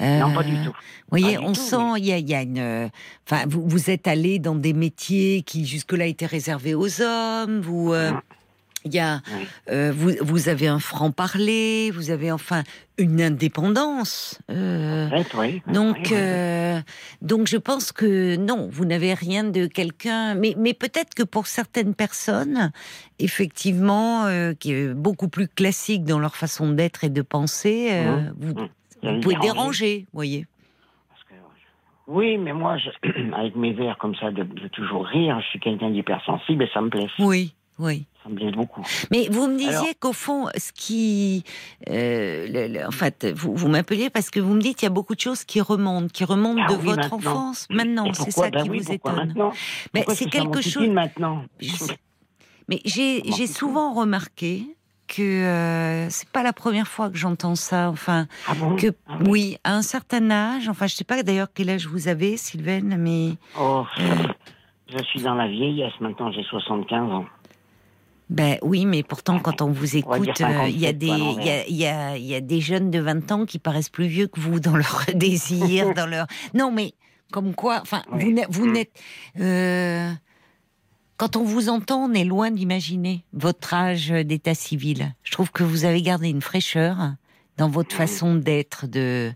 Non, 0.00 0.32
pas 0.32 0.40
Euh, 0.40 0.42
du 0.44 0.54
tout. 0.64 0.70
Vous 0.72 1.18
voyez, 1.18 1.36
on 1.38 1.52
tout, 1.52 1.60
sent, 1.60 1.98
il 1.98 2.06
y 2.06 2.12
a, 2.12 2.18
il 2.18 2.28
y 2.28 2.34
a 2.34 2.42
une. 2.42 2.90
Enfin, 3.28 3.44
vous, 3.48 3.62
vous 3.68 3.90
êtes 3.90 4.06
allé 4.06 4.38
dans 4.38 4.54
des 4.54 4.72
métiers 4.72 5.42
qui 5.42 5.66
jusque-là 5.66 6.06
étaient 6.06 6.26
réservés 6.26 6.74
aux 6.74 7.02
hommes. 7.02 7.60
Vous, 7.60 7.92
euh, 7.92 8.12
Il 8.84 8.94
y 8.94 8.98
a, 8.98 9.20
Oui. 9.36 9.46
euh, 9.70 9.92
vous, 9.94 10.12
vous 10.22 10.48
avez 10.48 10.66
un 10.66 10.78
franc 10.78 11.10
parler, 11.10 11.90
vous 11.92 12.10
avez 12.10 12.32
enfin 12.32 12.62
une 12.96 13.20
indépendance. 13.20 14.38
euh, 14.50 15.06
En 15.06 15.10
fait, 15.10 15.34
oui. 15.34 15.62
donc, 15.66 16.12
euh, 16.12 16.80
donc 17.20 17.46
je 17.46 17.58
pense 17.58 17.92
que 17.92 18.36
non, 18.36 18.68
vous 18.72 18.86
n'avez 18.86 19.12
rien 19.12 19.44
de 19.44 19.66
quelqu'un. 19.66 20.34
Mais, 20.34 20.54
mais 20.56 20.72
peut-être 20.72 21.14
que 21.14 21.22
pour 21.22 21.46
certaines 21.46 21.94
personnes, 21.94 22.72
effectivement, 23.18 24.24
qui 24.58 24.72
est 24.72 24.94
beaucoup 24.94 25.28
plus 25.28 25.48
classique 25.48 26.04
dans 26.04 26.18
leur 26.18 26.36
façon 26.36 26.70
d'être 26.70 27.04
et 27.04 27.10
de 27.10 27.22
penser, 27.22 27.90
Mhm. 27.90 28.34
vous, 28.38 28.54
vous 28.54 28.68
Ça 29.02 29.12
pouvez 29.22 29.34
dérange. 29.36 29.42
déranger, 29.42 30.06
voyez. 30.12 30.46
Parce 31.08 31.22
que, 31.24 31.34
oui, 32.06 32.38
mais 32.38 32.52
moi, 32.52 32.76
je- 32.78 33.32
avec 33.34 33.56
mes 33.56 33.72
vers 33.72 33.98
comme 33.98 34.14
ça, 34.16 34.30
de, 34.30 34.42
de 34.42 34.68
toujours 34.68 35.06
rire, 35.06 35.38
je 35.42 35.46
suis 35.48 35.60
quelqu'un 35.60 35.90
d'hypersensible 35.90 36.64
et 36.64 36.70
ça 36.72 36.80
me 36.80 36.88
plaît. 36.90 37.08
Oui, 37.18 37.54
oui. 37.80 38.06
Ça 38.22 38.28
me 38.28 38.34
plaît 38.36 38.50
beaucoup. 38.52 38.82
Mais 39.10 39.28
vous 39.30 39.48
me 39.48 39.56
disiez 39.56 39.94
qu'au 39.98 40.12
fond, 40.12 40.46
ce 40.56 40.72
qui, 40.72 41.42
euh, 41.88 42.46
le- 42.48 42.68
le- 42.74 42.86
en 42.86 42.90
fait, 42.90 43.26
vous, 43.34 43.54
vous 43.54 43.68
m'appeliez 43.68 44.10
parce 44.10 44.28
que 44.30 44.38
vous 44.40 44.52
me 44.54 44.60
dites 44.60 44.76
qu'il 44.76 44.86
y 44.86 44.92
a 44.92 44.94
beaucoup 44.94 45.14
de 45.14 45.20
choses 45.20 45.44
qui 45.44 45.60
remontent, 45.62 46.08
qui 46.12 46.24
remontent 46.24 46.62
Ah 46.66 46.70
de 46.72 46.76
oui, 46.76 46.84
votre 46.84 46.96
maintenant. 47.10 47.16
enfance. 47.16 47.66
Maintenant, 47.70 48.12
c'est 48.12 48.30
ça 48.30 48.50
Ben 48.50 48.62
qui 48.62 48.70
oui, 48.70 48.80
vous 48.80 48.92
étonne. 48.92 49.34
Mais 49.94 50.04
c'est 50.08 50.28
quelque 50.28 50.60
chose. 50.60 50.88
maintenant? 50.88 51.44
Mais 52.68 52.80
j'ai 52.84 53.46
souvent 53.46 53.94
remarqué 53.94 54.64
que 55.08 55.22
euh, 55.22 56.08
c'est 56.10 56.28
pas 56.28 56.44
la 56.44 56.52
première 56.52 56.86
fois 56.86 57.10
que 57.10 57.16
j'entends 57.16 57.56
ça. 57.56 57.88
Enfin, 57.90 58.28
Ah 58.46 58.54
bon? 58.54 58.76
que 58.76 58.88
Ah 59.08 59.16
oui, 59.26 59.56
à 59.64 59.74
un 59.74 59.82
certain 59.82 60.30
âge. 60.30 60.68
Enfin, 60.68 60.86
je 60.86 60.94
sais 60.94 61.02
pas 61.04 61.20
d'ailleurs 61.24 61.48
quel 61.52 61.68
âge 61.70 61.86
vous 61.88 62.06
avez, 62.06 62.36
Sylvaine, 62.36 62.96
mais 62.96 63.30
Oh, 63.58 63.84
Euh. 63.98 64.04
je 64.96 65.02
suis 65.04 65.20
dans 65.22 65.34
la 65.34 65.48
vieillesse 65.48 65.94
maintenant, 66.00 66.30
j'ai 66.30 66.44
75 66.44 67.10
ans. 67.10 67.24
Ben 68.30 68.56
oui, 68.62 68.86
mais 68.86 69.02
pourtant 69.02 69.38
quand 69.40 69.60
on 69.60 69.70
vous 69.70 69.96
écoute, 69.96 70.20
il 70.22 70.26
y 70.26 70.30
a 70.30 70.34
57, 70.34 70.98
des 70.98 71.06
quoi, 71.08 71.14
à 71.16 71.18
il 71.18 71.44
y 71.44 71.46
a, 71.46 71.52
l'envers. 71.52 71.64
il 71.68 71.76
y 71.76 71.86
a 71.86 72.16
il 72.16 72.24
y 72.24 72.34
a 72.34 72.40
des 72.40 72.60
jeunes 72.60 72.90
de 72.90 72.98
20 73.00 73.32
ans 73.32 73.44
qui 73.44 73.58
paraissent 73.58 73.88
plus 73.90 74.06
vieux 74.06 74.28
que 74.28 74.38
vous 74.40 74.60
dans 74.60 74.76
leur 74.76 75.04
désir, 75.14 75.92
dans 75.94 76.06
leur 76.06 76.26
non 76.54 76.70
mais 76.72 76.94
comme 77.32 77.54
quoi, 77.54 77.80
enfin 77.82 78.02
Oui. 78.12 78.34
vous 78.48 78.70
n'êtes- 78.70 78.90
Mm. 79.36 79.42
euh, 79.42 80.10
quand 81.16 81.36
on 81.36 81.44
vous 81.44 81.68
entend, 81.68 82.04
on 82.08 82.12
est 82.14 82.24
loin 82.24 82.50
d'imaginer 82.50 83.24
votre 83.34 83.74
âge 83.74 84.08
d'état 84.08 84.54
civil. 84.54 85.12
Je 85.22 85.32
trouve 85.32 85.52
que 85.52 85.62
vous 85.62 85.84
avez 85.84 86.00
gardé 86.00 86.30
une 86.30 86.40
fraîcheur 86.40 86.96
dans 87.58 87.68
votre 87.68 87.94
façon 87.94 88.36
d'être, 88.36 88.86
de. 88.86 89.30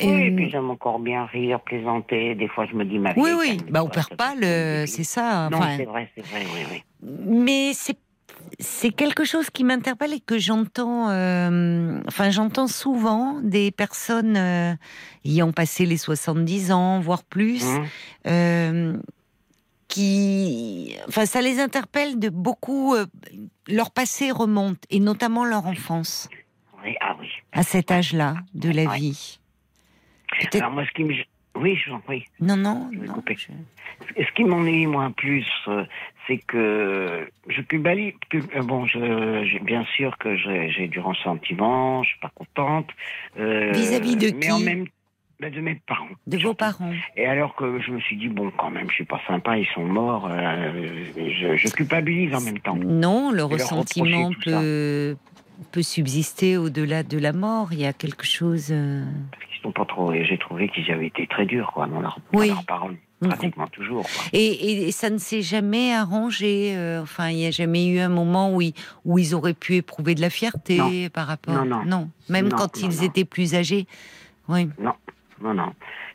Oui, 0.00 0.06
et 0.08 0.30
Euh, 0.30 0.36
puis 0.36 0.50
j'aime 0.50 0.70
encore 0.70 0.98
bien 1.00 1.26
rire, 1.26 1.60
plaisanter. 1.62 2.34
Des 2.36 2.46
fois, 2.48 2.64
je 2.70 2.76
me 2.76 2.84
dis 2.84 2.98
ma 2.98 3.10
oui, 3.16 3.24
vieille, 3.24 3.34
oui. 3.34 3.46
calme-toi, 3.56 3.70
Bah, 3.72 3.82
on 3.84 3.88
perd 3.88 4.14
pas 4.16 4.34
le. 4.36 4.84
C'est 4.86 5.02
ça. 5.04 5.48
Non, 5.50 5.58
c'est 5.76 5.84
vrai, 5.84 6.10
c'est 6.14 6.24
vrai, 6.26 6.42
oui, 6.54 6.60
oui. 6.70 7.10
mais 7.26 7.72
c'est 7.74 7.98
c'est 8.58 8.90
quelque 8.90 9.24
chose 9.24 9.48
qui 9.50 9.64
m'interpelle 9.64 10.12
et 10.12 10.20
que 10.20 10.38
j'entends. 10.38 11.08
euh, 11.10 12.00
enfin, 12.08 12.30
j'entends 12.30 12.66
souvent 12.66 13.40
des 13.42 13.70
personnes 13.70 14.36
euh, 14.36 14.74
ayant 15.24 15.52
passé 15.52 15.86
les 15.86 15.96
70 15.96 16.72
ans, 16.72 17.00
voire 17.00 17.22
plus, 17.24 17.64
Hum. 17.64 17.86
euh, 18.26 18.96
qui, 19.88 20.96
enfin, 21.08 21.26
ça 21.26 21.40
les 21.42 21.60
interpelle 21.60 22.18
de 22.18 22.28
beaucoup. 22.28 22.94
euh, 22.94 23.06
leur 23.66 23.90
passé 23.90 24.30
remonte 24.30 24.82
et 24.90 25.00
notamment 25.00 25.44
leur 25.44 25.66
enfance 25.66 26.28
Oui, 26.84 26.96
ah 27.00 27.16
oui. 27.20 27.28
à 27.52 27.62
cet 27.62 27.90
âge-là 27.90 28.34
de 28.54 28.70
la 28.70 28.86
vie. 28.96 29.38
Alors 30.54 30.70
moi, 30.72 30.84
ce 30.86 30.90
qui 30.92 31.04
me... 31.04 31.14
Oui, 31.56 31.76
je 31.76 31.90
vous 31.90 31.96
en 31.96 32.00
prie. 32.00 32.24
Non, 32.40 32.56
non, 32.56 32.88
Je 32.92 32.98
vais 33.00 33.06
non. 33.08 33.14
couper. 33.14 33.36
je- 33.36 34.22
Ce 34.24 34.32
qui 34.34 34.44
m'ennuie 34.44 34.86
moins 34.86 35.10
plus, 35.10 35.46
euh, 35.68 35.84
c'est 36.30 36.38
que 36.38 37.28
je 37.48 37.60
publie. 37.62 38.14
pub- 38.30 38.44
euh, 38.54 38.62
Bon, 38.62 38.86
je, 38.86 39.62
bien 39.64 39.84
sûr 39.96 40.16
que 40.18 40.36
j'ai, 40.36 40.86
du 40.86 41.00
ressentiment, 41.00 42.02
je 42.04 42.10
suis 42.10 42.20
pas 42.20 42.30
contente. 42.34 42.88
euh, 43.38 43.72
Vis-à-vis 43.72 44.16
de 44.16 44.30
mais 44.30 44.40
qui 44.40 44.52
en 44.52 44.60
même 44.60 44.84
ben, 45.40 45.50
de 45.52 45.60
mes 45.60 45.74
parents. 45.86 46.06
De 46.26 46.36
vos 46.38 46.52
parents. 46.54 46.92
Et 47.16 47.24
alors 47.26 47.54
que 47.56 47.80
je 47.80 47.90
me 47.90 48.00
suis 48.00 48.16
dit 48.16 48.28
bon, 48.28 48.52
quand 48.56 48.70
même, 48.70 48.88
je 48.90 48.94
suis 48.94 49.04
pas 49.06 49.20
sympa, 49.26 49.56
ils 49.58 49.66
sont 49.74 49.84
morts. 49.84 50.28
euh, 50.30 51.04
je, 51.16 51.56
je 51.56 51.68
culpabilise 51.68 52.32
en 52.34 52.40
même 52.42 52.58
temps. 52.60 52.76
Non, 52.76 53.30
le 53.30 53.38
leur 53.38 53.48
ressentiment 53.48 54.30
peut, 54.44 55.16
peut 55.72 55.82
subsister 55.82 56.56
au-delà 56.58 57.02
de 57.02 57.18
la 57.18 57.32
mort. 57.32 57.72
Il 57.72 57.80
y 57.80 57.86
a 57.86 57.92
quelque 57.94 58.24
chose. 58.26 58.68
Parce 59.32 59.44
qu'ils 59.46 59.62
sont 59.62 59.72
pas 59.72 59.86
trop. 59.86 60.12
et 60.12 60.24
J'ai 60.26 60.38
trouvé 60.38 60.68
qu'ils 60.68 60.90
avaient 60.92 61.06
été 61.08 61.26
très 61.26 61.46
durs, 61.46 61.72
quoi, 61.72 61.86
dans 61.86 62.00
leur, 62.00 62.18
Oui. 62.34 62.48
dans 62.48 62.54
leurs 62.56 62.66
paroles, 62.66 62.96
Pratiquement 63.28 63.66
toujours. 63.66 64.02
Quoi. 64.04 64.24
Et, 64.32 64.86
et 64.88 64.92
ça 64.92 65.10
ne 65.10 65.18
s'est 65.18 65.42
jamais 65.42 65.92
arrangé. 65.92 66.74
euh, 66.74 67.02
enfin, 67.02 67.28
il 67.28 67.36
n'y 67.36 67.46
a 67.46 67.50
jamais 67.50 67.86
eu 67.86 67.98
un 67.98 68.08
moment 68.08 68.54
où 68.54 68.62
ils, 68.62 68.72
où 69.04 69.18
ils 69.18 69.34
auraient 69.34 69.52
pu 69.54 69.74
éprouver 69.76 70.14
de 70.14 70.20
la 70.22 70.30
fierté 70.30 71.08
par 71.10 71.26
rapport. 71.26 71.64
Non, 71.64 71.84
non. 71.84 72.08
Même 72.30 72.48
Non, 72.48 72.56
quand 72.56 72.76
non, 72.80 72.88
ils 72.88 72.96
non. 72.96 73.02
étaient 73.02 73.26
plus 73.26 73.54
âgés. 73.54 73.86
Oui. 74.48 74.68
Non, 74.78 74.94
non. 75.54 75.72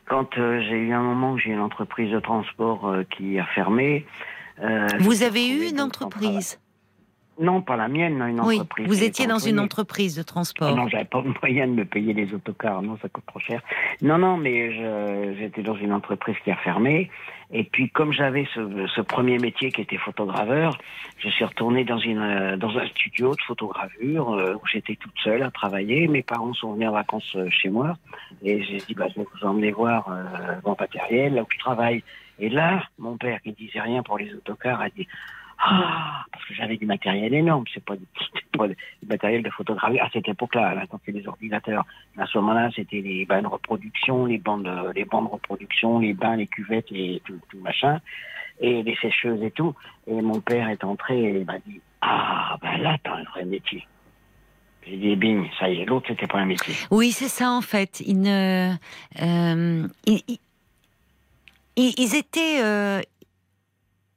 Quand 0.08 0.36
euh, 0.38 0.60
j'ai 0.68 0.76
eu 0.76 0.92
un 0.92 1.02
moment 1.02 1.32
où 1.32 1.38
j'ai 1.38 1.50
une 1.50 1.60
entreprise 1.60 2.12
de 2.12 2.20
transport 2.20 2.86
euh, 2.88 3.04
qui 3.16 3.38
a 3.38 3.46
fermé. 3.46 4.04
euh, 4.62 4.86
Vous 5.00 5.22
avez 5.22 5.48
eu 5.48 5.68
une 5.68 5.80
entreprise? 5.80 6.58
Non, 7.38 7.60
pas 7.60 7.76
la 7.76 7.88
mienne, 7.88 8.18
non, 8.18 8.26
une 8.26 8.40
Oui. 8.40 8.54
entreprise. 8.56 8.86
Vous 8.86 9.02
étiez 9.04 9.26
dans 9.26 9.38
une 9.38 9.60
entreprise 9.60 10.16
de 10.16 10.22
transport. 10.22 10.74
Non, 10.74 10.88
j'avais 10.88 11.04
pas 11.04 11.20
le 11.22 11.34
moyen 11.42 11.66
de 11.66 11.72
me 11.72 11.84
payer 11.84 12.12
les 12.14 12.32
autocars, 12.32 12.80
non, 12.82 12.96
ça 13.02 13.08
coûte 13.08 13.24
trop 13.26 13.40
cher. 13.40 13.62
Non, 14.00 14.18
non, 14.18 14.36
mais 14.36 15.34
j'étais 15.36 15.62
dans 15.62 15.76
une 15.76 15.92
entreprise 15.92 16.36
qui 16.44 16.50
a 16.50 16.56
fermé. 16.56 17.10
Et 17.52 17.62
puis, 17.62 17.90
comme 17.90 18.12
j'avais 18.12 18.46
ce, 18.54 18.86
ce 18.92 19.00
premier 19.00 19.38
métier 19.38 19.70
qui 19.70 19.80
était 19.80 19.98
photograveur, 19.98 20.76
je 21.18 21.28
suis 21.28 21.44
retourné 21.44 21.84
dans, 21.84 21.98
une, 21.98 22.18
euh, 22.18 22.56
dans 22.56 22.76
un 22.76 22.86
studio 22.88 23.34
de 23.36 23.40
photogravure 23.46 24.32
euh, 24.34 24.54
où 24.54 24.66
j'étais 24.66 24.96
toute 24.96 25.16
seule 25.22 25.44
à 25.44 25.50
travailler. 25.52 26.08
Mes 26.08 26.22
parents 26.24 26.52
sont 26.54 26.72
venus 26.72 26.88
en 26.88 26.92
vacances 26.92 27.36
euh, 27.36 27.48
chez 27.50 27.68
moi. 27.68 27.96
Et 28.42 28.64
j'ai 28.64 28.78
dit, 28.78 28.94
bah, 28.94 29.06
je 29.14 29.20
vais 29.20 29.26
vous 29.32 29.46
emmener 29.46 29.70
voir 29.70 30.08
euh, 30.10 30.24
mon 30.64 30.74
matériel, 30.78 31.34
là 31.34 31.42
où 31.42 31.46
je 31.48 31.58
travaille. 31.58 32.02
Et 32.40 32.48
là, 32.48 32.82
mon 32.98 33.16
père, 33.16 33.40
qui 33.42 33.52
disait 33.52 33.80
rien 33.80 34.02
pour 34.02 34.18
les 34.18 34.34
autocars, 34.34 34.80
a 34.80 34.88
dit, 34.90 35.06
ah, 35.58 36.24
parce 36.30 36.44
que 36.44 36.54
j'avais 36.54 36.76
du 36.76 36.86
matériel 36.86 37.32
énorme, 37.34 37.64
c'est 37.72 37.84
pas, 37.84 37.94
pas 38.56 38.68
du 38.68 38.76
matériel 39.08 39.42
de 39.42 39.50
photographie 39.50 39.98
à 39.98 40.08
cette 40.12 40.28
époque-là, 40.28 40.74
là, 40.74 40.86
quand 40.90 41.00
c'est 41.04 41.12
les 41.12 41.26
ordinateurs. 41.26 41.84
À 42.18 42.26
ce 42.26 42.38
moment-là, 42.38 42.70
c'était 42.74 43.00
les 43.00 43.24
bains 43.24 43.42
de 43.42 43.46
reproduction, 43.46 44.26
les 44.26 44.38
bandes, 44.38 44.70
les 44.94 45.04
bandes 45.04 45.26
de 45.26 45.30
reproduction, 45.30 45.98
les 45.98 46.14
bains, 46.14 46.36
les 46.36 46.46
cuvettes 46.46 46.90
et 46.92 47.22
tout, 47.24 47.40
machin, 47.60 48.00
et 48.60 48.82
les 48.82 48.96
sécheuses 48.96 49.42
et 49.42 49.50
tout. 49.50 49.74
Et 50.06 50.20
mon 50.20 50.40
père 50.40 50.68
est 50.68 50.84
entré 50.84 51.18
et 51.18 51.40
il 51.40 51.46
m'a 51.46 51.58
dit, 51.60 51.80
ah, 52.02 52.56
ben 52.60 52.78
là, 52.78 52.96
t'as 53.02 53.14
un 53.14 53.24
vrai 53.24 53.44
métier. 53.44 53.86
J'ai 54.86 54.96
dit, 54.96 55.16
bing, 55.16 55.48
ça 55.58 55.68
y 55.68 55.80
est, 55.80 55.84
l'autre, 55.84 56.06
c'était 56.08 56.28
pas 56.28 56.38
un 56.38 56.46
métier. 56.46 56.74
Oui, 56.90 57.10
c'est 57.10 57.28
ça 57.28 57.50
en 57.50 57.60
fait. 57.60 58.02
Euh, 58.06 58.72
ils 61.76 62.14
étaient, 62.14 62.62
euh, 62.62 63.00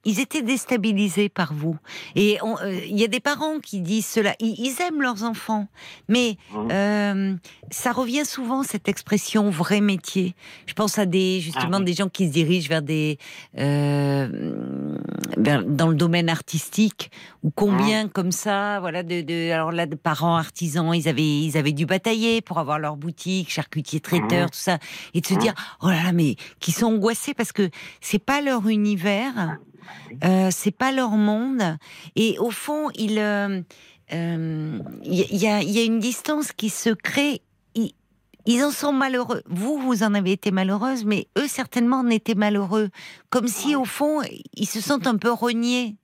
ils 0.04 0.18
étaient 0.20 0.42
déstabilisés 0.42 1.28
par 1.28 1.52
vous. 1.52 1.76
Et 2.16 2.38
euh, 2.42 2.80
il 2.88 2.98
y 2.98 3.04
a 3.04 3.08
des 3.08 3.20
parents 3.20 3.58
qui 3.60 3.80
disent 3.80 4.06
cela. 4.06 4.34
Ils, 4.40 4.54
ils 4.58 4.80
aiment 4.82 5.02
leurs 5.02 5.24
enfants, 5.24 5.68
mais 6.08 6.36
Mhm. 6.54 6.68
euh, 6.72 7.34
ça 7.70 7.92
revient 7.92 8.24
souvent 8.24 8.62
cette 8.62 8.88
expression 8.88 9.50
vrai 9.50 9.80
métier. 9.80 10.34
Je 10.66 10.72
pense 10.74 10.98
à 10.98 11.06
des 11.06 11.40
justement 11.40 11.76
Ah 11.76 11.78
oui. 11.78 11.84
des 11.84 11.92
gens 11.92 12.08
qui 12.08 12.26
se 12.28 12.32
dirigent 12.32 12.68
vers 12.68 12.82
des 12.82 13.18
euh, 13.58 14.96
vers- 15.36 15.64
dans 15.64 15.88
le 15.88 15.94
domaine 15.94 16.28
artistique 16.28 17.10
ou 17.42 17.50
combien 17.50 18.08
comme 18.08 18.32
ça 18.32 18.80
voilà 18.80 19.02
de, 19.02 19.20
de 19.22 19.50
alors 19.52 19.72
là 19.72 19.86
de 19.86 19.94
parents 19.96 20.36
artisans 20.36 20.94
ils 20.94 21.08
avaient 21.08 21.22
ils 21.42 21.56
avaient 21.56 21.72
dû 21.72 21.86
batailler 21.86 22.40
pour 22.40 22.58
avoir 22.58 22.78
leur 22.78 22.96
boutique 22.96 23.50
charcutier 23.50 24.00
traiteur 24.00 24.44
Mhm. 24.46 24.50
tout 24.50 24.58
ça 24.58 24.78
et 25.14 25.20
de 25.20 25.26
se 25.26 25.34
dire 25.34 25.54
oh 25.82 25.88
là 25.88 26.02
là 26.04 26.12
mais 26.12 26.36
qui 26.60 26.72
sont 26.72 26.86
angoissés 26.86 27.34
parce 27.34 27.52
que 27.52 27.68
c'est 28.00 28.18
pas 28.18 28.40
leur 28.40 28.66
univers 28.68 29.58
euh, 30.24 30.48
c'est 30.50 30.70
pas 30.70 30.92
leur 30.92 31.10
monde. 31.10 31.78
Et 32.16 32.38
au 32.38 32.50
fond 32.50 32.90
il 32.94 33.18
euh, 33.18 33.60
euh, 34.12 34.78
y, 35.04 35.46
a, 35.46 35.62
il 35.62 35.70
y 35.70 35.78
a 35.78 35.84
une 35.84 36.00
distance 36.00 36.52
qui 36.52 36.68
se 36.68 36.90
crée. 36.90 37.42
Ils, 37.74 37.92
ils 38.46 38.64
en 38.64 38.70
sont 38.70 38.92
malheureux. 38.92 39.42
Vous, 39.46 39.78
vous 39.78 40.02
en 40.02 40.14
avez 40.14 40.32
été 40.32 40.50
malheureuse, 40.50 41.04
mais 41.04 41.28
eux, 41.38 41.46
certainement, 41.46 41.98
en 41.98 42.08
étaient 42.08 42.34
malheureux. 42.34 42.90
Comme 43.28 43.46
si, 43.46 43.76
au 43.76 43.84
fond, 43.84 44.22
ils 44.54 44.66
se 44.66 44.80
sentent 44.80 45.06
un 45.06 45.16
peu 45.16 45.30
reniés 45.30 45.96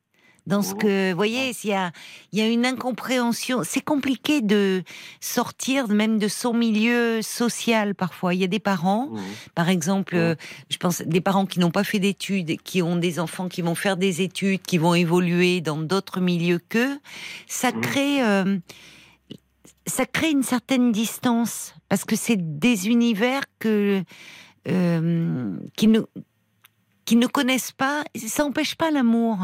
dans 0.46 0.62
ce 0.62 0.74
que, 0.74 1.10
vous 1.10 1.16
voyez, 1.16 1.52
s'il 1.52 1.70
y 1.70 1.74
a, 1.74 1.90
il 2.32 2.38
y 2.38 2.42
a 2.42 2.46
une 2.48 2.64
incompréhension. 2.64 3.62
C'est 3.64 3.80
compliqué 3.80 4.40
de 4.42 4.82
sortir 5.20 5.88
même 5.88 6.18
de 6.18 6.28
son 6.28 6.54
milieu 6.54 7.20
social 7.22 7.94
parfois. 7.94 8.32
Il 8.34 8.40
y 8.40 8.44
a 8.44 8.48
des 8.48 8.60
parents, 8.60 9.08
Mhm. 9.10 9.20
par 9.54 9.68
exemple, 9.68 10.14
euh, 10.14 10.34
je 10.70 10.76
pense 10.76 11.02
des 11.02 11.20
parents 11.20 11.46
qui 11.46 11.58
n'ont 11.58 11.72
pas 11.72 11.84
fait 11.84 11.98
d'études, 11.98 12.60
qui 12.62 12.80
ont 12.80 12.96
des 12.96 13.18
enfants 13.18 13.48
qui 13.48 13.60
vont 13.62 13.74
faire 13.74 13.96
des 13.96 14.22
études, 14.22 14.62
qui 14.62 14.78
vont 14.78 14.94
évoluer 14.94 15.60
dans 15.60 15.78
d'autres 15.78 16.20
milieux 16.20 16.60
qu'eux. 16.68 16.98
Ça 17.48 17.72
Mhm. 17.72 17.80
crée, 17.80 18.22
euh, 18.22 18.58
ça 19.86 20.06
crée 20.06 20.30
une 20.30 20.42
certaine 20.42 20.92
distance 20.92 21.74
parce 21.88 22.04
que 22.04 22.16
c'est 22.16 22.58
des 22.58 22.88
univers 22.88 23.42
que 23.58 24.02
euh, 24.68 25.56
qui 25.76 25.86
nous 25.86 26.06
qui 27.06 27.16
ne 27.16 27.26
connaissent 27.26 27.72
pas, 27.72 28.04
ça 28.16 28.42
n'empêche 28.44 28.74
pas 28.74 28.90
l'amour, 28.90 29.38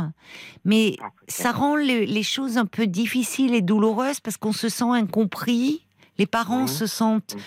mais 0.67 0.97
Ah, 1.01 1.09
ça 1.29 1.53
rend 1.53 1.77
le- 1.77 2.05
les 2.05 2.23
choses 2.23 2.59
un 2.59 2.67
peu 2.67 2.87
difficiles 2.87 3.55
et 3.55 3.63
douloureuses 3.63 4.21
parce 4.21 4.37
qu'on 4.37 4.53
se 4.53 4.69
sent 4.69 4.85
incompris. 4.91 5.83
Les 6.19 6.27
parents 6.27 6.63
Mhm. 6.63 6.69
se 6.69 6.87
sentent 6.87 7.35
Mhm. 7.37 7.43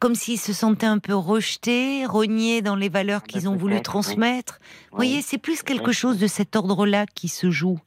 comme 0.00 0.14
s'ils 0.14 0.38
se 0.38 0.52
sentaient 0.52 0.86
un 0.86 0.98
peu 0.98 1.14
rejetés, 1.14 2.06
reniés 2.06 2.62
dans 2.62 2.76
les 2.76 2.88
valeurs 2.88 3.22
Ah, 3.24 3.26
qu'ils 3.26 3.48
ont 3.48 3.56
voulu 3.56 3.74
oui. 3.76 3.82
transmettre. 3.82 4.60
Vous 4.92 4.96
voyez, 4.96 5.22
c'est 5.22 5.38
plus 5.38 5.62
quelque 5.62 5.90
chose 5.92 6.18
de 6.18 6.26
cet 6.28 6.54
ordre-là 6.54 7.06
qui 7.14 7.26
se 7.28 7.50
joue. 7.50 7.80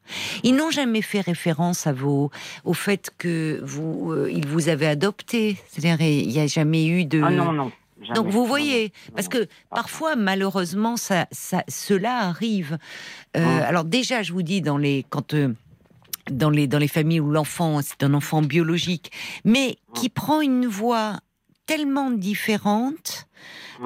Ils 0.44 0.56
n'ont 0.56 0.72
jamais 0.72 1.02
fait 1.02 1.22
référence 1.22 1.88
à 1.88 1.94
vos, 1.94 2.30
au 2.66 2.74
fait 2.74 3.12
que 3.18 3.62
vous, 3.64 4.12
euh, 4.12 4.30
ils 4.30 4.46
vous 4.48 4.68
avaient 4.68 4.88
adopté. 4.88 5.58
C'est-à-dire, 5.70 6.02
il 6.02 6.28
n'y 6.28 6.40
a 6.40 6.48
jamais 6.48 6.86
eu 6.88 7.06
de. 7.06 7.22
Ah 7.24 7.30
non, 7.30 7.54
non. 7.54 7.72
Jamais. 8.04 8.16
Donc 8.20 8.28
vous 8.28 8.46
voyez, 8.46 8.92
parce 9.16 9.28
que 9.28 9.48
parfois 9.70 10.16
malheureusement 10.16 10.98
ça, 10.98 11.28
ça, 11.32 11.64
cela 11.68 12.18
arrive. 12.20 12.78
Euh, 13.38 13.46
Ouais. 13.46 13.62
Alors 13.64 13.84
déjà, 13.86 14.24
je 14.24 14.34
vous 14.34 14.44
dis 14.44 14.62
dans 14.62 14.78
les 14.78 15.06
quand 15.10 15.34
euh, 15.34 15.54
dans 16.30 16.50
les 16.50 16.68
dans 16.68 16.80
les 16.80 16.88
familles 16.88 17.20
où 17.20 17.32
l'enfant 17.32 17.82
c'est 17.82 18.04
un 18.04 18.14
enfant 18.14 18.42
biologique, 18.42 19.12
mais 19.46 19.78
qui 19.94 20.10
prend 20.10 20.42
une 20.42 20.68
voie 20.68 21.20
tellement 21.66 22.12
différente. 22.12 23.28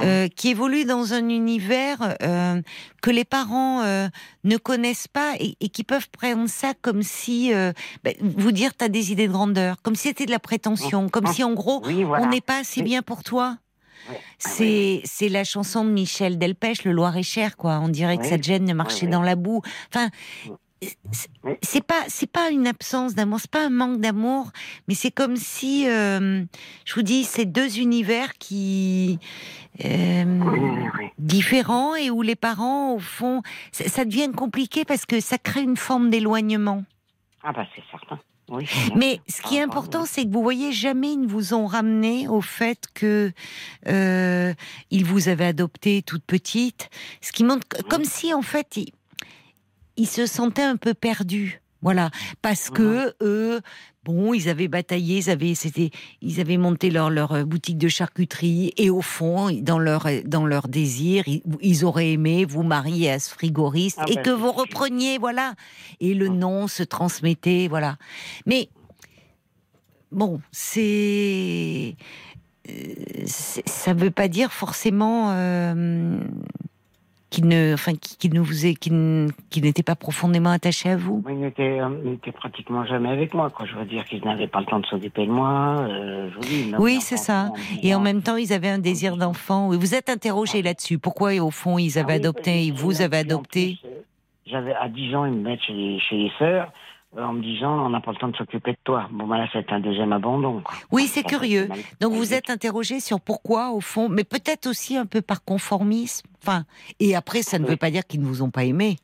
euh, 0.01 0.27
qui 0.27 0.49
évolue 0.49 0.83
dans 0.83 1.13
un 1.13 1.29
univers 1.29 2.17
euh, 2.21 2.61
que 3.01 3.09
les 3.09 3.23
parents 3.23 3.81
euh, 3.83 4.09
ne 4.43 4.57
connaissent 4.57 5.07
pas 5.07 5.35
et, 5.39 5.55
et 5.61 5.69
qui 5.69 5.85
peuvent 5.85 6.09
prendre 6.09 6.49
ça 6.49 6.73
comme 6.81 7.01
si 7.01 7.53
ben, 8.03 8.13
vous 8.21 8.51
dire 8.51 8.73
t'as 8.75 8.89
des 8.89 9.13
idées 9.13 9.27
de 9.27 9.31
grandeur, 9.31 9.81
comme 9.81 9.95
si 9.95 10.09
c'était 10.09 10.25
de 10.25 10.31
la 10.31 10.39
prétention, 10.39 11.07
comme 11.07 11.27
si 11.27 11.45
en 11.45 11.53
gros 11.53 11.81
Oui, 11.85 12.03
voilà. 12.03 12.25
on 12.25 12.29
n'est 12.29 12.41
pas 12.41 12.59
assez 12.59 12.81
Oui. 12.81 12.87
bien 12.87 13.01
pour 13.03 13.23
toi. 13.23 13.57
Ouais. 14.09 14.17
Ah, 14.19 14.23
C'est 14.39 15.01
c'est 15.05 15.29
la 15.29 15.43
chanson 15.43 15.83
de 15.85 15.89
Michel 15.91 16.37
Delpech, 16.37 16.83
Le 16.83 16.91
Loir-et-Cher, 16.91 17.57
quoi. 17.57 17.79
On 17.81 17.89
dirait 17.89 18.17
que 18.17 18.23
Oui. 18.23 18.29
cette 18.29 18.43
gêne 18.43 18.65
de 18.65 18.73
marcher 18.73 19.07
dans 19.07 19.21
la 19.21 19.35
boue. 19.35 19.61
Enfin, 19.93 20.09
c'est- 20.81 21.29
Oui. 21.43 21.53
c'est 21.63 21.83
pas 21.83 22.03
c'est 22.07 22.29
pas 22.31 22.49
une 22.51 22.67
absence 22.67 23.15
d'amour, 23.15 23.39
c'est 23.39 23.49
pas 23.49 23.65
un 23.65 23.69
manque 23.69 23.99
d'amour, 24.01 24.51
mais 24.87 24.93
c'est 24.93 25.11
comme 25.11 25.35
si, 25.35 25.87
euh, 25.89 26.43
je 26.85 26.93
vous 26.93 27.01
dis, 27.01 27.23
c'est 27.23 27.45
deux 27.45 27.79
univers 27.79 28.33
qui 28.37 29.17
euh, 29.83 30.23
différents 31.17 31.95
et 31.95 32.09
où 32.09 32.21
les 32.21 32.35
parents, 32.35 32.93
au 32.93 32.99
fond, 32.99 33.41
ça, 33.71 33.85
ça 33.89 34.05
devient 34.05 34.31
compliqué 34.35 34.85
parce 34.85 35.05
que 35.05 35.19
ça 35.19 35.37
crée 35.37 35.61
une 35.63 35.77
forme 35.77 36.09
d'éloignement. 36.09 36.83
Ah 37.43 37.51
bah 37.53 37.65
c'est 37.75 37.83
certain. 37.91 38.19
Oui. 38.49 38.67
Mais 38.95 39.21
ce 39.27 39.41
qui 39.41 39.57
est 39.57 39.61
Ah, 39.61 39.65
important, 39.65 40.05
c'est 40.05 40.23
que 40.25 40.31
vous 40.31 40.43
voyez, 40.43 40.71
jamais 40.71 41.13
ils 41.13 41.21
ne 41.21 41.27
vous 41.27 41.53
ont 41.53 41.65
ramené 41.65 42.27
au 42.27 42.41
fait 42.41 42.85
que 42.93 43.31
euh, 43.87 44.53
ils 44.91 45.03
vous 45.05 45.29
avaient 45.29 45.47
adopté 45.47 46.03
toute 46.03 46.23
petite. 46.23 46.89
Ce 47.21 47.31
qui 47.31 47.43
montre 47.43 47.65
comme 47.89 48.05
si 48.05 48.33
en 48.33 48.43
fait 48.43 48.77
ils, 48.77 48.91
ils 49.97 50.07
se 50.07 50.25
sentaient 50.27 50.61
un 50.61 50.77
peu 50.77 50.93
perdus. 50.93 51.61
Voilà, 51.85 52.09
parce 52.41 52.71
que 52.71 53.13
eux, 53.21 53.61
bon, 54.05 54.33
ils 54.33 54.49
avaient 54.49 54.67
bataillé, 54.67 55.19
ils 55.19 55.29
avaient, 55.29 55.53
c'était, 55.53 55.91
ils 56.19 56.39
avaient 56.41 56.57
monté 56.57 56.89
leur 56.89 57.11
leur 57.11 57.31
euh, 57.33 57.43
boutique 57.43 57.77
de 57.77 57.87
charcuterie 57.87 58.73
et 58.77 58.89
au 58.89 59.03
fond, 59.03 59.51
dans 59.61 59.77
leur 59.77 60.07
dans 60.25 60.47
leur 60.47 60.67
désir, 60.67 61.27
ils, 61.27 61.43
ils 61.61 61.85
auraient 61.85 62.11
aimé 62.13 62.43
vous 62.43 62.63
marier 62.63 63.11
à 63.11 63.19
ce 63.19 63.29
frigoriste 63.29 63.99
Ah 64.01 64.05
et 64.09 64.15
ben, 64.15 64.23
que 64.23 64.29
vous 64.31 64.51
repreniez, 64.51 65.19
voilà, 65.19 65.53
et 65.99 66.15
le 66.15 66.27
nom 66.29 66.67
se 66.67 66.81
transmettait, 66.81 67.67
voilà. 67.69 67.97
Mais 68.47 68.67
bon, 70.11 70.41
c'est 70.51 71.95
euh, 72.67 72.73
c'est- 73.27 73.69
ça 73.69 73.93
veut 73.93 74.09
pas 74.09 74.27
dire 74.27 74.51
forcément 74.51 75.33
euh, 75.33 76.17
qu'il 77.35 77.47
ne, 77.49 77.73
enfin, 77.73 77.91
qu'il 77.95 78.33
ne 78.33 78.39
vous 78.39 78.65
est, 78.65 78.75
qu'il 78.75 78.93
n- 78.93 79.29
qu'il 79.49 79.63
n'était 79.63 79.83
pas 79.83 79.95
profondément 79.95 80.51
attaché 80.51 80.89
à 80.89 80.95
vous? 80.95 81.21
Il 81.29 81.39
n'était, 81.39 81.79
euh, 81.81 81.89
il 82.05 82.11
n'était 82.11 82.31
pratiquement 82.31 82.85
jamais 82.85 83.09
avec 83.09 83.33
moi, 83.33 83.49
quoi. 83.49 83.65
Je 83.65 83.75
veux 83.75 83.83
dire 83.85 84.05
qu'il 84.05 84.23
n'avait 84.23 84.47
pas 84.47 84.61
le 84.61 84.65
temps 84.65 84.79
de 84.79 84.85
s'occuper 84.85 85.25
de 85.25 85.31
moi. 85.31 85.75
euh, 85.81 86.29
je 86.31 86.35
vous 86.35 86.41
dis, 86.45 86.71
même 86.71 86.79
Oui, 86.79 87.01
c'est 87.01 87.17
ça. 87.17 87.51
Et 87.83 87.93
en 87.93 87.99
même 87.99 88.21
temps, 88.21 88.37
ils 88.37 88.53
avaient 88.53 88.69
un 88.69 88.79
désir 88.79 89.17
d'enfant. 89.17 89.69
Vous 89.69 89.95
êtes 89.95 90.09
interrogé 90.09 90.61
là-dessus. 90.61 90.97
Pourquoi, 90.97 91.33
au 91.41 91.51
fond, 91.51 91.77
ils 91.77 91.97
Ah 91.97 92.01
avaient 92.01 92.13
oui, 92.13 92.19
adopté, 92.19 92.63
ils 92.65 92.73
vous 92.73 93.01
en 93.01 93.11
adopté? 93.11 93.77
euh, 93.83 93.89
J'avais 94.45 94.73
à 94.75 94.87
10 94.87 95.13
ans, 95.15 95.25
ils 95.25 95.33
me 95.33 95.41
mettent 95.41 95.61
chez 95.63 95.73
les, 95.73 95.99
chez 95.99 96.15
les 96.15 96.31
sœurs 96.39 96.71
en 97.17 97.33
me 97.33 97.41
disant 97.41 97.85
on 97.85 97.89
n'a 97.89 98.01
pas 98.01 98.11
le 98.11 98.17
temps 98.17 98.27
de 98.27 98.35
s'occuper 98.35 98.71
de 98.73 98.77
toi. 98.83 99.07
Bon, 99.11 99.27
ben 99.27 99.37
là, 99.37 99.47
c'est 99.53 99.71
un 99.71 99.79
deuxième 99.79 100.11
abandon. 100.13 100.61
quoi. 100.61 100.75
Oui, 100.91 101.07
c'est 101.07 101.23
curieux. 101.23 101.69
Donc 102.01 102.13
vous 102.13 102.33
êtes 102.33 102.49
interrogé 102.49 102.99
sur 102.99 103.19
pourquoi, 103.21 103.71
au 103.71 103.81
fond, 103.81 104.09
mais 104.09 104.23
peut-être 104.23 104.67
aussi 104.67 104.97
un 104.97 105.05
peu 105.05 105.21
par 105.21 105.43
conformisme. 105.43 106.27
Enfin, 106.43 106.65
et 106.99 107.15
après, 107.15 107.41
ça 107.41 107.57
ne 107.59 107.63
Oui. 107.65 107.71
veut 107.71 107.77
pas 107.77 107.91
dire 107.91 108.05
qu'ils 108.05 108.21
ne 108.21 108.25
vous 108.25 108.41
ont 108.41 108.51
pas 108.51 108.63
aimé. 108.65 108.97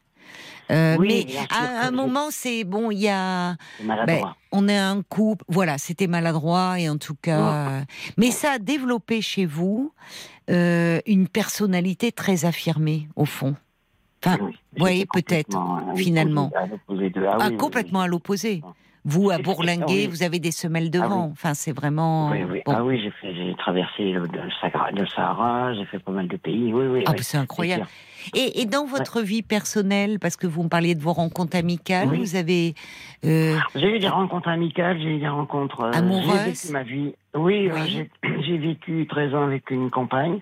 Euh, 0.72 0.96
Oui, 0.98 1.26
mais 1.28 1.36
à 1.50 1.88
un 1.88 1.92
moment, 1.92 2.28
c'est 2.32 2.64
bon, 2.64 2.92
il 2.92 3.00
y 3.00 3.10
a, 3.10 3.56
ben, 4.06 4.34
on 4.54 4.70
est 4.70 4.78
un 4.78 5.02
couple, 5.02 5.44
voilà, 5.50 5.78
c'était 5.78 6.08
maladroit 6.08 6.80
et 6.80 6.88
en 6.88 6.98
tout 6.98 7.16
cas, 7.22 7.40
euh, 7.40 7.82
mais 8.18 8.32
ça 8.32 8.52
a 8.52 8.60
développé 8.60 9.22
chez 9.22 9.46
vous 9.46 9.92
euh, 10.50 11.00
une 11.06 11.28
personnalité 11.28 12.14
très 12.14 12.46
affirmée 12.46 13.10
au 13.18 13.26
fond. 13.26 13.56
Enfin, 14.24 14.38
vous 14.40 14.52
voyez, 14.78 15.06
peut-être, 15.12 15.58
finalement. 15.96 16.52
à 16.56 16.64
ah 16.64 17.38
ah, 17.40 17.48
oui, 17.50 17.58
complètement 17.58 18.00
oui. 18.00 18.06
à 18.06 18.08
l'opposé. 18.08 18.62
Vous, 19.04 19.32
à 19.32 19.40
bourlinguer, 19.40 20.06
vous 20.06 20.22
avez 20.22 20.38
des 20.38 20.52
semelles 20.52 20.92
devant. 20.92 21.24
Ah 21.24 21.26
oui. 21.26 21.32
Enfin, 21.32 21.54
c'est 21.56 21.72
vraiment. 21.72 22.30
Bon. 22.30 22.62
Ah 22.68 22.84
oui, 22.84 23.02
j'ai 23.24 23.56
traversé 23.56 24.12
le, 24.12 24.22
le 24.22 25.08
Sahara, 25.08 25.74
j'ai 25.74 25.86
fait 25.86 25.98
pas 25.98 26.12
mal 26.12 26.28
de 26.28 26.38
pays. 26.38 26.72
Oui, 26.72 26.86
oui. 26.86 27.04
Ah, 27.08 27.14
bah, 27.14 27.18
c'est 27.22 27.38
incroyable. 27.38 27.88
Et, 28.36 28.62
et 28.62 28.66
dans 28.68 28.86
votre 28.86 29.22
vie 29.22 29.42
personnelle, 29.42 30.20
parce 30.20 30.36
que 30.38 30.46
vous 30.46 30.62
me 30.62 30.70
parliez 30.70 30.94
de 30.94 31.02
vos 31.02 31.14
rencontres 31.14 31.58
amicales, 31.58 32.10
vous 32.10 32.36
avez. 32.36 32.76
euh, 33.26 33.58
J'ai 33.74 33.96
eu 33.96 34.00
des 34.00 34.08
rencontres 34.08 34.50
amicales, 34.50 35.00
j'ai 35.02 35.16
eu 35.16 35.20
des 35.20 35.28
rencontres 35.28 35.82
euh, 35.82 35.92
Amoureuses 35.94 36.38
J'ai 36.38 36.52
vécu 36.52 36.72
ma 36.72 36.84
vie. 36.84 37.16
Oui, 37.34 37.70
euh, 37.72 38.06
j'ai 38.46 38.58
vécu 38.60 39.08
13 39.10 39.34
ans 39.34 39.44
avec 39.44 39.72
une 39.72 39.90
compagne. 39.90 40.40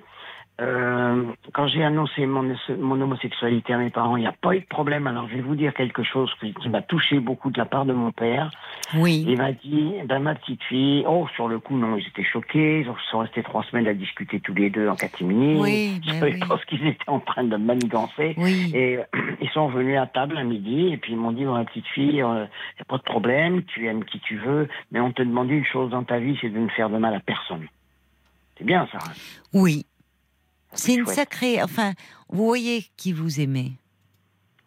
Euh, 0.61 1.23
quand 1.53 1.68
j'ai 1.68 1.84
annoncé 1.84 2.26
mon, 2.26 2.53
mon 2.77 2.99
homosexualité 3.02 3.73
à 3.73 3.77
mes 3.77 3.90
parents, 3.90 4.18
il 4.18 4.22
n'y 4.22 4.27
a 4.27 4.34
pas 4.34 4.56
eu 4.56 4.60
de 4.60 4.65
problème. 4.65 5.07
Alors 5.07 5.27
je 5.30 5.36
vais 5.36 5.41
vous 5.41 5.56
dire 5.56 5.73
quelque 5.73 6.03
chose 6.03 6.30
qui, 6.40 6.53
qui 6.53 6.69
m'a 6.69 6.81
touché 6.81 7.19
beaucoup 7.19 7.49
de 7.49 7.57
la 7.57 7.65
part 7.65 7.86
de 7.86 7.94
mon 7.94 8.11
père. 8.11 8.52
oui. 8.95 9.26
Il 9.27 9.38
m'a 9.38 9.53
dit, 9.53 9.94
ben 10.06 10.19
ma 10.19 10.36
petite 10.36 10.61
fille, 10.64 11.06
oh 11.07 11.27
sur 11.36 11.48
le 11.48 11.60
coup 11.60 11.77
non, 11.77 11.95
ils 11.95 12.06
étaient 12.07 12.23
choqués, 12.23 12.81
ils 12.81 12.91
sont 13.10 13.19
restés 13.19 13.44
trois 13.44 13.64
semaines 13.64 13.88
à 13.88 13.94
discuter 13.94 14.40
tous 14.41 14.53
les 14.53 14.69
deux 14.69 14.90
en 14.90 14.95
catimini. 14.95 15.60
Oui, 15.60 16.02
je 16.06 16.19
ben 16.19 16.34
oui. 16.34 16.40
pense 16.48 16.64
qu'ils 16.65 16.86
étaient 16.86 17.10
en 17.10 17.19
train 17.19 17.44
de 17.45 17.56
manigancer. 17.56 18.34
Oui. 18.38 18.72
Et 18.73 18.98
euh, 18.98 19.03
ils 19.41 19.49
sont 19.49 19.69
venus 19.69 19.98
à 19.98 20.07
table 20.07 20.38
à 20.38 20.44
midi 20.44 20.90
et 20.91 20.98
puis 20.98 21.14
ils 21.14 21.18
m'ont 21.18 21.31
dit, 21.31 21.45
oh, 21.45 21.53
ma 21.53 21.64
petite 21.64 21.88
fille, 21.88 22.07
il 22.07 22.15
n'y 22.15 22.22
a 22.22 22.86
pas 22.88 22.98
de 22.98 23.03
problème, 23.03 23.64
tu 23.64 23.88
aimes 23.88 24.03
qui 24.03 24.19
tu 24.19 24.38
veux, 24.38 24.68
mais 24.91 24.99
on 24.99 25.11
te 25.11 25.22
demande 25.22 25.49
une 25.49 25.65
chose 25.65 25.91
dans 25.91 26.03
ta 26.03 26.19
vie, 26.19 26.38
c'est 26.41 26.49
de 26.49 26.60
ne 26.60 26.69
faire 26.69 26.90
de 26.90 26.98
mal 26.98 27.14
à 27.14 27.19
personne. 27.22 27.68
C'est 28.57 28.65
bien 28.65 28.88
ça. 28.91 28.99
Oui. 29.53 29.86
C'est 30.74 30.94
une 30.94 31.04
chouette. 31.06 31.16
sacrée. 31.16 31.62
Enfin, 31.64 31.94
vous 32.30 32.46
voyez 32.46 32.86
qui 32.98 33.12
vous 33.14 33.40
aimez. 33.40 33.74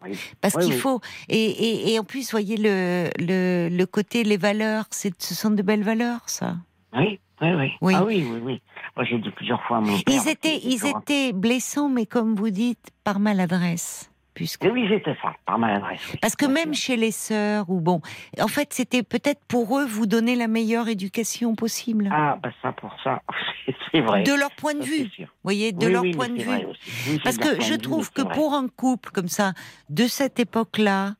Oui. 0.03 0.17
Parce 0.41 0.55
Oui, 0.55 0.63
qu'il 0.65 0.73
oui. 0.73 0.79
faut. 0.79 0.99
Et, 1.29 1.37
et, 1.45 1.93
et 1.93 1.99
en 1.99 2.03
plus, 2.03 2.29
voyez 2.31 2.57
le, 2.57 3.09
le, 3.19 3.69
le 3.69 3.85
côté, 3.85 4.23
les 4.23 4.35
valeurs, 4.37 4.85
c'est, 4.91 5.13
ce 5.21 5.33
sont 5.33 5.51
de 5.51 5.61
belles 5.61 5.83
valeurs, 5.83 6.21
ça. 6.27 6.57
Oui, 6.93 7.19
oui, 7.41 7.47
oui. 7.53 7.71
Oui. 7.81 7.93
Ah 7.95 8.03
oui, 8.03 8.25
oui, 8.29 8.39
oui. 8.43 8.61
Moi 8.95 9.05
j'ai 9.05 9.17
dit 9.17 9.31
plusieurs 9.31 9.63
fois 9.63 9.77
à 9.77 9.81
mon 9.81 9.97
père. 9.99 10.13
Ils 10.23 10.29
étaient, 10.29 10.59
ils 10.63 10.85
étaient 10.85 11.33
blessants, 11.33 11.89
mais 11.89 12.05
comme 12.05 12.35
vous 12.35 12.49
dites, 12.51 12.91
par 13.03 13.19
maladresse. 13.19 14.11
Puisque... 14.33 14.65
Et 14.65 14.69
oui, 14.71 14.87
j'étais 14.87 15.15
ça, 15.21 15.33
par 15.45 15.59
maladresse. 15.59 15.99
oui. 16.11 16.19
Parce 16.21 16.35
que 16.35 16.45
même 16.45 16.73
chez 16.73 16.95
les 16.97 17.11
sœurs, 17.11 17.69
ou 17.69 17.79
bon, 17.79 18.01
en 18.41 18.47
fait, 18.47 18.73
c'était 18.73 19.03
peut-être 19.03 19.41
pour 19.47 19.77
eux 19.79 19.85
vous 19.85 20.05
donner 20.07 20.35
la 20.35 20.47
meilleure 20.47 20.87
éducation 20.87 21.53
possible. 21.55 22.09
Ah, 22.11 22.39
bah 22.41 22.49
ça 22.61 22.71
pour 22.71 22.91
ça, 23.03 23.21
c'est 23.91 24.01
vrai. 24.01 24.23
de 24.23 24.33
leur 24.33 24.49
point 24.55 24.73
de 24.73 24.81
Ça, 24.81 24.87
vue. 24.89 25.09
Vous 25.19 25.25
voyez, 25.43 25.71
de 25.71 25.85
Oui, 25.85 25.91
leur 25.91 26.01
oui, 26.01 26.11
point 26.15 26.29
de 26.29 26.41
vue. 26.41 26.65
Oui, 27.07 27.19
Parce 27.23 27.37
que 27.37 27.61
je 27.61 27.75
trouve 27.75 28.11
que 28.11 28.23
pour 28.23 28.53
un 28.55 28.67
couple 28.67 29.11
comme 29.11 29.27
ça, 29.27 29.53
de 29.89 30.07
cette 30.07 30.39
époque-là, 30.39 31.13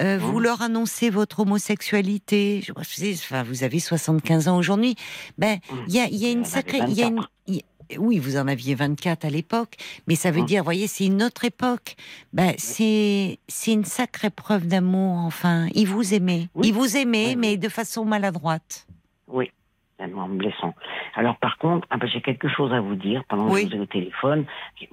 euh, 0.00 0.18
vous 0.18 0.38
Mhm. 0.38 0.42
leur 0.42 0.62
annoncez 0.62 1.08
votre 1.08 1.40
homosexualité, 1.40 2.62
je, 2.66 2.72
je 2.82 2.88
sais, 2.94 3.12
enfin, 3.14 3.42
vous 3.44 3.62
avez 3.64 3.78
75 3.78 4.48
ans 4.48 4.58
aujourd'hui, 4.58 4.94
ben, 5.38 5.58
Mhm. 5.70 5.84
il 5.88 5.94
y 5.94 6.00
a, 6.00 6.08
y 6.08 6.32
une 6.32 6.44
sacrée... 6.44 6.78
il 6.88 6.94
Y 6.94 7.02
a 7.02 7.06
une, 7.06 7.14
24. 7.16 7.30
il 7.46 7.54
y- 7.56 7.64
oui, 7.98 8.18
vous 8.18 8.36
en 8.36 8.48
aviez 8.48 8.74
24 8.74 9.24
à 9.24 9.30
l'époque, 9.30 9.76
mais 10.06 10.14
ça 10.14 10.30
veut 10.30 10.40
Mhm. 10.40 10.46
dire, 10.46 10.64
voyez, 10.64 10.86
c'est 10.86 11.06
une 11.06 11.22
autre 11.22 11.44
époque. 11.44 11.94
Ben, 12.32 12.52
c'est, 12.58 13.38
c'est 13.48 13.72
une 13.72 13.84
sacrée 13.84 14.30
preuve 14.30 14.66
d'amour, 14.66 15.18
enfin. 15.18 15.66
Ils 15.74 15.86
vous 15.86 16.14
aimaient. 16.14 16.48
Oui. 16.54 16.68
Ils 16.68 16.74
vous 16.74 16.96
aimaient, 16.96 17.28
Oui. 17.30 17.36
mais 17.36 17.56
de 17.56 17.68
façon 17.68 18.04
maladroite. 18.04 18.86
Oui, 19.28 19.50
tellement 19.98 20.28
blessant. 20.28 20.74
Alors 21.14 21.36
par 21.38 21.56
contre, 21.58 21.86
ah 21.90 21.96
ben, 21.96 22.06
j'ai 22.08 22.20
quelque 22.20 22.48
chose 22.48 22.72
à 22.72 22.80
vous 22.80 22.94
dire 22.96 23.24
pendant 23.28 23.48
Oui. 23.50 23.64
que 23.64 23.70
je 23.70 23.74
vous 23.76 23.80
ai 23.80 23.82
au 23.82 23.86
téléphone, 23.86 24.44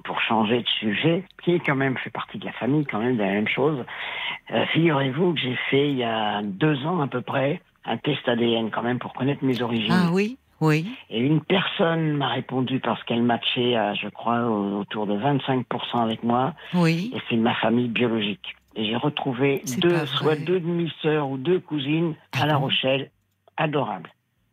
pour 0.04 0.20
changer 0.22 0.60
de 0.62 0.68
sujet, 0.80 1.24
qui 1.44 1.60
quand 1.60 1.76
même 1.76 1.96
fait 1.98 2.10
partie 2.10 2.38
de 2.38 2.44
la 2.46 2.52
famille, 2.52 2.86
quand 2.86 2.98
même 3.00 3.16
de 3.16 3.22
la 3.22 3.30
même 3.32 3.48
chose. 3.48 3.84
Euh, 4.50 4.64
Figurez-vous 4.72 5.34
que 5.34 5.40
j'ai 5.40 5.56
fait 5.70 5.90
il 5.90 5.96
y 5.98 6.04
a 6.04 6.42
deux 6.42 6.84
ans 6.86 7.00
à 7.00 7.06
peu 7.08 7.20
près 7.20 7.60
un 7.84 7.98
test 7.98 8.26
ADN 8.26 8.70
quand 8.70 8.82
même 8.82 8.98
pour 8.98 9.12
connaître 9.12 9.44
mes 9.44 9.60
origines. 9.60 9.92
Ah 9.92 10.08
oui, 10.12 10.38
Oui. 10.60 10.86
Et 11.10 11.20
une 11.20 11.40
personne 11.42 12.16
m'a 12.16 12.28
répondu 12.28 12.80
parce 12.80 13.02
qu'elle 13.04 13.22
matchait, 13.22 13.74
à, 13.76 13.94
je 13.94 14.08
crois, 14.08 14.40
au- 14.48 14.80
autour 14.80 15.06
de 15.06 15.14
25% 15.14 16.00
avec 16.02 16.22
moi. 16.22 16.54
Oui. 16.74 17.10
Et 17.14 17.20
c'est 17.28 17.36
ma 17.36 17.54
famille 17.56 17.88
biologique. 17.88 18.54
Et 18.76 18.86
j'ai 18.86 18.96
retrouvé 18.96 19.62
deux, 19.78 20.04
soit 20.06 20.36
deux 20.36 20.60
demi-sœurs 20.60 21.28
ou 21.28 21.36
deux 21.36 21.60
cousines 21.60 22.14
Ah 22.32 22.42
à 22.42 22.46
La 22.46 22.54
bon 22.54 22.60
Rochelle, 22.62 23.10
adorables. 23.56 24.10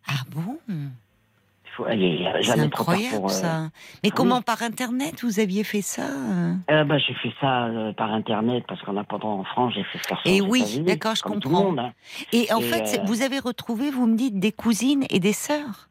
Ah 0.07 0.21
bon? 0.31 0.57
Il 0.67 1.75
faut 1.75 1.85
aller 1.85 2.27
C'est 2.43 2.59
incroyable 2.59 3.15
pour. 3.15 3.25
euh, 3.27 3.29
ça. 3.33 3.69
Mais 4.03 4.11
comment 4.11 4.41
par 4.41 4.61
internet 4.61 5.23
vous 5.23 5.39
aviez 5.39 5.63
fait 5.63 5.81
ça 5.81 6.03
euh? 6.03 6.53
Euh, 6.69 6.83
bah, 6.83 6.97
j'ai 6.97 7.13
fait 7.15 7.31
ça 7.39 7.65
euh, 7.67 7.93
par 7.93 8.11
internet 8.11 8.65
parce 8.67 8.81
pas 9.05 9.17
droit 9.17 9.31
en 9.31 9.43
France. 9.45 9.73
J'ai 9.75 9.83
fait 9.85 9.99
ça. 10.07 10.15
Et 10.25 10.41
aux 10.41 10.47
oui, 10.47 10.81
d'accord, 10.81 11.15
je 11.15 11.23
comprends. 11.23 11.49
le 11.49 11.65
monde, 11.65 11.79
hein. 11.79 11.93
Et 12.33 12.51
en 12.53 12.59
Et, 12.59 12.63
fait, 12.63 12.99
euh, 12.99 13.03
vous 13.05 13.21
avez 13.21 13.39
retrouvé, 13.39 13.89
vous 13.89 14.05
me 14.05 14.15
dites, 14.17 14.37
des 14.39 14.51
cousines 14.51 15.05
et 15.09 15.19
des 15.19 15.33
sœurs? 15.33 15.87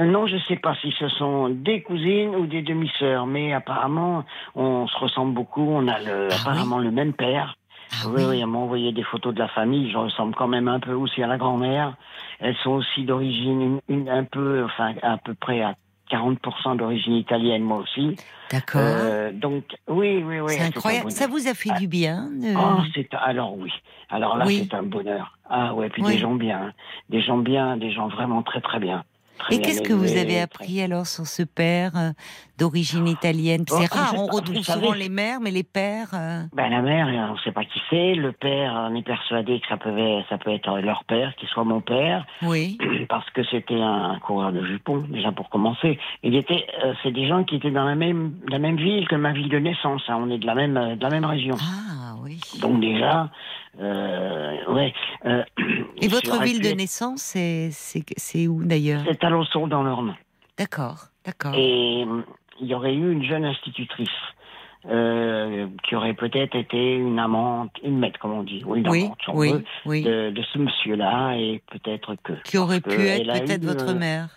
Euh, 0.00 0.04
Non, 0.04 0.26
je 0.26 0.36
sais 0.48 0.56
pas 0.56 0.74
si 0.80 0.92
ce 0.98 1.08
sont 1.08 1.48
des 1.50 1.82
cousines 1.82 2.34
ou 2.34 2.46
des 2.46 2.62
demi-sœurs, 2.62 3.26
mais 3.26 3.52
apparemment, 3.52 4.24
on 4.54 4.86
se 4.86 4.98
ressemble 4.98 5.34
beaucoup. 5.34 5.62
On 5.68 5.86
a 5.88 5.98
le, 6.00 6.28
Ah 6.30 6.36
apparemment 6.40 6.78
le 6.78 6.90
même 6.90 7.12
père. 7.12 7.56
Ah 7.92 8.06
oui, 8.08 8.22
oui, 8.28 8.38
elle 8.40 8.46
m'a 8.46 8.58
envoyé 8.58 8.92
des 8.92 9.02
photos 9.02 9.34
de 9.34 9.40
la 9.40 9.48
famille. 9.48 9.90
Je 9.90 9.96
ressemble 9.98 10.34
quand 10.36 10.46
même 10.48 10.68
un 10.68 10.78
peu 10.78 10.92
aussi 10.92 11.22
à 11.22 11.26
la 11.26 11.36
grand-mère. 11.38 11.94
Elles 12.38 12.54
sont 12.62 12.70
aussi 12.70 13.04
d'origine, 13.04 13.60
une, 13.60 13.80
une- 14.02 14.08
un 14.08 14.22
peu, 14.24 14.64
enfin, 14.64 14.94
à 15.02 15.16
peu 15.18 15.34
près 15.34 15.60
à 15.60 15.74
40% 16.08 16.76
d'origine 16.76 17.14
italienne, 17.14 17.62
moi 17.62 17.78
aussi. 17.78 18.16
D'accord. 18.50 18.80
Euh, 18.84 19.32
donc, 19.32 19.64
oui, 19.88 20.22
oui, 20.24 20.40
oui. 20.40 20.52
c'est 20.54 20.62
incroyable. 20.62 21.10
Ça 21.10 21.26
vous 21.26 21.46
a 21.48 21.54
fait 21.54 21.70
Ah. 21.74 21.78
du 21.78 21.88
bien 21.88 22.28
de- 22.30 22.54
Oh, 22.56 22.80
c'est 22.94 23.08
alors 23.14 23.56
oui. 23.56 23.72
Alors 24.08 24.36
là, 24.36 24.44
Oui. 24.46 24.66
c'est 24.68 24.76
un 24.76 24.82
bonheur. 24.84 25.36
Ah 25.48 25.74
ouais, 25.74 25.88
puis 25.88 26.02
Oui. 26.02 26.12
des 26.12 26.18
gens 26.18 26.34
bien, 26.34 26.60
hein. 26.68 26.72
des 27.10 27.20
gens 27.20 27.38
bien, 27.38 27.76
des 27.76 27.90
gens 27.92 28.06
vraiment 28.08 28.42
très 28.42 28.60
très 28.60 28.78
bien. 28.78 29.02
Très 29.40 29.56
Et 29.56 29.60
qu'est-ce 29.60 29.82
que 29.82 29.92
vous 29.92 30.16
avez 30.16 30.40
appris 30.40 30.80
alors 30.82 31.06
sur 31.06 31.26
ce 31.26 31.42
père 31.42 31.92
euh, 31.96 32.10
d'origine 32.58 33.08
italienne? 33.08 33.64
Oh, 33.70 33.76
C'est 33.80 33.92
rare, 33.92 34.12
je- 34.14 34.20
on 34.20 34.26
retrouve 34.26 34.58
souvent 34.62 34.92
les 34.92 35.08
mères, 35.08 35.40
mais 35.40 35.50
les 35.50 35.62
pères. 35.62 36.10
euh, 36.14 36.42
Ben 36.54 36.68
la 36.68 36.82
mère, 36.82 37.06
on 37.30 37.34
ne 37.34 37.38
sait 37.38 37.52
pas 37.52 37.64
qui 37.64 37.80
c'est. 37.88 38.14
Le 38.14 38.32
père, 38.32 38.88
on 38.90 38.94
est 38.94 39.02
persuadé 39.02 39.60
que 39.60 39.66
ça 39.68 39.76
peut, 39.76 39.96
ça 40.28 40.38
peut 40.38 40.52
être 40.52 40.78
leur 40.80 41.04
père, 41.04 41.34
qu'il 41.36 41.48
soit 41.48 41.64
mon 41.64 41.80
père, 41.80 42.26
Oui. 42.42 42.76
parce 43.08 43.28
que 43.30 43.42
c'était 43.50 43.80
un 43.80 44.18
coureur 44.20 44.52
de 44.52 44.64
jupons 44.64 44.98
déjà 45.08 45.32
pour 45.32 45.48
commencer. 45.48 45.98
Il 46.22 46.34
était, 46.34 46.66
euh, 46.84 46.92
c'est 47.02 47.12
des 47.12 47.26
gens 47.26 47.44
qui 47.44 47.56
étaient 47.56 47.70
dans 47.70 47.84
la 47.84 47.94
même, 47.94 48.34
la 48.48 48.58
même 48.58 48.76
ville 48.76 49.08
que 49.08 49.16
ma 49.16 49.32
ville 49.32 49.48
de 49.48 49.58
naissance. 49.58 50.02
hein. 50.08 50.18
On 50.20 50.30
est 50.30 50.38
de 50.38 50.46
la 50.46 50.54
même, 50.54 50.76
euh, 50.76 50.96
de 50.96 51.02
la 51.02 51.08
même 51.10 51.24
région. 51.24 51.56
Ah 51.60 52.14
oui. 52.22 52.38
Donc 52.60 52.80
déjà, 52.80 53.22
euh, 53.22 53.26
ouais. 53.78 54.92
euh, 55.26 55.42
Et 56.00 56.08
votre 56.08 56.42
ville 56.42 56.60
de 56.60 56.70
naissance, 56.70 57.22
c'est 57.22 58.46
où 58.48 58.64
d'ailleurs? 58.64 59.02
C'est 59.06 59.22
Losson 59.28 59.66
dans 59.66 59.82
l'Orne. 59.82 60.16
D'accord, 60.58 61.08
d'accord. 61.24 61.54
Et 61.54 62.04
euh, 62.06 62.22
il 62.60 62.66
y 62.66 62.74
aurait 62.74 62.94
eu 62.94 63.12
une 63.12 63.24
jeune 63.24 63.44
institutrice 63.44 64.08
euh, 64.86 65.66
qui 65.84 65.94
aurait 65.94 66.14
peut-être 66.14 66.54
été 66.56 66.94
une 66.94 67.18
amante, 67.18 67.70
une 67.82 67.98
maître, 67.98 68.18
comme 68.18 68.32
on 68.32 68.42
dit, 68.42 68.62
ou 68.64 68.76
une 68.76 68.88
Oui, 68.88 69.04
amante, 69.04 69.18
si 69.22 69.30
on 69.30 69.36
oui, 69.36 69.52
veut, 69.52 69.64
oui. 69.86 70.02
de, 70.02 70.30
de 70.30 70.42
ce 70.52 70.58
monsieur-là, 70.58 71.34
et 71.36 71.62
peut-être 71.70 72.14
que. 72.22 72.32
Qui 72.44 72.58
aurait 72.58 72.80
pu 72.80 72.92
être 73.00 73.26
peut-être 73.26 73.62
eu, 73.62 73.66
votre 73.66 73.90
euh, 73.90 73.98
mère. 73.98 74.28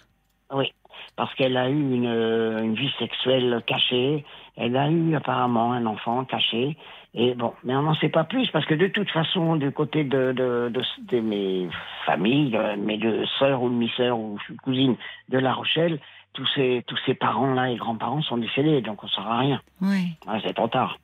Oui, 0.53 0.71
parce 1.15 1.33
qu'elle 1.35 1.57
a 1.57 1.69
eu 1.69 1.73
une, 1.73 2.07
euh, 2.07 2.61
une 2.63 2.75
vie 2.75 2.91
sexuelle 2.99 3.61
cachée. 3.65 4.25
Elle 4.55 4.77
a 4.77 4.89
eu 4.89 5.15
apparemment 5.15 5.73
un 5.73 5.85
enfant 5.85 6.25
caché. 6.25 6.77
Et 7.15 7.33
bon, 7.35 7.53
mais 7.63 7.75
on 7.75 7.83
n'en 7.83 7.95
sait 7.95 8.09
pas 8.09 8.23
plus 8.23 8.49
parce 8.51 8.65
que 8.65 8.73
de 8.73 8.87
toute 8.87 9.09
façon, 9.09 9.55
du 9.55 9.71
côté 9.71 10.03
de, 10.03 10.31
de, 10.31 10.71
de, 10.71 10.81
de 10.99 11.19
mes 11.19 11.69
familles, 12.05 12.55
euh, 12.55 12.75
mes 12.77 12.97
deux 12.97 13.25
sœurs 13.39 13.61
ou 13.61 13.69
demi-sœurs 13.69 14.17
ou 14.17 14.37
cousines 14.63 14.95
de 15.29 15.37
La 15.37 15.53
Rochelle, 15.53 15.99
tous 16.33 16.47
ces, 16.55 16.83
tous 16.87 16.97
ces 17.05 17.13
parents-là 17.13 17.69
et 17.71 17.75
grands-parents 17.75 18.21
sont 18.23 18.37
décédés, 18.37 18.81
donc 18.81 19.03
on 19.03 19.07
ne 19.07 19.11
saura 19.11 19.39
rien. 19.39 19.61
Oui. 19.81 20.13
C'est 20.43 20.53
trop 20.53 20.67
tard. 20.67 20.97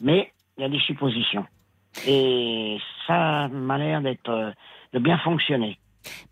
Mais 0.00 0.32
il 0.56 0.62
y 0.62 0.64
a 0.64 0.68
des 0.68 0.80
suppositions. 0.80 1.46
Et 2.06 2.78
ça 3.06 3.48
m'a 3.48 3.78
l'air 3.78 4.00
d'être, 4.00 4.28
euh, 4.28 4.50
de 4.92 4.98
bien 4.98 5.18
fonctionner. 5.18 5.78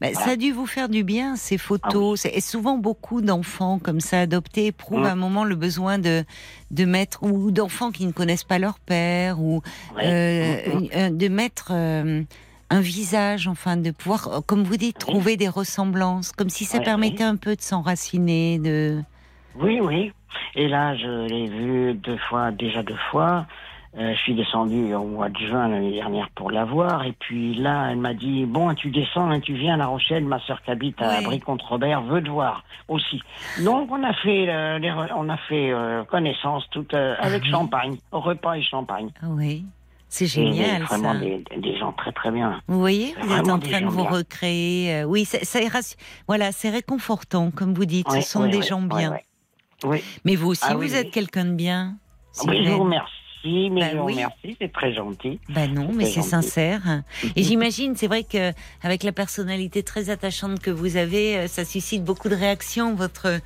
Bah, 0.01 0.13
Ça 0.15 0.31
a 0.31 0.37
dû 0.37 0.53
vous 0.53 0.67
faire 0.67 0.89
du 0.89 1.05
bien, 1.05 1.37
ces 1.37 1.59
photos. 1.59 2.21
C'est- 2.21 2.31
Et 2.37 2.41
souvent, 2.41 2.77
beaucoup 2.79 3.21
d'enfants 3.23 3.79
comme 3.79 4.01
ça 4.01 4.21
adoptés 4.21 4.67
éprouvent 4.67 5.01
Mm. 5.01 5.05
à 5.07 5.13
un 5.13 5.17
moment 5.17 5.45
le 5.45 5.55
besoin 5.57 5.99
de, 5.99 6.25
de 6.71 6.85
mettre, 6.85 7.23
ou 7.23 7.51
d'enfants 7.51 7.91
qui 7.91 8.07
ne 8.07 8.13
connaissent 8.13 8.45
pas 8.45 8.59
leur 8.59 8.79
père, 8.81 9.41
ou 9.41 9.63
euh, 10.03 10.57
Mhm. 10.75 10.89
euh, 10.95 11.11
de 11.11 11.29
mettre 11.29 11.69
euh, 11.73 12.23
un 12.71 12.81
visage, 12.81 13.47
enfin, 13.49 13.77
de 13.77 13.91
pouvoir, 13.93 14.43
comme 14.47 14.65
vous 14.65 14.77
dites, 14.77 14.97
Oui. 15.07 15.13
trouver 15.13 15.37
des 15.37 15.49
ressemblances, 15.49 16.33
comme 16.33 16.51
si 16.51 16.65
ça 16.65 16.81
permettait 16.81 17.23
un 17.25 17.37
peu 17.37 17.55
de 17.57 17.63
s'enraciner, 17.63 18.59
de. 18.59 19.01
Oui, 19.59 19.79
oui. 19.81 20.13
Et 20.55 20.69
là, 20.69 20.95
je 20.97 21.27
l'ai 21.29 21.47
vu 21.49 21.95
deux 21.95 22.19
fois, 22.29 22.51
déjà 22.51 22.83
deux 22.83 22.99
fois. 23.11 23.47
Euh, 23.99 24.13
je 24.15 24.19
suis 24.21 24.35
descendu 24.35 24.93
au 24.95 25.05
mois 25.05 25.31
de 25.31 25.39
juin 25.39 25.69
l'année 25.69 25.93
dernière 25.93 26.29
pour 26.35 26.51
la 26.51 26.67
voir. 26.67 27.05
Et 27.07 27.13
puis 27.19 27.55
là, 27.55 27.89
elle 27.91 27.97
m'a 27.99 28.13
dit 28.13 28.45
Bon, 28.45 28.75
tu 28.75 28.91
descends, 28.91 29.31
hein, 29.31 29.41
tu 29.41 29.55
viens 29.55 29.75
à 29.75 29.77
La 29.79 29.87
Rochelle. 29.87 30.25
Ma 30.25 30.39
sœur 30.41 30.61
qui 30.63 30.71
habite 30.71 31.01
à 31.01 31.19
Oui. 31.21 31.25
Brie-contre-Robert 31.25 32.03
veut 32.03 32.23
te 32.23 32.29
voir 32.29 32.63
aussi. 32.89 33.23
Donc, 33.65 33.91
on 33.91 34.03
a 34.05 34.13
fait, 34.13 34.49
euh, 34.51 34.79
les 34.79 34.93
on 35.17 35.29
a 35.31 35.37
fait 35.49 35.73
euh, 35.73 36.05
connaissance 36.05 36.65
toute, 36.71 36.93
avec 36.93 37.43
oui. 37.45 37.51
champagne, 37.51 37.97
repas 38.13 38.55
et 38.57 38.63
champagne. 38.63 39.09
Ah 39.23 39.29
oui, 39.31 39.65
c'est 40.09 40.27
Et 40.27 40.29
génial 40.29 40.83
vraiment 40.83 41.15
ça. 41.15 41.19
des, 41.19 41.43
des 41.57 41.79
gens 41.79 41.93
très 41.93 42.13
très 42.13 42.31
bien. 42.31 42.61
Vous 42.69 42.79
voyez, 42.79 43.15
vous 43.23 43.33
êtes 43.35 43.49
en 43.49 43.59
train 43.59 43.81
de 43.81 43.87
vous 43.87 44.03
bien. 44.03 44.11
recréer. 44.11 45.05
oui, 45.05 45.25
c'est 45.25 45.43
voilà, 46.29 46.53
c'est 46.53 46.69
réconfortant, 46.71 47.51
comme 47.51 47.73
vous 47.73 47.87
dites. 47.87 48.11
Ce 48.13 48.21
sont 48.21 48.47
des 48.47 48.61
gens 48.61 48.83
bien. 48.83 49.17
Oui, 49.85 50.03
Mais 50.27 50.37
vous 50.37 50.49
aussi, 50.51 50.65
Ah 50.69 50.75
vous 50.75 50.95
êtes 50.95 51.11
quelqu'un 51.11 51.47
de 51.47 51.55
bien. 51.55 51.95
oui, 52.47 52.63
je 52.65 52.71
vous 52.71 52.85
remercie, 52.85 53.13
mais 53.73 53.81
Bah 53.81 53.89
je 53.93 53.97
vous 53.97 54.05
oui. 54.05 54.13
remercie, 54.15 54.57
c'est 54.61 54.73
très 54.73 54.95
gentil. 54.95 55.39
Bah 55.49 55.67
non, 55.67 55.91
mais 55.93 56.05
C'est 56.07 56.13
gentil. 56.15 56.29
sincère. 56.31 57.03
Et 57.37 57.43
j'imagine, 57.43 57.95
c'est 57.97 58.07
vrai 58.07 58.23
que 58.25 58.53
avec 58.83 59.03
la 59.03 59.13
personnalité 59.13 59.83
très 59.83 60.11
attachante 60.11 60.61
que 60.61 60.71
vous 60.71 60.97
avez, 60.97 61.37
euh, 61.37 61.47
ça 61.49 61.65
suscite 61.65 62.05
beaucoup 62.05 62.29
de 62.29 62.35
réactions. 62.35 62.95
Votre 62.95 63.41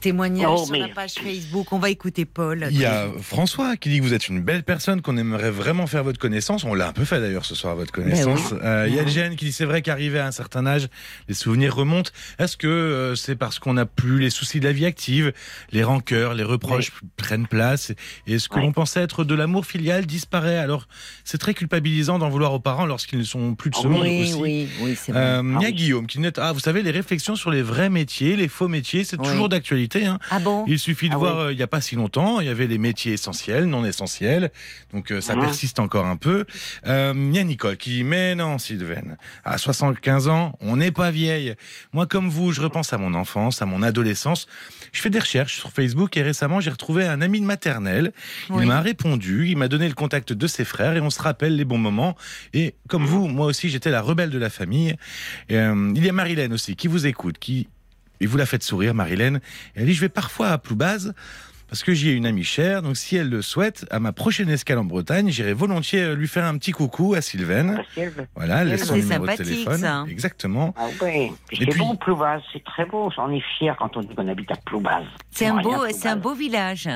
témoignage 0.00 0.48
Oh, 0.50 0.64
sur 0.64 0.72
mais- 0.72 0.78
la 0.80 0.88
page 0.88 1.14
Facebook. 1.14 1.72
On 1.72 1.78
va 1.78 1.90
écouter 1.90 2.24
Paul. 2.24 2.66
Il 2.70 2.78
y 2.78 2.84
a 2.84 3.08
François 3.20 3.76
qui 3.76 3.88
dit 3.88 3.98
que 3.98 4.02
vous 4.04 4.14
êtes 4.14 4.28
une 4.28 4.40
belle 4.40 4.62
personne, 4.62 5.00
qu'on 5.02 5.16
aimerait 5.16 5.50
vraiment 5.50 5.86
faire 5.86 6.04
votre 6.04 6.18
connaissance. 6.18 6.64
On 6.64 6.74
l'a 6.74 6.88
un 6.88 6.92
peu 6.92 7.04
fait 7.04 7.20
d'ailleurs 7.20 7.44
ce 7.44 7.54
soir, 7.54 7.74
votre 7.76 7.92
connaissance. 7.92 8.54
Euh, 8.62 8.86
il 8.88 8.94
y 8.94 8.98
a 9.00 9.06
Jeanne 9.06 9.36
qui 9.36 9.46
dit 9.46 9.52
c'est 9.52 9.64
vrai 9.64 9.82
qu'arrivé 9.82 10.18
à 10.18 10.26
un 10.26 10.30
certain 10.32 10.66
âge, 10.66 10.88
les 11.28 11.34
souvenirs 11.34 11.74
remontent. 11.74 12.10
Est-ce 12.38 12.56
que 12.56 12.66
euh, 12.66 13.14
c'est 13.14 13.36
parce 13.36 13.58
qu'on 13.58 13.74
n'a 13.74 13.86
plus 13.86 14.18
les 14.18 14.30
soucis 14.30 14.60
de 14.60 14.64
la 14.64 14.72
vie 14.72 14.86
active, 14.86 15.32
les 15.72 15.82
rancœurs, 15.84 16.34
les 16.34 16.44
reproches 16.44 16.92
prennent 17.16 17.46
place? 17.46 17.92
Et 18.26 18.34
est-ce 18.34 18.48
que 18.48 18.56
Ouais. 18.56 18.62
l'on 18.62 18.72
pensait 18.72 19.00
être 19.00 19.24
de 19.24 19.34
l'amour 19.34 19.66
filial 19.66 20.06
disparaît? 20.06 20.58
Alors 20.58 20.86
c'est 21.24 21.38
très 21.38 21.54
culpabilisant 21.54 22.18
d'en 22.18 22.28
vouloir 22.28 22.52
aux 22.52 22.60
parents 22.60 22.86
lorsqu'ils 22.86 23.18
ne 23.20 23.24
sont 23.24 23.54
plus 23.54 23.70
de 23.70 23.76
ce 23.76 23.86
monde 23.86 24.02
oui, 24.02 24.22
aussi. 24.22 24.34
oui, 24.34 24.68
oui, 24.80 24.96
c'est 25.00 25.12
vrai. 25.12 25.20
Euh, 25.20 25.42
il 25.44 25.52
y 25.52 25.54
a 25.54 25.58
Ah 25.58 25.64
oui. 25.66 25.72
Guillaume 25.72 26.06
qui 26.06 26.18
dit 26.18 26.28
ah 26.38 26.52
vous 26.52 26.60
savez 26.60 26.82
les 26.82 26.90
réflexions 26.90 27.36
sur 27.36 27.50
les 27.50 27.62
vrais 27.62 27.90
métiers, 27.90 28.36
les 28.36 28.48
faux 28.48 28.68
métiers, 28.68 29.04
c'est 29.04 29.18
Oui. 29.20 29.26
toujours 29.28 29.48
d'actualité. 29.48 29.87
Hein. 29.96 30.18
ah 30.30 30.38
bon? 30.38 30.64
Il 30.66 30.78
suffit 30.78 31.08
de 31.08 31.14
Ah 31.14 31.18
voir, 31.18 31.36
oui. 31.36 31.42
euh, 31.44 31.52
il 31.52 31.56
n'y 31.56 31.62
a 31.62 31.66
pas 31.66 31.80
si 31.80 31.96
longtemps, 31.96 32.40
il 32.40 32.46
y 32.46 32.50
avait 32.50 32.66
les 32.66 32.78
métiers 32.78 33.12
essentiels, 33.14 33.64
non 33.66 33.84
essentiels, 33.84 34.50
donc 34.92 35.10
euh, 35.12 35.20
ça 35.20 35.34
Mhm. 35.34 35.40
persiste 35.42 35.78
encore 35.80 36.06
un 36.06 36.16
peu. 36.16 36.44
Euh, 36.86 37.12
Il 37.16 37.34
y 37.34 37.38
a 37.38 37.44
Nicole 37.44 37.76
qui 37.76 37.90
dit, 37.90 38.04
mais 38.04 38.34
non 38.34 38.58
Sylvain, 38.58 39.16
à 39.44 39.58
75 39.58 40.28
ans, 40.28 40.56
on 40.60 40.76
n'est 40.76 40.90
pas 40.92 41.10
vieille. 41.10 41.54
Moi 41.92 42.06
comme 42.06 42.28
vous, 42.28 42.52
je 42.52 42.60
repense 42.60 42.92
à 42.92 42.98
mon 42.98 43.14
enfance, 43.14 43.62
à 43.62 43.66
mon 43.66 43.82
adolescence. 43.82 44.46
Je 44.92 45.00
fais 45.00 45.10
des 45.10 45.18
recherches 45.18 45.56
sur 45.58 45.70
Facebook 45.70 46.16
et 46.16 46.22
récemment 46.22 46.60
j'ai 46.60 46.70
retrouvé 46.70 47.06
un 47.06 47.20
ami 47.20 47.40
de 47.40 47.46
maternelle. 47.46 48.12
Oui. 48.50 48.62
Il 48.62 48.68
m'a 48.68 48.80
répondu, 48.80 49.48
il 49.48 49.56
m'a 49.56 49.68
donné 49.68 49.88
le 49.88 49.94
contact 49.94 50.32
de 50.32 50.46
ses 50.46 50.64
frères 50.64 50.96
et 50.96 51.00
on 51.00 51.10
se 51.10 51.20
rappelle 51.22 51.56
les 51.56 51.64
bons 51.64 51.78
moments. 51.78 52.16
Et 52.54 52.74
comme 52.88 53.04
vous, 53.04 53.28
moi 53.28 53.46
aussi 53.46 53.68
j'étais 53.68 53.90
la 53.90 54.00
rebelle 54.02 54.30
de 54.30 54.38
la 54.38 54.50
famille. 54.50 54.94
Et, 55.48 55.56
euh, 55.56 55.92
il 55.94 56.04
y 56.04 56.08
a 56.08 56.12
Marilène 56.12 56.52
aussi 56.52 56.76
qui 56.76 56.88
vous 56.88 57.06
écoute, 57.06 57.38
qui 57.38 57.68
et 58.20 58.26
vous 58.26 58.36
la 58.36 58.46
faites 58.46 58.62
sourire, 58.62 58.94
Marilène. 58.94 59.40
Et 59.76 59.80
elle 59.80 59.86
dit, 59.86 59.94
je 59.94 60.00
vais 60.00 60.08
parfois 60.08 60.48
à 60.48 60.58
Ploubaz 60.58 61.14
parce 61.68 61.82
que 61.82 61.92
j'y 61.92 62.08
ai 62.08 62.12
une 62.12 62.24
amie 62.24 62.44
chère. 62.44 62.80
Donc, 62.82 62.96
si 62.96 63.16
elle 63.16 63.28
le 63.28 63.42
souhaite, 63.42 63.84
à 63.90 64.00
ma 64.00 64.12
prochaine 64.12 64.48
escale 64.48 64.78
en 64.78 64.84
Bretagne, 64.84 65.28
j'irai 65.28 65.52
volontiers 65.52 66.00
euh, 66.02 66.14
lui 66.14 66.26
faire 66.26 66.46
un 66.46 66.56
petit 66.56 66.72
coucou 66.72 67.12
à 67.14 67.20
Sylvaine. 67.20 67.82
Voilà, 68.34 68.62
elle 68.62 68.68
laisse 68.68 68.84
son 68.86 68.94
C'est 68.94 69.00
numéro 69.02 69.24
de 69.26 69.30
sympathique, 69.30 69.46
téléphone. 69.64 69.78
ça. 69.78 70.04
Exactement. 70.08 70.74
Ah 70.78 70.86
Et 71.12 71.30
c'est 71.52 71.66
puis- 71.66 71.78
bon 71.78 71.94
Ploubaz, 71.96 72.40
c'est 72.52 72.64
très 72.64 72.86
beau, 72.86 73.10
on 73.18 73.30
est 73.30 73.42
fiers 73.58 73.72
quand 73.78 73.96
on 73.96 74.00
dit 74.00 74.14
qu'on 74.14 74.28
habite 74.28 74.50
à 74.50 74.56
Ploubaz. 74.56 75.04
C'est 75.30 75.46
un 75.46 75.60
beau, 75.60 75.84
c'est 75.90 76.08
un 76.08 76.16
beau 76.16 76.34
village. 76.34 76.88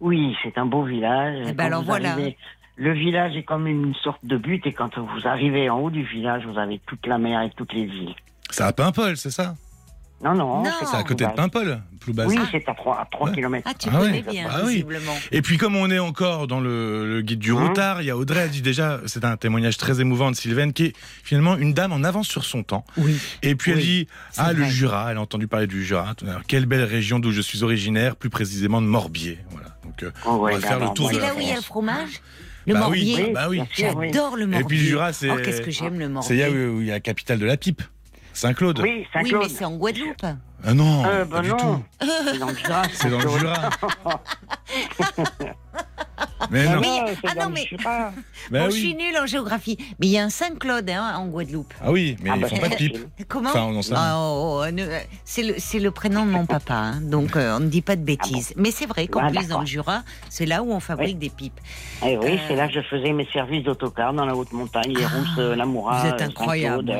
Oui, 0.00 0.36
c'est 0.42 0.56
un 0.56 0.66
beau 0.66 0.84
village. 0.84 1.38
Eh 1.48 1.52
ben 1.52 1.56
Quand 1.56 1.64
alors 1.64 1.80
vous 1.82 1.86
voilà. 1.88 2.12
arrivez- 2.12 2.36
le 2.76 2.92
village 2.94 3.36
est 3.36 3.42
comme 3.42 3.66
une 3.66 3.94
sorte 3.96 4.24
de 4.24 4.36
but 4.36 4.64
et 4.66 4.72
quand 4.72 4.98
vous 4.98 5.26
arrivez 5.28 5.68
en 5.68 5.78
haut 5.80 5.90
du 5.90 6.04
village, 6.04 6.44
vous 6.46 6.58
avez 6.58 6.80
toute 6.86 7.06
la 7.06 7.18
mer 7.18 7.42
et 7.42 7.50
toutes 7.56 7.72
les 7.74 7.82
îles. 7.82 8.14
Ça 8.50 8.66
a 8.68 8.72
Paimpol, 8.72 9.16
c'est 9.16 9.30
ça? 9.30 9.54
Non, 10.22 10.34
non, 10.34 10.62
Non. 10.62 10.70
C'est 10.88 10.96
à 10.96 11.02
côté 11.02 11.24
de 11.26 11.30
Paimpol, 11.30 11.80
Ploubaz. 11.98 12.28
Oui, 12.28 12.38
c'est 12.52 12.68
à 12.68 12.74
3, 12.74 13.00
à 13.00 13.04
3 13.10 13.28
Ouais. 13.28 13.34
km. 13.34 13.68
Ah, 13.68 13.74
tu 13.76 13.88
Ah 13.92 13.98
connais 13.98 14.22
ouais. 14.24 14.30
bien, 14.32 14.46
Bah 14.46 14.60
oui. 14.64 14.74
visiblement. 14.74 15.14
Et 15.32 15.42
puis 15.42 15.58
comme 15.58 15.74
on 15.74 15.90
est 15.90 15.98
encore 15.98 16.46
dans 16.46 16.60
le, 16.60 17.06
le 17.16 17.22
guide 17.22 17.40
du 17.40 17.50
Hein 17.52 17.66
routard, 17.68 18.02
il 18.02 18.06
y 18.06 18.10
a 18.10 18.16
Audrey 18.16 18.40
a 18.42 18.48
dit 18.48 18.62
déjà, 18.62 19.00
c'est 19.06 19.24
un 19.24 19.36
témoignage 19.36 19.76
très 19.78 20.00
émouvant 20.00 20.30
de 20.30 20.36
Sylvaine, 20.36 20.72
qui 20.72 20.84
est 20.86 20.92
finalement 21.24 21.56
une 21.56 21.74
dame 21.74 21.92
en 21.92 22.04
avance 22.04 22.28
sur 22.28 22.44
son 22.44 22.62
temps. 22.62 22.84
Oui. 22.96 23.18
Et 23.42 23.54
puis 23.56 23.72
elle 23.72 23.78
Oui, 23.78 23.82
dit, 23.84 24.08
c'est 24.30 24.42
ah 24.42 24.52
le. 24.52 24.64
Jura, 24.64 25.10
elle 25.10 25.16
a 25.16 25.20
entendu 25.20 25.48
parler 25.48 25.66
du 25.66 25.84
Jura. 25.84 26.14
Alors, 26.26 26.42
quelle 26.46 26.66
belle 26.66 26.84
région 26.84 27.18
d'où 27.18 27.32
je 27.32 27.40
suis 27.40 27.64
originaire, 27.64 28.14
plus 28.16 28.30
précisément 28.30 28.80
de 28.80 28.86
Morbier. 28.86 29.38
Voilà. 29.50 29.76
Donc 29.84 30.02
euh, 30.04 30.10
Oh, 30.24 30.36
ouais, 30.36 30.52
on 30.54 30.58
va 30.58 30.66
faire 30.68 30.78
le 30.78 30.88
tour 30.94 31.08
de 31.08 31.14
C'est 31.14 31.20
là 31.20 31.34
où 31.36 31.40
il 31.40 31.48
y 31.48 31.52
a 31.52 31.56
le 31.56 31.60
fromage 31.62 32.20
Le 32.66 32.74
Bah 32.74 32.80
morbier 32.80 33.24
oui, 33.26 33.32
bah 33.34 33.46
oui. 33.50 33.60
J'adore 33.76 34.36
le 34.36 34.46
morbier. 34.46 34.60
Et 34.60 34.64
puis 34.64 34.78
le 34.78 34.84
Jura, 34.84 35.12
c'est 35.12 35.30
Oh, 35.30 35.36
qu'est-ce 35.44 35.62
que 35.62 35.70
j'aime 35.72 35.98
le 35.98 36.08
morbier. 36.08 36.28
c'est 36.28 36.36
là 36.36 36.50
où 36.50 36.80
il 36.80 36.86
y 36.86 36.90
a 36.90 36.94
la 36.94 37.00
capitale 37.00 37.40
de 37.40 37.44
la 37.46 37.56
pipe, 37.56 37.82
Saint-Claude. 38.32 38.80
Oui, 38.80 38.90
Oui, 39.00 39.06
Saint-Claude. 39.12 39.42
mais 39.42 39.48
c'est 39.48 39.64
en 39.64 39.76
Guadeloupe. 39.76 40.24
Ah 40.64 40.74
non, 40.74 41.04
Euh, 41.04 41.24
pas 41.24 41.36
bah 41.36 41.40
du 41.42 41.48
non. 41.50 41.56
tout. 41.56 41.82
C'est 42.00 42.38
dans 42.38 42.46
le 42.48 42.54
Jura. 42.56 42.82
C'est 42.92 43.10
dans 43.10 43.18
le. 43.18 43.28
Jura. 43.38 43.70
mais 46.50 46.66
Ah 46.68 46.76
non. 46.76 46.82
c'est 47.06 47.28
ah 47.28 47.34
non, 47.44 47.50
mais- 47.50 47.66
Jura. 47.66 48.12
Bah 48.50 48.60
bon, 48.60 48.66
oui. 48.66 48.72
je 48.72 48.76
suis 48.76 48.94
nulle 48.94 49.16
en 49.16 49.26
géographie. 49.26 49.76
Mais 50.00 50.06
il 50.08 50.10
y 50.10 50.18
a 50.18 50.24
un 50.24 50.30
Saint-Claude 50.30 50.88
hein, 50.90 51.14
en 51.16 51.26
Guadeloupe. 51.26 51.72
Ah 51.80 51.92
oui, 51.92 52.16
mais 52.22 52.30
Ah 52.30 52.34
ils 52.36 52.42
bah, 52.42 52.48
font 52.48 52.56
pas 52.58 52.68
de 52.68 52.74
pipe. 52.74 52.98
Comment 53.28 53.50
Enfin, 53.50 53.62
on 53.64 53.76
en 53.76 53.82
sait 53.82 53.94
Ah, 53.96 54.14
oh, 54.18 54.62
oh, 54.66 54.70
ne- 54.70 54.86
c'est 55.24 55.42
le, 55.42 55.54
c'est 55.58 55.78
le 55.78 55.90
prénom 55.90 56.26
de 56.26 56.30
mon 56.30 56.46
papa, 56.46 56.74
hein, 56.74 57.00
donc 57.00 57.36
euh, 57.36 57.56
on 57.56 57.60
ne 57.60 57.68
dit 57.68 57.82
pas 57.82 57.96
de 57.96 58.02
bêtises. 58.02 58.52
Mais 58.56 58.70
c'est 58.70 58.86
vrai 58.86 59.06
qu'en 59.06 59.20
Ah, 59.24 59.30
plus, 59.30 59.48
dans 59.48 59.60
le 59.60 59.66
Jura, 59.66 60.02
c'est 60.28 60.46
là 60.46 60.62
où 60.62 60.72
on 60.72 60.80
fabrique 60.80 61.18
des 61.18 61.30
pipes. 61.30 61.60
Eh 62.04 62.18
oui, 62.18 62.32
Euh, 62.32 62.36
c'est 62.48 62.56
là 62.56 62.66
que 62.68 62.74
je 62.74 62.80
faisais 62.80 63.12
mes 63.12 63.26
services 63.32 63.62
d'autocar 63.64 64.12
dans 64.12 64.24
la 64.26 64.34
haute 64.34 64.52
montagne, 64.52 64.92
les 64.94 65.04
Ah, 65.04 65.08
rousses, 65.16 65.38
euh, 65.38 65.54
l'Amoura, 65.56 66.00
vous 66.02 66.08
êtes 66.08 66.22
incroyable. 66.22 66.92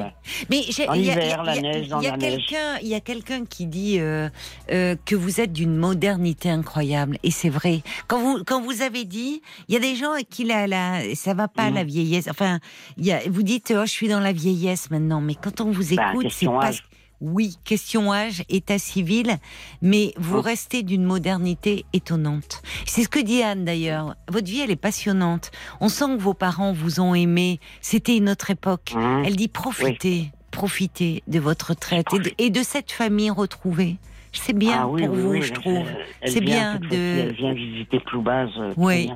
Mais 0.50 0.60
En 0.88 0.94
il 0.94 1.04
y 1.04 1.10
a- 1.10 1.12
hiver, 1.14 1.24
il 1.24 1.28
y 1.28 1.32
a- 1.32 1.42
la 1.54 1.60
neige, 1.60 1.88
dans 1.88 2.00
la 2.00 2.16
neige. 2.16 2.54
il 2.82 2.88
y 2.88 2.94
a 2.94 3.00
quelqu'un 3.00 3.44
qui 3.44 3.66
dit 3.66 3.96
euh, 3.98 4.28
euh, 4.70 4.94
que 5.04 5.16
vous 5.16 5.40
êtes 5.40 5.52
d'une 5.52 5.76
modernité 5.76 6.48
incroyable, 6.50 7.18
et 7.22 7.30
c'est 7.30 7.48
vrai. 7.48 7.82
Quand 8.06 8.20
vous 8.20 8.42
quand 8.46 8.62
vous 8.62 8.82
avez 8.82 8.91
dit, 9.04 9.42
il 9.68 9.74
y 9.74 9.76
a 9.76 9.80
des 9.80 9.96
gens 9.96 10.12
à 10.12 10.22
qui 10.22 10.44
la, 10.44 10.66
la 10.66 11.14
ça 11.14 11.34
va 11.34 11.48
pas 11.48 11.68
Mhm. 11.68 11.74
la 11.74 11.84
vieillesse. 11.84 12.28
Enfin, 12.28 12.58
il 12.96 13.06
y 13.06 13.12
a, 13.12 13.20
vous 13.28 13.42
dites 13.42 13.72
oh 13.76 13.82
je 13.84 13.90
suis 13.90 14.08
dans 14.08 14.20
la 14.20 14.32
vieillesse 14.32 14.90
maintenant, 14.90 15.20
mais 15.20 15.34
quand 15.34 15.60
on 15.60 15.70
vous 15.70 15.94
Bah, 15.94 16.10
écoute, 16.12 16.26
c'est 16.30 16.46
pas 16.46 16.66
âge. 16.66 16.84
oui, 17.20 17.56
question 17.64 18.12
âge, 18.12 18.42
état 18.48 18.78
civil, 18.78 19.36
mais 19.80 20.12
vous 20.16 20.38
Hein 20.38 20.42
restez 20.42 20.82
d'une 20.82 21.04
modernité 21.04 21.84
étonnante. 21.92 22.62
C'est 22.86 23.04
ce 23.04 23.08
que 23.08 23.20
dit 23.20 23.42
Anne 23.42 23.64
d'ailleurs. 23.64 24.16
Votre 24.28 24.46
vie, 24.48 24.60
elle 24.60 24.70
est 24.72 24.76
passionnante. 24.76 25.50
On 25.80 25.88
sent 25.88 26.16
que 26.16 26.20
vos 26.20 26.34
parents 26.34 26.72
vous 26.72 27.00
ont 27.00 27.14
aimé. 27.14 27.60
C'était 27.80 28.16
une 28.16 28.28
autre 28.28 28.50
époque. 28.50 28.92
Mmh. 28.94 29.22
Elle 29.24 29.36
dit 29.36 29.48
profitez, 29.48 30.32
profitez 30.50 31.22
de 31.28 31.38
votre 31.38 31.70
retraite 31.70 32.06
et 32.14 32.18
de, 32.18 32.32
et 32.38 32.50
de 32.50 32.62
cette 32.62 32.92
famille 32.92 33.30
retrouvée. 33.30 33.98
C'est 34.32 34.52
bien 34.56 34.78
Ah 34.82 34.88
oui, 34.88 35.06
pour 35.06 35.14
oui, 35.14 35.20
vous, 35.20 35.28
oui, 35.30 35.42
je 35.42 35.52
trouve. 35.52 35.86
C'est 36.24 36.40
bien 36.40 36.76
de- 36.76 36.88
Elle 36.96 37.32
vient 37.34 37.52
visiter 37.52 38.00
Ploubaz 38.00 38.48
euh, 38.58 38.72
Oui, 38.76 39.10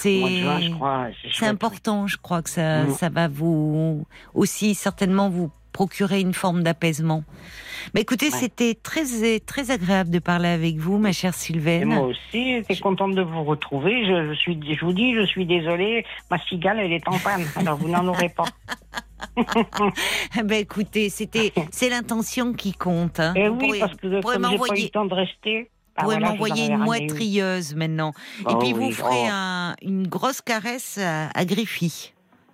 c'est 0.00 1.46
important. 1.46 2.06
Je 2.06 2.16
crois 2.16 2.42
que 2.42 2.50
ça 2.50 2.84
Mm. 2.84 2.90
ça 2.94 3.08
va 3.08 3.28
vous 3.28 4.06
aussi 4.34 4.74
certainement 4.74 5.28
vous 5.28 5.50
procurer 5.72 6.20
une 6.20 6.34
forme 6.34 6.62
d'apaisement. 6.62 7.24
Mais 7.94 8.02
écoutez, 8.02 8.26
Ouais. 8.26 8.38
c'était 8.38 8.74
très 8.80 9.02
très 9.40 9.72
agréable 9.72 10.10
de 10.10 10.20
parler 10.20 10.48
avec 10.48 10.76
vous, 10.76 10.98
ma 10.98 11.10
chère 11.12 11.30
Et 11.34 11.36
Sylvaine. 11.36 11.88
moi 11.88 12.02
aussi, 12.06 12.54
j'étais 12.58 12.76
contente 12.76 13.14
de 13.16 13.22
vous 13.22 13.42
retrouver. 13.42 14.06
Je, 14.06 14.28
je 14.32 14.38
suis, 14.38 14.58
je 14.72 14.84
vous 14.84 14.92
dis, 14.92 15.14
je 15.14 15.22
suis 15.26 15.46
désolée, 15.46 16.04
ma 16.30 16.38
cigale, 16.38 16.78
elle 16.78 16.92
est 16.92 17.08
en 17.08 17.18
panne. 17.18 17.44
Alors 17.56 17.76
vous 17.76 17.88
n'en 17.88 18.06
aurez 18.06 18.28
pas. 18.28 18.44
ben 20.44 20.60
écoutez, 20.60 21.08
c'était 21.10 21.52
c'est 21.70 21.88
l'intention 21.88 22.52
qui 22.52 22.72
compte. 22.72 23.20
Hein. 23.20 23.32
Et 23.36 23.48
Vous 23.48 23.58
Eh 23.62 23.70
oui, 23.70 23.80
parce 23.80 23.94
que 23.96 24.00
comme 24.02 24.14
j'ai 24.14 24.20
pas 24.20 24.36
eu 24.36 24.38
m'envoyer- 24.40 24.82
le 24.84 24.88
temps 24.90 25.04
de 25.06 25.14
rester. 25.14 25.70
Vous 25.96 26.00
ah, 26.00 26.02
pouvez 26.04 26.16
voilà, 26.16 26.26
je 26.26 26.32
vous 26.32 26.38
m'envoyer 26.38 26.62
en 26.62 26.66
une 26.66 26.72
avais 26.74 26.84
mouette 26.84 27.00
ramené 27.12 27.18
rieuse 27.18 27.74
maintenant. 27.76 28.12
Et 28.40 28.44
Oh 28.48 28.58
puis 28.58 28.72
vous 28.72 28.90
ferez 28.90 29.26
oh. 29.26 29.30
un- 29.32 29.74
une 29.82 30.06
grosse 30.08 30.40
caresse 30.40 30.98
à, 30.98 31.28
à 31.28 31.44
Griffy. 31.44 32.12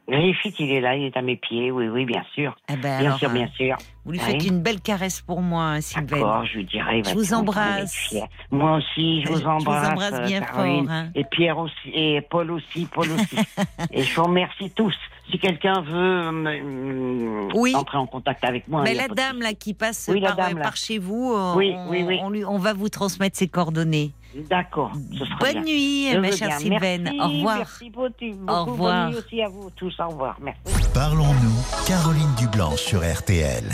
Griffith, 0.08 0.56
il 0.58 0.72
est 0.72 0.80
là, 0.80 0.96
il 0.96 1.04
est 1.04 1.16
à 1.16 1.22
mes 1.22 1.36
pieds, 1.36 1.70
oui, 1.70 1.86
oui, 1.86 2.04
bien 2.04 2.24
sûr. 2.34 2.56
Eh 2.68 2.72
ben 2.74 2.98
Bien 2.98 3.06
alors, 3.06 3.18
sûr, 3.20 3.30
euh, 3.30 3.32
bien 3.32 3.48
sûr. 3.56 3.76
Vous 4.04 4.10
lui 4.12 4.18
Oui. 4.18 4.24
faites 4.24 4.44
une 4.44 4.60
belle 4.60 4.80
caresse 4.80 5.20
pour 5.20 5.40
moi, 5.40 5.76
hein. 5.76 6.02
D'accord, 6.02 6.44
je 6.46 6.58
lui 6.58 6.64
dirai. 6.64 6.98
il 6.98 7.04
va 7.04 7.10
Je 7.10 7.14
vous 7.14 7.32
embrasse. 7.32 8.14
Moi 8.50 8.76
aussi, 8.78 9.20
je 9.22 9.26
Je 9.28 9.32
vous 9.32 9.38
vous 9.38 9.46
embrasse. 9.46 9.88
embrasse 9.92 10.14
euh, 10.14 10.26
bien 10.26 10.40
Caroline. 10.40 10.86
fort, 10.86 10.92
hein. 10.94 11.10
Et 11.14 11.24
Pierre 11.24 11.58
aussi, 11.58 11.90
et 11.94 12.20
Paul 12.22 12.50
aussi, 12.50 12.86
Paul 12.92 13.08
aussi. 13.12 13.36
et 13.92 14.02
je 14.02 14.14
vous 14.16 14.24
remercie 14.24 14.70
tous. 14.72 14.94
Si 15.30 15.38
quelqu'un 15.38 15.80
veut 15.82 16.32
me- 16.32 17.54
Oui. 17.56 17.74
entrer 17.74 17.98
en 17.98 18.06
contact 18.06 18.44
avec 18.44 18.66
moi. 18.68 18.82
Mais 18.82 18.94
la 18.94 19.08
de 19.08 19.14
dame 19.14 19.40
là 19.40 19.52
qui 19.54 19.74
passe 19.74 20.08
Oui, 20.12 20.20
par, 20.20 20.36
dame, 20.36 20.58
là. 20.58 20.64
par 20.64 20.76
chez 20.76 20.98
vous, 20.98 21.32
euh, 21.32 21.54
Oui, 21.56 21.74
on, 21.76 21.90
oui, 21.90 22.02
oui. 22.06 22.18
On, 22.22 22.30
lui- 22.30 22.44
on 22.44 22.58
va 22.58 22.72
vous 22.72 22.88
transmettre 22.88 23.36
ses 23.38 23.48
coordonnées. 23.48 24.12
D'accord, 24.48 24.92
Bonne 25.40 25.52
bien. 25.52 25.62
nuit, 25.62 26.10
Je 26.12 26.18
ma 26.18 26.30
chère 26.30 26.48
bien. 26.48 26.58
Sylvaine. 26.58 27.02
Merci, 27.02 27.20
Au 27.20 27.28
revoir. 27.28 27.56
Merci 27.58 27.90
beaucoup. 27.90 28.50
Au 28.52 28.64
revoir. 28.64 29.04
Bonne 29.06 29.12
nuit 29.14 29.18
aussi 29.24 29.42
à 29.42 29.48
vous 29.48 29.70
tous. 29.74 29.94
Au 30.00 30.08
revoir. 30.08 30.36
Merci. 30.40 30.60
Parlons-nous, 30.94 31.84
Caroline 31.86 32.34
Dublanche 32.38 32.78
sur 32.80 33.00
RTL. 33.00 33.64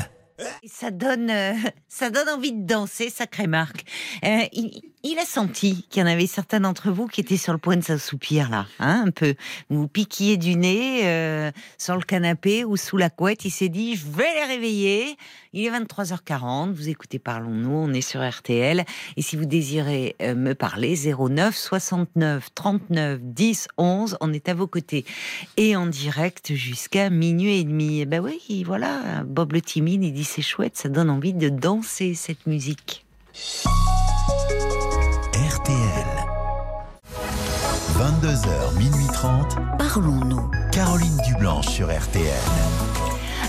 Et 0.63 0.69
Ça 0.69 0.91
donne, 0.91 1.31
euh, 1.31 1.53
ça 1.89 2.11
donne 2.11 2.29
envie 2.29 2.53
de 2.53 2.67
danser, 2.67 3.11
sacré 3.11 3.47
Marc. 3.47 3.85
Euh, 4.25 4.41
il, 4.53 4.81
il 5.07 5.19
a 5.19 5.25
senti 5.25 5.87
qu'il 5.89 6.01
y 6.01 6.05
en 6.05 6.09
avait 6.09 6.27
certains 6.27 6.61
d'entre 6.61 6.91
vous 6.91 7.07
qui 7.07 7.21
étaient 7.21 7.37
sur 7.37 7.53
le 7.53 7.59
point 7.59 7.77
de 7.77 7.85
s'assoupir 7.85 8.51
là, 8.51 8.67
hein, 8.81 9.05
un 9.07 9.11
peu. 9.11 9.35
Vous 9.71 9.87
piquiez 9.87 10.37
du 10.37 10.57
nez 10.57 11.03
euh, 11.05 11.53
sur 11.79 11.95
le 11.95 12.03
canapé 12.03 12.65
ou 12.65 12.77
sous 12.77 12.97
la 12.97 13.09
couette. 13.09 13.45
Il 13.45 13.51
s'est 13.51 13.69
dit, 13.69 13.95
je 13.95 14.07
vais 14.07 14.35
les 14.35 14.45
réveiller. 14.45 15.17
Il 15.53 15.65
est 15.65 15.71
23h40. 15.71 16.73
Vous 16.73 16.89
écoutez 16.89 17.19
Parlons-nous. 17.19 17.71
On 17.71 17.93
est 17.93 18.01
sur 18.01 18.29
RTL. 18.29 18.85
Et 19.17 19.23
si 19.23 19.37
vous 19.37 19.45
désirez 19.45 20.17
euh, 20.23 20.35
me 20.35 20.55
parler, 20.55 20.97
09 20.97 21.57
69 21.57 22.49
39 22.55 23.21
10 23.23 23.69
11. 23.79 24.17
On 24.21 24.33
est 24.33 24.49
à 24.49 24.55
vos 24.55 24.67
côtés 24.67 25.05
et 25.57 25.77
en 25.77 25.87
direct 25.87 26.55
jusqu'à 26.55 27.11
minuit 27.11 27.61
et 27.61 27.65
demi. 27.65 28.01
Eh 28.01 28.07
ben 28.07 28.21
oui, 28.21 28.65
voilà, 28.65 29.23
Bob 29.25 29.53
le 29.53 29.61
timide, 29.61 30.03
il 30.03 30.13
dit 30.13 30.25
c'est 30.25 30.43
chouette, 30.43 30.77
ça 30.77 30.89
donne 30.89 31.11
envie 31.11 31.33
de 31.33 31.49
danser 31.49 32.15
cette 32.15 32.47
musique. 32.47 33.05
22h, 38.23 38.79
minuit 38.79 39.07
30. 39.13 39.57
Parlons-nous. 39.79 40.51
Caroline 40.73 41.19
Dublanche 41.27 41.67
sur 41.67 41.89
RTL. 41.89 42.33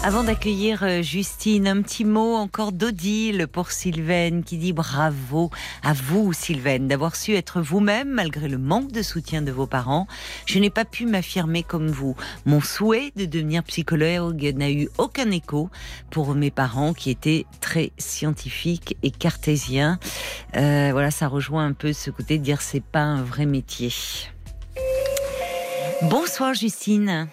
Avant 0.04 0.24
d'accueillir 0.24 0.84
euh, 0.84 1.02
Justine, 1.02 1.68
un 1.68 1.82
petit 1.82 2.04
mot 2.04 2.36
encore 2.36 2.74
d'Odile 2.74 3.48
pour 3.48 3.72
Sylvaine 3.72 4.44
qui 4.44 4.58
dit 4.58 4.74
bravo 4.74 5.52
à 5.84 5.94
vous 5.94 6.34
Sylvaine 6.34 6.88
d'avoir 6.88 7.16
su 7.16 7.34
être 7.34 7.62
vous-même 7.62 8.10
malgré 8.10 8.50
le 8.50 8.58
manque 8.58 8.92
de 8.92 9.02
soutien 9.02 9.42
de 9.42 9.52
vos 9.52 9.68
parents. 9.68 10.06
Je 10.46 10.60
n'ai 10.60 10.70
pas 10.70 10.86
pu 10.86 11.06
m'affirmer 11.06 11.64
comme 11.64 11.88
vous. 11.88 12.16
Mon 12.46 12.60
souhait 12.60 13.12
de 13.16 13.26
devenir 13.26 13.64
psychologue 13.64 14.54
n'a 14.56 14.70
eu 14.70 14.90
aucun 14.98 15.32
écho 15.32 15.70
pour 16.10 16.36
mes 16.36 16.52
parents 16.52 16.94
qui 16.94 17.10
étaient 17.10 17.46
très 17.62 17.92
scientifiques 17.98 18.98
et 19.02 19.12
cartésiens. 19.12 19.98
Euh, 20.58 20.90
voilà, 20.92 21.12
ça 21.12 21.28
rejoint 21.28 21.66
un 21.66 21.74
peu 21.74 21.94
ce 21.94 22.12
côté 22.12 22.38
de 22.38 22.44
dire 22.44 22.62
c'est 22.62 22.84
pas 22.84 23.04
un 23.04 23.24
vrai 23.24 23.46
métier. 23.46 23.94
Bonsoir 26.04 26.54
Justine. 26.54 27.28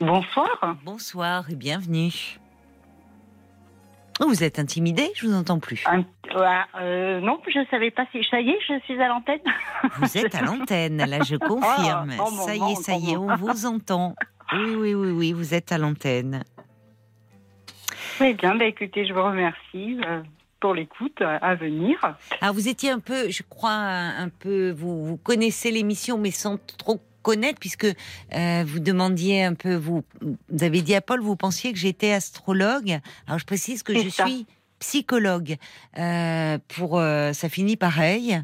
Bonsoir. 0.00 0.76
Bonsoir 0.84 1.50
et 1.50 1.54
bienvenue. 1.54 2.38
Oh, 4.20 4.26
vous 4.26 4.42
êtes 4.42 4.58
intimidée 4.58 5.10
Je 5.14 5.26
vous 5.26 5.34
entends 5.34 5.58
plus. 5.58 5.84
Euh, 5.86 7.20
non, 7.20 7.40
je 7.46 7.58
ne 7.58 7.64
savais 7.66 7.90
pas 7.90 8.06
si. 8.10 8.24
Ça 8.30 8.40
y 8.40 8.50
est, 8.50 8.58
je 8.66 8.80
suis 8.84 9.00
à 9.00 9.08
l'antenne. 9.08 9.40
Vous 9.98 10.16
êtes 10.16 10.34
à 10.34 10.42
l'antenne, 10.42 10.96
là 10.96 11.18
je 11.24 11.36
confirme. 11.48 12.12
Ah, 12.18 12.24
oh, 12.26 12.30
ça 12.46 12.56
y 12.56 12.72
est, 12.72 12.74
ça 12.76 12.94
y 12.94 13.12
est, 13.12 13.16
on 13.16 13.36
vous 13.36 13.66
entend. 13.66 14.14
Oui, 14.52 14.76
oui, 14.76 14.94
oui, 14.94 15.10
oui, 15.10 15.32
vous 15.32 15.52
êtes 15.52 15.70
à 15.70 15.78
l'antenne. 15.78 16.42
Très 18.16 18.32
bien, 18.32 18.54
bah, 18.54 18.64
écoutez, 18.64 19.06
je 19.06 19.12
vous 19.12 19.24
remercie 19.24 20.00
euh, 20.06 20.22
pour 20.60 20.74
l'écoute 20.74 21.20
euh, 21.20 21.38
à 21.42 21.54
venir. 21.54 21.98
Alors 22.40 22.54
vous 22.54 22.68
étiez 22.68 22.90
un 22.90 23.00
peu, 23.00 23.28
je 23.28 23.42
crois, 23.42 23.72
un 23.72 24.24
un 24.24 24.28
peu, 24.30 24.70
vous, 24.70 25.04
vous 25.04 25.16
connaissez 25.16 25.70
l'émission, 25.70 26.16
mais 26.16 26.30
sans 26.30 26.56
trop 26.78 27.00
connaître, 27.24 27.58
puisque 27.58 27.86
euh, 27.86 28.64
vous 28.64 28.78
demandiez 28.78 29.42
un 29.42 29.54
peu, 29.54 29.74
vous, 29.74 30.04
vous 30.20 30.62
avez 30.62 30.82
dit 30.82 30.94
à 30.94 31.00
Paul, 31.00 31.20
vous 31.20 31.34
pensiez 31.34 31.72
que 31.72 31.78
j'étais 31.78 32.12
astrologue. 32.12 33.00
Alors 33.26 33.40
je 33.40 33.46
précise 33.46 33.82
que 33.82 33.98
je 33.98 34.08
ça. 34.10 34.26
suis 34.26 34.46
psychologue. 34.84 35.56
Euh, 35.98 36.58
pour 36.68 36.98
euh, 36.98 37.32
ça 37.32 37.48
finit 37.48 37.76
pareil, 37.76 38.38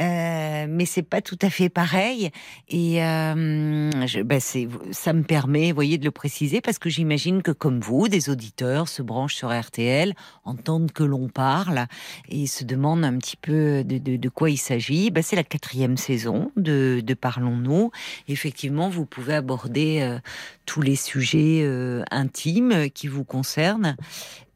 euh, 0.00 0.66
mais 0.68 0.86
c'est 0.86 1.02
pas 1.02 1.20
tout 1.20 1.38
à 1.40 1.50
fait 1.50 1.68
pareil. 1.68 2.30
Et 2.68 3.02
euh, 3.04 3.90
ben, 4.24 4.40
ça 4.40 5.12
me 5.12 5.22
permet, 5.22 5.70
voyez, 5.70 5.98
de 5.98 6.04
le 6.04 6.10
préciser 6.10 6.60
parce 6.60 6.80
que 6.80 6.90
j'imagine 6.90 7.42
que 7.42 7.52
comme 7.52 7.78
vous, 7.78 8.08
des 8.08 8.28
auditeurs 8.28 8.88
se 8.88 9.02
branchent 9.02 9.36
sur 9.36 9.56
RTL, 9.56 10.14
entendent 10.44 10.90
que 10.90 11.04
l'on 11.04 11.28
parle 11.28 11.86
et 12.28 12.46
se 12.48 12.64
demandent 12.64 13.04
un 13.04 13.16
petit 13.18 13.36
peu 13.36 13.84
de, 13.84 14.28
quoi 14.28 14.50
il 14.50 14.58
s'agit. 14.58 15.10
Ben, 15.12 15.22
c'est 15.22 15.36
la 15.36 15.44
quatrième 15.44 15.96
saison 15.96 16.50
de, 16.56 17.02
Parlons-nous. 17.20 17.92
Effectivement, 18.26 18.88
vous 18.88 19.06
pouvez 19.06 19.34
aborder 19.34 20.18
tous 20.66 20.82
les 20.82 20.96
sujets 20.96 21.64
intimes 22.10 22.90
qui 22.90 23.06
vous 23.06 23.24
concernent. 23.24 23.96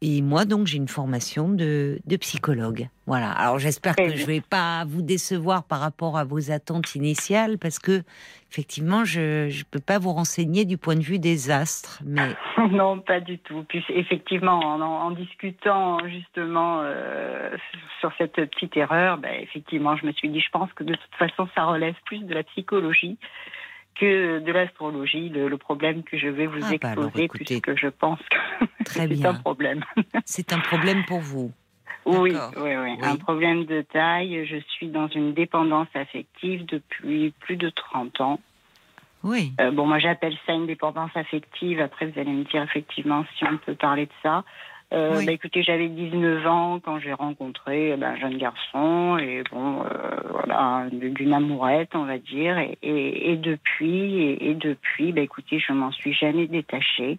Et 0.00 0.22
moi, 0.22 0.44
donc, 0.44 0.66
j'ai 0.66 0.76
une 0.76 0.88
formation 0.88 1.48
de, 1.48 1.98
psychologue. 2.20 2.88
Voilà. 3.06 3.30
Alors, 3.32 3.58
j'espère 3.58 3.96
que 3.96 4.14
je 4.14 4.26
vais 4.26 4.40
pas 4.40 4.84
vous 4.86 5.02
décevoir 5.02 5.64
par 5.64 5.80
rapport 5.80 6.16
à 6.16 6.24
vos 6.24 6.52
attentes 6.52 6.94
initiales, 6.94 7.58
parce 7.58 7.80
que, 7.80 8.02
effectivement, 8.50 9.04
je 9.04 9.46
ne 9.46 9.64
peux 9.70 9.80
pas 9.80 9.98
vous 9.98 10.12
renseigner 10.12 10.64
du 10.64 10.78
point 10.78 10.94
de 10.94 11.02
vue 11.02 11.18
des 11.18 11.50
astres. 11.50 12.00
Mais... 12.04 12.36
non, 12.70 13.00
pas 13.00 13.20
du 13.20 13.38
tout. 13.38 13.64
Puis, 13.68 13.84
effectivement, 13.88 14.60
en, 14.60 14.80
en 14.80 15.10
discutant 15.10 15.98
justement 16.06 16.80
euh, 16.82 17.56
sur 18.00 18.12
cette 18.18 18.34
petite 18.34 18.76
erreur, 18.76 19.18
ben, 19.18 19.34
effectivement, 19.42 19.96
je 19.96 20.06
me 20.06 20.12
suis 20.12 20.28
dit, 20.28 20.40
je 20.40 20.50
pense 20.50 20.72
que 20.74 20.84
de 20.84 20.94
toute 20.94 21.14
façon, 21.18 21.48
ça 21.56 21.64
relève 21.64 21.94
plus 22.04 22.20
de 22.20 22.34
la 22.34 22.44
psychologie 22.44 23.18
que 23.98 24.38
de 24.38 24.52
l'astrologie, 24.52 25.28
le, 25.28 25.56
problème 25.56 26.02
que 26.02 26.16
je 26.16 26.28
vais 26.28 26.46
vous 26.46 26.60
ah, 26.62 26.72
bah 26.80 26.92
exposer, 26.92 27.28
puisque 27.28 27.76
je 27.76 27.88
pense 27.88 28.20
que 28.30 28.66
c'est 28.86 29.26
un 29.26 29.34
problème. 29.34 29.84
c'est 30.24 30.52
un 30.52 30.60
problème 30.60 31.04
pour 31.06 31.20
vous. 31.20 31.52
Oui, 32.06 32.32
oui, 32.56 32.76
oui, 32.76 32.96
un 33.02 33.16
problème 33.16 33.66
de 33.66 33.82
taille. 33.82 34.46
Je 34.46 34.56
suis 34.70 34.88
dans 34.88 35.08
une 35.08 35.34
dépendance 35.34 35.88
affective 35.94 36.64
depuis 36.64 37.34
plus 37.40 37.56
de 37.56 37.68
30 37.68 38.20
ans. 38.22 38.40
Oui. 39.24 39.52
Euh, 39.60 39.70
bon, 39.72 39.84
moi 39.84 39.98
j'appelle 39.98 40.36
ça 40.46 40.52
une 40.52 40.66
dépendance 40.66 41.10
affective. 41.14 41.80
Après, 41.80 42.06
vous 42.06 42.18
allez 42.18 42.32
me 42.32 42.44
dire 42.44 42.62
effectivement 42.62 43.24
si 43.36 43.44
on 43.44 43.58
peut 43.58 43.74
parler 43.74 44.06
de 44.06 44.12
ça. 44.22 44.44
Euh, 44.94 45.22
bah, 45.26 45.32
écoutez, 45.32 45.62
j'avais 45.62 45.88
19 45.88 46.46
ans 46.46 46.80
quand 46.80 46.98
j'ai 46.98 47.12
rencontré 47.12 47.94
ben, 47.96 48.12
un 48.12 48.16
jeune 48.16 48.38
garçon 48.38 49.18
et 49.18 49.42
bon, 49.52 49.82
euh, 49.82 49.88
voilà, 50.30 50.86
d'une 50.90 51.34
amourette, 51.34 51.90
on 51.94 52.04
va 52.04 52.16
dire. 52.16 52.58
Et, 52.58 52.78
et, 52.82 53.36
depuis, 53.36 54.38
et, 54.40 54.54
depuis, 54.54 55.12
bah, 55.12 55.20
écoutez, 55.20 55.58
je 55.58 55.72
m'en 55.72 55.92
suis 55.92 56.14
jamais 56.14 56.46
détachée. 56.46 57.18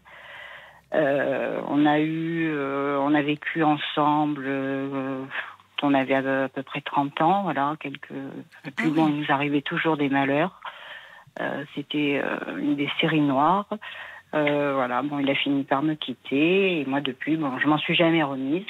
Euh, 0.95 1.61
on 1.67 1.85
a 1.85 1.99
eu, 1.99 2.49
euh, 2.51 2.97
on 2.99 3.13
a 3.13 3.21
vécu 3.21 3.63
ensemble. 3.63 4.45
Euh, 4.47 5.23
on 5.83 5.93
avait 5.93 6.15
à 6.15 6.49
peu 6.49 6.63
près 6.63 6.81
30 6.81 7.21
ans, 7.21 7.43
voilà, 7.43 7.75
quelques. 7.79 8.09
Puis 8.75 8.87
ah 8.87 8.95
bon, 8.95 9.07
il 9.09 9.19
nous 9.21 9.31
arrivait 9.31 9.61
toujours 9.61 9.95
des 9.95 10.09
malheurs. 10.09 10.59
C'était 11.73 12.21
une 12.57 12.75
des 12.75 12.89
séries 12.99 13.21
noires. 13.21 13.67
Euh, 14.35 14.73
voilà, 14.75 15.01
bon, 15.01 15.19
il 15.19 15.29
a 15.29 15.35
fini 15.35 15.63
par 15.63 15.81
me 15.81 15.95
quitter 15.95 16.81
et 16.81 16.85
moi 16.85 17.01
depuis, 17.01 17.35
bon, 17.35 17.57
je 17.59 17.67
m'en 17.67 17.77
suis 17.77 17.95
jamais 17.95 18.23
remise. 18.23 18.65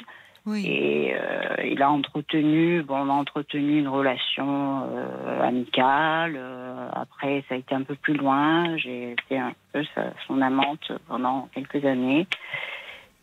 Et 0.56 1.14
euh, 1.14 1.54
il 1.64 1.80
a 1.82 1.90
entretenu, 1.90 2.82
bon, 2.82 2.96
on 2.96 3.10
a 3.10 3.12
entretenu 3.12 3.78
une 3.78 3.88
relation 3.88 4.82
euh, 4.90 5.42
amicale. 5.42 6.40
Après, 6.92 7.44
ça 7.48 7.54
a 7.54 7.58
été 7.58 7.74
un 7.74 7.82
peu 7.82 7.94
plus 7.94 8.14
loin. 8.14 8.76
J'ai 8.78 9.12
été 9.12 9.38
un 9.38 9.52
peu 9.72 9.84
son 10.26 10.40
amante 10.40 10.90
pendant 11.08 11.48
quelques 11.54 11.84
années. 11.84 12.26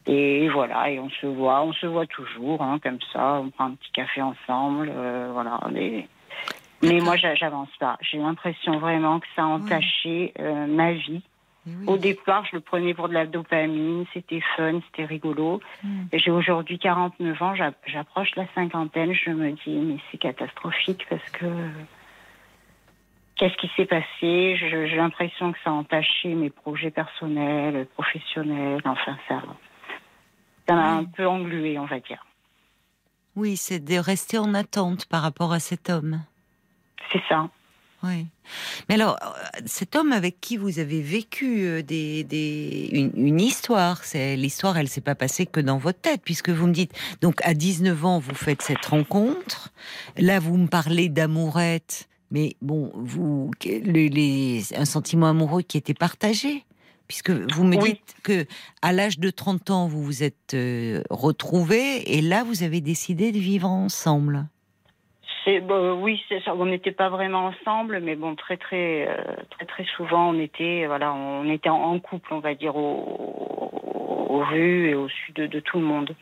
Et 0.05 0.47
voilà, 0.47 0.89
et 0.89 0.99
on 0.99 1.09
se 1.09 1.25
voit, 1.25 1.63
on 1.63 1.73
se 1.73 1.85
voit 1.85 2.05
toujours, 2.05 2.61
hein, 2.61 2.79
comme 2.81 2.99
ça. 3.11 3.41
On 3.43 3.49
prend 3.49 3.65
un 3.65 3.71
petit 3.71 3.91
café 3.91 4.21
ensemble, 4.21 4.89
voilà. 5.33 5.59
Mais, 5.71 6.07
mais 6.81 7.01
moi, 7.01 7.17
j'avance 7.17 7.75
pas. 7.77 7.97
J'ai 7.99 8.19
l'impression 8.19 8.77
vraiment 8.79 9.19
que 9.19 9.27
ça 9.35 9.41
a 9.41 9.47
entaché 9.47 10.33
ma 10.39 10.93
vie. 10.93 11.23
Au 11.85 11.97
départ, 11.97 12.45
je 12.45 12.55
le 12.55 12.61
prenais 12.61 12.93
pour 12.93 13.09
de 13.09 13.13
la 13.13 13.25
dopamine, 13.25 14.05
c'était 14.13 14.41
fun, 14.55 14.79
c'était 14.87 15.05
rigolo. 15.05 15.59
Hmm. 15.83 16.05
J'ai 16.13 16.31
aujourd'hui 16.31 16.79
49 16.79 17.41
ans, 17.41 17.53
j'approche 17.85 18.35
la 18.35 18.45
cinquantaine, 18.55 19.13
je 19.13 19.31
me 19.31 19.51
dis, 19.51 19.75
mais 19.75 19.97
c'est 20.11 20.17
catastrophique 20.17 21.05
parce 21.09 21.29
que. 21.31 21.45
Qu'est-ce 23.35 23.55
qui 23.57 23.69
s'est 23.75 23.85
passé? 23.85 24.57
J'ai 24.57 24.95
l'impression 24.95 25.51
que 25.51 25.59
ça 25.63 25.69
a 25.69 25.73
entaché 25.73 26.33
mes 26.33 26.49
projets 26.49 26.89
personnels, 26.89 27.85
professionnels, 27.93 28.81
enfin, 28.83 29.15
ça. 29.27 29.43
Ça 30.67 30.73
m'a 30.73 30.95
un 30.95 31.05
peu 31.05 31.27
englué, 31.27 31.77
on 31.77 31.85
va 31.85 31.99
dire. 31.99 32.25
Oui, 33.35 33.55
c'est 33.55 33.79
de 33.79 33.97
rester 33.99 34.39
en 34.39 34.55
attente 34.55 35.05
par 35.05 35.21
rapport 35.21 35.53
à 35.53 35.59
cet 35.59 35.91
homme. 35.91 36.23
C'est 37.11 37.21
ça. 37.29 37.47
Oui. 38.03 38.27
Mais 38.87 38.95
alors, 38.95 39.17
euh, 39.21 39.59
cet 39.65 39.95
homme 39.95 40.11
avec 40.11 40.39
qui 40.39 40.55
vous 40.55 40.79
avez 40.79 41.01
vécu 41.01 41.65
euh, 41.65 41.81
des, 41.81 42.23
des 42.23 42.89
une, 42.91 43.39
histoire, 43.39 44.03
c'est 44.03 44.35
l'histoire, 44.35 44.77
elle 44.77 44.87
s'est 44.87 45.01
pas 45.01 45.15
passée 45.15 45.45
que 45.45 45.59
dans 45.59 45.77
votre 45.77 45.99
tête, 45.99 46.21
puisque 46.23 46.49
vous 46.49 46.67
me 46.67 46.73
dites, 46.73 46.91
donc 47.21 47.39
à 47.43 47.53
19 47.53 48.05
ans, 48.05 48.19
vous 48.19 48.35
faites 48.35 48.61
cette 48.61 48.85
rencontre. 48.85 49.71
Là, 50.15 50.39
vous 50.39 50.57
me 50.57 50.67
parlez 50.67 51.09
d'amourette, 51.09 52.07
mais 52.29 52.55
bon, 52.61 52.91
vous, 52.95 53.51
les, 53.63 54.61
un 54.75 54.85
sentiment 54.85 55.27
amoureux 55.27 55.63
qui 55.63 55.77
était 55.77 55.95
partagé, 55.95 56.65
puisque 57.07 57.31
vous 57.31 57.63
me 57.63 57.77
dites 57.77 58.15
que 58.21 58.45
à 58.83 58.93
l'âge 58.93 59.17
de 59.17 59.31
30 59.31 59.71
ans, 59.71 59.87
vous 59.87 60.03
vous 60.03 60.23
êtes 60.23 60.53
euh, 60.53 61.01
retrouvés, 61.09 62.17
et 62.17 62.21
là, 62.21 62.43
vous 62.43 62.61
avez 62.61 62.81
décidé 62.81 63.31
de 63.31 63.39
vivre 63.39 63.67
ensemble. 63.67 64.47
Bah, 65.47 65.93
oui, 65.93 66.21
on 66.47 66.65
n'était 66.65 66.91
pas 66.91 67.07
vraiment 67.07 67.45
ensemble, 67.45 68.01
mais 68.01 68.17
bon, 68.17 68.35
très 68.35 68.57
très 68.57 69.07
euh, 69.07 69.15
très 69.51 69.65
très 69.65 69.85
souvent, 69.95 70.31
on 70.31 70.39
était 70.39 70.85
voilà, 70.87 71.13
on 71.13 71.49
était 71.49 71.69
en, 71.69 71.97
couple, 71.99 72.33
on 72.33 72.39
va 72.39 72.53
dire, 72.53 72.75
au, 72.75 74.43
rue 74.49 74.89
et 74.89 74.95
au 74.95 75.07
sud 75.07 75.35
de, 75.35 75.59
tout 75.61 75.79
le 75.79 75.85
monde. 75.85 76.13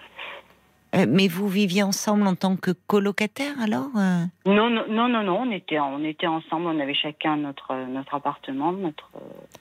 Euh, 0.96 1.08
mais 1.10 1.28
vous 1.28 1.48
viviez 1.48 1.82
ensemble 1.82 2.28
en 2.28 2.36
tant 2.36 2.56
que 2.56 2.70
colocataire 2.86 3.60
alors 3.60 3.90
euh? 3.98 4.26
Non, 4.46 4.70
non, 4.70 4.86
non, 4.90 5.10
non, 5.10 5.24
non, 5.24 5.42
on 5.42 5.52
était, 5.52 5.80
on 5.80 6.04
était 6.04 6.28
ensemble, 6.28 6.68
on 6.68 6.80
avait 6.80 6.94
chacun 6.94 7.36
notre, 7.36 7.74
notre 7.88 8.14
appartement, 8.14 8.74
notre. 8.74 9.10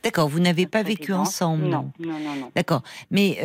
D'accord, 0.02 0.28
vous 0.28 0.40
n'avez 0.40 0.66
pas 0.66 0.82
vécu 0.82 1.14
ensemble 1.14 1.64
Non, 1.64 1.90
non, 1.98 2.18
non, 2.18 2.34
non. 2.38 2.50
D'accord, 2.54 2.82
mais 3.10 3.38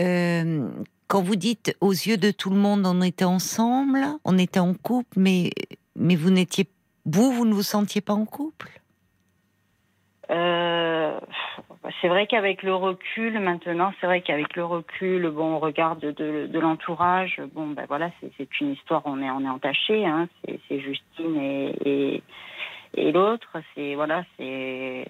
quand 1.07 1.21
vous 1.21 1.37
dites 1.37 1.75
aux 1.79 1.93
yeux 1.93 2.17
de 2.17 2.31
tout 2.31 2.49
le 2.49 2.57
monde, 2.57 2.85
on 2.85 3.01
était 3.01 3.23
ensemble, 3.23 4.05
on 4.25 4.37
était 4.37 4.59
en 4.59 4.73
couple, 4.73 5.17
mais 5.17 5.51
mais 5.99 6.15
vous 6.15 6.31
n'étiez, 6.31 6.65
vous, 7.05 7.31
vous 7.31 7.45
ne 7.45 7.53
vous 7.53 7.61
sentiez 7.61 8.01
pas 8.01 8.13
en 8.13 8.25
couple? 8.25 8.69
Euh, 10.31 11.19
c'est 12.01 12.07
vrai 12.07 12.27
qu'avec 12.27 12.63
le 12.63 12.73
recul, 12.73 13.39
maintenant, 13.39 13.91
c'est 13.99 14.07
vrai 14.07 14.21
qu'avec 14.21 14.55
le 14.55 14.63
recul, 14.63 15.29
bon, 15.29 15.55
on 15.55 15.59
regarde 15.59 15.99
de, 15.99 16.59
l'entourage, 16.59 17.41
bon, 17.53 17.67
ben 17.67 17.85
voilà, 17.87 18.11
c'est 18.21 18.61
une 18.61 18.73
histoire, 18.73 19.01
on 19.05 19.21
est, 19.21 19.29
on 19.29 19.41
est 19.43 19.49
entaché, 19.49 20.05
hein, 20.05 20.27
c'est 20.67 20.79
Justine 20.79 21.37
et, 21.37 22.21
et, 22.95 23.11
l'autre, 23.11 23.57
c'est, 23.75 23.95
voilà, 23.95 24.23
c'est. 24.37 25.05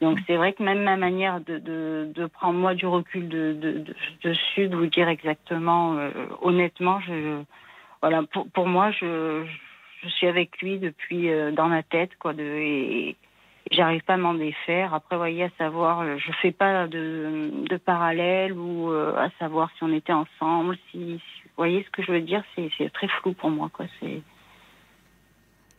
Donc 0.00 0.18
c'est 0.26 0.36
vrai 0.36 0.52
que 0.52 0.62
même 0.64 0.82
ma 0.82 0.96
manière 0.96 1.40
de, 1.40 1.58
de, 1.58 2.26
prendre 2.26 2.58
moi 2.58 2.74
du 2.74 2.86
recul 2.86 3.28
de, 3.28 3.52
de, 3.52 3.84
dessus, 4.24 4.68
de 4.68 4.76
vous 4.76 4.86
dire 4.86 5.08
exactement, 5.08 5.96
euh, 5.96 6.10
honnêtement, 6.40 7.00
voilà, 8.00 8.22
pour, 8.32 8.48
pour 8.50 8.66
moi, 8.66 8.90
je 8.90 9.44
suis 10.08 10.26
avec 10.26 10.60
lui 10.60 10.78
depuis 10.78 11.30
euh, 11.30 11.52
dans 11.52 11.68
ma 11.68 11.82
tête, 11.82 12.10
quoi, 12.18 12.32
de, 12.32 12.42
et, 12.42 13.16
j'arrive 13.70 14.02
pas 14.02 14.14
à 14.14 14.16
m'en 14.18 14.34
défaire. 14.34 14.94
Après, 14.94 15.16
voyez, 15.16 15.44
à 15.44 15.50
savoir, 15.58 16.00
euh, 16.00 16.16
je 16.18 16.32
fais 16.40 16.52
pas 16.52 16.86
de, 16.86 17.50
de 17.68 17.76
parallèle 17.76 18.52
ou 18.52 18.90
euh, 18.90 19.16
à 19.16 19.30
savoir 19.38 19.70
si 19.76 19.84
on 19.84 19.92
était 19.92 20.12
ensemble, 20.12 20.76
si, 20.90 21.14
vous 21.14 21.50
voyez 21.56 21.84
ce 21.84 21.90
que 21.90 22.02
je 22.02 22.12
veux 22.12 22.20
dire, 22.20 22.42
c'est, 22.54 22.70
très 22.92 23.08
flou 23.08 23.32
pour 23.32 23.50
moi, 23.50 23.70
quoi. 23.72 23.86
C'est, 24.00 24.22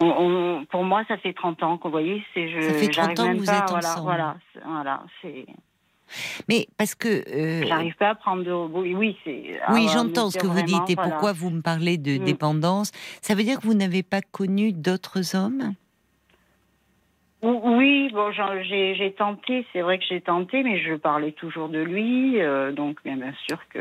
on, 0.01 0.65
pour 0.69 0.83
moi, 0.83 1.03
ça 1.07 1.17
fait 1.17 1.33
30 1.33 1.63
ans, 1.63 1.79
vous 1.81 1.89
voyez, 1.89 2.23
c'est, 2.33 2.49
je, 2.49 2.61
ça 2.61 2.73
fait 2.73 2.87
30 2.87 3.19
ans 3.19 3.33
que 3.33 3.37
vous 3.37 3.49
êtes 3.49 3.69
voilà, 3.69 3.77
ensemble. 3.77 4.03
Voilà, 4.03 4.35
voilà, 4.65 5.03
c'est. 5.21 5.45
Mais 6.49 6.67
parce 6.77 6.95
que 6.95 7.07
euh, 7.07 7.65
j'arrive 7.65 7.95
pas 7.95 8.09
à 8.09 8.15
prendre 8.15 8.43
de 8.43 8.51
oui, 8.51 8.95
oui 8.95 9.17
c'est 9.23 9.59
oui, 9.71 9.87
j'entends 9.91 10.29
ce 10.29 10.37
que 10.37 10.47
vous 10.47 10.61
dites 10.61 10.89
et 10.89 10.95
pourquoi 10.95 11.33
vous 11.33 11.49
me 11.49 11.61
parlez 11.61 11.97
de 11.97 12.17
mm. 12.17 12.23
dépendance. 12.23 12.91
Ça 13.21 13.35
veut 13.35 13.43
dire 13.43 13.59
que 13.59 13.65
vous 13.65 13.73
n'avez 13.73 14.03
pas 14.03 14.21
connu 14.21 14.71
d'autres 14.71 15.35
hommes? 15.35 15.73
Oui, 17.41 18.09
bon, 18.13 18.31
j'ai 18.31 19.13
tenté. 19.17 19.65
C'est 19.73 19.81
vrai 19.81 19.99
que 19.99 20.05
j'ai 20.07 20.21
tenté, 20.21 20.63
mais 20.63 20.79
je 20.81 20.93
parlais 20.93 21.33
toujours 21.33 21.67
de 21.67 21.79
lui, 21.79 22.39
euh, 22.39 22.71
donc 22.71 23.03
bien, 23.03 23.17
bien 23.17 23.33
sûr 23.45 23.57
que 23.67 23.79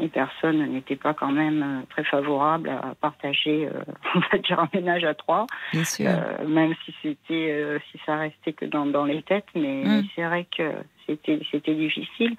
les 0.00 0.08
personnes 0.08 0.66
n'étaient 0.72 0.96
pas 0.96 1.14
quand 1.14 1.30
même 1.30 1.62
euh, 1.62 1.86
très 1.90 2.02
favorables 2.02 2.70
à 2.70 2.96
partager, 3.00 3.68
on 4.16 4.20
va 4.32 4.38
dire, 4.38 4.58
un 4.58 4.68
ménage 4.74 5.04
à 5.04 5.14
trois. 5.14 5.46
Bien 5.72 5.84
sûr. 5.84 6.10
même 6.44 6.74
si 6.84 6.92
c'était, 7.02 7.78
si 7.92 8.00
ça 8.04 8.16
restait 8.16 8.52
que 8.52 8.64
dans, 8.64 8.86
dans 8.86 9.04
les 9.04 9.22
têtes, 9.22 9.46
mais 9.54 9.84
mm. 9.84 10.04
c'est 10.16 10.24
vrai 10.24 10.46
que 10.56 10.72
c'était 11.06 11.40
c'était 11.50 11.74
difficile. 11.74 12.36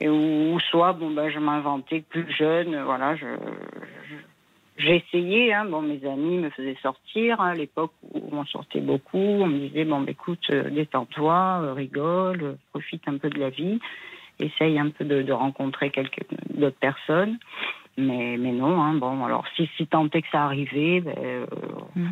Et 0.00 0.08
ou, 0.08 0.60
soit 0.70 0.92
bon 0.92 1.10
ben 1.10 1.30
je 1.30 1.38
m'inventais 1.38 2.02
plus 2.02 2.30
jeune, 2.30 2.82
voilà, 2.84 3.16
je, 3.16 3.26
essayé, 4.84 5.52
hein, 5.54 5.64
bon, 5.64 5.82
mes 5.82 6.04
amis 6.06 6.38
me 6.38 6.50
faisaient 6.50 6.76
sortir 6.82 7.40
hein, 7.40 7.50
à 7.50 7.54
l'époque 7.54 7.92
où 8.12 8.28
on 8.32 8.44
sortait 8.44 8.80
beaucoup. 8.80 9.18
On 9.18 9.46
me 9.46 9.58
disait 9.58 9.84
bon, 9.84 10.00
ben, 10.00 10.10
écoute, 10.10 10.46
euh, 10.50 10.68
détends-toi, 10.70 11.60
euh, 11.62 11.72
rigole, 11.72 12.42
euh, 12.42 12.54
profite 12.72 13.06
un 13.08 13.18
peu 13.18 13.30
de 13.30 13.38
la 13.38 13.50
vie, 13.50 13.78
essaye 14.38 14.78
un 14.78 14.90
peu 14.90 15.04
de, 15.04 15.32
rencontrer 15.32 15.90
quelques 15.90 16.24
d'autres 16.50 16.78
personnes. 16.78 17.38
Mais, 17.98 18.36
mais 18.38 18.52
non, 18.52 18.82
hein, 18.82 18.94
bon, 18.94 19.24
alors 19.24 19.44
si, 19.56 19.68
si 19.76 19.86
tant 19.86 20.06
est 20.10 20.22
que 20.22 20.28
ça 20.30 20.44
arrivait, 20.44 21.00
ben, 21.00 21.46
mm. 21.94 22.10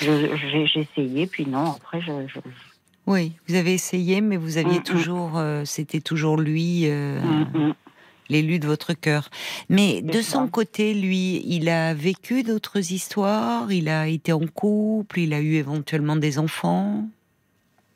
j'ai 0.00 0.80
essayé, 0.80 1.26
puis 1.26 1.46
non, 1.46 1.72
après, 1.76 2.00
je, 2.00 2.12
oui, 3.08 3.32
vous 3.48 3.54
avez 3.54 3.72
essayé, 3.72 4.20
mais 4.20 4.36
vous 4.36 4.58
aviez 4.58 4.78
mm, 4.78 4.80
mm. 4.80 4.82
toujours, 4.82 5.38
euh, 5.38 5.62
c'était 5.64 6.00
toujours 6.00 6.36
lui. 6.36 6.82
Euh, 6.84 7.18
mm, 7.20 7.72
l'élu 8.28 8.58
de 8.58 8.66
votre 8.66 8.92
cœur. 8.92 9.30
Mais 9.70 10.02
de 10.02 10.20
son 10.20 10.48
côté, 10.48 10.92
lui, 10.92 11.40
il 11.46 11.70
a 11.70 11.94
vécu 11.94 12.42
d'autres 12.42 12.92
histoires, 12.92 13.72
il 13.72 13.88
a 13.88 14.06
été 14.06 14.34
en 14.34 14.46
couple, 14.46 15.20
il 15.20 15.32
a 15.32 15.40
eu 15.40 15.54
éventuellement 15.54 16.16
des 16.16 16.38
enfants? 16.38 17.04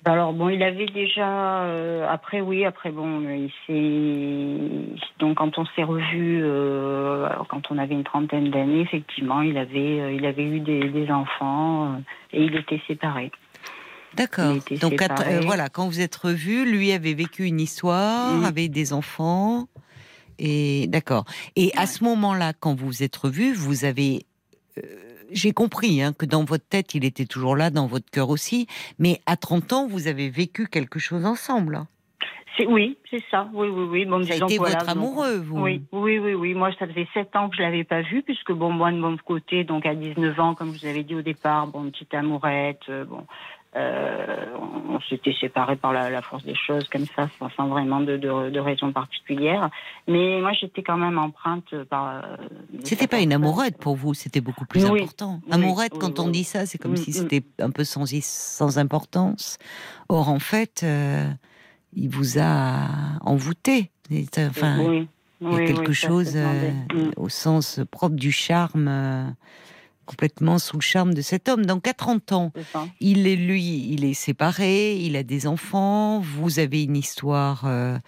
Alors 0.05 0.33
bon, 0.33 0.49
il 0.49 0.65
avait 0.65 0.87
déjà 0.87 1.63
euh, 1.63 2.09
après 2.11 2.41
oui 2.41 2.65
après 2.65 2.91
bon 2.91 3.21
il 3.21 3.53
s'est 3.67 4.99
donc 5.21 5.37
quand 5.37 5.59
on 5.59 5.65
s'est 5.77 5.85
revu 5.85 6.41
euh, 6.43 7.29
quand 7.49 7.71
on 7.71 7.79
avait 7.79 7.95
une 7.95 8.03
trentaine 8.03 8.51
d'années 8.51 8.81
effectivement 8.81 9.43
il 9.43 9.57
avait 9.57 10.01
euh, 10.01 10.13
il 10.13 10.27
avait 10.27 10.43
eu 10.43 10.59
des, 10.59 11.09
enfants 11.13 12.01
et 12.33 12.43
il 12.43 12.57
était 12.57 12.81
séparé. 12.89 13.31
D'accord. 14.15 14.57
Donc 14.81 15.03
voilà 15.43 15.69
quand 15.69 15.89
vous 15.89 16.01
êtes 16.01 16.17
revus, 16.17 16.65
lui 16.71 16.93
avait 16.93 17.15
vécu 17.15 17.45
une 17.45 17.61
histoire, 17.61 18.45
avait 18.45 18.69
des 18.69 18.93
enfants 18.93 19.69
et 20.39 20.87
d'accord. 20.89 21.25
Et 21.57 21.73
à 21.77 21.87
ce 21.87 22.05
moment-là 22.05 22.53
quand 22.59 22.75
vous 22.75 22.87
vous 22.87 23.03
êtes 23.03 23.17
revus, 23.17 23.55
vous 23.55 23.85
avez 23.85 24.27
j'ai 25.33 25.53
compris 25.53 26.03
hein, 26.03 26.13
que 26.13 26.27
dans 26.27 26.45
votre 26.45 26.69
tête, 26.69 26.95
il 26.95 27.05
était 27.05 27.25
toujours 27.25 27.57
là, 27.57 27.71
dans 27.71 27.87
votre 27.87 28.11
cœur 28.11 28.31
aussi. 28.31 28.67
Mais 28.99 29.21
à 29.27 29.37
30 29.37 29.73
ans, 29.73 29.87
vous 29.89 30.07
avez 30.07 30.31
vécu 30.31 30.67
quelque 30.67 30.99
chose 30.99 31.25
ensemble. 31.25 31.77
Hein. 31.77 31.89
oui, 32.69 32.99
c'est 33.11 33.23
ça. 33.31 33.49
Oui, 33.53 33.69
oui, 33.69 33.85
oui. 33.91 34.05
Bon, 34.05 34.23
ça 34.23 34.35
a 34.35 34.37
été 34.37 34.59
votre 34.59 34.89
amoureux, 34.89 35.39
vous. 35.39 35.61
Oui, 35.61 35.83
oui, 35.93 36.19
oui, 36.19 36.35
oui. 36.35 36.55
Moi, 36.55 36.71
ça 36.79 36.87
faisait 36.87 37.09
7 37.15 37.35
ans 37.37 37.49
que 37.49 37.57
je 37.57 37.63
l'avais 37.63 37.85
pas 37.85 38.03
vu, 38.03 38.23
puisque 38.23 38.53
bon, 38.53 38.71
moi 38.71 38.93
de 38.93 38.99
mon 38.99 39.17
côté, 39.17 39.65
donc 39.65 39.87
à 39.87 39.95
19 39.95 40.39
ans, 40.39 40.55
comme 40.55 40.75
je 40.75 40.81
vous 40.81 40.87
avais 40.87 41.03
dit 41.03 41.15
au 41.15 41.23
départ, 41.23 41.67
bon, 41.67 41.91
petite 41.91 42.15
amourette, 42.15 42.83
euh, 42.89 43.05
bon, 43.05 43.27
euh, 43.75 44.47
on 44.91 45.01
s'était 45.09 45.35
séparés 45.41 45.77
par 45.77 45.95
la, 45.95 46.21
force 46.21 46.45
des 46.45 46.55
choses, 46.55 46.87
comme 46.89 47.07
ça, 47.17 47.31
sans, 47.57 47.69
vraiment 47.69 48.01
de, 48.01 48.19
de, 48.19 48.51
de, 48.51 48.61
raison 48.61 48.93
particulière. 48.93 49.71
Mais 50.07 50.41
moi, 50.43 50.53
j'étais 50.53 50.83
quand 50.83 50.99
même 50.99 51.19
empreinte 51.19 51.75
par. 51.89 52.17
Euh, 52.17 52.21
c'était 52.85 53.07
pas 53.07 53.21
une 53.21 53.33
amourette 53.33 53.79
pour 53.79 53.97
vous, 53.97 54.13
c'était 54.13 54.43
beaucoup 54.43 54.67
plus 54.67 54.85
important. 54.85 55.41
amourette, 55.51 55.95
quand 55.99 56.19
on 56.21 56.29
dit 56.29 56.45
ça, 56.45 56.67
c'est 56.67 56.77
comme 56.77 56.93
mm, 56.93 56.97
si 56.97 57.11
mm. 57.11 57.15
c'était 57.15 57.43
un 57.61 57.71
peu 57.71 57.85
sans, 57.85 58.05
sans 58.21 58.79
importance. 58.79 59.57
Or, 60.11 60.29
en 60.29 60.39
fait, 60.39 60.83
euh, 60.85 61.27
il 61.95 62.11
vous 62.11 62.39
a 62.39 62.89
envoûté. 63.23 63.91
Enfin, 64.37 65.07
il 65.41 65.51
y 65.51 65.57
a 65.57 65.65
quelque 65.65 65.95
chose 65.95 66.37
mm. 66.37 67.13
au 67.17 67.31
sens 67.31 67.81
propre 67.91 68.17
du 68.17 68.33
charme 68.33 69.35
complètement 70.05 70.59
sous 70.59 70.77
le 70.77 70.83
charme 70.83 71.15
de 71.15 71.21
cet 71.21 71.49
homme. 71.49 71.67
Donc 71.67 71.87
à 71.87 71.95
30 71.95 72.33
ans, 72.33 72.53
il 73.01 73.27
est 73.27 73.37
lui, 73.37 73.89
il 73.91 74.05
est 74.05 74.15
séparé, 74.15 74.97
il 74.97 75.17
a 75.17 75.23
des 75.23 75.47
enfants, 75.47 76.21
vous 76.21 76.59
avez 76.59 76.85
une 76.85 76.97
histoire 76.97 77.65
euh, 77.67 77.99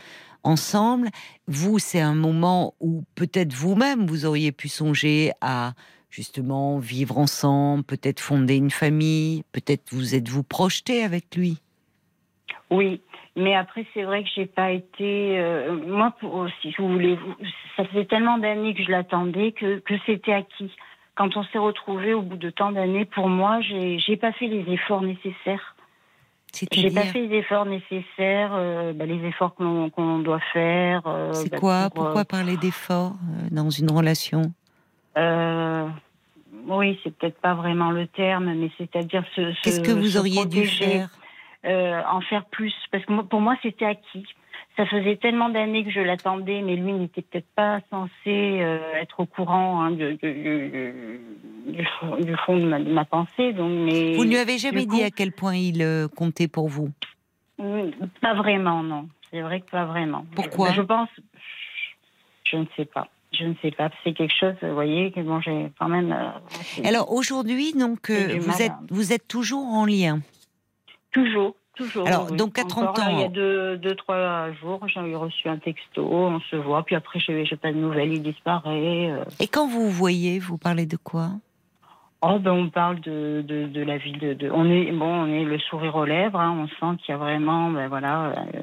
ensemble. 0.42 1.08
Vous, 1.48 1.78
c'est 1.78 2.00
un 2.00 2.14
moment 2.14 2.74
où 2.80 3.04
peut-être 3.14 3.52
vous-même, 3.52 4.06
vous 4.06 4.26
auriez 4.26 4.52
pu 4.52 4.68
songer 4.68 5.32
à 5.40 5.72
justement 6.10 6.78
vivre 6.78 7.18
ensemble, 7.18 7.82
peut-être 7.82 8.20
fonder 8.20 8.56
une 8.56 8.70
famille, 8.70 9.42
peut-être 9.52 9.92
vous 9.92 10.14
êtes-vous 10.14 10.44
projeté 10.44 11.02
avec 11.02 11.34
lui? 11.34 11.58
Oui, 12.70 13.00
mais 13.36 13.54
après, 13.54 13.84
c'est 13.92 14.04
vrai 14.04 14.22
que 14.22 14.30
j'ai 14.34 14.46
pas 14.46 14.70
été. 14.70 15.38
Euh, 15.38 15.76
moi, 15.86 16.14
si 16.62 16.72
vous 16.78 16.88
voulez, 16.88 17.18
ça 17.76 17.84
faisait 17.86 18.04
tellement 18.04 18.38
d'années 18.38 18.74
que 18.74 18.82
je 18.84 18.90
l'attendais 18.90 19.52
que, 19.52 19.80
que 19.80 19.94
c'était 20.06 20.32
acquis 20.32 20.70
quand 21.14 21.36
on 21.36 21.44
s'est 21.44 21.58
retrouvés 21.58 22.14
au 22.14 22.22
bout 22.22 22.36
de 22.36 22.50
tant 22.50 22.72
d'années, 22.72 23.04
pour 23.04 23.28
moi, 23.28 23.60
j'ai 23.60 24.16
pas 24.16 24.32
fait 24.32 24.46
les 24.46 24.72
efforts 24.72 25.02
nécessaires. 25.02 25.74
J'ai 26.72 26.90
pas 26.90 27.02
fait 27.02 27.26
les 27.26 27.38
efforts 27.38 27.66
nécessaires, 27.66 28.52
euh, 28.54 28.92
bah, 28.92 29.06
les 29.06 29.24
efforts 29.26 29.54
qu'on 29.54 30.18
doit 30.20 30.40
faire. 30.52 31.02
Euh, 31.06 31.32
c'est 31.32 31.50
bah, 31.50 31.58
quoi 31.58 31.90
Pourquoi 31.92 32.20
euh, 32.20 32.24
parler 32.24 32.56
d'efforts 32.56 33.14
dans 33.50 33.70
une 33.70 33.90
relation 33.90 34.52
Oui, 36.66 36.98
c'est 37.02 37.16
peut-être 37.16 37.40
pas 37.40 37.54
vraiment 37.54 37.90
le 37.90 38.06
terme, 38.06 38.52
mais 38.54 38.70
c'est-à-dire 38.78 39.24
ce. 39.34 39.52
Qu'est-ce 39.62 39.80
que 39.80 39.90
vous 39.92 40.16
auriez 40.16 40.44
dû 40.46 40.66
faire? 40.66 41.08
En 41.64 42.20
faire 42.20 42.44
plus, 42.44 42.74
parce 42.92 43.04
que 43.04 43.22
pour 43.22 43.40
moi, 43.40 43.56
c'était 43.62 43.86
acquis 43.86 44.26
ça 44.76 44.86
faisait 44.86 45.16
tellement 45.16 45.48
d'années 45.50 45.84
que 45.84 45.90
je 45.90 46.00
l'attendais, 46.00 46.60
mais 46.62 46.74
lui 46.74 46.92
n'était 46.92 47.22
peut-être 47.22 47.48
pas 47.54 47.80
censé 47.90 48.10
euh, 48.26 48.94
être 49.00 49.20
au 49.20 49.26
courant 49.26 49.82
hein, 49.82 49.92
du, 49.92 50.18
fond 52.44 52.56
de 52.56 52.92
ma, 52.92 53.04
pensée. 53.04 53.52
Donc, 53.52 53.70
mais, 53.70 54.14
vous 54.14 54.24
ne 54.24 54.30
lui 54.30 54.36
avez 54.36 54.58
jamais 54.58 54.86
dit 54.86 55.02
à 55.02 55.10
quel 55.10 55.30
point 55.30 55.54
il 55.54 55.80
euh, 55.80 56.08
comptait 56.08 56.48
pour 56.48 56.68
vous? 56.68 56.90
Mm, 57.58 57.90
Pas 58.20 58.34
vraiment, 58.34 58.82
non. 58.82 59.08
C'est 59.30 59.42
vrai 59.42 59.60
que 59.60 59.70
pas 59.70 59.84
vraiment. 59.84 60.26
Pourquoi? 60.34 60.72
Je, 60.72 60.82
pense, 60.82 61.08
je 62.44 62.56
ne 62.56 62.66
sais 62.76 62.84
pas. 62.84 63.08
Je 63.32 63.44
ne 63.44 63.54
sais 63.62 63.70
pas. 63.70 63.90
C'est 64.02 64.12
quelque 64.12 64.34
chose, 64.34 64.54
vous 64.60 64.74
voyez, 64.74 65.12
que 65.12 65.20
bon, 65.20 65.40
j'ai 65.40 65.70
quand 65.78 65.88
même. 65.88 66.12
Euh, 66.12 66.30
Alors 66.84 67.12
aujourd'hui, 67.12 67.72
donc, 67.74 68.10
vous 68.10 68.62
êtes, 68.62 68.72
vous 68.90 69.12
êtes 69.12 69.28
toujours 69.28 69.66
en 69.66 69.86
lien? 69.86 70.20
Toujours. 71.12 71.54
Toujours. 71.74 72.06
Alors, 72.06 72.30
donc 72.30 72.58
à 72.58 72.64
30 72.64 72.98
ans. 72.98 73.08
il 73.10 73.20
y 73.20 73.24
a 73.24 73.28
deux, 73.28 73.76
deux 73.78 73.96
trois 73.96 74.52
jours, 74.52 74.80
j'ai 74.86 75.14
reçu 75.14 75.48
un 75.48 75.58
texto, 75.58 76.04
on 76.04 76.40
se 76.40 76.56
voit, 76.56 76.84
puis 76.84 76.94
après, 76.94 77.18
je 77.18 77.32
n'ai 77.32 77.44
pas 77.56 77.72
de 77.72 77.78
nouvelles, 77.78 78.12
il 78.12 78.22
disparaît. 78.22 79.10
Euh. 79.10 79.24
Et 79.40 79.48
quand 79.48 79.66
vous 79.66 79.90
voyez, 79.90 80.38
vous 80.38 80.56
parlez 80.56 80.86
de 80.86 80.96
quoi? 80.96 81.30
Oh, 82.22 82.38
ben, 82.38 82.52
on 82.52 82.70
parle 82.70 83.00
de, 83.00 83.44
de, 83.46 83.66
de 83.66 83.82
la 83.82 83.98
ville 83.98 84.18
de, 84.18 84.50
On 84.50 84.70
est, 84.70 84.92
bon, 84.92 85.24
on 85.24 85.26
est 85.26 85.44
le 85.44 85.58
sourire 85.58 85.96
aux 85.96 86.06
lèvres, 86.06 86.40
hein, 86.40 86.56
on 86.56 86.68
sent 86.68 86.98
qu'il 87.02 87.12
y 87.12 87.14
a 87.14 87.18
vraiment, 87.18 87.70
ben 87.70 87.88
voilà, 87.88 88.28
euh, 88.28 88.60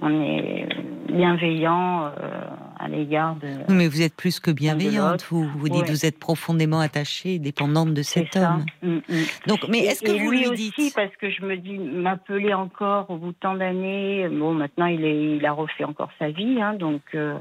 on 0.00 0.22
est 0.22 0.66
bienveillant 1.08 2.06
euh, 2.06 2.44
à 2.80 2.88
l'égard 2.88 3.36
de. 3.36 3.48
Mais 3.68 3.88
vous 3.88 4.02
êtes 4.02 4.14
plus 4.14 4.40
que 4.40 4.50
bienveillante. 4.50 5.24
Vous 5.30 5.44
vous 5.44 5.68
dites 5.68 5.88
vous 5.88 6.06
êtes 6.06 6.18
profondément 6.18 6.80
attachée, 6.80 7.38
dépendante 7.38 7.92
de 7.92 8.02
cet 8.02 8.36
homme. 8.36 8.64
Mm, 8.82 8.96
mm. 8.96 9.00
Donc, 9.46 9.68
mais 9.68 9.80
est-ce 9.80 10.02
que 10.02 10.12
vous 10.12 10.30
lui, 10.30 10.50
dites 10.50 10.78
aussi 10.78 10.92
parce 10.94 11.14
que 11.16 11.30
je 11.30 11.42
me 11.42 11.56
dis 11.56 11.78
m'appeler 11.78 12.54
encore 12.54 13.10
au 13.10 13.16
bout 13.16 13.32
de 13.32 13.36
tant 13.38 13.54
d'années. 13.54 14.28
Bon, 14.28 14.54
maintenant 14.54 14.86
il 14.86 15.04
est, 15.04 15.36
il 15.36 15.44
a 15.44 15.52
refait 15.52 15.84
encore 15.84 16.10
sa 16.18 16.30
vie, 16.30 16.60
hein, 16.60 16.74
donc. 16.74 17.02
Euh, 17.14 17.38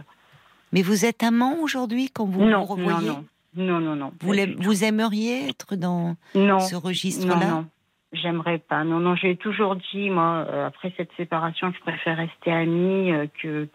mais 0.71 0.81
vous 0.81 1.05
êtes 1.05 1.23
amant 1.23 1.57
aujourd'hui 1.61 2.09
quand 2.13 2.25
vous 2.25 2.43
non, 2.43 2.63
revoyez? 2.63 3.07
non, 3.07 3.25
non, 3.55 3.79
non, 3.79 3.95
non. 3.95 4.11
Vous, 4.21 4.33
vous 4.59 4.83
aimeriez 4.83 5.49
être 5.49 5.75
dans 5.75 6.15
ce 6.33 6.75
registre-là? 6.75 7.63
J'aimerais 8.11 8.57
pas. 8.57 8.83
Non, 8.83 8.99
non, 8.99 9.15
j'ai 9.15 9.35
toujours 9.35 9.75
dit, 9.75 10.09
moi, 10.09 10.43
euh, 10.49 10.65
après 10.65 10.91
cette 10.97 11.11
séparation, 11.15 11.71
je 11.71 11.79
préfère 11.79 12.17
rester 12.17 12.51
amie 12.51 13.11
euh, 13.11 13.27
que 13.39 13.67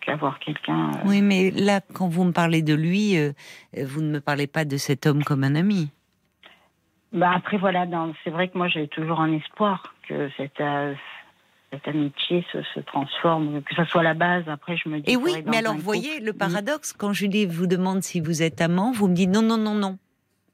qu'avoir 0.00 0.38
quelqu'un. 0.38 0.90
Euh. 0.90 0.98
Oui, 1.04 1.20
mais 1.20 1.50
là, 1.50 1.80
quand 1.92 2.06
vous 2.06 2.22
me 2.22 2.32
parlez 2.32 2.62
de 2.62 2.74
lui, 2.74 3.16
vous 3.76 4.02
ne 4.02 4.10
me 4.12 4.20
parlez 4.20 4.46
pas 4.46 4.64
de 4.64 4.76
cet 4.76 5.06
homme 5.06 5.24
comme 5.24 5.42
un 5.42 5.56
ami. 5.56 5.90
Bah 7.12 7.32
après, 7.34 7.56
voilà, 7.58 7.86
c'est 8.22 8.30
vrai 8.30 8.48
que 8.48 8.56
moi, 8.56 8.68
j'ai 8.68 8.86
toujours 8.86 9.20
un 9.20 9.32
espoir 9.32 9.94
que 10.08 10.30
cette, 10.36 10.62
cette 11.72 11.88
amitié 11.88 12.46
se, 12.52 12.62
se, 12.74 12.78
transforme, 12.80 13.62
que 13.62 13.74
ce 13.74 13.84
soit 13.86 14.04
la 14.04 14.14
base. 14.14 14.44
Après, 14.46 14.76
je 14.76 14.88
me 14.88 15.00
dis. 15.00 15.10
Et 15.10 15.16
oui, 15.16 15.42
mais 15.44 15.56
alors, 15.56 15.74
vous 15.74 15.80
voyez 15.80 16.20
le 16.20 16.32
paradoxe, 16.32 16.92
quand 16.92 17.12
Julie 17.12 17.46
vous 17.46 17.66
demande 17.66 18.04
si 18.04 18.20
vous 18.20 18.42
êtes 18.44 18.60
amant, 18.60 18.92
vous 18.92 19.08
me 19.08 19.14
dites 19.14 19.30
non, 19.30 19.42
non, 19.42 19.58
non, 19.58 19.74
non. 19.74 19.98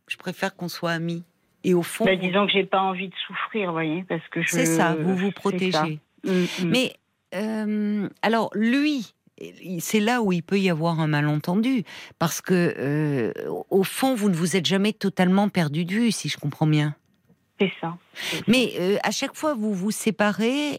Je 0.09 0.16
préfère 0.16 0.56
qu'on 0.56 0.68
soit 0.68 0.93
amis. 0.93 1.24
Et 1.64 1.74
au 1.74 1.82
fond. 1.82 2.05
Bah, 2.05 2.16
disons 2.16 2.47
que 2.47 2.52
j'ai 2.52 2.64
pas 2.64 2.80
envie 2.80 3.09
de 3.09 3.14
souffrir, 3.26 3.68
vous 3.68 3.72
voyez, 3.72 4.05
parce 4.09 4.26
que 4.28 4.43
je. 4.43 4.48
C'est 4.48 4.66
ça, 4.66 4.94
vous 4.94 5.16
vous 5.16 5.30
protégez. 5.30 6.01
Mm, 6.24 6.30
mm. 6.30 6.47
Mais 6.64 6.93
euh, 7.34 8.09
alors 8.22 8.51
lui, 8.55 9.14
c'est 9.78 10.01
là 10.01 10.22
où 10.22 10.32
il 10.32 10.43
peut 10.43 10.59
y 10.59 10.70
avoir 10.70 11.01
un 11.01 11.06
malentendu, 11.06 11.84
parce 12.18 12.40
que 12.40 12.74
euh, 12.78 13.32
au 13.70 13.84
fond, 13.84 14.14
vous 14.14 14.28
ne 14.28 14.34
vous 14.34 14.56
êtes 14.56 14.66
jamais 14.66 14.93
totalement 14.93 15.48
perdu 15.48 15.84
de 15.84 15.93
vue, 15.93 16.12
si 16.12 16.28
je 16.28 16.39
comprends 16.39 16.66
bien. 16.66 16.94
C'est 17.60 17.72
ça. 17.80 17.97
Mais 18.48 18.72
euh, 18.80 18.97
à 19.02 19.10
chaque 19.10 19.34
fois, 19.34 19.55
vous 19.55 19.72
vous 19.72 19.90
séparez. 19.90 20.78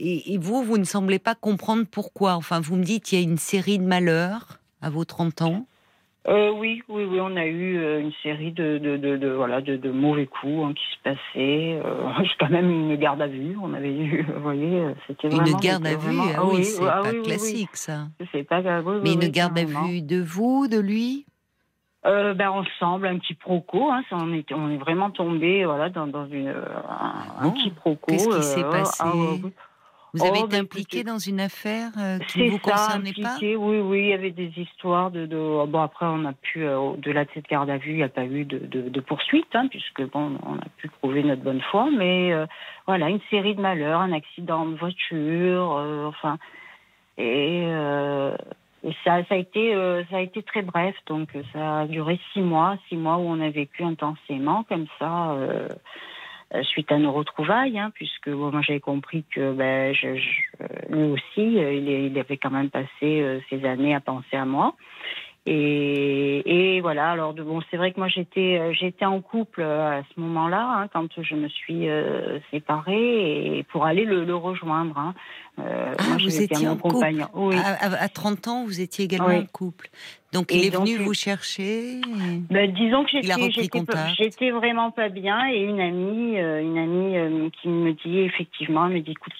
Et, 0.00 0.34
et, 0.34 0.38
vous, 0.38 0.64
vous 0.64 0.76
ne 0.76 0.84
semblez 0.84 1.20
pas 1.20 1.36
comprendre 1.36 1.84
pourquoi. 1.88 2.34
Enfin, 2.34 2.58
vous 2.58 2.74
me 2.74 2.82
dites, 2.82 3.12
il 3.12 3.14
y 3.14 3.18
a 3.18 3.22
une 3.22 3.38
série 3.38 3.78
de 3.78 3.84
malheurs 3.84 4.58
à 4.80 4.90
vos 4.90 5.04
30 5.04 5.42
ans. 5.42 5.66
Euh, 6.26 6.52
oui, 6.52 6.82
oui, 6.88 7.04
oui, 7.04 7.18
on 7.20 7.36
a 7.36 7.44
eu 7.44 7.76
euh, 7.76 8.00
une 8.00 8.12
série 8.22 8.50
de, 8.52 8.78
de, 8.78 8.96
de, 8.96 9.28
voilà, 9.28 9.60
de, 9.60 9.90
mauvais 9.90 10.26
coups 10.26 10.64
hein, 10.64 10.72
qui 10.72 10.84
se 10.96 11.02
passaient. 11.02 11.80
Euh, 11.84 12.24
quand 12.40 12.48
même 12.48 12.70
une 12.70 12.96
garde 12.96 13.20
à 13.20 13.26
vue. 13.26 13.56
On 13.60 13.74
avait 13.74 13.92
eu, 13.92 14.26
vous 14.34 14.42
voyez, 14.42 14.86
c'était 15.06 15.28
vraiment. 15.28 15.46
Une 15.46 15.60
garde 15.60 15.86
à 15.86 15.96
vue, 15.96 16.18
ah, 16.34 16.44
oui, 16.46 16.64
c'est 16.64 16.82
ah 16.88 17.02
pas 17.02 17.12
classique 17.12 17.76
ça. 17.76 18.06
C'est 18.32 18.44
pas. 18.44 18.62
Mais 19.02 19.12
une 19.12 19.28
garde 19.28 19.58
à 19.58 19.64
vue 19.64 20.00
de 20.00 20.22
vous, 20.22 20.66
de 20.66 20.78
lui? 20.78 21.26
Euh, 22.06 22.34
ben 22.34 22.50
ensemble, 22.50 23.06
un 23.06 23.18
petit 23.18 23.34
proco. 23.34 23.90
Hein, 23.90 24.02
on, 24.10 24.32
est, 24.32 24.50
on 24.52 24.70
est 24.70 24.76
vraiment 24.78 25.10
tombé 25.10 25.64
voilà, 25.64 25.88
dans, 25.88 26.06
dans 26.06 26.26
une, 26.26 26.48
un, 26.48 27.50
petit 27.50 27.70
proco. 27.70 28.06
Qu'est-ce 28.06 28.28
qui 28.28 28.42
s'est 28.42 28.62
passé? 28.62 29.02
ah, 29.04 29.12
vous 30.14 30.24
avez 30.24 30.40
oh, 30.40 30.46
été 30.46 30.56
bah, 30.56 30.62
impliqué 30.62 31.04
dans 31.04 31.18
une 31.18 31.40
affaire 31.40 31.90
euh, 31.98 32.18
qui 32.20 32.44
ne 32.44 32.50
vous 32.50 32.58
concernait 32.58 33.12
pas? 33.12 33.36
Oui, 33.40 33.56
oui, 33.56 33.98
il 33.98 34.08
y 34.08 34.12
avait 34.14 34.30
des 34.30 34.52
histoires 34.56 35.10
de. 35.10 35.26
de... 35.26 35.66
Bon, 35.66 35.82
après, 35.82 36.06
on 36.06 36.24
a 36.24 36.32
pu, 36.32 36.64
euh, 36.64 36.78
au-delà 36.78 37.24
de 37.24 37.30
cette 37.34 37.48
garde 37.48 37.68
à 37.68 37.76
vue, 37.76 37.90
il 37.90 37.96
n'y 37.96 38.02
a 38.02 38.08
pas 38.08 38.24
eu 38.24 38.44
de, 38.44 38.58
de, 38.58 39.00
poursuite, 39.00 39.54
hein, 39.54 39.66
puisque 39.68 40.02
bon, 40.10 40.38
on 40.46 40.54
a 40.54 40.68
pu 40.78 40.88
prouver 40.88 41.22
notre 41.22 41.42
bonne 41.42 41.60
foi, 41.60 41.90
mais 41.90 42.32
euh, 42.32 42.46
voilà, 42.86 43.10
une 43.10 43.20
série 43.28 43.54
de 43.54 43.60
malheurs, 43.60 44.00
un 44.00 44.12
accident 44.12 44.64
de 44.66 44.76
voiture, 44.76 45.68
enfin. 46.08 46.38
Et 47.18 47.68
Et 48.84 48.94
ça, 49.02 49.24
ça 49.24 49.34
a 49.34 49.38
été, 49.38 49.74
euh, 49.74 50.04
ça 50.10 50.18
a 50.18 50.20
été 50.20 50.42
très 50.42 50.60
bref. 50.60 50.94
Donc, 51.06 51.30
ça 51.54 51.80
a 51.80 51.86
duré 51.86 52.20
six 52.32 52.42
mois, 52.42 52.76
six 52.88 52.96
mois 52.96 53.16
où 53.16 53.22
on 53.22 53.40
a 53.40 53.48
vécu 53.48 53.82
intensément 53.82 54.62
comme 54.64 54.86
ça, 54.98 55.32
euh, 55.32 55.68
suite 56.62 56.92
à 56.92 56.98
nos 56.98 57.12
retrouvailles, 57.12 57.78
hein, 57.78 57.90
puisque 57.94 58.30
bon, 58.30 58.50
moi 58.50 58.60
j'avais 58.62 58.80
compris 58.80 59.24
que 59.34 59.52
ben, 59.52 59.94
je, 59.94 60.16
je, 60.16 60.94
lui 60.94 61.10
aussi, 61.10 61.22
il, 61.36 61.88
il, 61.88 62.18
avait 62.18 62.36
quand 62.36 62.50
même 62.50 62.70
passé 62.70 63.40
ces 63.50 63.64
années 63.64 63.94
à 63.94 64.00
penser 64.00 64.36
à 64.36 64.44
moi. 64.44 64.74
Et, 65.46 66.76
et, 66.76 66.80
voilà. 66.80 67.10
Alors 67.10 67.34
bon, 67.34 67.60
c'est 67.70 67.76
vrai 67.76 67.92
que 67.92 68.00
moi 68.00 68.08
j'étais 68.08 68.58
euh, 68.58 68.72
j'étais 68.72 69.04
en 69.04 69.20
couple 69.20 69.60
euh, 69.60 70.00
à 70.00 70.02
ce 70.02 70.20
moment-là 70.20 70.78
hein, 70.78 70.88
quand 70.90 71.20
je 71.20 71.34
me 71.34 71.48
suis 71.48 71.90
euh, 71.90 72.38
séparée 72.50 73.58
et 73.58 73.62
pour 73.64 73.84
aller 73.84 74.06
le, 74.06 74.24
le 74.24 74.34
rejoindre. 74.34 74.96
Hein. 74.96 75.14
Euh, 75.58 75.92
ah, 75.98 76.02
moi, 76.08 76.16
vous 76.18 76.42
étiez 76.42 76.66
en 76.66 76.76
couple. 76.76 76.96
Oui. 77.34 77.56
À, 77.56 78.02
à, 78.02 78.08
30 78.08 78.48
ans, 78.48 78.64
vous 78.64 78.80
étiez 78.80 79.04
également 79.04 79.28
en 79.28 79.44
couple. 79.44 79.90
Donc 80.34 80.52
il 80.52 80.66
est 80.66 80.76
venu 80.76 80.96
vous 80.96 81.14
chercher. 81.14 82.00
Ben, 82.50 82.70
disons 82.72 83.04
que 83.04 83.10
j'étais 84.18 84.50
vraiment 84.50 84.90
pas 84.90 85.08
bien 85.08 85.48
et 85.48 85.60
une 85.60 85.80
amie 85.80 86.36
une 86.36 86.78
amie 86.78 87.50
qui 87.62 87.68
me 87.68 87.92
dit 87.92 88.18
effectivement 88.18 88.86
elle 88.86 88.94
me 88.94 89.00
dit 89.00 89.12
écoute 89.12 89.32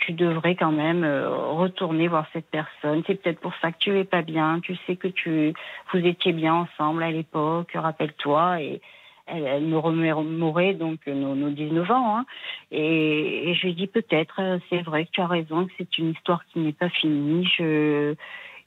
tu 0.00 0.12
devrais 0.12 0.56
quand 0.56 0.72
même 0.72 1.04
retourner 1.04 2.08
voir 2.08 2.26
cette 2.32 2.50
personne 2.50 3.02
c'est 3.06 3.22
peut-être 3.22 3.40
pour 3.40 3.52
ça 3.62 3.70
que 3.70 3.78
tu 3.78 3.96
es 3.98 4.04
pas 4.04 4.22
bien 4.22 4.60
tu 4.60 4.76
sais 4.86 4.96
que 4.96 5.08
tu 5.08 5.52
vous 5.92 6.00
étiez 6.00 6.32
bien 6.32 6.54
ensemble 6.54 7.04
à 7.04 7.10
l'époque 7.10 7.70
rappelle-toi 7.74 8.60
et 8.62 8.80
elle, 9.26 9.64
me 9.64 9.78
remémorait 9.78 10.74
donc 10.74 11.06
nos, 11.06 11.34
nos 11.34 11.50
19 11.50 11.90
ans. 11.90 12.18
Hein. 12.18 12.26
Et, 12.70 13.54
je 13.54 13.66
lui 13.66 13.74
dis 13.74 13.86
peut-être, 13.86 14.40
c'est 14.70 14.82
vrai 14.82 15.06
que 15.06 15.10
tu 15.12 15.20
as 15.20 15.26
raison, 15.26 15.66
que 15.66 15.72
c'est 15.78 15.98
une 15.98 16.10
histoire 16.10 16.44
qui 16.52 16.60
n'est 16.60 16.72
pas 16.72 16.88
finie. 16.88 17.48
Je... 17.58 18.14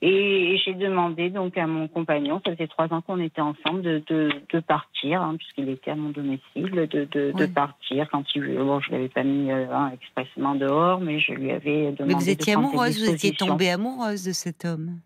Et 0.02 0.58
j'ai 0.64 0.76
demandé 0.76 1.30
donc 1.30 1.58
à 1.58 1.68
mon 1.68 1.90
compagnon, 1.90 2.42
ça 2.46 2.54
faisait 2.54 2.68
trois 2.68 2.92
ans 2.94 3.02
qu'on 3.02 3.20
était 3.20 3.42
ensemble, 3.42 3.82
de, 3.82 4.02
de, 4.08 4.32
de 4.54 4.60
partir, 4.62 5.22
hein, 5.22 5.36
puisqu'il 5.38 5.68
était 5.68 5.92
à 5.92 5.96
mon 5.96 6.10
domicile, 6.10 6.72
de, 6.72 6.86
de, 6.86 7.34
de 7.34 7.46
partir 7.46 8.10
quand 8.10 8.24
il 8.34 8.56
bon, 8.56 8.80
je 8.80 8.92
l'avais 8.92 9.10
pas 9.10 9.24
mis 9.24 9.52
euh, 9.52 9.66
hein, 9.74 9.92
expressément 9.94 10.56
dehors, 10.56 11.02
mais 11.02 11.20
je 11.20 11.34
lui 11.34 11.52
avais 11.52 11.92
demandé. 11.92 12.06
Mais 12.06 12.14
vous 12.14 12.30
étiez 12.30 12.54
amoureuse, 12.54 12.98
vous 13.04 13.14
étiez 13.14 13.34
tombée 13.34 13.72
amoureuse 13.72 14.24
de 14.24 14.32
cet 14.32 14.64
homme. 14.64 15.00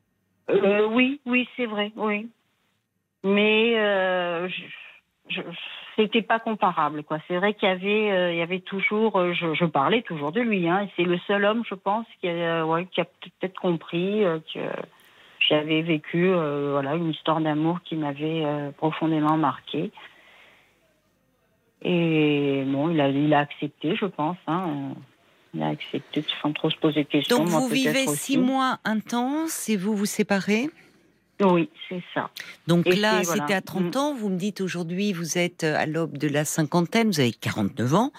Euh, 0.52 0.88
oui, 0.91 1.20
oui, 1.26 1.48
c'est 1.57 1.65
vrai, 1.65 1.91
oui. 1.95 2.28
Mais 3.24 3.74
euh, 3.78 4.48
c'était 5.95 6.22
pas 6.22 6.39
comparable 6.39 7.03
quoi. 7.03 7.19
C'est 7.27 7.38
vrai 7.38 7.53
qu'il 7.53 7.68
y 7.68 7.72
avait 7.72 8.11
euh, 8.11 8.31
il 8.31 8.38
y 8.38 8.41
avait 8.41 8.60
toujours 8.60 9.19
euh, 9.19 9.34
je, 9.34 9.53
je, 9.53 9.65
parlais 9.65 10.01
toujours 10.01 10.31
de 10.31 10.41
lui 10.41 10.68
hein, 10.68 10.81
et 10.81 10.89
c'est 10.95 11.03
le 11.03 11.18
seul 11.27 11.45
homme 11.45 11.64
je 11.69 11.76
pense 11.76 12.05
qui 12.19 12.30
a 12.30 12.65
ouais, 12.65 12.85
qui 12.85 13.01
a 13.01 13.05
peut-être 13.05 13.60
compris 13.60 14.23
euh, 14.23 14.39
que 14.53 14.60
j'avais 15.47 15.81
vécu 15.81 16.31
voilà 16.31 16.95
une 16.95 17.10
histoire 17.10 17.41
d'amour 17.41 17.81
qui 17.84 17.95
m'avait 17.95 18.45
profondément 18.77 19.38
marqué 19.38 19.91
et 21.81 22.64
bon 22.65 22.89
il 22.89 23.01
a 23.01 23.10
il 23.10 23.34
a 23.34 23.39
accepté 23.39 23.95
je 23.97 24.05
pense 24.05 24.38
hein, 24.47 24.93
il 25.53 25.61
a 25.61 25.68
accepté 25.68 26.23
sans 26.41 26.53
trop 26.53 26.69
se 26.69 26.77
poser 26.77 27.03
de 27.03 27.10
questions 27.10 27.39
donc 27.39 27.49
vous 27.49 27.68
vivez 27.68 28.07
six 28.07 28.38
mois 28.38 28.80
intenses 28.85 29.68
et 29.68 29.76
vous 29.76 29.95
vous 29.95 30.05
séparez? 30.05 30.69
Oui, 31.41 31.69
c'est 31.89 32.01
ça. 32.14 32.30
Donc 32.68 32.85
là, 32.85 33.23
c'était 33.23 33.53
à 33.53 33.61
30 33.61 33.95
mm. 33.95 33.99
ans. 33.99 34.14
Vous 34.14 34.30
me 34.30 34.38
dites 34.38 34.61
aujourd'hui, 34.61 35.14
vous 35.14 35.38
êtes 35.38 35.64
euh, 35.64 35.76
à 35.77 35.85
l'aube 35.85 36.18
de 36.18 36.27
la 36.27 36.45
cinquantaine, 36.45 37.07
vous 37.07 37.19
avez 37.19 37.31
49 37.31 37.95
ans. 37.95 38.11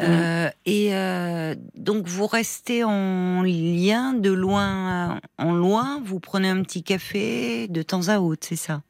Mm. 0.00 0.04
Euh, 0.04 0.48
et 0.64 0.94
euh, 0.94 1.54
donc, 1.74 2.06
vous 2.06 2.26
restez 2.26 2.84
en 2.84 3.42
lien 3.42 4.14
de 4.14 4.30
loin 4.30 5.20
en 5.38 5.52
loin. 5.52 6.00
Vous 6.04 6.20
prenez 6.20 6.48
un 6.48 6.62
petit 6.62 6.82
café 6.82 7.68
de 7.68 7.82
temps 7.82 8.08
à 8.08 8.18
autre, 8.18 8.46
c'est 8.46 8.56
ça? 8.56 8.82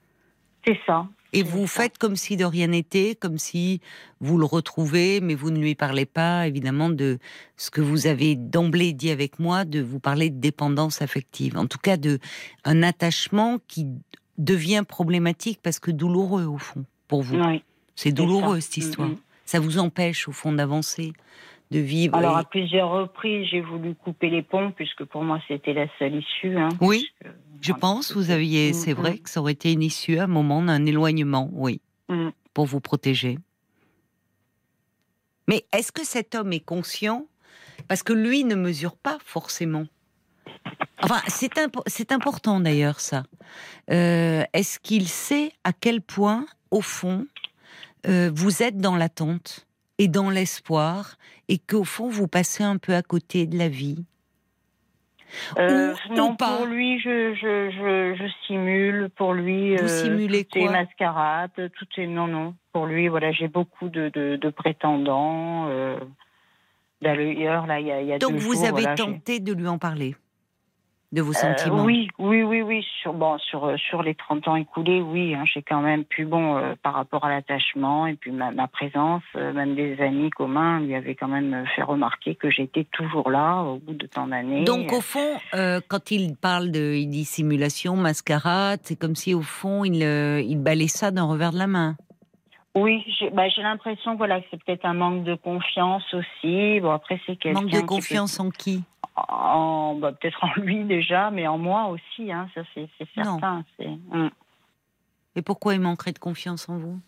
C'est 0.67 0.79
ça. 0.87 1.07
Et 1.33 1.43
vous 1.43 1.67
faites 1.67 1.97
comme 1.97 2.17
si 2.17 2.37
de 2.37 2.45
rien 2.45 2.69
n'était, 2.69 3.15
comme 3.15 3.39
si 3.39 3.81
vous 4.21 4.37
le 4.37 4.45
retrouvez, 4.45 5.21
mais 5.21 5.35
vous 5.35 5.51
ne 5.51 5.59
lui 5.59 5.75
parlez 5.75 6.05
pas, 6.05 6.47
évidemment, 6.47 6.91
de 6.91 7.19
ce 7.57 7.71
que 7.71 7.81
vous 7.81 8.07
avez 8.07 8.37
d'emblée 8.37 8.93
dit 8.93 9.11
avec 9.11 9.39
moi, 9.39 9.65
de 9.65 9.81
vous 9.81 9.99
parler 9.99 10.29
de 10.29 10.39
dépendance 10.39 11.01
affective. 11.01 11.57
En 11.57 11.67
tout 11.67 11.79
cas, 11.79 11.97
de 11.97 12.19
un 12.65 12.83
attachement 12.83 13.59
qui 13.67 13.87
devient 14.37 14.85
problématique 14.87 15.61
parce 15.63 15.79
que 15.79 15.91
douloureux, 15.91 16.45
au 16.45 16.59
fond, 16.59 16.85
pour 17.09 17.23
vous. 17.23 17.39
C'est 17.95 18.13
douloureux, 18.13 18.61
cette 18.61 18.77
histoire. 18.77 19.09
Mm. 19.09 19.17
Ça 19.47 19.61
vous 19.61 19.79
empêche, 19.79 20.29
au 20.29 20.33
fond, 20.33 20.53
d'avancer 20.53 21.13
de 21.73 21.81
vivre. 21.81 22.15
Alors 22.17 22.37
à 22.37 22.45
plusieurs 22.45 22.91
reprises, 22.91 23.49
j'ai 23.51 23.61
voulu 23.61 23.95
couper 23.95 24.31
les 24.31 24.43
ponts 24.43 24.71
puisque 24.71 25.05
pour 25.05 25.25
moi 25.25 25.41
c'était 25.49 25.73
la 25.73 25.87
seule 25.99 26.15
issue. 26.17 26.57
Hein, 26.57 26.69
oui, 26.81 27.09
je 27.61 27.73
pense. 27.73 28.15
Vous 28.15 28.31
aviez, 28.31 28.71
mm, 28.71 28.75
c'est 28.75 28.93
vrai 28.93 29.15
mm. 29.15 29.19
que 29.21 29.31
ça 29.31 29.41
aurait 29.41 29.53
été 29.53 29.73
une 29.73 29.83
issue 29.83 30.19
à 30.19 30.25
un 30.25 30.29
moment 30.29 30.63
d'un 30.63 30.87
éloignement, 30.87 31.49
oui, 31.53 31.81
mm. 32.09 32.29
pour 32.55 32.67
vous 32.67 32.81
protéger. 32.81 33.39
Mais 35.49 35.65
est-ce 35.73 35.91
que 35.91 36.05
cet 36.05 36.35
homme 36.35 36.53
est 36.53 36.65
conscient? 36.65 37.27
Parce 37.89 38.03
que 38.03 38.13
lui 38.13 38.45
ne 38.45 38.55
mesure 38.55 38.97
pas 38.97 39.19
forcément. 39.25 39.87
Enfin, 41.03 41.21
c'est 41.27 42.13
important 42.13 42.61
d'ailleurs 42.61 43.01
ça. 43.01 43.25
Euh, 43.91 44.45
est-ce 44.53 44.79
qu'il 44.79 45.09
sait 45.09 45.53
à 45.65 45.73
quel 45.73 46.01
point, 46.01 46.47
au 46.71 46.81
fond, 46.81 47.27
euh, 48.07 48.31
vous 48.33 48.63
êtes 48.63 48.79
dans 48.79 48.95
l'attente? 48.95 49.67
Et 49.99 50.09
dans 50.09 50.31
l'espoir, 50.31 51.17
et 51.49 51.59
qu'au 51.59 51.85
fond, 51.85 52.09
vous 52.09 52.29
passez 52.29 52.65
un 52.65 52.79
peu 52.79 52.95
à 52.95 53.03
côté 53.03 53.47
de 53.47 53.59
la 53.59 53.69
vie 53.69 54.05
euh, 55.59 55.95
non, 56.11 56.37
pour 56.37 56.67
lui, 56.67 57.01
je, 57.01 57.35
je, 57.35 57.71
je, 57.71 58.15
je, 58.19 58.33
simule. 58.47 59.09
Pour 59.17 59.33
lui, 59.33 59.75
Vous 59.77 59.85
euh, 59.85 59.89
simulez 59.89 60.45
quoi? 60.45 60.71
mascarades, 60.71 61.71
tout 61.79 61.87
est 61.97 62.07
non, 62.07 62.27
non. 62.27 62.55
Pour 62.75 62.85
lui, 62.85 63.09
voilà, 63.09 63.33
j'ai 63.33 63.49
beaucoup 63.49 63.89
de, 63.89 64.11
de, 64.11 64.37
de 64.37 64.51
prétendants. 64.51 65.69
Euh, 65.71 65.97
D'ailleurs, 67.03 67.67
là, 67.67 67.81
il 67.81 67.87
y 67.87 67.91
a, 67.91 68.01
y 68.03 68.13
a 68.13 68.19
Donc, 68.19 68.35
vous 68.35 68.65
avez 68.65 68.95
tenté 68.95 69.41
de 69.41 69.53
lui 69.53 69.67
en 69.67 69.79
parler? 69.79 70.15
De 71.13 71.21
vos 71.21 71.33
euh, 71.33 71.35
sentiments 71.35 71.85
Oui, 71.85 72.09
oui, 72.19 72.43
oui, 72.43 72.63
oui. 72.63 72.85
Sur, 73.03 73.13
bon, 73.13 73.39
sur, 73.39 73.67
euh, 73.67 73.77
sur 73.77 74.03
les 74.03 74.15
30 74.15 74.49
ans 74.49 74.57
écoulés, 74.57 75.01
oui, 75.01 75.35
hein, 75.35 75.45
j'ai 75.45 75.63
quand 75.63 75.81
même 75.81 76.05
pu, 76.05 76.25
bon, 76.25 76.57
euh, 76.57 76.75
par 76.83 76.95
rapport 76.95 77.25
à 77.25 77.31
l'attachement 77.31 78.07
et 78.07 78.15
puis 78.15 78.33
ma, 78.33 78.51
ma 78.51 78.67
présence, 78.67 79.23
même 79.35 79.75
des 79.75 80.01
amis 80.01 80.31
communs 80.31 80.81
lui 80.81 80.95
avaient 80.95 81.15
quand 81.15 81.29
même 81.29 81.65
fait 81.77 81.83
remarquer 81.83 82.35
que 82.35 82.51
j'étais 82.51 82.85
toujours 82.85 83.31
là 83.31 83.63
au 83.63 83.79
bout 83.79 83.95
de 83.95 84.07
tant 84.07 84.27
d'années. 84.27 84.65
Donc, 84.65 84.93
au 84.93 85.01
fond, 85.01 85.39
quand 85.89 86.11
il 86.11 86.37
parle 86.37 86.71
de 86.71 87.05
dissimulation, 87.05 87.97
mascarade, 87.97 88.81
c'est 88.83 88.99
comme 88.99 89.15
si, 89.15 89.35
au 89.35 89.43
fond, 89.43 89.85
il, 89.85 90.03
il 90.03 90.57
balait 90.57 90.89
ça 90.89 91.11
d'un 91.11 91.25
revers 91.25 91.53
de 91.53 91.59
la 91.59 91.67
main. 91.67 91.97
Oui, 92.75 93.05
j'ai 93.19 93.31
bah, 93.31 93.45
l'impression 93.59 94.17
voilà, 94.17 94.41
que 94.41 94.47
c'est 94.51 94.63
peut-être 94.63 94.87
un 94.87 94.95
manque 94.95 95.25
de 95.25 95.35
confiance 95.35 96.05
aussi. 96.15 96.81
Bon, 96.81 96.91
après, 96.91 97.21
c'est. 97.27 97.45
Manque 97.53 97.71
de 97.71 97.81
confiance 97.81 98.41
en 98.41 98.51
qui? 98.51 98.83
En, 99.15 99.95
bah, 100.01 100.13
peut-être 100.13 100.43
en 100.43 100.61
lui 100.61 100.85
déjà, 100.85 101.31
mais 101.31 101.47
en 101.47 101.59
moi 101.59 101.89
aussi, 101.89 102.33
hein, 102.33 102.49
ça 102.55 102.63
c'est 102.75 102.89
certain. 103.15 103.65
Hum. 104.11 104.31
Et 105.37 105.43
pourquoi 105.43 105.75
il 105.75 105.81
manquerait 105.81 106.13
de 106.13 106.19
confiance 106.19 106.69
en 106.69 106.79
vous? 106.79 106.99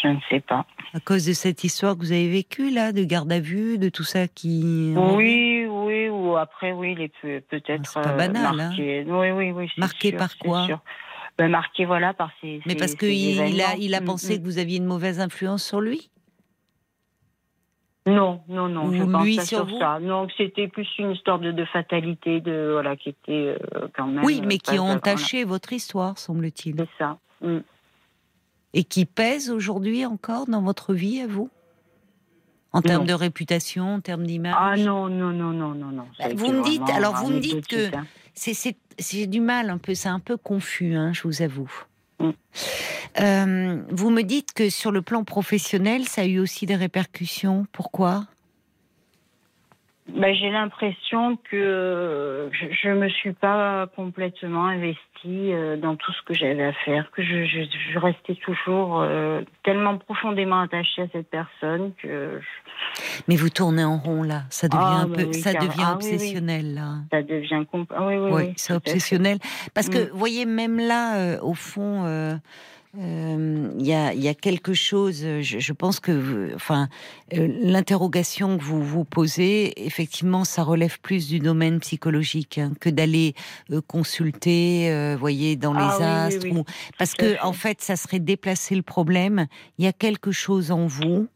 Je 0.00 0.08
ne 0.08 0.18
sais 0.30 0.40
pas. 0.40 0.64
À 0.94 1.00
cause 1.00 1.26
de 1.26 1.32
cette 1.32 1.64
histoire 1.64 1.94
que 1.94 2.00
vous 2.00 2.12
avez 2.12 2.28
vécue 2.28 2.70
là, 2.70 2.92
de 2.92 3.04
garde 3.04 3.30
à 3.32 3.40
vue, 3.40 3.78
de 3.78 3.88
tout 3.88 4.04
ça 4.04 4.28
qui. 4.28 4.94
Oui, 4.96 5.66
oui, 5.68 6.08
ou 6.08 6.36
après 6.36 6.72
oui, 6.72 6.92
il 6.92 7.02
est 7.02 7.40
peut-être. 7.40 7.94
pas 7.94 8.12
banal, 8.12 8.46
hein. 8.46 8.68
marqué. 8.68 9.04
Oui, 9.06 9.30
oui, 9.30 9.50
oui. 9.50 9.70
Marqué 9.76 10.12
par 10.12 10.38
quoi? 10.38 10.66
Ben, 11.38 11.48
Marqué 11.48 11.84
voilà 11.84 12.14
par 12.14 12.30
ces. 12.40 12.60
Mais 12.66 12.74
parce 12.74 12.94
qu'il 12.94 13.60
a, 13.60 13.76
il 13.76 13.94
a 13.94 13.98
hum, 13.98 14.04
pensé 14.04 14.34
hum. 14.34 14.40
que 14.40 14.44
vous 14.44 14.58
aviez 14.58 14.78
une 14.78 14.84
mauvaise 14.84 15.20
influence 15.20 15.64
sur 15.64 15.80
lui? 15.80 16.10
Non, 18.04 18.40
non, 18.48 18.68
non, 18.68 18.92
je 18.92 19.04
pense 19.04 19.36
pas 19.36 19.44
sur, 19.44 19.78
ça. 19.78 20.00
Non, 20.00 20.26
c'était 20.36 20.66
plus 20.66 20.88
une 20.98 21.12
histoire 21.12 21.38
de, 21.38 21.52
de, 21.52 21.64
fatalité, 21.64 22.40
de 22.40 22.70
voilà, 22.72 22.96
qui 22.96 23.10
était 23.10 23.56
euh, 23.76 23.86
quand 23.94 24.08
même. 24.08 24.24
Oui, 24.24 24.42
mais 24.44 24.58
qui 24.58 24.80
ont 24.80 24.88
entaché 24.88 25.44
votre 25.44 25.72
histoire, 25.72 26.18
semble-t-il. 26.18 26.74
C'est 26.76 26.88
ça. 26.98 27.18
Mm. 27.42 27.58
Et 28.74 28.84
qui 28.84 29.04
pèse 29.04 29.50
aujourd'hui 29.50 30.04
encore 30.04 30.46
dans 30.46 30.62
votre 30.62 30.94
vie, 30.94 31.20
à 31.20 31.28
vous? 31.28 31.48
En 32.72 32.80
termes 32.80 33.04
de 33.04 33.12
réputation, 33.12 33.94
en 33.94 34.00
termes 34.00 34.26
d'image? 34.26 34.54
Ah 34.58 34.76
non, 34.76 35.08
non, 35.08 35.30
non, 35.30 35.52
non, 35.52 35.74
non, 35.74 35.92
non. 35.92 36.06
Bah, 36.18 36.24
vous 36.34 36.52
me 36.52 36.64
dites, 36.64 36.88
alors 36.90 37.14
vous 37.16 37.30
me 37.30 37.38
dites 37.38 37.68
que 37.68 37.94
hein. 37.94 38.06
C'est 38.34 39.26
du 39.26 39.40
mal 39.40 39.70
un 39.70 39.78
peu, 39.78 39.94
c'est 39.94 40.08
un 40.08 40.20
peu 40.20 40.36
confus, 40.36 40.94
hein, 40.94 41.12
je 41.12 41.22
vous 41.22 41.42
avoue. 41.42 41.70
Euh, 43.20 43.82
vous 43.88 44.10
me 44.10 44.22
dites 44.22 44.52
que 44.54 44.70
sur 44.70 44.90
le 44.90 45.02
plan 45.02 45.24
professionnel, 45.24 46.04
ça 46.04 46.22
a 46.22 46.24
eu 46.24 46.38
aussi 46.38 46.66
des 46.66 46.76
répercussions. 46.76 47.66
Pourquoi? 47.72 48.24
Bah, 50.08 50.32
J'ai 50.32 50.50
l'impression 50.50 51.36
que 51.50 52.50
je 52.52 52.88
ne 52.88 52.94
me 52.94 53.08
suis 53.08 53.32
pas 53.32 53.86
complètement 53.94 54.66
investie 54.66 54.98
euh, 55.28 55.76
dans 55.76 55.96
tout 55.96 56.12
ce 56.12 56.22
que 56.22 56.34
j'avais 56.34 56.64
à 56.64 56.72
faire, 56.72 57.10
que 57.12 57.22
je, 57.22 57.44
je, 57.44 57.98
restais 57.98 58.34
toujours 58.34 59.00
euh, 59.02 59.42
tellement 59.62 59.96
profondément 59.98 60.60
attachée 60.60 61.02
à 61.02 61.06
cette 61.12 61.30
personne 61.30 61.92
que. 62.02 62.40
Mais 63.28 63.36
vous 63.36 63.48
tournez 63.48 63.84
en 63.84 63.98
rond 63.98 64.22
là, 64.22 64.42
ça 64.50 64.68
devient 64.68 64.82
ah, 64.82 65.02
un 65.02 65.08
peu, 65.08 65.32
ça 65.32 65.52
devient 65.52 65.84
ah, 65.84 65.94
obsessionnel 65.94 66.74
là. 66.74 66.94
Ça 67.10 67.22
devient 67.22 67.64
ah, 67.90 68.06
oui, 68.06 68.16
oui, 68.16 68.30
oui, 68.32 68.52
c'est 68.56 68.74
obsessionnel 68.74 69.38
parce 69.74 69.88
que 69.88 69.98
mm. 69.98 70.08
vous 70.10 70.18
voyez 70.18 70.44
même 70.44 70.78
là, 70.78 71.16
euh, 71.18 71.40
au 71.40 71.54
fond 71.54 72.40
euh, 72.98 73.72
il 73.78 73.86
y, 73.86 73.94
a, 73.94 74.12
y, 74.12 74.28
a, 74.28 74.34
quelque 74.34 74.74
chose, 74.74 75.24
je, 75.40 75.58
je 75.58 75.72
pense 75.72 75.98
que, 75.98 76.54
enfin, 76.54 76.90
euh, 77.32 77.48
l'interrogation 77.62 78.58
que 78.58 78.62
vous 78.62 78.82
vous 78.82 79.04
posez, 79.04 79.86
effectivement, 79.86 80.44
ça 80.44 80.62
relève 80.62 81.00
plus 81.00 81.26
du 81.26 81.38
domaine 81.38 81.80
psychologique 81.80 82.58
hein, 82.58 82.72
que 82.80 82.90
d'aller 82.90 83.34
euh, 83.70 83.80
consulter, 83.80 85.14
voyez, 85.18 85.56
dans 85.56 85.72
les 85.72 85.80
ah 85.80 86.24
astres, 86.24 86.46
parce 86.98 87.14
que 87.14 87.42
en 87.42 87.54
fait, 87.54 87.80
ça 87.80 87.96
serait 87.96 88.20
déplacer 88.20 88.74
le 88.74 88.82
problème. 88.82 89.46
Il 89.78 89.86
y 89.86 89.88
a 89.88 89.94
quelque 89.94 90.30
chose 90.30 90.70
en 90.70 90.86
vous 90.86 91.28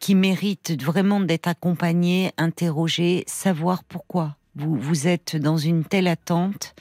qui 0.00 0.14
mérite 0.14 0.82
vraiment 0.82 1.20
d'être 1.20 1.46
accompagné, 1.46 2.32
interrogé, 2.36 3.22
savoir 3.26 3.84
pourquoi 3.84 4.36
vous 4.56 4.76
vous 4.76 5.06
êtes 5.06 5.36
dans 5.36 5.56
une 5.56 5.84
telle 5.84 6.08
attente. 6.08 6.74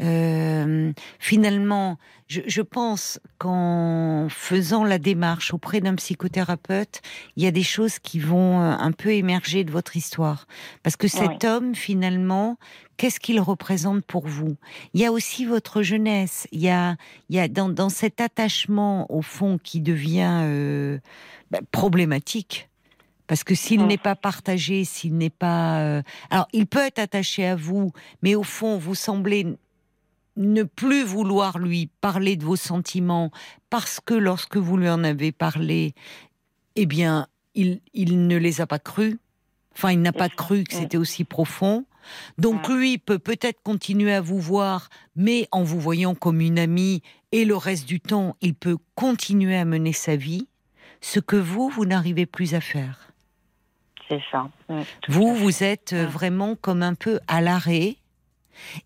Euh, 0.00 0.92
finalement, 1.20 1.98
je, 2.26 2.40
je 2.46 2.62
pense 2.62 3.20
qu'en 3.38 4.26
faisant 4.28 4.82
la 4.82 4.98
démarche 4.98 5.54
auprès 5.54 5.80
d'un 5.80 5.94
psychothérapeute, 5.94 7.00
il 7.36 7.44
y 7.44 7.46
a 7.46 7.52
des 7.52 7.62
choses 7.62 7.98
qui 8.00 8.18
vont 8.18 8.60
euh, 8.60 8.72
un 8.76 8.92
peu 8.92 9.12
émerger 9.12 9.62
de 9.62 9.70
votre 9.70 9.96
histoire. 9.96 10.46
Parce 10.82 10.96
que 10.96 11.06
cet 11.06 11.44
homme, 11.44 11.74
finalement, 11.74 12.58
qu'est-ce 12.96 13.20
qu'il 13.20 13.40
représente 13.40 14.04
pour 14.04 14.26
vous? 14.26 14.56
Il 14.94 15.00
y 15.00 15.06
a 15.06 15.12
aussi 15.12 15.46
votre 15.46 15.82
jeunesse. 15.82 16.48
Il 16.50 16.60
y 16.60 16.70
a, 16.70 16.96
il 17.28 17.36
y 17.36 17.40
a 17.40 17.46
dans, 17.46 17.68
dans 17.68 17.88
cet 17.88 18.20
attachement, 18.20 19.06
au 19.14 19.22
fond, 19.22 19.58
qui 19.62 19.80
devient 19.80 20.40
euh, 20.42 20.98
bah, 21.50 21.60
problématique. 21.70 22.68
Parce 23.26 23.42
que 23.42 23.54
s'il 23.54 23.86
n'est 23.86 23.96
pas 23.96 24.16
partagé, 24.16 24.84
s'il 24.84 25.16
n'est 25.16 25.30
pas... 25.30 25.80
Euh, 25.80 26.02
alors, 26.30 26.46
il 26.52 26.66
peut 26.66 26.84
être 26.84 26.98
attaché 26.98 27.46
à 27.46 27.56
vous, 27.56 27.90
mais 28.22 28.34
au 28.34 28.42
fond, 28.42 28.76
vous 28.76 28.94
semblez 28.94 29.46
ne 30.36 30.62
plus 30.62 31.04
vouloir 31.04 31.58
lui 31.58 31.88
parler 32.00 32.36
de 32.36 32.44
vos 32.44 32.56
sentiments 32.56 33.30
parce 33.70 34.00
que 34.00 34.14
lorsque 34.14 34.56
vous 34.56 34.76
lui 34.76 34.88
en 34.88 35.04
avez 35.04 35.32
parlé, 35.32 35.94
eh 36.76 36.86
bien, 36.86 37.28
il, 37.54 37.80
il 37.92 38.26
ne 38.26 38.36
les 38.36 38.60
a 38.60 38.66
pas 38.66 38.78
crus. 38.78 39.16
Enfin, 39.76 39.92
il 39.92 40.00
n'a 40.00 40.12
pas 40.12 40.28
cru 40.28 40.64
que 40.64 40.74
c'était 40.74 40.96
aussi 40.96 41.24
profond. 41.24 41.84
Donc 42.38 42.68
lui 42.68 42.98
peut 42.98 43.18
peut-être 43.18 43.60
continuer 43.62 44.12
à 44.12 44.20
vous 44.20 44.38
voir, 44.38 44.88
mais 45.16 45.48
en 45.52 45.62
vous 45.62 45.80
voyant 45.80 46.14
comme 46.14 46.40
une 46.40 46.58
amie, 46.58 47.02
et 47.32 47.44
le 47.44 47.56
reste 47.56 47.86
du 47.86 48.00
temps, 48.00 48.36
il 48.40 48.54
peut 48.54 48.76
continuer 48.94 49.56
à 49.56 49.64
mener 49.64 49.92
sa 49.92 50.16
vie, 50.16 50.46
ce 51.00 51.18
que 51.18 51.36
vous, 51.36 51.68
vous 51.68 51.86
n'arrivez 51.86 52.26
plus 52.26 52.54
à 52.54 52.60
faire. 52.60 53.12
C'est 54.08 54.22
ça. 54.30 54.50
vous, 55.08 55.34
vous 55.34 55.64
êtes 55.64 55.94
vraiment 55.94 56.56
comme 56.56 56.82
un 56.82 56.94
peu 56.94 57.20
à 57.26 57.40
l'arrêt, 57.40 57.96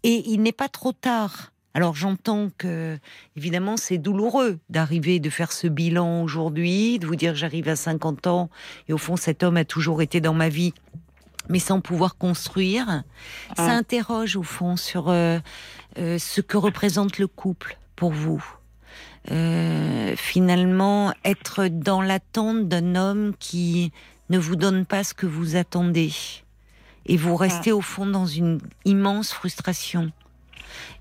et 0.02 0.30
il 0.30 0.42
n'est 0.42 0.52
pas 0.52 0.68
trop 0.68 0.92
tard. 0.92 1.52
Alors 1.74 1.94
j'entends 1.94 2.48
que, 2.56 2.98
évidemment, 3.36 3.76
c'est 3.76 3.98
douloureux 3.98 4.58
d'arriver, 4.68 5.20
de 5.20 5.30
faire 5.30 5.52
ce 5.52 5.66
bilan 5.66 6.22
aujourd'hui, 6.22 6.98
de 6.98 7.06
vous 7.06 7.16
dire 7.16 7.34
j'arrive 7.34 7.68
à 7.68 7.76
50 7.76 8.26
ans 8.26 8.50
et 8.88 8.92
au 8.92 8.98
fond 8.98 9.16
cet 9.16 9.42
homme 9.42 9.56
a 9.56 9.64
toujours 9.64 10.02
été 10.02 10.20
dans 10.20 10.34
ma 10.34 10.48
vie, 10.48 10.74
mais 11.48 11.58
sans 11.58 11.80
pouvoir 11.80 12.16
construire. 12.16 13.04
Ça 13.56 13.70
interroge 13.70 14.36
au 14.36 14.42
fond 14.42 14.76
sur 14.76 15.08
euh, 15.08 15.38
euh, 15.98 16.18
ce 16.18 16.40
que 16.40 16.56
représente 16.56 17.18
le 17.18 17.26
couple 17.26 17.78
pour 17.96 18.12
vous. 18.12 18.44
Euh, 19.30 20.14
finalement, 20.16 21.12
être 21.24 21.68
dans 21.68 22.00
l'attente 22.00 22.66
d'un 22.68 22.96
homme 22.96 23.34
qui 23.38 23.92
ne 24.30 24.38
vous 24.38 24.56
donne 24.56 24.86
pas 24.86 25.04
ce 25.04 25.14
que 25.14 25.26
vous 25.26 25.56
attendez 25.56 26.12
et 27.08 27.16
vous 27.16 27.36
restez 27.36 27.72
au 27.72 27.80
fond 27.80 28.06
dans 28.06 28.26
une 28.26 28.60
immense 28.84 29.32
frustration. 29.32 30.12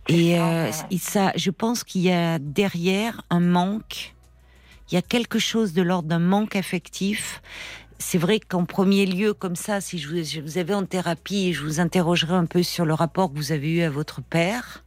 Et, 0.08 0.40
euh, 0.40 0.72
ça, 1.00 1.34
je 1.36 1.52
pense 1.52 1.84
qu'il 1.84 2.02
y 2.02 2.12
a 2.12 2.40
derrière 2.40 3.22
un 3.30 3.42
manque. 3.42 4.16
Il 4.90 4.96
y 4.96 4.98
a 4.98 5.02
quelque 5.02 5.38
chose 5.38 5.74
de 5.74 5.82
l'ordre 5.82 6.08
d'un 6.08 6.20
manque 6.20 6.56
affectif. 6.56 7.42
C'est 8.00 8.18
vrai 8.18 8.40
qu'en 8.40 8.64
premier 8.64 9.06
lieu, 9.06 9.34
comme 9.34 9.56
ça, 9.56 9.82
si 9.82 9.98
je 9.98 10.08
vous, 10.08 10.24
je 10.24 10.40
vous 10.40 10.58
avais 10.58 10.74
en 10.74 10.86
thérapie, 10.86 11.54
je 11.54 11.62
vous 11.62 11.80
interrogerais 11.80 12.36
un 12.36 12.46
peu 12.46 12.64
sur 12.64 12.86
le 12.86 12.94
rapport 12.94 13.32
que 13.32 13.38
vous 13.38 13.52
avez 13.52 13.70
eu 13.70 13.82
à 13.82 13.90
votre 13.90 14.22
père. 14.22 14.84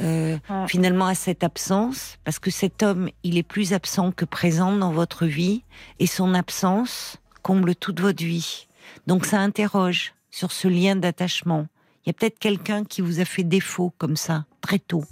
Euh, 0.00 0.38
finalement 0.66 1.06
à 1.06 1.14
cette 1.14 1.44
absence, 1.44 2.18
parce 2.24 2.40
que 2.40 2.50
cet 2.50 2.82
homme, 2.82 3.10
il 3.22 3.38
est 3.38 3.44
plus 3.44 3.72
absent 3.72 4.10
que 4.10 4.24
présent 4.24 4.72
dans 4.72 4.90
votre 4.90 5.24
vie, 5.24 5.62
et 6.00 6.08
son 6.08 6.34
absence 6.34 7.18
comble 7.42 7.76
toute 7.76 8.00
votre 8.00 8.24
vie. 8.24 8.66
Donc 9.06 9.24
ça 9.24 9.38
interroge 9.38 10.12
sur 10.34 10.50
ce 10.50 10.66
lien 10.66 10.96
d'attachement. 10.96 11.68
Il 12.04 12.08
y 12.08 12.10
a 12.10 12.12
peut-être 12.12 12.40
quelqu'un 12.40 12.84
qui 12.84 13.02
vous 13.02 13.20
a 13.20 13.24
fait 13.24 13.44
défaut 13.44 13.94
comme 13.98 14.16
ça, 14.16 14.46
très 14.60 14.80
tôt, 14.80 15.04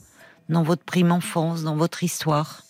dans 0.48 0.64
votre 0.64 0.82
prime 0.82 1.12
enfance, 1.12 1.62
dans 1.62 1.76
votre 1.76 2.02
histoire. 2.02 2.62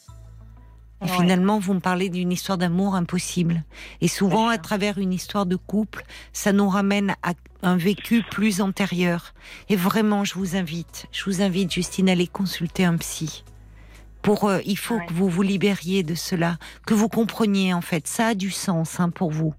Et 1.03 1.09
finalement, 1.09 1.59
vous 1.59 1.73
me 1.75 1.81
parlez 1.81 2.11
d'une 2.11 2.31
histoire 2.31 2.59
d'amour 2.59 2.95
impossible. 2.95 3.65
Et 4.03 4.07
souvent, 4.07 4.49
à 4.49 4.59
travers 4.59 4.99
une 4.99 5.15
histoire 5.15 5.47
de 5.47 5.57
couple, 5.57 6.05
ça 6.33 6.53
nous 6.53 6.69
ramène 6.69 7.17
à 7.23 7.33
un 7.63 7.77
vécu 7.77 8.23
plus 8.31 8.61
antérieur. 8.61 9.33
Et 9.71 9.75
vraiment, 9.75 10.23
je 10.23 10.35
vous 10.35 10.55
invite, 10.55 11.07
je 11.11 11.25
vous 11.25 11.41
invite, 11.41 11.73
Justine, 11.73 12.11
à 12.11 12.13
aller 12.13 12.29
consulter 12.29 12.85
un 12.85 12.99
psy. 12.99 13.45
Pour, 14.21 14.45
euh, 14.45 14.61
il 14.65 14.79
faut 14.79 15.01
que 15.01 15.13
vous 15.15 15.29
vous 15.29 15.43
libériez 15.43 16.05
de 16.05 16.15
cela, 16.15 16.59
que 16.87 16.95
vous 16.95 17.09
compreniez 17.09 17.75
en 17.75 17.81
fait, 17.81 18.07
ça 18.07 18.29
a 18.29 18.35
du 18.35 18.51
sens 18.51 19.01
hein, 19.01 19.11
pour 19.11 19.33
vous. 19.33 19.55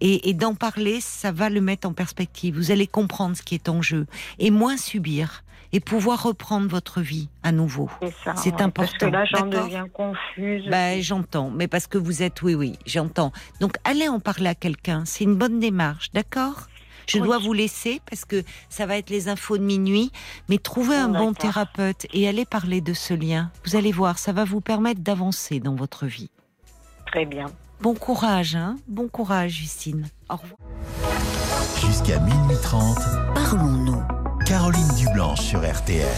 Et, 0.00 0.34
d'en 0.34 0.54
parler, 0.54 1.00
ça 1.00 1.32
va 1.32 1.48
le 1.48 1.60
mettre 1.60 1.88
en 1.88 1.92
perspective. 1.92 2.56
Vous 2.56 2.70
allez 2.70 2.86
comprendre 2.86 3.36
ce 3.36 3.42
qui 3.42 3.54
est 3.54 3.68
en 3.68 3.82
jeu 3.82 4.06
et 4.38 4.50
moins 4.50 4.76
subir 4.76 5.44
et 5.72 5.80
pouvoir 5.80 6.22
reprendre 6.22 6.68
votre 6.68 7.00
vie 7.00 7.28
à 7.42 7.50
nouveau. 7.50 7.90
C'est 8.36 8.60
important. 8.60 8.70
Parce 8.82 8.92
que 8.92 9.06
là, 9.06 9.24
j'en 9.24 9.46
deviens 9.46 9.88
confuse. 9.88 10.66
Ben, 10.68 11.02
j'entends, 11.02 11.50
mais 11.50 11.66
parce 11.66 11.86
que 11.86 11.98
vous 11.98 12.22
êtes, 12.22 12.42
oui, 12.42 12.54
oui, 12.54 12.78
j'entends. 12.86 13.32
Donc, 13.60 13.76
allez 13.84 14.08
en 14.08 14.20
parler 14.20 14.48
à 14.48 14.54
quelqu'un. 14.54 15.04
C'est 15.04 15.24
une 15.24 15.36
bonne 15.36 15.58
démarche, 15.58 16.10
d'accord? 16.12 16.68
Je 17.08 17.18
dois 17.18 17.38
vous 17.38 17.52
laisser 17.52 18.00
parce 18.08 18.24
que 18.24 18.42
ça 18.68 18.86
va 18.86 18.96
être 18.96 19.10
les 19.10 19.28
infos 19.28 19.58
de 19.58 19.62
minuit, 19.62 20.10
mais 20.48 20.58
trouvez 20.58 20.96
un 20.96 21.08
bon 21.08 21.32
thérapeute 21.32 22.06
et 22.12 22.28
allez 22.28 22.44
parler 22.44 22.80
de 22.80 22.94
ce 22.94 23.14
lien. 23.14 23.50
Vous 23.64 23.76
allez 23.76 23.92
voir, 23.92 24.18
ça 24.18 24.32
va 24.32 24.44
vous 24.44 24.60
permettre 24.60 25.00
d'avancer 25.00 25.60
dans 25.60 25.74
votre 25.74 26.06
vie. 26.06 26.30
Très 27.06 27.26
bien. 27.26 27.46
Bon 27.84 27.92
courage, 27.92 28.56
hein 28.56 28.76
Bon 28.88 29.08
courage, 29.08 29.50
Justine. 29.50 30.08
Au 30.30 30.36
revoir. 30.36 30.58
Jusqu'à 31.78 32.18
minuit 32.18 32.56
30, 32.62 32.96
parlons-nous. 33.34 34.02
Caroline 34.46 34.88
Dublanche 34.96 35.42
sur 35.42 35.60
RTL. 35.60 36.08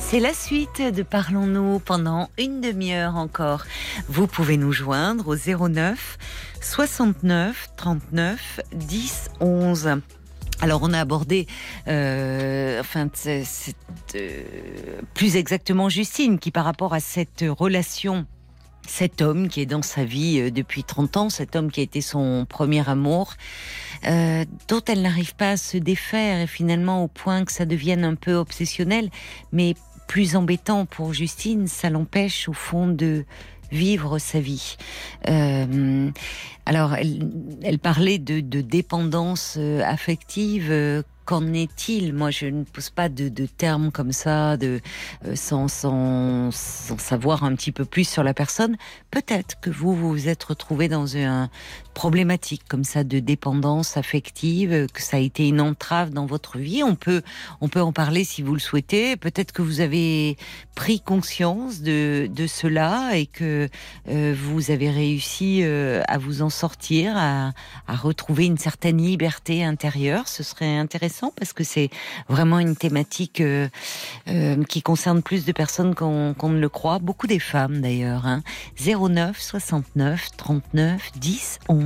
C'est 0.00 0.18
la 0.18 0.34
suite 0.34 0.82
de 0.82 1.04
Parlons-nous 1.04 1.78
pendant 1.78 2.30
une 2.36 2.60
demi-heure 2.60 3.14
encore. 3.14 3.64
Vous 4.08 4.26
pouvez 4.26 4.56
nous 4.56 4.72
joindre 4.72 5.28
au 5.28 5.36
09 5.68 6.18
69 6.60 7.68
39 7.76 8.60
10 8.74 9.30
11. 9.38 10.00
Alors 10.62 10.80
on 10.82 10.92
a 10.92 10.98
abordé, 10.98 11.46
euh, 11.86 12.80
enfin, 12.80 13.08
c'est, 13.12 13.44
euh, 14.16 14.42
plus 15.14 15.36
exactement 15.36 15.88
Justine 15.88 16.40
qui 16.40 16.50
par 16.50 16.64
rapport 16.64 16.92
à 16.92 16.98
cette 16.98 17.44
relation 17.46 18.26
cet 18.86 19.22
homme 19.22 19.48
qui 19.48 19.60
est 19.60 19.66
dans 19.66 19.82
sa 19.82 20.04
vie 20.04 20.40
euh, 20.40 20.50
depuis 20.50 20.84
30 20.84 21.16
ans, 21.16 21.30
cet 21.30 21.56
homme 21.56 21.70
qui 21.70 21.80
a 21.80 21.82
été 21.82 22.00
son 22.00 22.46
premier 22.48 22.88
amour, 22.88 23.34
euh, 24.06 24.44
dont 24.68 24.82
elle 24.86 25.02
n'arrive 25.02 25.34
pas 25.34 25.52
à 25.52 25.56
se 25.56 25.76
défaire 25.76 26.40
et 26.40 26.46
finalement 26.46 27.04
au 27.04 27.08
point 27.08 27.44
que 27.44 27.52
ça 27.52 27.66
devienne 27.66 28.04
un 28.04 28.14
peu 28.14 28.34
obsessionnel, 28.34 29.10
mais 29.52 29.74
plus 30.08 30.36
embêtant 30.36 30.86
pour 30.86 31.12
Justine, 31.12 31.66
ça 31.66 31.90
l'empêche 31.90 32.48
au 32.48 32.52
fond 32.52 32.86
de 32.86 33.24
vivre 33.72 34.18
sa 34.18 34.38
vie. 34.38 34.76
Euh, 35.28 36.10
alors, 36.64 36.94
elle, 36.94 37.78
parlait 37.80 38.18
de, 38.18 38.40
dépendance 38.40 39.58
affective 39.84 40.70
Qu'en 41.26 41.52
est-il? 41.52 42.14
Moi, 42.14 42.30
je 42.30 42.46
ne 42.46 42.62
pose 42.62 42.90
pas 42.90 43.08
de, 43.08 43.28
termes 43.46 43.90
comme 43.90 44.12
ça, 44.12 44.56
de, 44.56 44.80
euh, 45.26 45.34
sans, 45.34 45.66
sans, 45.66 46.50
savoir 46.52 47.42
un 47.42 47.54
petit 47.56 47.72
peu 47.72 47.84
plus 47.84 48.08
sur 48.08 48.22
la 48.22 48.32
personne. 48.32 48.76
Peut-être 49.10 49.58
que 49.60 49.68
vous 49.68 49.94
vous, 49.94 50.28
êtes 50.28 50.44
retrouvé 50.44 50.88
dans 50.88 51.16
un 51.16 51.50
problématique 51.96 52.60
comme 52.68 52.84
ça 52.84 53.04
de 53.04 53.20
dépendance 53.20 53.96
affective, 53.96 54.86
que 54.92 55.00
ça 55.00 55.16
a 55.16 55.20
été 55.20 55.48
une 55.48 55.62
entrave 55.62 56.10
dans 56.10 56.26
votre 56.26 56.58
vie. 56.58 56.82
On 56.84 56.94
peut, 56.94 57.22
on 57.62 57.68
peut 57.68 57.80
en 57.80 57.94
parler 57.94 58.22
si 58.22 58.42
vous 58.42 58.52
le 58.52 58.60
souhaitez. 58.60 59.16
Peut-être 59.16 59.50
que 59.50 59.62
vous 59.62 59.80
avez 59.80 60.36
pris 60.74 61.00
conscience 61.00 61.80
de, 61.80 62.28
de 62.30 62.46
cela 62.46 63.16
et 63.16 63.24
que 63.24 63.70
euh, 64.10 64.34
vous 64.38 64.70
avez 64.70 64.90
réussi 64.90 65.60
euh, 65.62 66.02
à 66.06 66.18
vous 66.18 66.42
en 66.42 66.50
sortir, 66.50 67.16
à, 67.16 67.52
à, 67.88 67.96
retrouver 67.96 68.44
une 68.44 68.58
certaine 68.58 68.98
liberté 68.98 69.64
intérieure. 69.64 70.28
Ce 70.28 70.42
serait 70.42 70.76
intéressant 70.76 71.32
parce 71.34 71.54
que 71.54 71.64
c'est 71.64 71.88
vraiment 72.28 72.58
une 72.58 72.76
thématique 72.76 73.40
euh, 73.40 73.68
qui 74.68 74.82
concerne 74.82 75.22
plus 75.22 75.46
de 75.46 75.52
personnes 75.52 75.94
qu'on 75.94 76.34
ne 76.50 76.60
le 76.60 76.68
croit. 76.68 76.98
Beaucoup 76.98 77.26
des 77.26 77.38
femmes 77.38 77.80
d'ailleurs. 77.80 78.26
Hein. 78.26 78.42
09 78.84 79.40
69 79.40 80.28
39 80.36 81.12
10 81.18 81.58
11. 81.70 81.85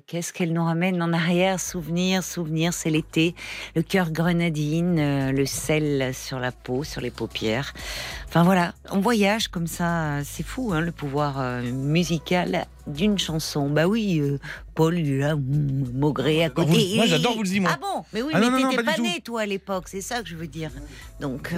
Qu'est-ce 0.00 0.32
qu'elle 0.32 0.52
nous 0.52 0.64
ramène 0.64 1.00
en 1.02 1.12
arrière? 1.12 1.60
Souvenir, 1.60 2.24
souvenir, 2.24 2.72
c'est 2.72 2.90
l'été. 2.90 3.34
Le 3.76 3.82
cœur 3.82 4.10
grenadine, 4.10 4.98
euh, 4.98 5.30
le 5.30 5.46
sel 5.46 6.12
sur 6.12 6.40
la 6.40 6.50
peau, 6.50 6.82
sur 6.82 7.00
les 7.00 7.12
paupières. 7.12 7.72
Enfin 8.26 8.42
voilà, 8.42 8.74
on 8.90 8.98
voyage 8.98 9.48
comme 9.48 9.68
ça. 9.68 10.24
C'est 10.24 10.42
fou, 10.42 10.72
hein, 10.72 10.80
le 10.80 10.90
pouvoir 10.90 11.38
euh, 11.38 11.62
musical 11.62 12.66
d'une 12.88 13.18
chanson. 13.18 13.70
Bah 13.70 13.86
oui, 13.86 14.18
euh, 14.18 14.38
Paul, 14.74 14.98
il 14.98 15.12
est 15.12 15.18
là, 15.18 15.36
maugré 15.36 16.42
à 16.42 16.50
côté. 16.50 16.94
moi, 16.96 17.06
j'adore 17.06 17.36
Woolsey, 17.36 17.60
moi. 17.60 17.70
Ah 17.74 17.78
bon? 17.80 18.04
Mais 18.12 18.22
oui, 18.22 18.32
ah 18.34 18.40
mais 18.40 18.62
t'étais 18.68 18.82
pas, 18.82 18.98
né, 18.98 19.20
toi, 19.22 19.42
à 19.42 19.46
l'époque. 19.46 19.84
C'est 19.86 20.00
ça 20.00 20.22
que 20.22 20.28
je 20.28 20.34
veux 20.34 20.48
dire. 20.48 20.70
Donc, 21.20 21.54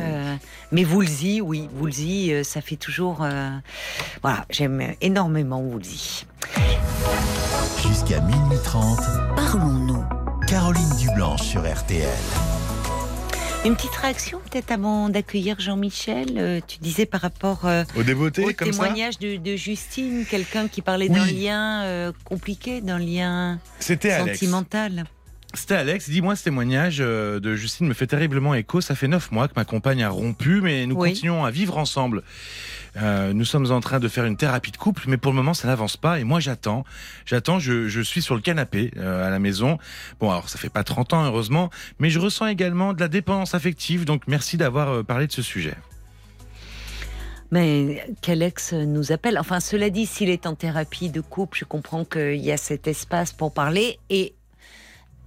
mais 0.72 0.84
Woolsey, 0.84 1.40
oui, 1.40 1.68
Woolsey, 1.80 2.44
ça 2.44 2.60
fait 2.60 2.76
toujours... 2.76 3.26
voilà, 4.22 4.44
j'aime 4.50 4.94
énormément 5.00 5.60
Woolsey. 5.60 6.26
Jusqu'à 7.82 8.20
minuit 8.20 8.59
30, 8.64 8.98
parlons-nous. 9.36 10.05
Caroline 10.47 10.97
Dublanche 10.98 11.43
sur 11.43 11.60
RTL. 11.62 12.06
Une 13.64 13.74
petite 13.74 13.97
réaction 13.97 14.40
peut-être 14.48 14.70
avant 14.70 15.09
d'accueillir 15.09 15.59
Jean-Michel. 15.59 16.35
Euh, 16.36 16.60
tu 16.64 16.78
disais 16.78 17.05
par 17.05 17.20
rapport 17.20 17.66
euh, 17.66 17.82
au, 17.97 18.05
dévoté, 18.05 18.44
au 18.44 18.52
témoignage 18.52 19.18
de, 19.18 19.56
Justine, 19.56 20.24
quelqu'un 20.24 20.68
qui 20.68 20.82
parlait 20.82 21.09
d'un 21.09 21.27
lien 21.27 21.82
euh, 21.82 22.12
compliqué, 22.24 22.81
d'un 22.81 23.01
lien 23.01 23.59
sentimental. 23.81 25.05
C'était 25.52 25.74
Alex. 25.74 26.09
Dis-moi, 26.09 26.36
ce 26.36 26.44
témoignage 26.44 26.98
de 26.98 27.56
Justine 27.56 27.89
me 27.89 27.94
fait 27.94 28.06
terriblement 28.06 28.55
écho. 28.55 28.81
Ça 28.81 28.94
fait 28.94 29.09
neuf 29.09 29.32
mois 29.32 29.48
que 29.48 29.55
ma 29.56 29.64
compagne 29.64 30.05
a 30.05 30.10
rompu, 30.10 30.60
mais 30.60 30.86
nous 30.86 30.97
continuons 30.97 31.44
à 31.44 31.51
vivre 31.51 31.77
ensemble. 31.77 32.23
Euh, 32.97 33.32
nous 33.32 33.44
sommes 33.44 33.70
en 33.73 33.81
train 33.81 34.01
de 34.01 34.09
faire 34.09 34.24
une 34.24 34.36
thérapie 34.36 34.70
de 34.70 34.77
couple, 34.77 35.05
mais 35.09 35.16
pour 35.16 35.32
le 35.32 35.36
moment, 35.36 35.55
ça 35.55 35.68
n'avance 35.68 35.97
pas. 35.97 36.18
Et 36.18 36.24
moi, 36.24 36.40
j'attends. 36.40 36.85
J'attends. 37.24 37.59
Je, 37.59 38.01
suis 38.02 38.23
sur 38.23 38.35
le 38.35 38.40
canapé 38.40 38.93
euh, 38.97 39.27
à 39.27 39.31
la 39.31 39.39
maison. 39.39 39.78
Bon, 40.20 40.31
alors 40.31 40.48
ça 40.48 40.59
fait 40.59 40.68
pas 40.68 40.85
30 40.85 41.12
ans, 41.12 41.24
heureusement, 41.24 41.70
mais 41.98 42.10
je 42.10 42.18
ressens 42.18 42.47
également 42.47 42.93
de 42.93 43.01
la 43.01 43.09
dépendance 43.09 43.55
affective. 43.55 44.05
Donc, 44.05 44.23
merci 44.27 44.56
d'avoir 44.56 44.89
euh, 44.89 45.02
parlé 45.02 45.27
de 45.27 45.32
ce 45.32 45.43
sujet. 45.43 45.74
Mais 47.51 48.05
qu'Alex 48.23 48.73
nous 48.73 49.12
appelle? 49.12 49.39
Enfin, 49.39 49.60
cela 49.60 49.90
dit, 49.90 50.06
s'il 50.06 50.31
est 50.31 50.47
en 50.47 50.55
thérapie 50.55 51.10
de 51.10 51.20
couple, 51.20 51.59
je 51.59 51.64
comprends 51.64 52.05
qu'il 52.05 52.36
y 52.36 52.51
a 52.51 52.56
cet 52.56 52.89
espace 52.89 53.32
pour 53.32 53.52
parler. 53.52 53.98
Et 54.10 54.35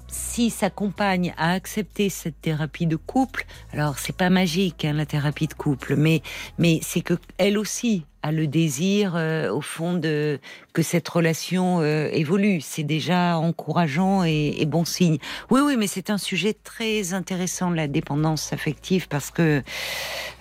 si 0.10 0.50
sa 0.50 0.70
compagne 0.70 1.34
a 1.38 1.54
accepté 1.54 2.10
cette 2.10 2.42
thérapie 2.42 2.86
de 2.86 2.96
couple, 2.96 3.46
alors 3.74 4.00
c'est 4.00 4.16
pas 4.16 4.30
magique 4.30 4.86
hein, 4.86 4.94
la 4.94 5.06
thérapie 5.06 5.48
de 5.48 5.54
couple, 5.54 5.96
mais 5.96 6.22
mais 6.58 6.80
c'est 6.84 7.02
que 7.02 7.16
elle 7.38 7.58
aussi 7.58 8.06
a 8.22 8.32
le 8.32 8.48
désir 8.48 9.14
euh, 9.16 9.52
au 9.52 9.62
fond 9.62 9.94
de 9.94 10.40
que 10.74 10.82
cette 10.82 11.08
relation 11.08 11.80
euh, 11.82 12.10
évolue. 12.12 12.62
C'est 12.62 12.84
déjà 12.84 13.38
encourageant 13.38 14.24
et, 14.24 14.66
bon 14.66 14.86
signe. 14.86 15.18
Oui, 15.50 15.62
oui, 15.64 15.76
mais 15.78 15.88
c'est 15.88 16.10
un 16.10 16.18
sujet 16.18 16.54
très 16.54 17.14
intéressant 17.14 17.70
la 17.70 17.88
dépendance 17.88 18.54
affective 18.54 19.08
parce 19.08 19.32
que 19.32 19.64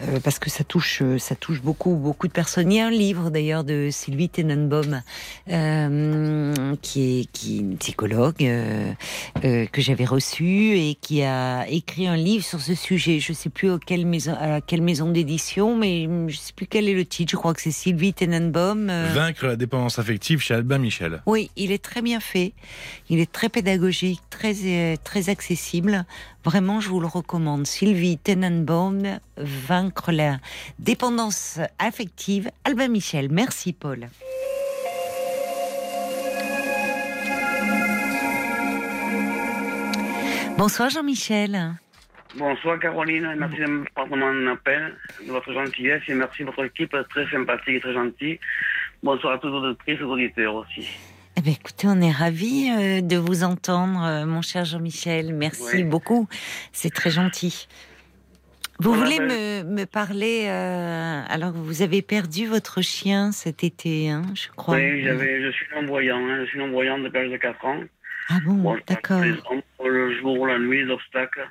euh, 0.03 0.21
parce 0.23 0.39
que 0.39 0.51
ça 0.51 0.65
touche 0.65 1.03
ça 1.19 1.35
touche 1.35 1.63
beaucoup 1.63 1.95
beaucoup 1.95 2.27
de 2.29 2.33
personnes. 2.33 2.73
Il 2.73 2.77
y 2.77 2.81
a 2.81 2.87
un 2.87 2.91
livre 2.91 3.31
d'ailleurs 3.31 3.65
de 3.65 3.89
Sylvie 3.91 4.29
Tenenbaum 4.29 5.03
qui 5.47 7.21
est 7.21 7.33
qui 7.33 7.57
est 7.57 7.61
une 7.61 7.77
psychologue 7.79 8.37
que 9.43 9.81
j'avais 9.81 10.05
reçue 10.05 10.77
et 10.77 10.97
qui 11.01 11.23
a 11.23 11.67
écrit 11.69 12.07
un 12.07 12.17
livre 12.17 12.45
sur 12.45 12.61
ce 12.61 12.75
sujet. 12.75 13.21
Je 13.21 13.33
sais 13.33 13.51
plus 13.51 13.71
à 13.71 13.79
quelle 13.79 14.83
maison 14.83 15.11
d'édition, 15.11 15.77
mais 15.77 16.09
je 16.29 16.37
sais 16.37 16.53
plus 16.53 16.67
quel 16.67 16.89
est 16.89 16.95
le 16.95 17.05
titre. 17.05 17.31
Je 17.31 17.37
crois 17.37 17.55
que 17.55 17.68
Sylvie 17.71 18.15
Tenenbaum. 18.15 18.89
Euh, 18.91 19.11
Vaincre 19.15 19.47
la 19.47 19.57
dépendance 19.57 19.99
affective 19.99 20.41
chez 20.41 20.55
Albin 20.55 20.79
Michel. 20.79 21.23
Oui, 21.27 21.51
il 21.57 21.73
est 21.73 21.83
très 21.83 22.03
bien 22.03 22.21
fait. 22.21 22.53
Il 23.09 23.19
est 23.21 23.31
très 23.31 23.49
pédagogique, 23.49 24.21
très, 24.31 24.55
euh, 24.65 24.97
très 25.03 25.29
accessible. 25.29 26.05
Vraiment, 26.45 26.81
je 26.81 26.89
vous 26.89 27.01
le 27.01 27.07
recommande. 27.07 27.67
Sylvie 27.67 28.19
Tenenbaum, 28.19 29.19
Vaincre 29.37 30.13
la 30.13 30.39
dépendance 30.79 31.59
affective. 31.79 32.51
Albin 32.65 32.89
Michel. 32.89 33.29
Merci, 33.31 33.73
Paul. 33.73 34.09
Bonsoir 40.59 40.91
Jean-Michel. 40.91 41.77
Bonsoir 42.37 42.79
Caroline, 42.79 43.35
merci 43.39 43.59
de 43.59 43.85
prendre 43.95 44.17
mon 44.17 44.47
appel, 44.53 44.95
de 45.27 45.33
votre 45.33 45.53
gentillesse 45.53 46.03
et 46.09 46.15
merci 46.15 46.41
de 46.43 46.47
votre 46.47 46.65
équipe 46.65 46.95
très 47.11 47.29
sympathique 47.31 47.77
et 47.77 47.81
très 47.81 47.95
gentille. 47.95 48.39
Bonsoir 49.03 49.35
à 49.35 49.39
tous 49.39 49.49
les 49.49 49.55
auditrices 49.55 50.01
et 50.01 50.05
auditeurs 50.05 50.55
aussi. 50.55 50.87
Eh 51.37 51.41
bien, 51.41 51.53
écoutez, 51.53 51.87
on 51.89 52.01
est 52.01 52.11
ravis 52.11 52.69
euh, 52.71 53.01
de 53.01 53.17
vous 53.17 53.45
entendre, 53.45 54.05
euh, 54.05 54.27
mon 54.27 54.43
cher 54.43 54.65
Jean-Michel. 54.65 55.33
Merci 55.33 55.85
beaucoup, 55.85 56.29
c'est 56.73 56.93
très 56.93 57.11
gentil. 57.11 57.69
Vous 58.81 58.93
voulez 58.93 59.19
ben- 59.19 59.65
me, 59.67 59.81
me, 59.81 59.87
parler 59.87 60.47
euh, 60.49 61.23
alors 61.29 61.53
vous 61.53 61.83
avez 61.83 62.03
perdu 62.03 62.47
votre 62.47 62.83
chien 62.83 63.33
cet 63.33 63.65
été, 63.65 64.11
hein, 64.11 64.23
je 64.35 64.49
crois. 64.55 64.77
Oui, 64.77 65.03
je 65.03 65.51
suis 65.51 65.67
non-voyant, 65.75 66.19
hein, 66.19 66.45
je 66.45 66.51
suis 66.51 66.59
non-voyant 66.59 66.99
depuis 66.99 67.19
l'âge 67.19 67.31
de 67.31 67.37
4 67.39 67.65
ans. 67.65 67.81
Ah 68.29 68.39
bon, 68.45 68.77
d'accord. 68.87 69.23
Le 69.23 70.19
jour, 70.19 70.47
la 70.47 70.59
nuit, 70.59 70.85
les 70.85 70.91
obstacles. 70.91 71.49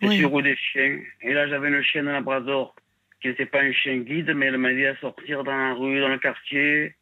Je 0.00 0.08
suis 0.08 0.24
roue 0.24 0.42
des 0.42 0.56
chiens. 0.56 1.00
Et 1.22 1.32
là, 1.32 1.48
j'avais 1.48 1.68
une 1.68 1.82
chienne 1.82 2.06
labrador 2.06 2.74
qui 3.20 3.28
n'était 3.28 3.46
pas 3.46 3.62
un 3.62 3.72
chien 3.72 3.98
guide, 3.98 4.32
mais 4.34 4.46
elle 4.46 4.58
m'a 4.58 4.72
dit 4.72 4.86
à 4.86 4.96
sortir 4.96 5.42
dans 5.44 5.56
la 5.56 5.74
rue, 5.74 6.00
dans 6.00 6.08
le 6.08 6.18
quartier. 6.18 6.94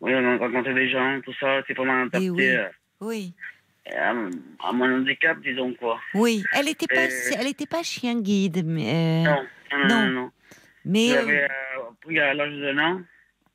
Oui, 0.00 0.12
on 0.14 0.24
a 0.24 0.36
rencontré 0.38 0.74
des 0.74 0.90
gens, 0.90 1.20
tout 1.22 1.34
ça. 1.38 1.62
C'est 1.66 1.74
vraiment 1.74 2.02
adapté. 2.02 2.30
Oui. 2.30 2.48
Euh, 2.48 2.68
oui. 3.00 3.34
À, 3.94 4.72
mon 4.72 4.96
handicap, 4.96 5.38
disons 5.42 5.74
quoi. 5.74 6.00
Oui, 6.14 6.42
elle 6.54 6.64
n'était 6.64 6.86
pas, 6.86 7.08
elle 7.38 7.46
était 7.46 7.66
pas 7.66 7.82
chien 7.82 8.20
guide, 8.20 8.64
mais. 8.64 9.24
Euh, 9.26 9.30
non, 9.30 9.44
non, 9.72 9.88
non, 9.88 10.10
non, 10.10 10.30
Mais. 10.86 11.08
J'avais 11.08 11.44
euh, 11.44 11.48
pris 12.00 12.18
à 12.18 12.32
l'âge 12.32 12.54
d'un 12.54 12.78
an. 12.78 13.00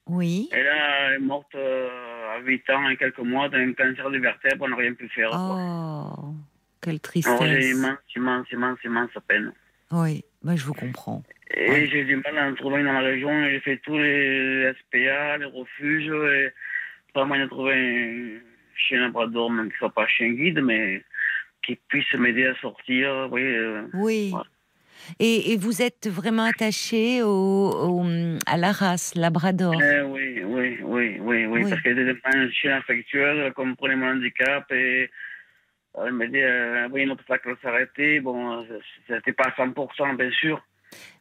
Oui. 0.06 0.50
Et 0.52 0.64
là, 0.64 1.08
elle 1.08 1.16
est 1.16 1.20
morte 1.20 1.56
à 1.56 2.40
8 2.41 2.70
ans 2.70 2.90
et 2.90 2.98
quelques 2.98 3.20
mois 3.20 3.50
d'un 3.50 3.74
cancer 3.74 4.10
de 4.10 4.18
vertèbre, 4.18 4.66
on 4.66 4.70
n'a 4.70 4.76
rien 4.76 4.94
pu 4.94 5.08
faire. 5.10 5.30
Oh. 5.34 6.34
Quelle 6.81 6.99
tristesse. 6.99 7.39
j'ai 7.41 7.72
immense, 7.72 7.97
immense, 8.15 8.51
immense, 8.51 8.80
immense 8.84 9.10
peine. 9.27 9.51
Oui, 9.91 10.23
moi 10.43 10.56
je 10.56 10.64
vous 10.65 10.73
comprends. 10.73 11.23
Et 11.56 11.88
j'ai 11.88 12.06
du 12.06 12.15
mal 12.18 12.38
à 12.38 12.47
en 12.47 12.56
trouver 12.56 12.84
dans 12.84 12.93
la 12.93 13.01
région. 13.01 13.30
J'ai 13.49 13.60
fait 13.60 13.77
tous 13.77 13.97
les 13.97 14.72
SPA, 14.80 15.38
les 15.38 15.45
refuges. 15.45 16.07
Et 16.07 16.49
pas 17.14 17.26
moyen 17.26 17.45
de 17.45 17.49
trouver 17.49 17.73
un 17.73 18.39
chien 18.76 19.01
labrador, 19.01 19.49
même 19.49 19.68
qui 19.68 19.73
ne 19.73 19.77
soit 19.77 19.93
pas 19.93 20.07
chien 20.07 20.30
guide, 20.30 20.61
mais 20.61 21.03
qui 21.64 21.77
puisse 21.88 22.14
m'aider 22.14 22.45
à 22.45 22.56
sortir. 22.56 23.27
Oui. 23.31 23.41
Euh, 23.41 23.84
oui. 23.93 24.34
Et, 25.19 25.53
et, 25.53 25.57
vous 25.57 25.81
êtes 25.81 26.07
vraiment 26.07 26.43
attaché 26.43 27.23
au, 27.23 28.06
à 28.45 28.57
la 28.57 28.72
race 28.72 29.15
labrador? 29.15 29.73
Eh 29.81 30.01
oui, 30.01 30.43
oui, 30.43 30.77
oui, 30.84 31.18
oui, 31.19 31.45
oui, 31.45 31.69
parce 31.69 31.81
qu'elle 31.81 31.97
était 31.97 32.19
un 32.26 32.49
chien 32.51 32.77
affectueux, 32.77 33.23
elle 33.23 33.53
comprenait 33.53 33.95
mon 33.95 34.11
handicap 34.11 34.69
et 34.72 35.10
elle 36.06 36.14
m'a 36.14 36.28
dit, 36.28 36.42
euh, 36.42 36.88
oui, 36.92 37.06
notre 37.06 37.22
obstacle 37.22 37.56
s'arrêter. 37.62 38.20
Bon, 38.20 38.66
c'était 39.08 39.34
pas 39.34 39.46
à 39.46 39.66
100%, 39.66 40.18
bien 40.18 40.32
sûr. 40.32 40.62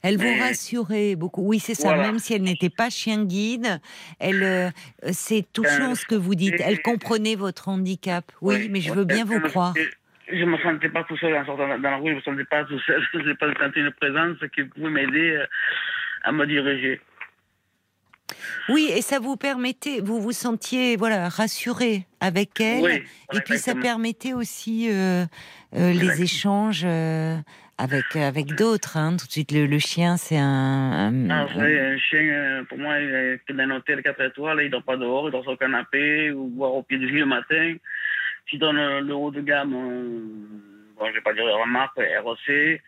Elle 0.02 0.16
vous 0.16 0.38
rassurait 0.38 1.16
beaucoup. 1.16 1.42
Oui, 1.42 1.58
c'est 1.58 1.74
ça. 1.74 1.96
Même 1.96 2.18
si 2.18 2.34
elle 2.34 2.42
n'était 2.42 2.70
pas 2.70 2.90
chien 2.90 3.24
guide, 3.24 3.80
elle, 4.20 4.42
euh, 4.42 4.70
c'est 5.12 5.44
touchant 5.52 5.94
ce 5.94 6.06
que 6.06 6.14
vous 6.14 6.34
dites. 6.34 6.60
Elle 6.60 6.80
comprenait 6.82 7.34
votre 7.34 7.68
handicap. 7.68 8.24
Oui, 8.40 8.68
mais 8.70 8.80
je 8.80 8.92
veux 8.92 9.04
bien 9.04 9.24
vous 9.24 9.40
croire. 9.40 9.74
Je 10.30 10.44
ne 10.44 10.50
me 10.50 10.58
sentais 10.58 10.90
pas 10.90 11.04
tout 11.04 11.16
seul 11.16 11.34
en 11.34 11.44
sortant 11.44 11.68
dans 11.68 11.78
la 11.78 11.96
rue. 11.96 12.08
Je 12.08 12.10
ne 12.10 12.16
me 12.16 12.20
sentais 12.20 12.44
pas 12.44 12.64
tout 12.64 12.78
seul. 12.80 13.02
Je 13.12 13.18
n'ai 13.18 13.34
pas 13.34 13.52
senti 13.54 13.80
une 13.80 13.90
présence 13.92 14.36
qui 14.54 14.62
pouvait 14.64 14.90
m'aider 14.90 15.30
euh, 15.30 15.46
à 16.22 16.32
me 16.32 16.46
diriger. 16.46 17.00
Oui, 18.68 18.90
et 18.94 19.02
ça 19.02 19.18
vous 19.18 19.36
permettait, 19.36 20.00
vous 20.00 20.20
vous 20.20 20.32
sentiez 20.32 20.96
voilà 20.96 21.28
rassuré 21.28 22.06
avec 22.20 22.60
elle, 22.60 22.82
Oui, 22.82 23.02
et 23.32 23.40
puis 23.40 23.58
ça 23.58 23.74
permettait 23.74 24.32
aussi 24.34 24.88
euh, 24.90 25.24
euh, 25.74 25.92
les 25.92 26.22
échanges 26.22 26.82
euh, 26.84 27.36
avec 27.78 28.16
avec 28.16 28.54
d'autres. 28.54 28.96
Hein. 28.96 29.16
Tout 29.18 29.26
de 29.26 29.32
suite, 29.32 29.52
le, 29.52 29.66
le 29.66 29.78
chien, 29.78 30.16
c'est 30.16 30.36
un, 30.36 30.44
un- 30.44 31.30
Ah, 31.30 31.46
savez, 31.54 31.80
un 31.80 31.98
chien, 31.98 32.64
pour 32.68 32.78
moi, 32.78 32.98
il 33.00 33.08
est 33.14 33.52
dans 33.52 33.58
un 33.64 33.70
hôtel 33.76 34.02
4 34.02 34.20
étoiles, 34.20 34.60
il 34.64 34.70
dort 34.70 34.82
pas 34.82 34.96
dehors, 34.96 35.28
il 35.28 35.32
dort 35.32 35.42
sur 35.42 35.52
le 35.52 35.56
canapé 35.56 36.30
ou 36.30 36.52
voir 36.56 36.74
au 36.74 36.82
pied 36.82 36.98
du 36.98 37.06
lit 37.06 37.20
le 37.20 37.26
matin. 37.26 37.74
Si 38.50 38.58
dans 38.58 38.72
le, 38.72 39.00
le 39.00 39.14
haut 39.14 39.30
de 39.30 39.40
gamme, 39.42 39.72
bon, 39.72 41.06
je 41.06 41.12
vais 41.14 41.20
pas 41.20 41.32
dire 41.34 41.44
la 41.44 41.66
marque, 41.66 41.96
ROC, 42.24 42.80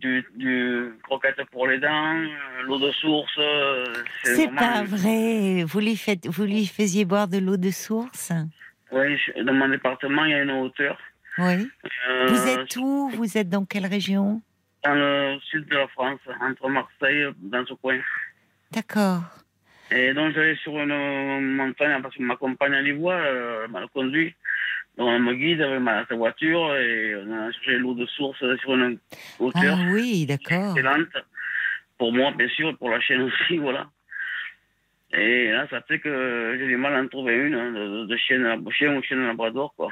du, 0.00 0.24
du 0.34 0.90
croquette 1.02 1.40
pour 1.50 1.66
les 1.66 1.78
dents, 1.78 2.16
euh, 2.16 2.62
l'eau 2.66 2.78
de 2.78 2.90
source, 2.92 3.32
euh, 3.38 3.84
C'est 4.24 4.54
pas 4.54 4.82
vrai. 4.84 5.64
Vous 5.64 5.80
lui 5.80 5.96
faites, 5.96 6.26
vous 6.26 6.44
lui 6.44 6.66
faisiez 6.66 7.04
boire 7.04 7.28
de 7.28 7.38
l'eau 7.38 7.56
de 7.56 7.70
source. 7.70 8.32
Oui, 8.92 9.18
dans 9.44 9.54
mon 9.54 9.68
département, 9.68 10.24
il 10.24 10.30
y 10.30 10.34
a 10.34 10.42
une 10.42 10.50
hauteur. 10.50 10.98
Oui. 11.38 11.68
Euh, 12.08 12.26
Vous 12.28 12.46
êtes 12.48 12.76
où? 12.76 13.08
Vous 13.10 13.36
êtes 13.38 13.48
dans 13.48 13.64
quelle 13.64 13.86
région? 13.86 14.40
Dans 14.84 14.94
le 14.94 15.38
sud 15.50 15.66
de 15.66 15.76
la 15.76 15.88
France, 15.88 16.20
entre 16.40 16.68
Marseille, 16.68 17.24
dans 17.38 17.64
ce 17.66 17.74
coin. 17.74 17.98
D'accord. 18.70 19.22
Et 19.90 20.12
donc 20.14 20.34
j'allais 20.34 20.56
sur 20.56 20.78
une 20.78 21.54
montagne 21.56 22.00
parce 22.02 22.14
que 22.16 22.22
ma 22.22 22.36
compagne 22.36 22.72
elle 22.72 22.88
y 22.88 22.92
voit, 22.92 23.16
elle 23.16 23.70
m'a 23.70 23.86
conduit. 23.88 24.34
Elle 24.96 25.22
me 25.22 25.34
guide 25.34 25.60
avec 25.60 25.80
ma, 25.80 26.06
sa 26.06 26.14
voiture 26.14 26.76
et 26.76 27.16
on 27.16 27.32
a 27.32 27.50
cherché 27.52 27.78
l'eau 27.78 27.94
de 27.94 28.06
source 28.06 28.38
sur 28.60 28.74
une 28.74 28.98
hauteur 29.40 29.78
Ah 29.80 29.90
oui, 29.90 30.24
d'accord. 30.26 30.76
excellente. 30.76 31.08
Pour 31.98 32.12
moi, 32.12 32.32
bien 32.36 32.48
sûr, 32.48 32.68
et 32.70 32.74
pour 32.74 32.90
la 32.90 33.00
chienne 33.00 33.22
aussi, 33.22 33.56
voilà. 33.58 33.88
Et 35.16 35.50
là, 35.50 35.66
ça 35.70 35.80
fait 35.82 35.98
que 36.00 36.56
j'ai 36.58 36.66
du 36.66 36.76
mal 36.76 36.94
à 36.94 37.00
en 37.00 37.08
trouver 37.08 37.34
une 37.36 37.54
hein, 37.54 37.70
de, 37.72 38.06
de 38.06 38.16
chienne, 38.16 38.46
chien 38.70 38.96
ou 38.96 39.02
chienne 39.02 39.26
labrador, 39.26 39.72
quoi. 39.76 39.90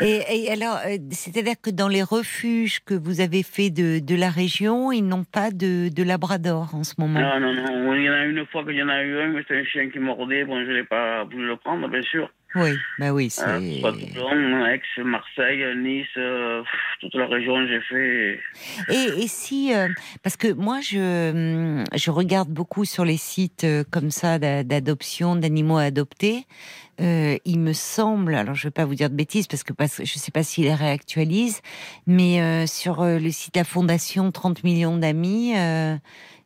Et, 0.00 0.20
et 0.30 0.50
alors, 0.50 0.78
euh, 0.86 0.96
c'est-à-dire 1.10 1.54
que 1.60 1.70
dans 1.70 1.88
les 1.88 2.02
refuges 2.02 2.80
que 2.84 2.94
vous 2.94 3.20
avez 3.20 3.42
fait 3.42 3.70
de, 3.70 3.98
de 3.98 4.14
la 4.16 4.30
région, 4.30 4.92
ils 4.92 5.02
n'ont 5.06 5.24
pas 5.24 5.50
de, 5.50 5.88
de 5.94 6.02
labrador 6.02 6.74
en 6.74 6.84
ce 6.84 6.94
moment? 6.98 7.20
Non, 7.20 7.40
non, 7.40 7.52
non. 7.52 7.94
Il 7.94 8.02
y 8.02 8.10
en 8.10 8.12
a 8.12 8.24
une 8.24 8.46
fois 8.46 8.64
qu'il 8.64 8.74
y 8.76 8.82
en 8.82 8.88
a 8.88 9.02
eu 9.02 9.18
un, 9.18 9.28
mais 9.28 9.42
c'était 9.42 9.60
un 9.60 9.64
chien 9.64 9.90
qui 9.90 9.98
mordait. 9.98 10.44
Bon, 10.44 10.64
je 10.64 10.70
n'ai 10.70 10.84
pas 10.84 11.24
voulu 11.24 11.46
le 11.46 11.56
prendre, 11.56 11.88
bien 11.88 12.02
sûr. 12.02 12.30
Oui, 12.56 12.70
bah 12.98 13.12
oui, 13.12 13.32
Euh, 13.46 13.58
c'est. 13.60 13.80
Toulon, 14.14 14.66
Aix, 14.66 14.80
Marseille, 15.04 15.64
Nice, 15.76 16.06
euh, 16.16 16.62
toute 17.00 17.14
la 17.14 17.26
région, 17.26 17.54
j'ai 17.66 17.80
fait. 17.80 18.40
Et, 18.88 19.22
et 19.24 19.28
si, 19.28 19.74
euh, 19.74 19.88
parce 20.22 20.36
que 20.36 20.52
moi, 20.52 20.80
je, 20.80 21.30
hum, 21.32 21.84
je 21.94 22.10
regarde 22.10 22.48
beaucoup 22.48 22.84
sur 22.84 23.04
les 23.04 23.16
sites 23.16 23.64
euh, 23.64 23.82
comme 23.90 24.10
ça 24.10 24.38
d'a- 24.38 24.62
d'adoption 24.62 25.34
d'animaux 25.36 25.78
adoptés. 25.78 26.46
Euh, 27.00 27.36
il 27.44 27.58
me 27.58 27.72
semble, 27.72 28.36
alors 28.36 28.54
je 28.54 28.66
ne 28.66 28.70
vais 28.70 28.72
pas 28.72 28.84
vous 28.84 28.94
dire 28.94 29.10
de 29.10 29.16
bêtises 29.16 29.48
parce 29.48 29.64
que 29.64 29.72
parce 29.72 29.96
que 29.96 30.04
je 30.04 30.14
ne 30.14 30.20
sais 30.20 30.30
pas 30.30 30.44
s'ils 30.44 30.64
les 30.64 30.74
réactualisent, 30.74 31.60
mais 32.06 32.40
euh, 32.40 32.66
sur 32.68 33.02
euh, 33.02 33.18
le 33.18 33.32
site 33.32 33.54
de 33.54 33.60
la 33.60 33.64
Fondation 33.64 34.30
30 34.30 34.62
millions 34.62 34.96
d'amis, 34.96 35.54
euh, 35.56 35.96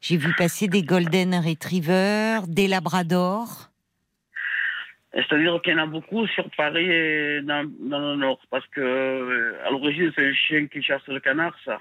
j'ai 0.00 0.16
vu 0.16 0.32
passer 0.38 0.66
des 0.68 0.82
Golden 0.82 1.34
Retrievers, 1.34 2.46
des 2.46 2.66
Labradors. 2.66 3.68
C'est-à-dire 5.12 5.60
qu'il 5.62 5.72
y 5.72 5.76
en 5.76 5.82
a 5.84 5.86
beaucoup 5.86 6.26
sur 6.28 6.48
Paris 6.56 6.84
et 6.90 7.40
dans, 7.42 7.64
dans 7.80 7.98
le 7.98 8.16
Nord, 8.16 8.40
parce 8.50 8.66
que 8.68 8.80
euh, 8.80 9.66
à 9.66 9.70
l'origine, 9.70 10.12
c'est 10.14 10.26
un 10.28 10.34
chien 10.34 10.66
qui 10.66 10.82
chasse 10.82 11.06
le 11.08 11.18
canard, 11.20 11.56
ça. 11.64 11.78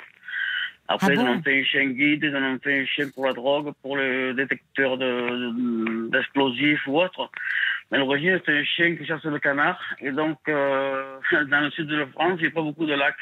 Après, 0.88 1.08
Ah 1.10 1.14
ils 1.16 1.20
en 1.20 1.28
ont 1.38 1.42
fait 1.44 1.60
un 1.60 1.64
chien 1.66 1.86
guide, 1.88 2.24
ils 2.24 2.34
en 2.36 2.42
ont 2.42 2.60
fait 2.60 2.80
un 2.82 2.86
chien 2.86 3.10
pour 3.14 3.26
la 3.28 3.34
drogue, 3.34 3.74
pour 3.82 3.98
le 3.98 4.34
détecteur 4.34 4.98
de- 4.98 6.10
d'explosifs 6.10 6.88
ou 6.88 7.02
autre. 7.02 7.30
Mais 7.92 7.98
à 7.98 8.00
l'origine, 8.00 8.40
c'est 8.46 8.58
un 8.60 8.64
chien 8.64 8.96
qui 8.96 9.06
chasse 9.06 9.24
le 9.26 9.40
canard. 9.40 9.82
Et 10.00 10.12
donc, 10.12 10.38
euh, 10.48 11.18
dans 11.52 11.60
le 11.60 11.72
sud 11.72 11.88
de 11.88 11.98
la 11.98 12.08
France, 12.08 12.36
il 12.38 12.44
n'y 12.44 12.48
a 12.48 12.52
pas 12.52 12.62
beaucoup 12.62 12.86
de 12.86 12.94
lacs. 12.94 13.16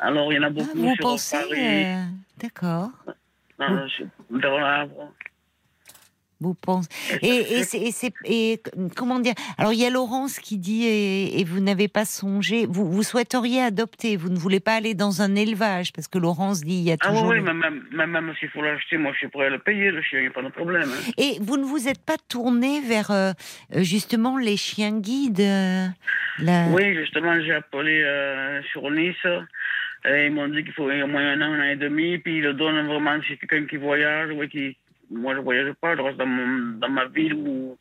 Alors, 0.00 0.32
il 0.32 0.36
y 0.36 0.38
en 0.38 0.44
a 0.44 0.46
Ah, 0.46 0.50
beaucoup 0.50 0.78
vous 0.78 0.94
sur 0.94 1.02
pensez 1.02 1.36
Paris, 1.36 1.84
euh, 1.84 2.04
D'accord. 2.40 2.88
dans- 3.58 3.86
vers 4.30 4.56
l'Havre. 4.58 5.12
Vous 6.40 6.52
pensez 6.54 6.88
et, 7.22 7.28
et, 7.28 7.62
c'est- 7.64 7.78
et, 7.80 7.92
c'est- 7.92 8.12
et 8.24 8.60
comment 8.94 9.20
dire 9.20 9.32
Alors 9.56 9.72
il 9.72 9.78
y 9.80 9.86
a 9.86 9.90
Laurence 9.90 10.38
qui 10.38 10.58
dit 10.58 10.84
et, 10.86 11.42
vous 11.44 11.60
n'avez 11.60 11.88
pas 11.88 12.04
songé. 12.04 12.66
Vous, 12.68 12.90
vous 12.90 13.02
souhaiteriez 13.02 13.62
adopter. 13.62 14.16
Vous 14.16 14.28
ne 14.28 14.36
voulez 14.36 14.60
pas 14.60 14.74
aller 14.74 14.92
dans 14.94 15.22
un 15.22 15.34
élevage 15.34 15.92
parce 15.94 16.08
que 16.08 16.18
Laurence 16.18 16.60
dit 16.62 16.74
il 16.74 16.82
y 16.82 16.92
a 16.92 16.96
Ah 17.00 17.08
toujours. 17.08 17.28
oui, 17.28 17.36
le- 17.36 17.40
oui, 17.42 17.46
mais 17.46 17.54
même, 17.54 17.84
même, 17.92 18.10
même 18.10 18.34
s'il 18.38 18.50
faut 18.50 18.60
l'acheter, 18.60 18.98
moi 18.98 19.12
je 19.12 19.18
suis 19.18 19.28
prêt 19.28 19.46
à 19.46 19.50
le 19.50 19.58
payer, 19.60 19.90
le 19.90 20.02
chien, 20.02 20.18
il 20.18 20.22
n'y 20.22 20.28
a 20.28 20.30
pas 20.30 20.42
de 20.42 20.48
problème. 20.50 20.82
hein. 20.90 21.12
Et 21.16 21.38
vous 21.40 21.56
ne 21.56 21.64
vous 21.64 21.88
êtes 21.88 22.04
pas 22.04 22.16
tourné 22.28 22.80
vers 22.82 23.10
euh, 23.10 23.32
euh, 23.74 23.82
justement 23.82 24.36
les 24.36 24.58
chiens 24.58 24.98
guides 25.00 25.40
euh, 25.40 25.86
la- 26.38 26.68
Oui, 26.68 26.94
justement, 26.96 27.40
j'ai 27.40 27.52
appelé 27.54 28.02
euh, 28.02 28.60
sur 28.72 28.90
Nice. 28.90 29.14
Et 30.08 30.26
ils 30.26 30.32
m'ont 30.32 30.46
dit 30.48 30.62
qu'il 30.62 30.72
faut 30.72 30.84
au 30.84 31.06
moins 31.06 31.32
un 31.32 31.40
an, 31.40 31.52
un 31.54 31.60
an 31.60 31.64
et 31.70 31.76
demi. 31.76 32.18
Puis 32.18 32.36
ils 32.36 32.42
le 32.42 32.52
donnent 32.52 32.86
vraiment 32.86 33.18
si 33.26 33.36
quelqu'un 33.38 33.66
qui 33.66 33.76
voyage. 33.76 34.30
Oui, 34.36 34.48
qui... 34.48 34.76
Moi, 35.10 35.34
je 35.34 35.38
ne 35.38 35.44
voyage 35.44 35.72
pas. 35.80 35.96
Je 35.96 36.00
reste 36.02 36.18
dans, 36.18 36.26
mon- 36.26 36.78
dans 36.78 36.88
ma 36.88 37.06
ville. 37.06 37.32
Une 37.34 37.76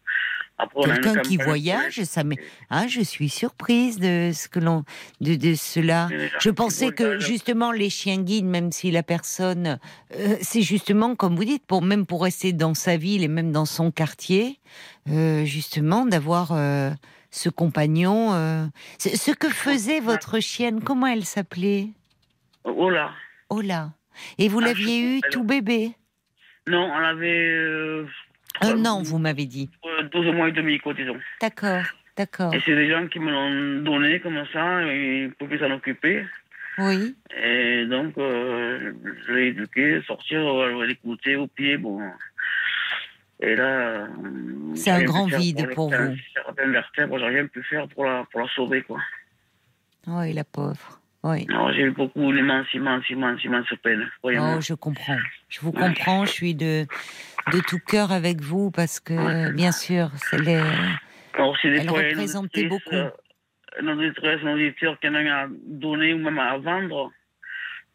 Quelqu'un 0.84 1.20
qui 1.20 1.36
voyage, 1.38 2.04
ça 2.04 2.24
ah, 2.70 2.88
je 2.88 3.02
suis 3.02 3.28
surprise 3.28 4.00
de 4.00 4.32
ce 4.34 4.48
que 4.48 4.60
l'on 4.60 4.84
de, 5.20 5.36
de 5.36 5.54
cela. 5.54 6.08
Je 6.40 6.50
pensais 6.50 6.92
que 6.92 7.20
justement 7.20 7.72
les 7.74 7.90
chiens 7.90 8.22
guides, 8.22 8.46
même 8.46 8.72
si 8.72 8.90
la 8.90 9.04
personne, 9.04 9.80
euh, 10.14 10.38
c'est 10.42 10.62
justement 10.62 11.16
comme 11.16 11.36
vous 11.36 11.44
dites, 11.44 11.66
pour 11.66 11.82
même 11.82 12.06
pour 12.06 12.24
rester 12.24 12.54
dans 12.54 12.74
sa 12.74 12.96
ville 12.96 13.22
et 13.24 13.28
même 13.28 13.52
dans 13.52 13.66
son 13.66 13.92
quartier, 13.92 14.60
euh, 15.10 15.44
justement 15.44 16.06
d'avoir 16.06 16.52
euh, 16.54 16.92
ce 17.32 17.50
compagnon. 17.50 18.32
ce 18.98 19.32
que 19.32 19.50
faisait 19.50 20.00
votre 20.00 20.40
chienne, 20.40 20.82
comment 20.82 21.08
elle 21.08 21.26
s'appelait? 21.26 21.90
Oh 22.64 22.90
là. 22.90 23.12
Ola. 23.50 23.92
Et 24.38 24.48
vous 24.48 24.60
Ah, 24.60 24.68
l'aviez 24.68 25.02
je- 25.02 25.18
eu 25.18 25.22
tout 25.32 25.44
bébé? 25.44 25.92
Non, 26.68 26.92
on 26.92 26.98
avait. 26.98 27.48
Euh, 27.48 28.06
Un 28.62 28.86
an, 28.86 29.02
vous 29.04 29.20
m'avez 29.20 29.46
dit. 29.46 29.70
euh, 29.86 30.04
12 30.12 30.28
mois 30.34 30.50
et 30.50 30.52
demi, 30.52 30.80
quoi, 30.80 30.94
disons. 30.94 31.18
D'accord, 31.42 31.84
d'accord. 32.18 32.54
Et 32.54 32.62
c'est 32.66 32.76
des 32.76 32.90
gens 32.90 33.08
qui 33.08 33.20
me 33.20 33.32
l'ont 33.32 33.84
donné 33.84 34.20
comme 34.20 34.42
ça. 34.52 34.84
Et 34.88 35.24
ils 35.26 35.32
pouvaient 35.32 35.60
s'en 35.60 35.72
occuper. 35.72 36.26
Oui. 36.78 37.16
Et 37.38 37.86
donc, 37.86 38.18
euh, 38.18 38.94
je 39.28 39.34
l'ai 39.34 39.48
éduqué, 39.48 40.02
sortir, 40.08 40.42
va 40.54 40.86
l'écouter 40.86 41.36
au 41.36 41.48
pied, 41.48 41.78
bon. 41.78 42.02
Et 43.42 43.56
là. 43.56 43.64
euh, 43.64 44.08
C'est 44.76 44.92
un 44.92 45.04
grand 45.04 45.26
vide 45.28 45.70
pour 45.74 45.90
faire- 45.92 46.10
vous. 46.10 46.16
J'ai 47.20 47.26
rien 47.26 47.48
pu 47.48 47.62
faire 47.64 47.88
pour 47.90 48.06
la, 48.06 48.26
pour 48.32 48.42
la 48.42 48.48
sauver, 48.50 48.82
quoi. 48.82 49.00
Oui, 50.08 50.34
la 50.34 50.44
pauvre. 50.44 51.00
Oui. 51.28 51.48
Non, 51.50 51.72
j'ai 51.74 51.82
eu 51.82 51.92
beaucoup 51.92 52.32
d'immenses, 52.32 52.72
immenses, 52.76 53.10
immenses, 53.10 53.44
immenses 53.44 53.66
peines. 53.82 54.08
croyez-moi. 54.20 54.56
Oh, 54.58 54.62
je 54.62 54.76
comprends. 54.76 55.18
Je 55.50 55.60
vous 55.60 55.72
comprends. 55.72 56.24
Je 56.24 56.32
suis 56.32 56.54
de, 56.54 56.86
de 57.52 57.60
tout 57.68 57.80
cœur 57.80 58.12
avec 58.12 58.42
vous 58.42 58.70
parce 58.70 59.00
que, 59.00 59.52
bien 59.52 59.72
sûr, 59.72 60.12
c'est 60.30 60.40
les. 60.40 60.62
Alors, 61.34 61.58
des 61.64 61.70
Elle 61.70 61.82
une 61.84 61.90
représentait 61.90 62.66
beaucoup. 62.66 62.94
euh, 62.94 63.10
Une 63.82 63.90
auditrice, 63.90 64.40
un 64.46 64.54
auditeur 64.54 65.00
qui 65.00 65.10
en 65.10 65.16
a 65.16 65.20
à 65.20 65.48
donner 65.66 66.14
ou 66.14 66.20
même 66.20 66.38
à 66.38 66.60
vendre, 66.60 67.12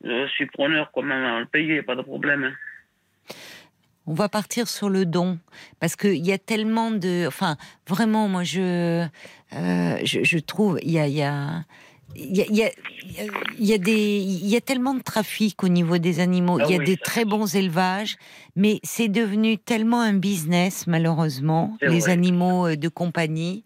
je 0.02 0.26
suis 0.34 0.46
preneur 0.46 0.90
quand 0.92 1.02
même 1.02 1.24
à 1.24 1.38
le 1.38 1.46
payer, 1.46 1.82
pas 1.82 1.94
de 1.94 2.02
problème. 2.02 2.52
On 4.06 4.14
va 4.14 4.28
partir 4.28 4.66
sur 4.66 4.88
le 4.88 5.06
don 5.06 5.38
parce 5.78 5.94
qu'il 5.94 6.26
y 6.26 6.32
a 6.32 6.38
tellement 6.38 6.90
de. 6.90 7.28
Enfin, 7.28 7.56
vraiment, 7.86 8.26
moi, 8.26 8.42
je, 8.42 9.06
euh, 9.52 9.96
je, 10.02 10.24
je 10.24 10.38
trouve, 10.38 10.80
il 10.82 10.90
y 10.90 10.98
a. 10.98 11.06
il 11.06 11.14
y 11.14 11.22
a 11.22 11.62
il 12.16 12.36
y 12.36 12.62
y, 13.58 13.72
y, 13.72 14.48
y 14.48 14.56
a 14.56 14.60
tellement 14.60 14.94
de 14.94 15.02
trafic 15.02 15.62
au 15.62 15.68
niveau 15.68 15.98
des 15.98 16.20
animaux. 16.20 16.58
Ah 16.60 16.64
il 16.66 16.72
y 16.72 16.74
a 16.74 16.78
oui, 16.78 16.84
des 16.84 16.96
très 16.96 17.24
bons 17.24 17.54
élevages, 17.54 18.16
mais 18.56 18.80
c'est 18.82 19.08
devenu 19.08 19.58
tellement 19.58 20.00
un 20.00 20.14
business, 20.14 20.86
malheureusement, 20.86 21.76
les 21.82 22.00
vrai. 22.00 22.12
animaux 22.12 22.66
euh, 22.68 22.76
de 22.76 22.88
compagnie. 22.88 23.64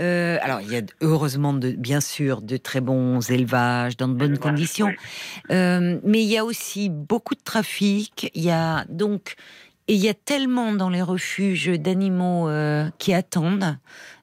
Euh, 0.00 0.38
alors, 0.42 0.60
il 0.60 0.70
y 0.70 0.76
a 0.76 0.82
heureusement, 1.00 1.52
de, 1.54 1.70
bien 1.72 2.00
sûr, 2.00 2.42
de 2.42 2.56
très 2.56 2.80
bons 2.80 3.20
élevages 3.30 3.96
dans 3.96 4.08
de 4.08 4.14
bonnes 4.14 4.32
Élevage, 4.32 4.42
conditions. 4.50 4.88
oui. 4.88 4.94
Euh, 5.50 5.98
mais 6.04 6.22
il 6.22 6.28
y 6.28 6.38
a 6.38 6.44
aussi 6.44 6.88
beaucoup 6.90 7.34
de 7.34 7.42
trafic. 7.42 8.30
Il 8.34 8.42
y 8.42 8.50
a 8.50 8.84
donc 8.88 9.34
et 9.86 9.94
il 9.94 10.00
y 10.00 10.08
a 10.08 10.14
tellement 10.14 10.72
dans 10.72 10.88
les 10.88 11.02
refuges 11.02 11.66
d'animaux 11.66 12.48
euh, 12.48 12.88
qui 12.98 13.12
attendent 13.12 13.76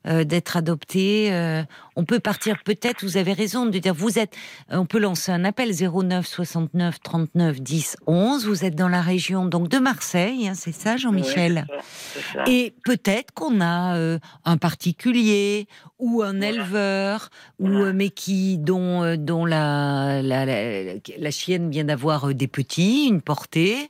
euh, 0.07 0.23
d'être 0.23 0.57
adoptés. 0.57 1.31
euh, 1.33 1.63
on 1.95 2.05
peut 2.05 2.19
partir 2.19 2.61
peut-être. 2.63 3.03
Vous 3.03 3.17
avez 3.17 3.33
raison 3.33 3.65
de 3.65 3.77
dire 3.77 3.93
vous 3.93 4.17
êtes. 4.17 4.33
On 4.69 4.85
peut 4.85 4.99
lancer 4.99 5.31
un 5.31 5.43
appel 5.45 5.71
09 5.73 6.25
69 6.25 6.99
39 7.01 7.61
10 7.61 7.97
11. 8.07 8.45
Vous 8.47 8.65
êtes 8.65 8.75
dans 8.75 8.87
la 8.89 9.01
région 9.01 9.45
donc 9.45 9.67
de 9.67 9.77
Marseille, 9.77 10.47
hein, 10.47 10.53
c'est 10.55 10.71
ça, 10.71 10.97
Jean-Michel. 10.97 11.67
Oui. 11.69 12.41
Et 12.47 12.73
peut-être 12.85 13.31
qu'on 13.33 13.61
a 13.61 13.95
euh, 13.97 14.19
un 14.45 14.57
particulier 14.57 15.67
ou 15.99 16.23
un 16.23 16.31
Voilà. 16.33 16.47
éleveur, 16.49 17.29
ou 17.59 17.67
Voilà. 17.67 17.85
euh, 17.87 17.93
mais 17.93 18.09
qui 18.09 18.57
dont 18.57 19.03
euh, 19.03 19.17
dont 19.17 19.45
la 19.45 20.21
la, 20.21 20.45
la, 20.45 20.93
la 21.17 21.31
chienne 21.31 21.69
vient 21.69 21.83
d'avoir 21.83 22.29
euh, 22.29 22.33
des 22.33 22.47
petits, 22.47 23.07
une 23.07 23.21
portée. 23.21 23.89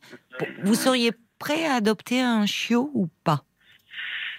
Vous 0.63 0.75
seriez 0.75 1.11
prêt 1.39 1.65
à 1.65 1.75
adopter 1.75 2.19
un 2.21 2.45
chiot 2.45 2.89
ou 2.93 3.07
pas? 3.23 3.43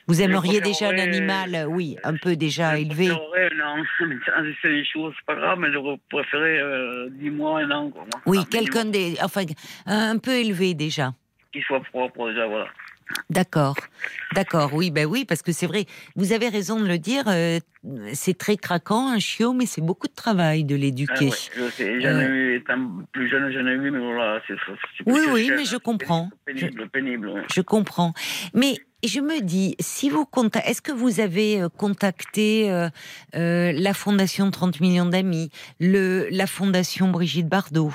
Vous 0.09 0.21
aimeriez 0.21 0.61
déjà 0.61 0.89
un 0.89 0.99
animal, 0.99 1.55
euh, 1.55 1.65
oui, 1.65 1.97
un 2.05 2.17
peu 2.17 2.37
déjà 2.37 2.79
élevé 2.79 3.11
non, 3.55 3.85
c'est 4.63 4.69
des 4.69 4.85
choses, 4.85 5.15
c'est 5.17 5.27
pas 5.27 5.35
grave, 5.35 5.59
mais 5.59 5.73
je 5.73 5.97
préférerais 6.09 6.59
euh, 6.61 7.09
10 7.11 7.31
mois, 7.31 7.61
un 7.61 7.71
an. 7.71 7.91
Quoi, 7.91 8.05
oui, 8.27 8.45
quelqu'un 8.51 8.85
des, 8.85 9.17
enfin, 9.23 9.45
un 9.87 10.19
peu 10.19 10.33
élevé 10.33 10.75
déjà. 10.75 11.15
Qui 11.53 11.61
soit 11.63 11.81
propre 11.81 12.29
déjà, 12.31 12.47
voilà. 12.47 12.67
D'accord, 13.29 13.77
d'accord, 14.35 14.73
oui, 14.73 14.91
ben 14.91 15.05
oui, 15.05 15.27
parce 15.27 15.43
que 15.43 15.53
c'est 15.53 15.67
vrai, 15.67 15.85
vous 16.17 16.33
avez 16.33 16.49
raison 16.49 16.81
de 16.81 16.87
le 16.87 16.99
dire, 16.99 17.25
euh, 17.27 17.59
c'est 18.15 18.39
très 18.39 18.57
craquant 18.57 19.09
un 19.09 19.19
chiot, 19.19 19.53
mais 19.53 19.67
c'est 19.67 19.83
beaucoup 19.83 20.07
de 20.07 20.15
travail 20.15 20.65
de 20.65 20.75
l'éduquer. 20.75 21.15
Ah 21.21 21.25
ouais, 21.25 21.31
je 21.57 21.71
sais, 21.71 22.01
j'en 22.01 22.21
ai 22.21 22.25
eu, 22.25 22.57
étant 22.57 22.89
plus 23.13 23.29
jeune, 23.29 23.53
j'en 23.53 23.67
ai 23.67 23.73
eu, 23.73 23.91
mais 23.91 23.99
voilà, 23.99 24.41
c'est 24.47 24.55
Oui, 25.05 25.21
oui, 25.31 25.51
mais 25.55 25.65
je 25.67 25.77
comprends. 25.77 26.31
Pénible, 26.47 26.89
pénible. 26.89 27.29
Ouais. 27.29 27.43
Je 27.53 27.61
comprends. 27.61 28.15
Mais 28.55 28.77
je 29.05 29.21
me 29.21 29.41
dis, 29.41 29.75
si 29.81 30.11
vous 30.11 30.27
est-ce 30.65 30.83
que 30.83 30.93
vous 30.93 31.21
avez 31.21 31.61
euh, 31.61 31.69
contacté 31.69 32.71
euh, 32.71 32.89
euh, 33.35 33.73
la 33.75 33.95
Fondation 33.95 34.51
30 34.51 34.81
millions 34.81 35.07
d'amis, 35.07 35.51
le 35.81 36.29
la 36.31 36.47
Fondation 36.47 37.09
Brigitte 37.09 37.49
Bardot, 37.49 37.93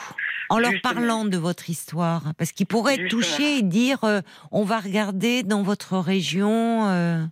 en 0.50 0.60
leur 0.60 0.74
parlant 0.82 1.26
de 1.26 1.38
votre 1.38 1.70
histoire, 1.70 2.34
parce 2.38 2.52
qu'ils 2.52 2.68
pourraient 2.68 2.96
être 2.96 3.10
touchés 3.10 3.60
et 3.60 3.62
dire, 3.62 4.04
euh, 4.04 4.22
on 4.52 4.64
va 4.64 4.80
regarder 4.80 5.44
dans 5.44 5.64
votre 5.64 5.98
région. 5.98 7.30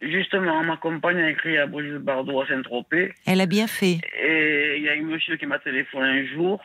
Justement, 0.00 0.62
ma 0.62 0.76
compagne 0.76 1.18
a 1.18 1.30
écrit 1.30 1.58
à 1.58 1.66
Brigitte 1.66 1.98
Bardot 1.98 2.40
à 2.40 2.46
Saint-Tropez. 2.46 3.12
Elle 3.26 3.40
a 3.40 3.46
bien 3.46 3.66
fait. 3.66 3.98
Et 4.22 4.76
il 4.76 4.84
y 4.84 4.88
a 4.88 4.92
un 4.92 5.02
monsieur 5.02 5.36
qui 5.36 5.46
m'a 5.46 5.58
téléphoné 5.58 6.06
un 6.06 6.26
jour 6.36 6.60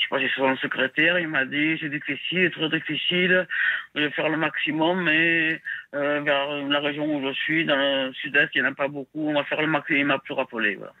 je 0.00 0.04
sais 0.04 0.08
pas 0.10 0.18
si 0.18 0.26
c'est 0.34 0.40
son 0.40 0.56
secrétaire, 0.56 1.18
il 1.18 1.28
m'a 1.28 1.44
dit 1.44 1.76
c'est 1.80 1.90
difficile, 1.90 2.50
très 2.50 2.68
difficile, 2.70 3.46
je 3.94 4.00
vais 4.00 4.10
faire 4.10 4.28
le 4.30 4.38
maximum, 4.38 5.02
mais 5.04 5.60
euh, 5.94 6.20
vers 6.22 6.48
la 6.68 6.80
région 6.80 7.04
où 7.16 7.28
je 7.28 7.32
suis, 7.34 7.64
dans 7.66 7.76
le 7.76 8.12
sud-est, 8.14 8.50
il 8.54 8.62
n'y 8.62 8.68
en 8.68 8.72
a 8.72 8.74
pas 8.74 8.88
beaucoup, 8.88 9.28
on 9.28 9.34
va 9.34 9.44
faire 9.44 9.60
le 9.60 9.66
maximum, 9.66 10.00
il 10.00 10.06
m'a 10.06 10.18
plus 10.18 10.34
rappelé. 10.34 10.74
Voilà. 10.76 10.92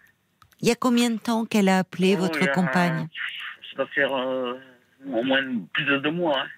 Il 0.60 0.68
y 0.68 0.70
a 0.70 0.76
combien 0.76 1.10
de 1.10 1.18
temps 1.18 1.46
qu'elle 1.46 1.68
a 1.70 1.78
appelé 1.78 2.14
Oh, 2.16 2.20
votre 2.22 2.42
a- 2.44 2.48
compagne? 2.48 3.08
Ça 3.70 3.76
doit 3.76 3.86
faire 3.86 4.14
euh, 4.14 4.58
au 5.10 5.22
moins 5.22 5.42
plus 5.72 5.84
de 5.84 5.96
deux 5.98 6.10
mois. 6.10 6.40
hein. 6.40 6.48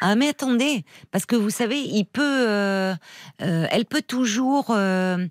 Ah 0.00 0.16
mais 0.16 0.28
attendez, 0.28 0.84
parce 1.12 1.26
que 1.26 1.36
vous 1.36 1.50
savez, 1.50 1.78
il 1.78 2.04
peut, 2.04 2.22
euh, 2.48 2.94
euh, 3.42 3.66
elle 3.70 3.84
peut 3.84 4.02
toujours 4.02 4.70
euh, 4.70 5.26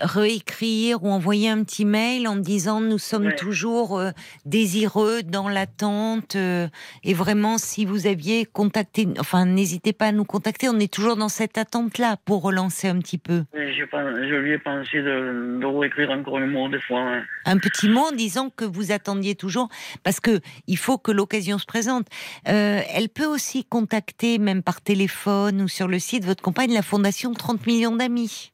réécrire 0.00 1.02
ou 1.04 1.08
envoyer 1.10 1.48
un 1.48 1.62
petit 1.62 1.84
mail 1.84 2.26
en 2.28 2.36
disant 2.36 2.80
nous 2.80 2.98
sommes 2.98 3.26
Ouais. 3.26 3.36
toujours 3.36 4.00
désireux 4.44 5.22
dans 5.22 5.48
l'attente 5.48 6.36
et 6.36 7.14
vraiment 7.14 7.58
si 7.58 7.84
vous 7.84 8.06
aviez 8.06 8.44
contacté, 8.46 9.06
enfin 9.18 9.44
n'hésitez 9.44 9.92
pas 9.92 10.06
à 10.06 10.12
nous 10.12 10.24
contacter, 10.24 10.68
on 10.68 10.78
est 10.78 10.92
toujours 10.92 11.16
dans 11.16 11.28
cette 11.28 11.58
attente 11.58 11.98
là 11.98 12.16
pour 12.24 12.42
relancer 12.42 12.88
un 12.88 12.98
petit 12.98 13.18
peu. 13.18 13.44
Je 13.54 14.34
lui 14.36 14.52
ai 14.52 14.58
pensé 14.58 14.98
de, 14.98 15.58
de 15.60 15.66
réécrire 15.66 16.10
encore 16.10 16.38
un 16.38 16.46
mot 16.46 16.68
des 16.68 16.80
fois. 16.80 17.04
un 17.44 17.58
petit 17.58 17.88
mot 17.88 18.06
en 18.10 18.12
disant 18.12 18.50
que 18.50 18.64
vous 18.64 18.92
attendiez 18.92 19.34
toujours, 19.34 19.68
parce 20.02 20.20
que 20.20 20.40
il 20.66 20.76
faut 20.78 20.98
que 20.98 21.12
l'occasion 21.12 21.58
se 21.58 21.66
présente. 21.66 22.06
Elle 22.44 23.08
peut 23.08 23.27
aussi 23.28 23.64
contacter, 23.64 24.38
même 24.38 24.62
par 24.62 24.80
téléphone 24.80 25.62
ou 25.62 25.68
sur 25.68 25.88
le 25.88 25.98
site, 25.98 26.24
votre 26.24 26.42
compagne, 26.42 26.72
la 26.72 26.82
Fondation 26.82 27.32
30 27.32 27.66
millions 27.66 27.96
d'amis. 27.96 28.52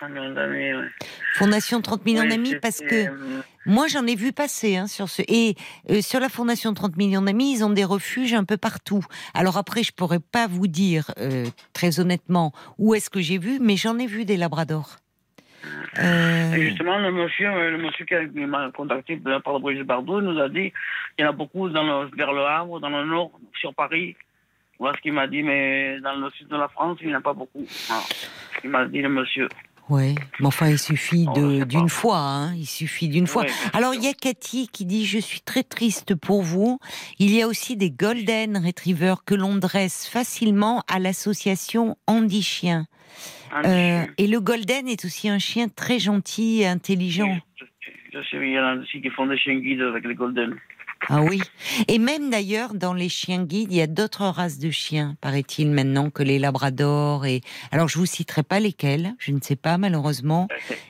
Un 0.00 0.08
million 0.08 0.34
d'années, 0.34 0.74
ouais. 0.74 0.88
Fondation 1.34 1.80
30 1.80 2.04
millions 2.04 2.28
d'amis, 2.28 2.56
parce 2.60 2.80
que 2.80 3.06
euh, 3.06 3.42
moi 3.66 3.86
j'en 3.86 4.04
ai 4.04 4.16
vu 4.16 4.32
passer 4.32 4.76
hein, 4.76 4.88
sur 4.88 5.08
ce 5.08 5.22
et 5.28 5.54
euh, 5.90 6.02
sur 6.02 6.18
la 6.18 6.28
Fondation 6.28 6.74
30 6.74 6.96
millions 6.96 7.22
d'amis, 7.22 7.52
ils 7.52 7.64
ont 7.64 7.70
des 7.70 7.84
refuges 7.84 8.34
un 8.34 8.42
peu 8.42 8.56
partout. 8.56 9.04
Alors 9.32 9.58
après, 9.58 9.84
je 9.84 9.92
pourrais 9.92 10.18
pas 10.18 10.48
vous 10.48 10.66
dire 10.66 11.12
euh, 11.18 11.46
très 11.72 12.00
honnêtement 12.00 12.52
où 12.78 12.94
est-ce 12.94 13.10
que 13.10 13.20
j'ai 13.20 13.38
vu, 13.38 13.60
mais 13.60 13.76
j'en 13.76 13.96
ai 13.98 14.06
vu 14.06 14.24
des 14.24 14.36
labradors. 14.36 14.96
Euh, 15.98 16.52
Et 16.54 16.68
justement, 16.68 16.98
le 16.98 17.12
monsieur, 17.12 17.48
euh, 17.48 17.70
le 17.70 17.78
monsieur 17.78 18.04
qui 18.04 18.14
m'a 18.46 18.70
contacté 18.70 19.16
part 19.16 19.54
de 19.54 19.62
Brigitte 19.62 19.86
Bardot 19.86 20.20
nous 20.20 20.38
a 20.40 20.48
dit 20.48 20.72
qu'il 21.16 21.24
y 21.24 21.24
en 21.24 21.30
a 21.30 21.32
beaucoup 21.32 21.68
dans 21.68 21.82
le, 21.82 22.10
vers 22.16 22.32
le 22.32 22.42
Havre, 22.42 22.80
dans 22.80 22.88
le 22.88 23.04
nord, 23.04 23.30
sur 23.60 23.74
Paris. 23.74 24.16
Voilà 24.78 24.96
ce 24.96 25.02
qu'il 25.02 25.12
m'a 25.12 25.26
dit, 25.26 25.42
mais 25.42 26.00
dans 26.00 26.14
le 26.16 26.30
sud 26.30 26.48
de 26.48 26.56
la 26.56 26.68
France, 26.68 26.98
il 27.02 27.08
n'y 27.08 27.14
en 27.14 27.18
a 27.18 27.22
pas 27.22 27.34
beaucoup. 27.34 27.64
Il 28.64 28.70
m'a 28.70 28.86
dit 28.86 29.00
le 29.02 29.08
monsieur. 29.08 29.48
Ouais, 29.92 30.14
mais 30.40 30.46
enfin, 30.46 30.70
il 30.70 30.78
suffit 30.78 31.26
d'une 31.34 31.88
fois, 31.90 32.16
hein, 32.16 32.54
il 32.54 32.64
suffit 32.64 33.08
d'une. 33.08 33.26
Ouais, 33.36 33.46
Alors, 33.74 33.92
il 33.92 34.02
y 34.02 34.06
a 34.06 34.14
Cathy 34.14 34.66
qui 34.72 34.86
dit 34.86 35.04
Je 35.04 35.18
suis 35.18 35.42
très 35.42 35.62
triste 35.62 36.14
pour 36.14 36.40
vous. 36.40 36.78
Il 37.18 37.30
y 37.30 37.42
a 37.42 37.46
aussi 37.46 37.76
des 37.76 37.90
Golden 37.90 38.56
Retrievers 38.56 39.22
que 39.26 39.34
l'on 39.34 39.56
dresse 39.56 40.08
facilement 40.08 40.82
à 40.88 40.98
l'association 40.98 41.98
Andy 42.06 42.42
Chien. 42.42 42.86
Euh, 43.66 44.06
et 44.16 44.28
le 44.28 44.40
Golden 44.40 44.88
est 44.88 45.04
aussi 45.04 45.28
un 45.28 45.38
chien 45.38 45.68
très 45.68 45.98
gentil 45.98 46.62
et 46.62 46.66
intelligent. 46.66 47.36
Je, 47.56 47.66
je 48.14 48.18
sais, 48.30 48.38
il 48.38 48.50
y 48.50 48.58
en 48.58 48.64
a 48.64 48.76
aussi 48.76 49.02
qui 49.02 49.10
font 49.10 49.26
des 49.26 49.36
chiens 49.36 49.56
guides 49.56 49.82
avec 49.82 50.06
les 50.06 50.14
golden. 50.14 50.56
Ah 51.08 51.22
oui. 51.22 51.40
Et 51.88 51.98
même 51.98 52.30
d'ailleurs, 52.30 52.74
dans 52.74 52.94
les 52.94 53.08
chiens 53.08 53.44
guides, 53.44 53.72
il 53.72 53.76
y 53.76 53.82
a 53.82 53.86
d'autres 53.86 54.24
races 54.26 54.58
de 54.58 54.70
chiens, 54.70 55.16
paraît-il, 55.20 55.70
maintenant 55.70 56.10
que 56.10 56.22
les 56.22 56.38
labradors. 56.38 57.26
Et 57.26 57.40
alors, 57.70 57.88
je 57.88 57.98
vous 57.98 58.06
citerai 58.06 58.42
pas 58.42 58.60
lesquels, 58.60 59.14
je 59.18 59.32
ne 59.32 59.40
sais 59.40 59.56
pas 59.56 59.78
malheureusement. 59.78 60.48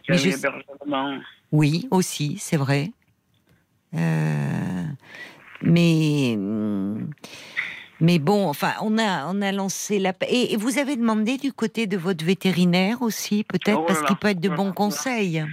Y 0.09 0.11
Mais 0.11 0.19
je-. 0.19 0.31
Oui, 1.51 1.89
aussi, 1.91 2.37
c'est 2.39 2.57
vrai. 2.57 2.93
Euh, 3.95 4.85
mais 5.63 6.37
mais 8.01 8.19
bon, 8.19 8.49
enfin, 8.49 8.73
on 8.83 8.99
a 8.99 9.27
on 9.33 9.41
a 9.43 9.53
lancé 9.53 9.99
la 10.01 10.13
et, 10.29 10.55
et 10.55 10.57
vous 10.57 10.79
avez 10.79 10.97
demandé 10.97 11.37
du 11.37 11.53
côté 11.53 11.87
de 11.87 11.97
votre 11.97 12.25
vétérinaire 12.25 13.01
aussi, 13.03 13.45
peut-être 13.45 13.79
Oh 13.81 13.85
parce 13.87 14.03
qu'il 14.03 14.17
peut 14.17 14.29
être 14.29 14.41
de 14.41 14.49
oh 14.49 14.53
là 14.53 14.57
bons 14.57 14.67
là. 14.67 14.73
conseils. 14.73 15.45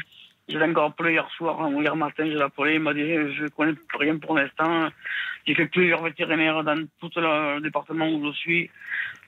Je 0.50 0.58
l'ai 0.58 0.66
encore 0.66 0.86
appelé 0.86 1.12
hier 1.14 1.30
soir, 1.38 1.62
hein, 1.62 1.72
hier 1.82 1.96
matin, 1.96 2.26
je 2.26 2.32
l'ai 2.36 2.42
appelé, 2.42 2.76
il 2.76 2.80
m'a 2.80 2.94
dit 2.94 3.02
je 3.38 3.48
connais 3.50 3.74
rien 3.94 4.18
pour 4.18 4.36
l'instant. 4.38 4.90
J'ai 5.46 5.54
fait 5.56 5.68
plusieurs 5.68 6.04
vétérinaires 6.04 6.64
dans 6.64 6.84
tout 7.00 7.12
le 7.18 7.60
département 7.62 8.10
où 8.10 8.26
je 8.28 8.38
suis, 8.38 8.70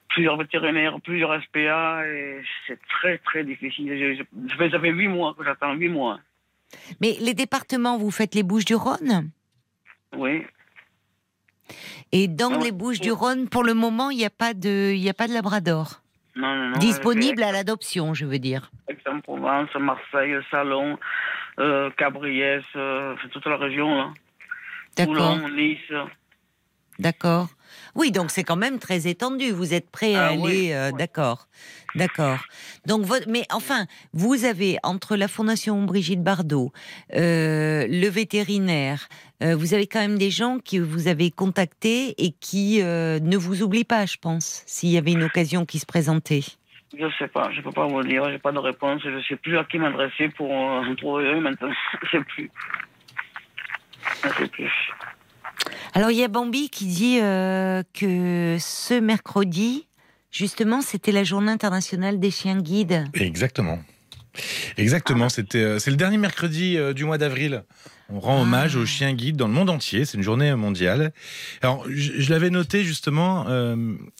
plusieurs 0.09 0.35
vétérinaires, 0.37 0.99
plusieurs 1.01 1.39
SPA, 1.43 2.07
et 2.07 2.41
c'est 2.67 2.79
très 2.89 3.17
très 3.19 3.43
difficile. 3.43 3.87
Je- 4.17 4.69
ça 4.69 4.79
fait- 4.79 4.89
huit 4.89 5.07
mois 5.07 5.35
que 5.37 5.43
j'attends, 5.43 5.73
huit 5.73 5.89
mois. 5.89 6.19
Mais 7.01 7.15
les 7.19 7.33
départements, 7.33 7.97
vous 7.97 8.11
faites 8.11 8.33
les 8.33 8.43
Bouches 8.43 8.65
du 8.65 8.75
Rhône? 8.75 9.29
Oui. 10.17 10.43
et 12.11 12.27
dans 12.27 12.55
Ah 12.59 12.63
les 12.63 12.71
Bouches 12.73 12.99
du 12.99 13.11
Rhône, 13.13 13.47
pour 13.47 13.63
le 13.63 13.73
moment, 13.73 14.09
il 14.09 14.17
n'y 14.17 14.25
a 14.25 14.29
pas 14.29 14.53
de 14.53 14.91
il 14.91 14.99
y 14.99 15.07
a 15.09 15.13
pas 15.13 15.27
de 15.29 15.33
Labrador? 15.33 16.01
Non, 16.35 16.55
non, 16.55 16.69
non. 16.69 16.77
disponible 16.77 17.43
à 17.43 17.51
l'adoption, 17.51 18.13
je 18.13 18.25
veux 18.25 18.39
dire. 18.39 18.71
Aix-en-Provence, 18.87 19.69
Marseille, 19.75 20.35
Salon, 20.49 20.97
euh, 21.59 21.89
Cabriès, 21.97 22.63
euh, 22.75 23.15
toute 23.31 23.45
la 23.45 23.57
région, 23.57 23.95
là. 23.95 24.09
D'accord, 24.97 25.37
Nice. 25.49 25.79
d'accord. 26.99 27.47
Oui, 27.95 28.11
donc 28.11 28.31
c'est 28.31 28.43
quand 28.43 28.55
même 28.55 28.79
très 28.79 29.07
étendu. 29.07 29.51
Vous 29.51 29.73
êtes 29.73 29.89
prêt 29.89 30.15
à 30.15 30.27
Ah 30.27 30.29
aller, 30.29 30.41
oui, 30.41 30.73
euh, 30.73 30.89
oui. 30.91 30.97
d'accord, 30.97 31.47
d'accord. 31.95 32.39
Donc, 32.85 33.01
votre- 33.05 33.27
mais 33.29 33.43
enfin, 33.51 33.85
vous 34.13 34.45
avez 34.45 34.77
entre 34.83 35.15
la 35.15 35.27
Fondation 35.27 35.81
Brigitte 35.83 36.23
Bardot, 36.23 36.71
euh, 37.15 37.85
le 37.89 38.07
vétérinaire, 38.07 39.07
euh, 39.43 39.55
vous 39.55 39.73
avez 39.73 39.87
quand 39.87 39.99
même 39.99 40.17
des 40.17 40.31
gens 40.31 40.59
que 40.59 40.77
vous 40.77 41.07
avez 41.07 41.31
contactés 41.31 42.15
et 42.23 42.31
qui 42.39 42.79
ne 42.81 43.37
vous 43.37 43.61
oublient 43.63 43.83
pas, 43.83 44.05
je 44.05 44.17
pense, 44.17 44.63
s'il 44.65 44.89
y 44.89 44.97
avait 44.97 45.11
une 45.11 45.23
occasion 45.23 45.65
qui 45.65 45.79
se 45.79 45.85
présentait. 45.85 46.43
Je 46.97 47.05
sais 47.17 47.29
pas, 47.29 47.49
je 47.53 47.61
peux 47.61 47.71
pas 47.71 47.87
vous 47.87 47.99
le 48.01 48.09
dire, 48.09 48.29
j'ai 48.29 48.37
pas 48.37 48.51
de 48.51 48.59
réponse, 48.59 49.01
je 49.03 49.21
sais 49.29 49.37
plus 49.37 49.57
à 49.57 49.63
qui 49.63 49.79
m'adresser 49.79 50.27
pour 50.29 50.49
trouver 50.97 51.23
eux 51.33 51.39
maintenant. 51.39 51.71
Je 52.03 52.09
sais 52.17 52.23
plus. 52.25 52.51
Je 54.23 54.29
sais 54.29 54.47
plus. 54.47 54.71
Alors, 55.93 56.11
il 56.11 56.17
y 56.17 56.23
a 56.23 56.27
Bambi 56.27 56.69
qui 56.69 56.85
dit 56.85 57.19
euh, 57.21 57.83
que 57.93 58.57
ce 58.59 58.99
mercredi, 58.99 59.87
justement, 60.31 60.81
c'était 60.81 61.11
la 61.11 61.23
journée 61.23 61.51
internationale 61.51 62.19
des 62.19 62.31
chiens 62.31 62.59
guides. 62.59 63.05
Exactement. 63.13 63.79
Exactement, 64.77 65.27
c'était 65.29 65.57
euh, 65.57 65.79
c'est 65.79 65.91
le 65.91 65.97
dernier 65.97 66.17
mercredi 66.17 66.77
euh, 66.77 66.93
du 66.93 67.03
mois 67.03 67.17
d'avril. 67.17 67.63
On 68.13 68.19
rend 68.19 68.41
hommage 68.41 68.75
aux 68.75 68.85
chiens 68.85 69.13
guides 69.13 69.37
dans 69.37 69.47
le 69.47 69.53
monde 69.53 69.69
entier. 69.69 70.03
C'est 70.05 70.17
une 70.17 70.23
journée 70.23 70.53
mondiale. 70.55 71.13
Alors, 71.61 71.85
je, 71.89 72.11
je 72.19 72.29
l'avais 72.33 72.49
noté 72.49 72.83
justement, 72.83 73.45
euh, 73.47 73.75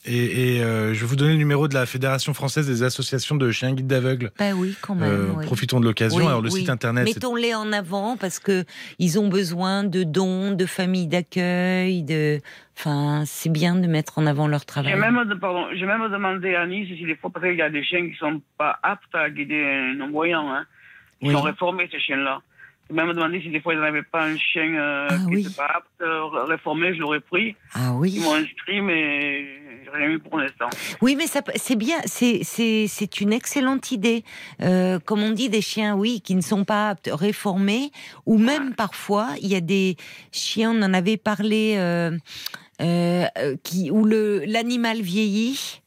et, 0.05 0.55
et, 0.57 0.63
euh, 0.63 0.93
je 0.93 1.01
vais 1.01 1.05
vous 1.05 1.15
donner 1.17 1.33
le 1.33 1.37
numéro 1.37 1.67
de 1.67 1.73
la 1.73 1.85
Fédération 1.85 2.33
française 2.33 2.67
des 2.67 2.83
associations 2.83 3.35
de 3.35 3.51
chiens 3.51 3.73
guides 3.73 3.87
d'aveugles. 3.87 4.31
Bah 4.39 4.51
oui, 4.55 4.75
quand 4.81 4.95
même. 4.95 5.09
Euh, 5.11 5.27
oui. 5.35 5.45
Profitons 5.45 5.79
de 5.79 5.85
l'occasion. 5.85 6.19
Oui, 6.19 6.25
Alors, 6.25 6.41
le 6.41 6.49
oui. 6.51 6.61
site 6.61 6.69
internet, 6.69 7.05
Mettons-les 7.05 7.53
en 7.53 7.71
avant 7.73 8.15
parce 8.17 8.39
que 8.39 8.63
ils 8.99 9.19
ont 9.19 9.27
besoin 9.27 9.83
de 9.83 10.03
dons, 10.03 10.51
de 10.53 10.65
familles 10.65 11.07
d'accueil, 11.07 12.03
de. 12.03 12.39
Enfin, 12.77 13.23
c'est 13.25 13.51
bien 13.51 13.75
de 13.75 13.85
mettre 13.87 14.17
en 14.17 14.25
avant 14.25 14.47
leur 14.47 14.65
travail. 14.65 14.93
J'ai 14.93 14.99
même, 14.99 15.23
de- 15.27 15.35
pardon, 15.35 15.65
j'ai 15.75 15.85
même 15.85 16.01
demandé 16.09 16.55
à 16.55 16.65
Nice 16.65 16.87
si 16.97 17.05
des 17.05 17.15
fois, 17.15 17.29
parce 17.29 17.45
qu'il 17.45 17.55
y 17.57 17.61
a 17.61 17.69
des 17.69 17.83
chiens 17.83 18.09
qui 18.09 18.15
sont 18.17 18.41
pas 18.57 18.79
aptes 18.81 19.13
à 19.13 19.29
guider 19.29 19.61
un 19.63 19.95
non-voyant, 19.95 20.49
hein. 20.51 20.65
Ils 21.21 21.27
Oui. 21.27 21.33
sont 21.35 21.41
réformés, 21.41 21.87
ces 21.91 21.99
chiens-là. 21.99 22.41
Même 22.91 23.13
demandé 23.13 23.41
si 23.41 23.49
des 23.49 23.61
fois 23.61 23.73
ils 23.73 23.79
n'avaient 23.79 24.03
pas 24.03 24.23
un 24.25 24.37
chien 24.37 24.73
euh, 24.75 25.07
Ah 25.09 25.17
qui 25.17 25.25
oui. 25.25 25.43
n'était 25.43 25.55
pas 25.55 25.65
apte, 25.65 25.87
euh, 26.01 26.25
réformé, 26.45 26.93
je 26.93 26.99
l'aurais 26.99 27.19
pris. 27.21 27.55
Ah 27.73 27.93
oui. 27.93 28.13
Ils 28.15 28.21
m'ont 28.21 28.33
inscrit, 28.35 28.81
mais 28.81 29.45
rien 29.93 30.09
eu 30.09 30.19
pour 30.19 30.37
l'instant. 30.37 30.69
Oui, 31.01 31.15
mais 31.17 31.25
c'est 31.27 31.75
bien, 31.75 31.97
c'est, 32.05 32.41
c'est, 32.43 32.85
c'est 32.87 33.21
une 33.21 33.33
excellente 33.33 33.91
idée. 33.91 34.23
Euh, 34.61 34.99
comme 34.99 35.21
on 35.23 35.31
dit, 35.31 35.49
des 35.49 35.61
chiens, 35.61 35.95
oui, 35.95 36.21
qui 36.21 36.35
ne 36.35 36.41
sont 36.41 36.65
pas 36.65 36.89
aptes, 36.89 37.09
réformés, 37.11 37.91
ou 38.25 38.37
même 38.37 38.73
parfois, 38.75 39.29
il 39.41 39.47
y 39.49 39.55
a 39.55 39.61
des 39.61 39.97
chiens, 40.31 40.71
on 40.71 40.81
en 40.83 40.93
avait 40.93 41.17
parlé, 41.17 41.75
euh, 41.77 42.17
qui, 43.63 43.91
où 43.91 44.05
le, 44.05 44.43
l'animal 44.45 45.01
vieillit 45.01 45.81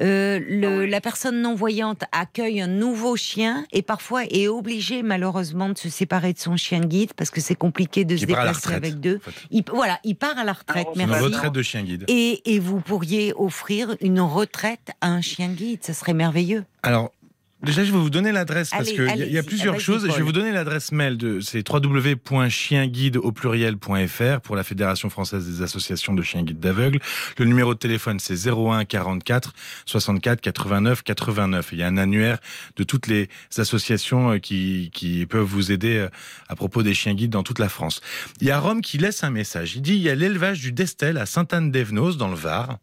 euh, 0.00 0.40
le, 0.46 0.86
la 0.86 1.00
personne 1.00 1.42
non-voyante 1.42 2.02
accueille 2.12 2.60
un 2.60 2.66
nouveau 2.66 3.16
chien 3.16 3.64
et 3.72 3.82
parfois 3.82 4.24
est 4.24 4.48
obligée 4.48 5.02
malheureusement 5.02 5.68
de 5.68 5.78
se 5.78 5.88
séparer 5.88 6.32
de 6.32 6.38
son 6.38 6.56
chien 6.56 6.80
guide 6.80 7.12
parce 7.14 7.30
que 7.30 7.40
c'est 7.40 7.54
compliqué 7.54 8.04
de 8.04 8.16
se 8.16 8.24
déplacer 8.24 8.72
avec 8.72 9.00
deux. 9.00 9.20
Il, 9.50 9.64
voilà, 9.72 9.98
il 10.04 10.14
part 10.14 10.38
à 10.38 10.44
la 10.44 10.52
retraite. 10.52 10.86
Ah, 10.90 10.94
merci. 10.96 11.14
Une 11.18 11.24
retraite 11.24 11.52
de 11.52 11.62
chien 11.62 11.82
guide. 11.82 12.04
Et, 12.08 12.54
et 12.54 12.58
vous 12.58 12.80
pourriez 12.80 13.32
offrir 13.36 13.96
une 14.00 14.20
retraite 14.20 14.90
à 15.00 15.08
un 15.08 15.20
chien 15.20 15.48
guide, 15.48 15.80
ce 15.82 15.92
serait 15.92 16.14
merveilleux. 16.14 16.64
Alors, 16.82 17.12
Déjà, 17.60 17.82
je 17.82 17.90
vais 17.90 17.98
vous 17.98 18.10
donner 18.10 18.30
l'adresse 18.30 18.70
parce 18.70 18.88
qu'il 18.88 19.02
y, 19.16 19.32
y, 19.32 19.38
a 19.38 19.42
plusieurs 19.42 19.80
choses. 19.80 20.06
Je 20.08 20.16
vais 20.16 20.22
vous 20.22 20.32
donner 20.32 20.52
l'adresse 20.52 20.92
mail 20.92 21.16
de 21.16 21.40
c'est 21.40 21.68
www.chienguide 21.68 23.16
au 23.16 23.32
pluriel.fr 23.32 24.40
pour 24.42 24.54
la 24.54 24.62
Fédération 24.62 25.10
française 25.10 25.44
des 25.44 25.62
associations 25.62 26.14
de 26.14 26.22
chiens 26.22 26.44
guides 26.44 26.60
d'aveugles. 26.60 27.00
Le 27.36 27.44
numéro 27.46 27.74
de 27.74 27.78
téléphone 27.78 28.20
c'est 28.20 28.46
01 28.46 28.84
44 28.84 29.52
64 29.86 30.40
89 30.40 31.02
89. 31.02 31.68
Il 31.72 31.78
y 31.78 31.82
a 31.82 31.88
un 31.88 31.96
annuaire 31.96 32.38
de 32.76 32.84
toutes 32.84 33.08
les 33.08 33.28
associations 33.56 34.34
euh, 34.34 34.38
qui, 34.38 34.90
qui 34.94 35.26
peuvent 35.26 35.42
vous 35.42 35.72
aider 35.72 35.96
euh, 35.96 36.08
à 36.48 36.54
propos 36.54 36.84
des 36.84 36.94
chiens 36.94 37.14
guides 37.14 37.30
dans 37.30 37.42
toute 37.42 37.58
la 37.58 37.68
France. 37.68 38.00
Il 38.40 38.46
y 38.46 38.52
a 38.52 38.60
Rome 38.60 38.82
qui 38.82 38.98
laisse 38.98 39.24
un 39.24 39.30
message. 39.30 39.74
Il 39.74 39.82
dit 39.82 39.96
il 39.96 40.02
y 40.02 40.10
a 40.10 40.14
l'élevage 40.14 40.60
du 40.60 40.70
Destel 40.70 41.18
à 41.18 41.26
Sainte-Anne-d'Evenos 41.26 42.18
dans 42.18 42.28
le 42.28 42.36
Var. 42.36 42.78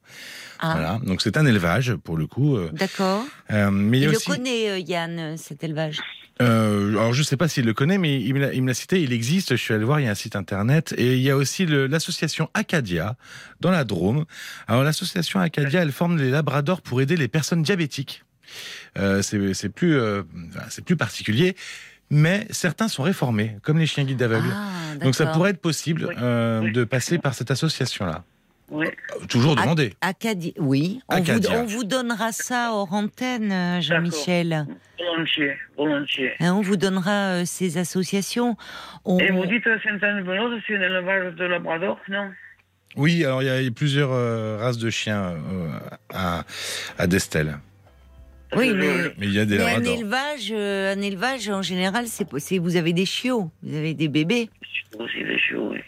Ah. 0.60 0.74
Voilà. 0.74 1.00
Donc 1.04 1.22
c'est 1.22 1.38
un 1.38 1.46
élevage 1.46 1.96
pour 1.96 2.18
le 2.18 2.28
coup. 2.28 2.56
Euh. 2.56 2.70
D'accord. 2.74 3.26
Euh, 3.52 3.72
mais 3.72 4.00
il, 4.00 4.04
il 4.04 4.10
le 4.12 4.20
connaît 4.20 4.70
euh, 4.70 4.80
Yann 4.80 5.38
cet 5.38 5.64
élevage? 5.64 6.00
Euh, 6.42 6.90
alors 6.92 7.14
je 7.14 7.22
ne 7.22 7.26
sais 7.26 7.38
pas 7.38 7.48
s'il 7.48 7.66
le 7.66 7.74
connaît, 7.74 7.98
mais 7.98 8.20
il 8.22 8.34
me 8.34 8.68
l'a 8.68 8.74
cité. 8.74 9.02
Il 9.02 9.14
existe. 9.14 9.52
Je 9.56 9.62
suis 9.62 9.74
allé 9.74 9.86
voir. 9.86 10.00
Il 10.00 10.06
y 10.06 10.08
a 10.08 10.12
un 10.12 10.16
site 10.16 10.36
internet 10.36 10.94
et 10.98 11.16
il 11.16 11.22
y 11.22 11.30
a 11.30 11.38
aussi 11.38 11.66
l'association 11.66 12.50
Acadia 12.54 13.16
dans 13.62 13.72
la 13.72 13.84
Drôme. 13.84 14.26
Alors 14.68 14.84
l'association 14.84 15.40
Acadia, 15.40 15.82
elle 15.82 15.92
forme 15.92 16.18
les 16.18 16.30
labradors 16.30 16.82
pour 16.82 17.02
aider 17.02 17.16
les 17.16 17.28
personnes 17.28 17.64
diabétiques. 17.64 18.24
Euh, 18.98 19.22
c'est 19.22 19.70
plus 19.70 19.98
euh, 19.98 20.24
c'est 20.70 20.84
plus 20.84 20.98
particulier. 20.98 21.56
Mais 22.12 22.46
certains 22.52 22.88
sont 22.88 23.02
réformés, 23.02 23.58
comme 23.64 23.80
les 23.80 23.88
chiens 23.88 24.04
guides 24.04 24.20
d'aveugles. 24.20 24.54
Ah, 24.54 24.96
Donc 25.04 25.16
ça 25.16 25.26
pourrait 25.26 25.50
être 25.50 25.62
possible 25.62 26.16
euh, 26.22 26.72
de 26.72 26.84
passer 26.84 27.18
par 27.18 27.34
cette 27.34 27.50
association-là. 27.50 28.24
Oui. 28.72 28.88
Euh, 28.88 29.26
toujours 29.28 29.56
demander. 29.56 29.94
Acadie, 30.02 30.54
oui. 30.58 31.00
On 31.08 31.22
vous, 31.22 31.48
on 31.52 31.66
vous, 31.66 31.84
donnera 31.84 32.32
ça 32.32 32.72
hors 32.74 32.94
antenne, 32.94 33.52
euh, 33.52 33.82
Jean-Michel. 33.82 34.66
Volontiers, 34.98 35.56
volontiers. 35.78 36.32
Hein, 36.40 36.54
on 36.54 36.62
vous 36.62 36.78
donnera 36.78 37.42
euh, 37.42 37.46
ces 37.46 37.78
associations. 37.78 38.58
On... 39.04 39.20
Et 39.20 39.30
vous 39.30 39.46
dites 39.46 39.64
Sainte-Anne-Veneuse, 39.64 40.62
c'est 40.66 40.78
un 40.78 40.82
élevage 40.82 41.36
de 41.36 41.46
Labrador, 41.46 42.00
non? 42.10 42.32
Oui, 42.96 43.24
alors 43.24 43.44
il 43.44 43.48
y 43.48 43.68
a 43.68 43.72
plusieurs 43.72 44.10
races 44.60 44.78
de 44.78 44.90
chiens 44.90 45.36
à, 46.14 46.46
à 46.98 47.08
Destel. 47.08 47.58
Oui, 48.56 48.74
mais, 48.74 49.12
il 49.22 49.34
y 49.34 49.40
a 49.40 49.46
des 49.46 49.60
un 49.60 49.84
élevage, 49.84 50.52
un 50.52 51.02
élevage 51.02 51.50
en 51.50 51.62
général, 51.62 52.06
c'est 52.08 52.58
vous 52.58 52.76
avez 52.76 52.94
des 52.94 53.06
chiots, 53.06 53.52
vous 53.64 53.76
avez 53.76 53.94
des 53.94 54.08
bébés. 54.08 54.50
Aussi 54.98 55.24
des 55.24 55.38
chiots, 55.40 55.70
oui. 55.72 55.80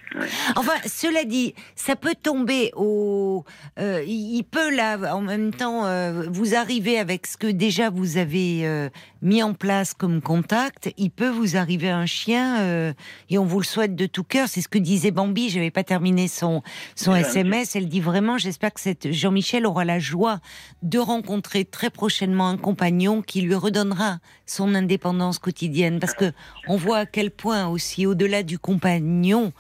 Enfin, 0.56 0.74
cela 0.86 1.24
dit, 1.24 1.54
ça 1.76 1.96
peut 1.96 2.16
tomber 2.22 2.72
au. 2.76 3.46
Euh, 3.80 4.04
il 4.06 4.44
peut 4.44 4.76
là, 4.76 5.16
en 5.16 5.22
même 5.22 5.54
temps, 5.54 5.86
euh, 5.86 6.24
vous 6.30 6.56
arriver 6.56 6.98
avec 6.98 7.28
ce 7.28 7.38
que 7.38 7.48
déjà 7.48 7.90
vous 7.90 8.18
avez 8.18 8.66
euh, 8.68 8.90
mis 9.22 9.44
en 9.44 9.54
place 9.54 9.94
comme 9.94 10.22
contact. 10.22 10.92
Il 10.98 11.12
peut 11.12 11.30
vous 11.30 11.58
arriver 11.58 11.90
un 11.90 12.06
chien 12.06 12.94
et 13.30 13.38
on 13.38 13.46
vous 13.46 13.60
le 13.60 13.66
souhaite 13.66 13.96
de 13.96 14.06
tout 14.06 14.24
cœur. 14.24 14.48
C'est 14.48 14.62
ce 14.62 14.68
que 14.68 14.78
disait 14.78 15.12
Bambi. 15.12 15.50
Je 15.50 15.58
n'avais 15.58 15.72
pas 15.72 15.84
terminé 15.84 16.28
son 16.28 16.62
son 16.96 17.16
SMS. 17.16 17.76
Elle 17.76 17.88
dit 17.88 18.02
vraiment, 18.02 18.38
j'espère 18.38 18.74
que 18.74 18.82
cette 18.82 19.12
Jean-Michel 19.12 19.66
aura 19.66 19.86
la 19.86 20.00
joie 20.00 20.40
de 20.84 21.00
rencontrer 21.00 21.66
très 21.66 21.90
prochainement 21.90 22.50
un 22.50 22.58
compagnon 22.58 23.22
qui 23.22 23.42
lui 23.42 23.56
redonnera 23.56 24.20
son 24.46 24.76
indépendance 24.76 25.40
quotidienne, 25.40 26.00
parce 26.00 26.14
que 26.14 26.32
on 26.68 26.78
voit 26.78 27.00
à 27.00 27.06
quel 27.06 27.32
point 27.32 27.68
aussi 27.68 28.06
au-delà 28.06 28.44
du 28.44 28.58
compagnon 28.60 29.54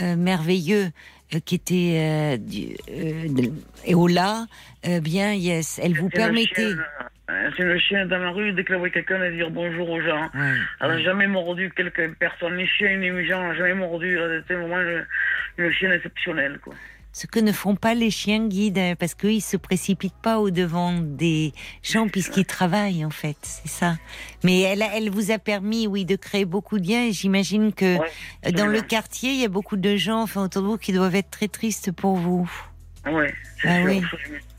euh, 0.00 0.16
merveilleux 0.16 0.90
euh, 1.34 1.40
qui 1.44 1.54
était 1.54 2.38
euh, 2.90 3.48
Eola, 3.86 4.46
bien 5.02 5.34
yes, 5.34 5.80
elle 5.82 5.98
vous 5.98 6.08
permettait. 6.08 6.74
C'est 7.56 7.64
le 7.64 7.78
chien 7.78 8.06
dans 8.06 8.18
la 8.18 8.30
rue, 8.30 8.52
dès 8.52 8.64
qu'elle 8.64 8.76
voit 8.76 8.90
quelqu'un, 8.90 9.20
elle 9.22 9.36
dire 9.36 9.50
bonjour 9.50 9.90
aux 9.90 10.00
gens. 10.00 10.30
elle 10.34 10.88
n'a 10.88 11.02
jamais 11.02 11.26
mordu 11.26 11.70
quelqu'un, 11.76 12.12
personne, 12.18 12.56
ni 12.56 12.66
chien, 12.66 12.96
ni 12.96 13.08
gens, 13.26 13.42
elle 13.42 13.48
n'a 13.48 13.54
jamais 13.54 13.74
mordu. 13.74 14.18
C'était 14.40 14.54
vraiment 14.54 15.02
une 15.58 15.72
chienne 15.72 15.92
exceptionnelle. 15.92 16.58
Quoi 16.62 16.74
ce 17.18 17.26
que 17.26 17.40
ne 17.40 17.50
font 17.50 17.74
pas 17.74 17.94
les 17.94 18.10
chiens 18.10 18.46
guides, 18.46 18.78
hein, 18.78 18.94
parce 18.96 19.14
qu'ils 19.14 19.42
se 19.42 19.56
précipitent 19.56 20.20
pas 20.22 20.38
au 20.38 20.50
devant 20.50 20.92
des 20.92 21.52
gens 21.82 22.06
puisqu'ils 22.06 22.46
travaillent 22.46 23.04
en 23.04 23.10
fait, 23.10 23.36
c'est 23.42 23.68
ça. 23.68 23.96
Mais 24.44 24.60
elle, 24.60 24.84
elle 24.94 25.10
vous 25.10 25.32
a 25.32 25.38
permis, 25.38 25.88
oui, 25.88 26.04
de 26.04 26.14
créer 26.14 26.44
beaucoup 26.44 26.78
de 26.78 26.86
liens. 26.86 27.10
J'imagine 27.10 27.72
que 27.72 27.96
dans 28.52 28.66
le 28.66 28.80
quartier, 28.82 29.32
il 29.32 29.40
y 29.40 29.44
a 29.44 29.48
beaucoup 29.48 29.76
de 29.76 29.96
gens, 29.96 30.22
enfin 30.22 30.44
autour 30.44 30.62
de 30.62 30.68
vous, 30.68 30.78
qui 30.78 30.92
doivent 30.92 31.16
être 31.16 31.30
très 31.30 31.48
tristes 31.48 31.90
pour 31.90 32.14
vous. 32.14 32.48
Ouais, 33.06 33.34
ah, 33.64 33.78
oui, 33.84 34.02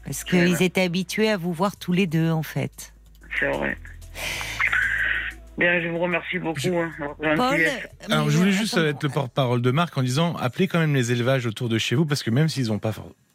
parce 0.10 0.24
qu'ils 0.24 0.64
étaient 0.64 0.82
habitués 0.82 1.30
à 1.30 1.38
vous 1.38 1.54
voir 1.54 1.78
tous 1.78 1.94
les 1.94 2.08
deux 2.08 2.32
en 2.32 2.42
fait. 2.42 2.96
C'est 3.40 3.46
vrai. 3.46 3.78
Bien, 5.56 5.80
je 5.84 5.88
vous 5.88 6.00
remercie 6.00 6.40
beaucoup. 6.40 6.80
Hein, 6.80 6.92
Paul, 7.36 7.60
Alors, 8.10 8.28
je 8.32 8.38
voulais 8.38 8.52
juste 8.52 8.76
être 8.76 9.04
le 9.04 9.10
porte-parole 9.10 9.62
de 9.62 9.70
Marc 9.70 9.96
en 10.00 10.02
disant 10.02 10.36
appelez 10.38 10.68
quand 10.68 10.80
même 10.80 10.96
les 10.96 11.12
élevages 11.12 11.46
autour 11.46 11.70
de 11.70 11.78
chez 11.78 11.94
vous 11.94 12.08
parce 12.08 12.24
que 12.24 12.32
même 12.32 12.50
s'ils 12.50 12.72
ont 12.72 12.80
pas 12.80 12.92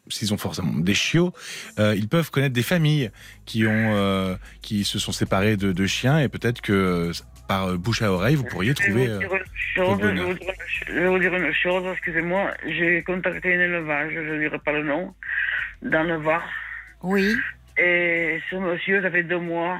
s'ils 0.09 0.33
ont 0.33 0.37
forcément 0.37 0.73
des 0.73 0.93
chiots, 0.93 1.31
euh, 1.79 1.95
ils 1.95 2.09
peuvent 2.09 2.29
connaître 2.29 2.53
des 2.53 2.61
familles 2.61 3.09
qui 3.45 3.65
ont 3.65 3.95
euh, 3.95 4.35
qui 4.61 4.83
se 4.83 4.99
sont 4.99 5.13
séparées 5.13 5.55
de, 5.55 5.71
de 5.71 5.85
chiens 5.85 6.19
et 6.19 6.27
peut-être 6.27 6.59
que 6.59 7.11
par 7.47 7.77
bouche 7.77 8.01
à 8.01 8.11
oreille, 8.11 8.35
vous 8.35 8.43
pourriez 8.43 8.73
trouver. 8.73 9.07
Je 9.75 9.81
vais 10.91 11.07
vous 11.07 11.19
dire 11.19 11.33
une 11.33 11.53
chose, 11.53 11.85
excusez-moi. 11.93 12.51
J'ai 12.67 13.01
contacté 13.03 13.55
un 13.55 13.61
élevage, 13.61 14.11
je 14.13 14.19
ne 14.19 14.39
dirai 14.39 14.59
pas 14.59 14.73
le 14.73 14.83
nom, 14.83 15.13
dans 15.81 16.03
le 16.03 16.17
Var. 16.17 16.43
Oui. 17.05 17.35
Et 17.77 18.41
ce 18.49 18.55
monsieur, 18.55 19.01
ça 19.01 19.11
fait 19.11 19.23
deux 19.23 19.39
mois, 19.39 19.77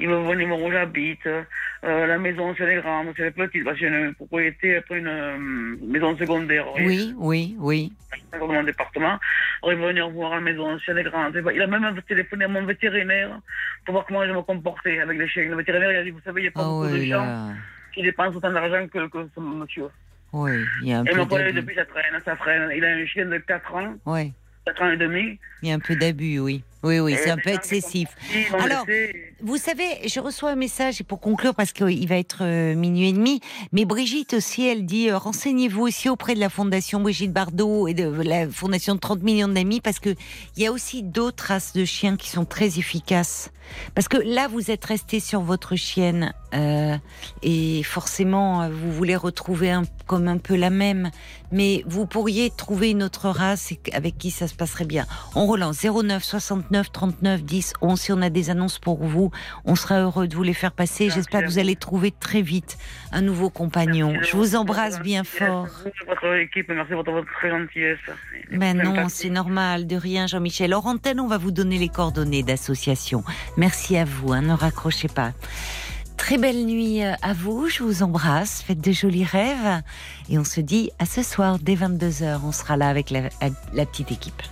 il 0.00 0.08
me 0.08 0.16
venir 0.28 0.48
où 0.58 0.70
j'habite, 0.70 1.26
euh, 1.26 2.06
la 2.06 2.18
maison 2.18 2.54
c'est 2.56 2.66
les 2.66 2.80
grande, 2.80 3.08
c'est 3.16 3.24
les 3.24 3.30
petites, 3.30 3.64
parce 3.64 3.78
que 3.78 3.88
j'ai 3.88 3.94
une 3.94 4.14
propriété 4.14 4.76
après 4.76 4.98
une 4.98 5.06
euh, 5.06 5.36
maison 5.82 6.16
secondaire. 6.16 6.66
Oui, 6.76 7.14
oui, 7.16 7.56
oui. 7.58 7.92
Dans 8.32 8.46
mon 8.46 8.62
département. 8.62 9.18
Alors, 9.62 9.72
il 9.72 9.78
va 9.78 9.88
venir 9.88 10.08
voir 10.10 10.34
la 10.34 10.40
maison, 10.40 10.78
c'est 10.84 10.94
les 10.94 11.02
grandes. 11.02 11.34
Il 11.54 11.62
a 11.62 11.66
même 11.66 12.00
téléphoné 12.08 12.44
à 12.44 12.48
mon 12.48 12.64
vétérinaire 12.64 13.38
pour 13.84 13.94
voir 13.94 14.06
comment 14.06 14.24
je 14.26 14.32
me 14.32 14.42
comportais 14.42 15.00
avec 15.00 15.18
les 15.18 15.28
chiens. 15.28 15.48
Le 15.48 15.56
vétérinaire 15.56 15.92
il 15.92 15.96
a 15.96 16.04
dit, 16.04 16.10
vous 16.10 16.20
savez, 16.24 16.42
il 16.42 16.44
n'y 16.44 16.48
a 16.48 16.52
pas 16.52 16.66
oh 16.66 16.82
beaucoup 16.82 16.94
de 16.94 17.04
gens 17.04 17.54
qui 17.92 18.02
dépensent 18.02 18.36
autant 18.36 18.52
d'argent 18.52 18.86
que, 18.88 19.08
que 19.08 19.28
ce 19.34 19.40
monsieur. 19.40 19.88
Oui, 20.32 20.52
il 20.82 20.88
y 20.88 20.92
a 20.92 21.00
un 21.00 21.04
et 21.04 21.10
peu 21.10 21.24
d'abus. 21.24 21.52
depuis, 21.52 21.74
ça 21.74 21.84
traîne, 21.84 22.20
ça 22.24 22.36
freine. 22.36 22.70
Il 22.74 22.84
a 22.84 22.88
un 22.88 23.06
chien 23.06 23.26
de 23.26 23.38
4 23.38 23.74
ans. 23.74 23.94
Oui. 24.06 24.32
4 24.66 24.82
ans 24.82 24.90
et 24.90 24.96
demi. 24.96 25.38
Il 25.62 25.68
y 25.68 25.72
a 25.72 25.74
un 25.74 25.78
peu 25.78 25.94
d'abus, 25.96 26.40
oui. 26.40 26.62
Oui, 26.86 27.00
oui, 27.00 27.16
c'est 27.20 27.30
un 27.30 27.36
peu 27.36 27.50
excessif. 27.50 28.08
Alors, 28.52 28.86
vous 29.42 29.56
savez, 29.56 30.06
je 30.06 30.20
reçois 30.20 30.50
un 30.50 30.56
message, 30.56 31.00
et 31.00 31.04
pour 31.04 31.20
conclure, 31.20 31.56
parce 31.56 31.72
qu'il 31.72 32.08
va 32.08 32.16
être 32.16 32.38
euh, 32.42 32.76
minuit 32.76 33.08
et 33.08 33.12
demi, 33.12 33.40
mais 33.72 33.84
Brigitte 33.84 34.34
aussi, 34.34 34.64
elle 34.64 34.86
dit, 34.86 35.10
euh, 35.10 35.18
renseignez-vous 35.18 35.82
aussi 35.82 36.08
auprès 36.08 36.34
de 36.34 36.40
la 36.40 36.48
Fondation 36.48 37.00
Brigitte 37.00 37.32
Bardot 37.32 37.88
et 37.88 37.94
de 37.94 38.08
la 38.22 38.48
Fondation 38.48 38.94
de 38.94 39.00
30 39.00 39.24
millions 39.24 39.48
d'amis, 39.48 39.80
parce 39.80 39.98
que 39.98 40.10
il 40.56 40.62
y 40.62 40.66
a 40.66 40.70
aussi 40.70 41.02
d'autres 41.02 41.46
races 41.46 41.72
de 41.72 41.84
chiens 41.84 42.16
qui 42.16 42.30
sont 42.30 42.44
très 42.44 42.78
efficaces. 42.78 43.50
Parce 43.96 44.06
que 44.06 44.16
là, 44.16 44.46
vous 44.46 44.70
êtes 44.70 44.84
resté 44.84 45.18
sur 45.18 45.40
votre 45.40 45.74
chienne, 45.74 46.32
euh, 46.54 46.96
et 47.42 47.82
forcément, 47.82 48.70
vous 48.70 48.92
voulez 48.92 49.16
retrouver 49.16 49.72
un, 49.72 49.82
comme 50.06 50.28
un 50.28 50.38
peu 50.38 50.54
la 50.54 50.70
même, 50.70 51.10
mais 51.50 51.82
vous 51.86 52.06
pourriez 52.06 52.50
trouver 52.50 52.90
une 52.90 53.02
autre 53.02 53.28
race 53.28 53.72
avec 53.92 54.18
qui 54.18 54.30
ça 54.30 54.46
se 54.46 54.54
passerait 54.54 54.84
bien. 54.84 55.04
On 55.34 55.46
relance 55.46 55.82
09 55.82 56.22
69 56.22 56.75
39 56.82 57.42
10 57.42 57.74
11. 57.80 58.00
Si 58.00 58.12
on 58.12 58.22
a 58.22 58.30
des 58.30 58.50
annonces 58.50 58.78
pour 58.78 59.02
vous, 59.02 59.30
on 59.64 59.74
sera 59.74 60.00
heureux 60.00 60.28
de 60.28 60.34
vous 60.34 60.42
les 60.42 60.54
faire 60.54 60.72
passer. 60.72 61.10
J'espère 61.10 61.42
que 61.42 61.46
vous 61.46 61.58
allez 61.58 61.76
trouver 61.76 62.10
très 62.10 62.42
vite 62.42 62.78
un 63.12 63.22
nouveau 63.22 63.50
compagnon. 63.50 64.14
Je 64.22 64.36
vous 64.36 64.56
embrasse 64.56 65.00
bien 65.00 65.24
fort. 65.24 65.68
Votre 66.06 66.34
équipe, 66.40 66.68
merci 66.68 66.92
pour 66.92 67.04
votre 67.04 67.32
très 67.38 67.50
gentillesse. 67.50 67.98
Ben 68.52 68.76
non, 68.76 69.08
c'est 69.08 69.30
normal, 69.30 69.86
de 69.86 69.96
rien, 69.96 70.26
Jean-Michel. 70.26 70.74
Hors 70.74 70.86
antenne, 70.86 71.20
on 71.20 71.26
va 71.26 71.38
vous 71.38 71.50
donner 71.50 71.78
les 71.78 71.88
coordonnées 71.88 72.42
d'association. 72.42 73.24
Merci 73.56 73.96
à 73.96 74.04
vous, 74.04 74.32
hein, 74.32 74.42
ne 74.42 74.52
raccrochez 74.52 75.08
pas. 75.08 75.32
Très 76.16 76.38
belle 76.38 76.64
nuit 76.64 77.02
à 77.02 77.32
vous, 77.34 77.68
je 77.68 77.82
vous 77.82 78.02
embrasse, 78.02 78.62
faites 78.62 78.80
de 78.80 78.90
jolis 78.90 79.24
rêves 79.24 79.82
et 80.30 80.38
on 80.38 80.44
se 80.44 80.60
dit 80.60 80.90
à 80.98 81.06
ce 81.06 81.22
soir 81.22 81.58
dès 81.58 81.74
22h, 81.74 82.40
on 82.42 82.52
sera 82.52 82.76
là 82.76 82.88
avec 82.88 83.10
la 83.10 83.86
petite 83.86 84.10
équipe. 84.10 84.42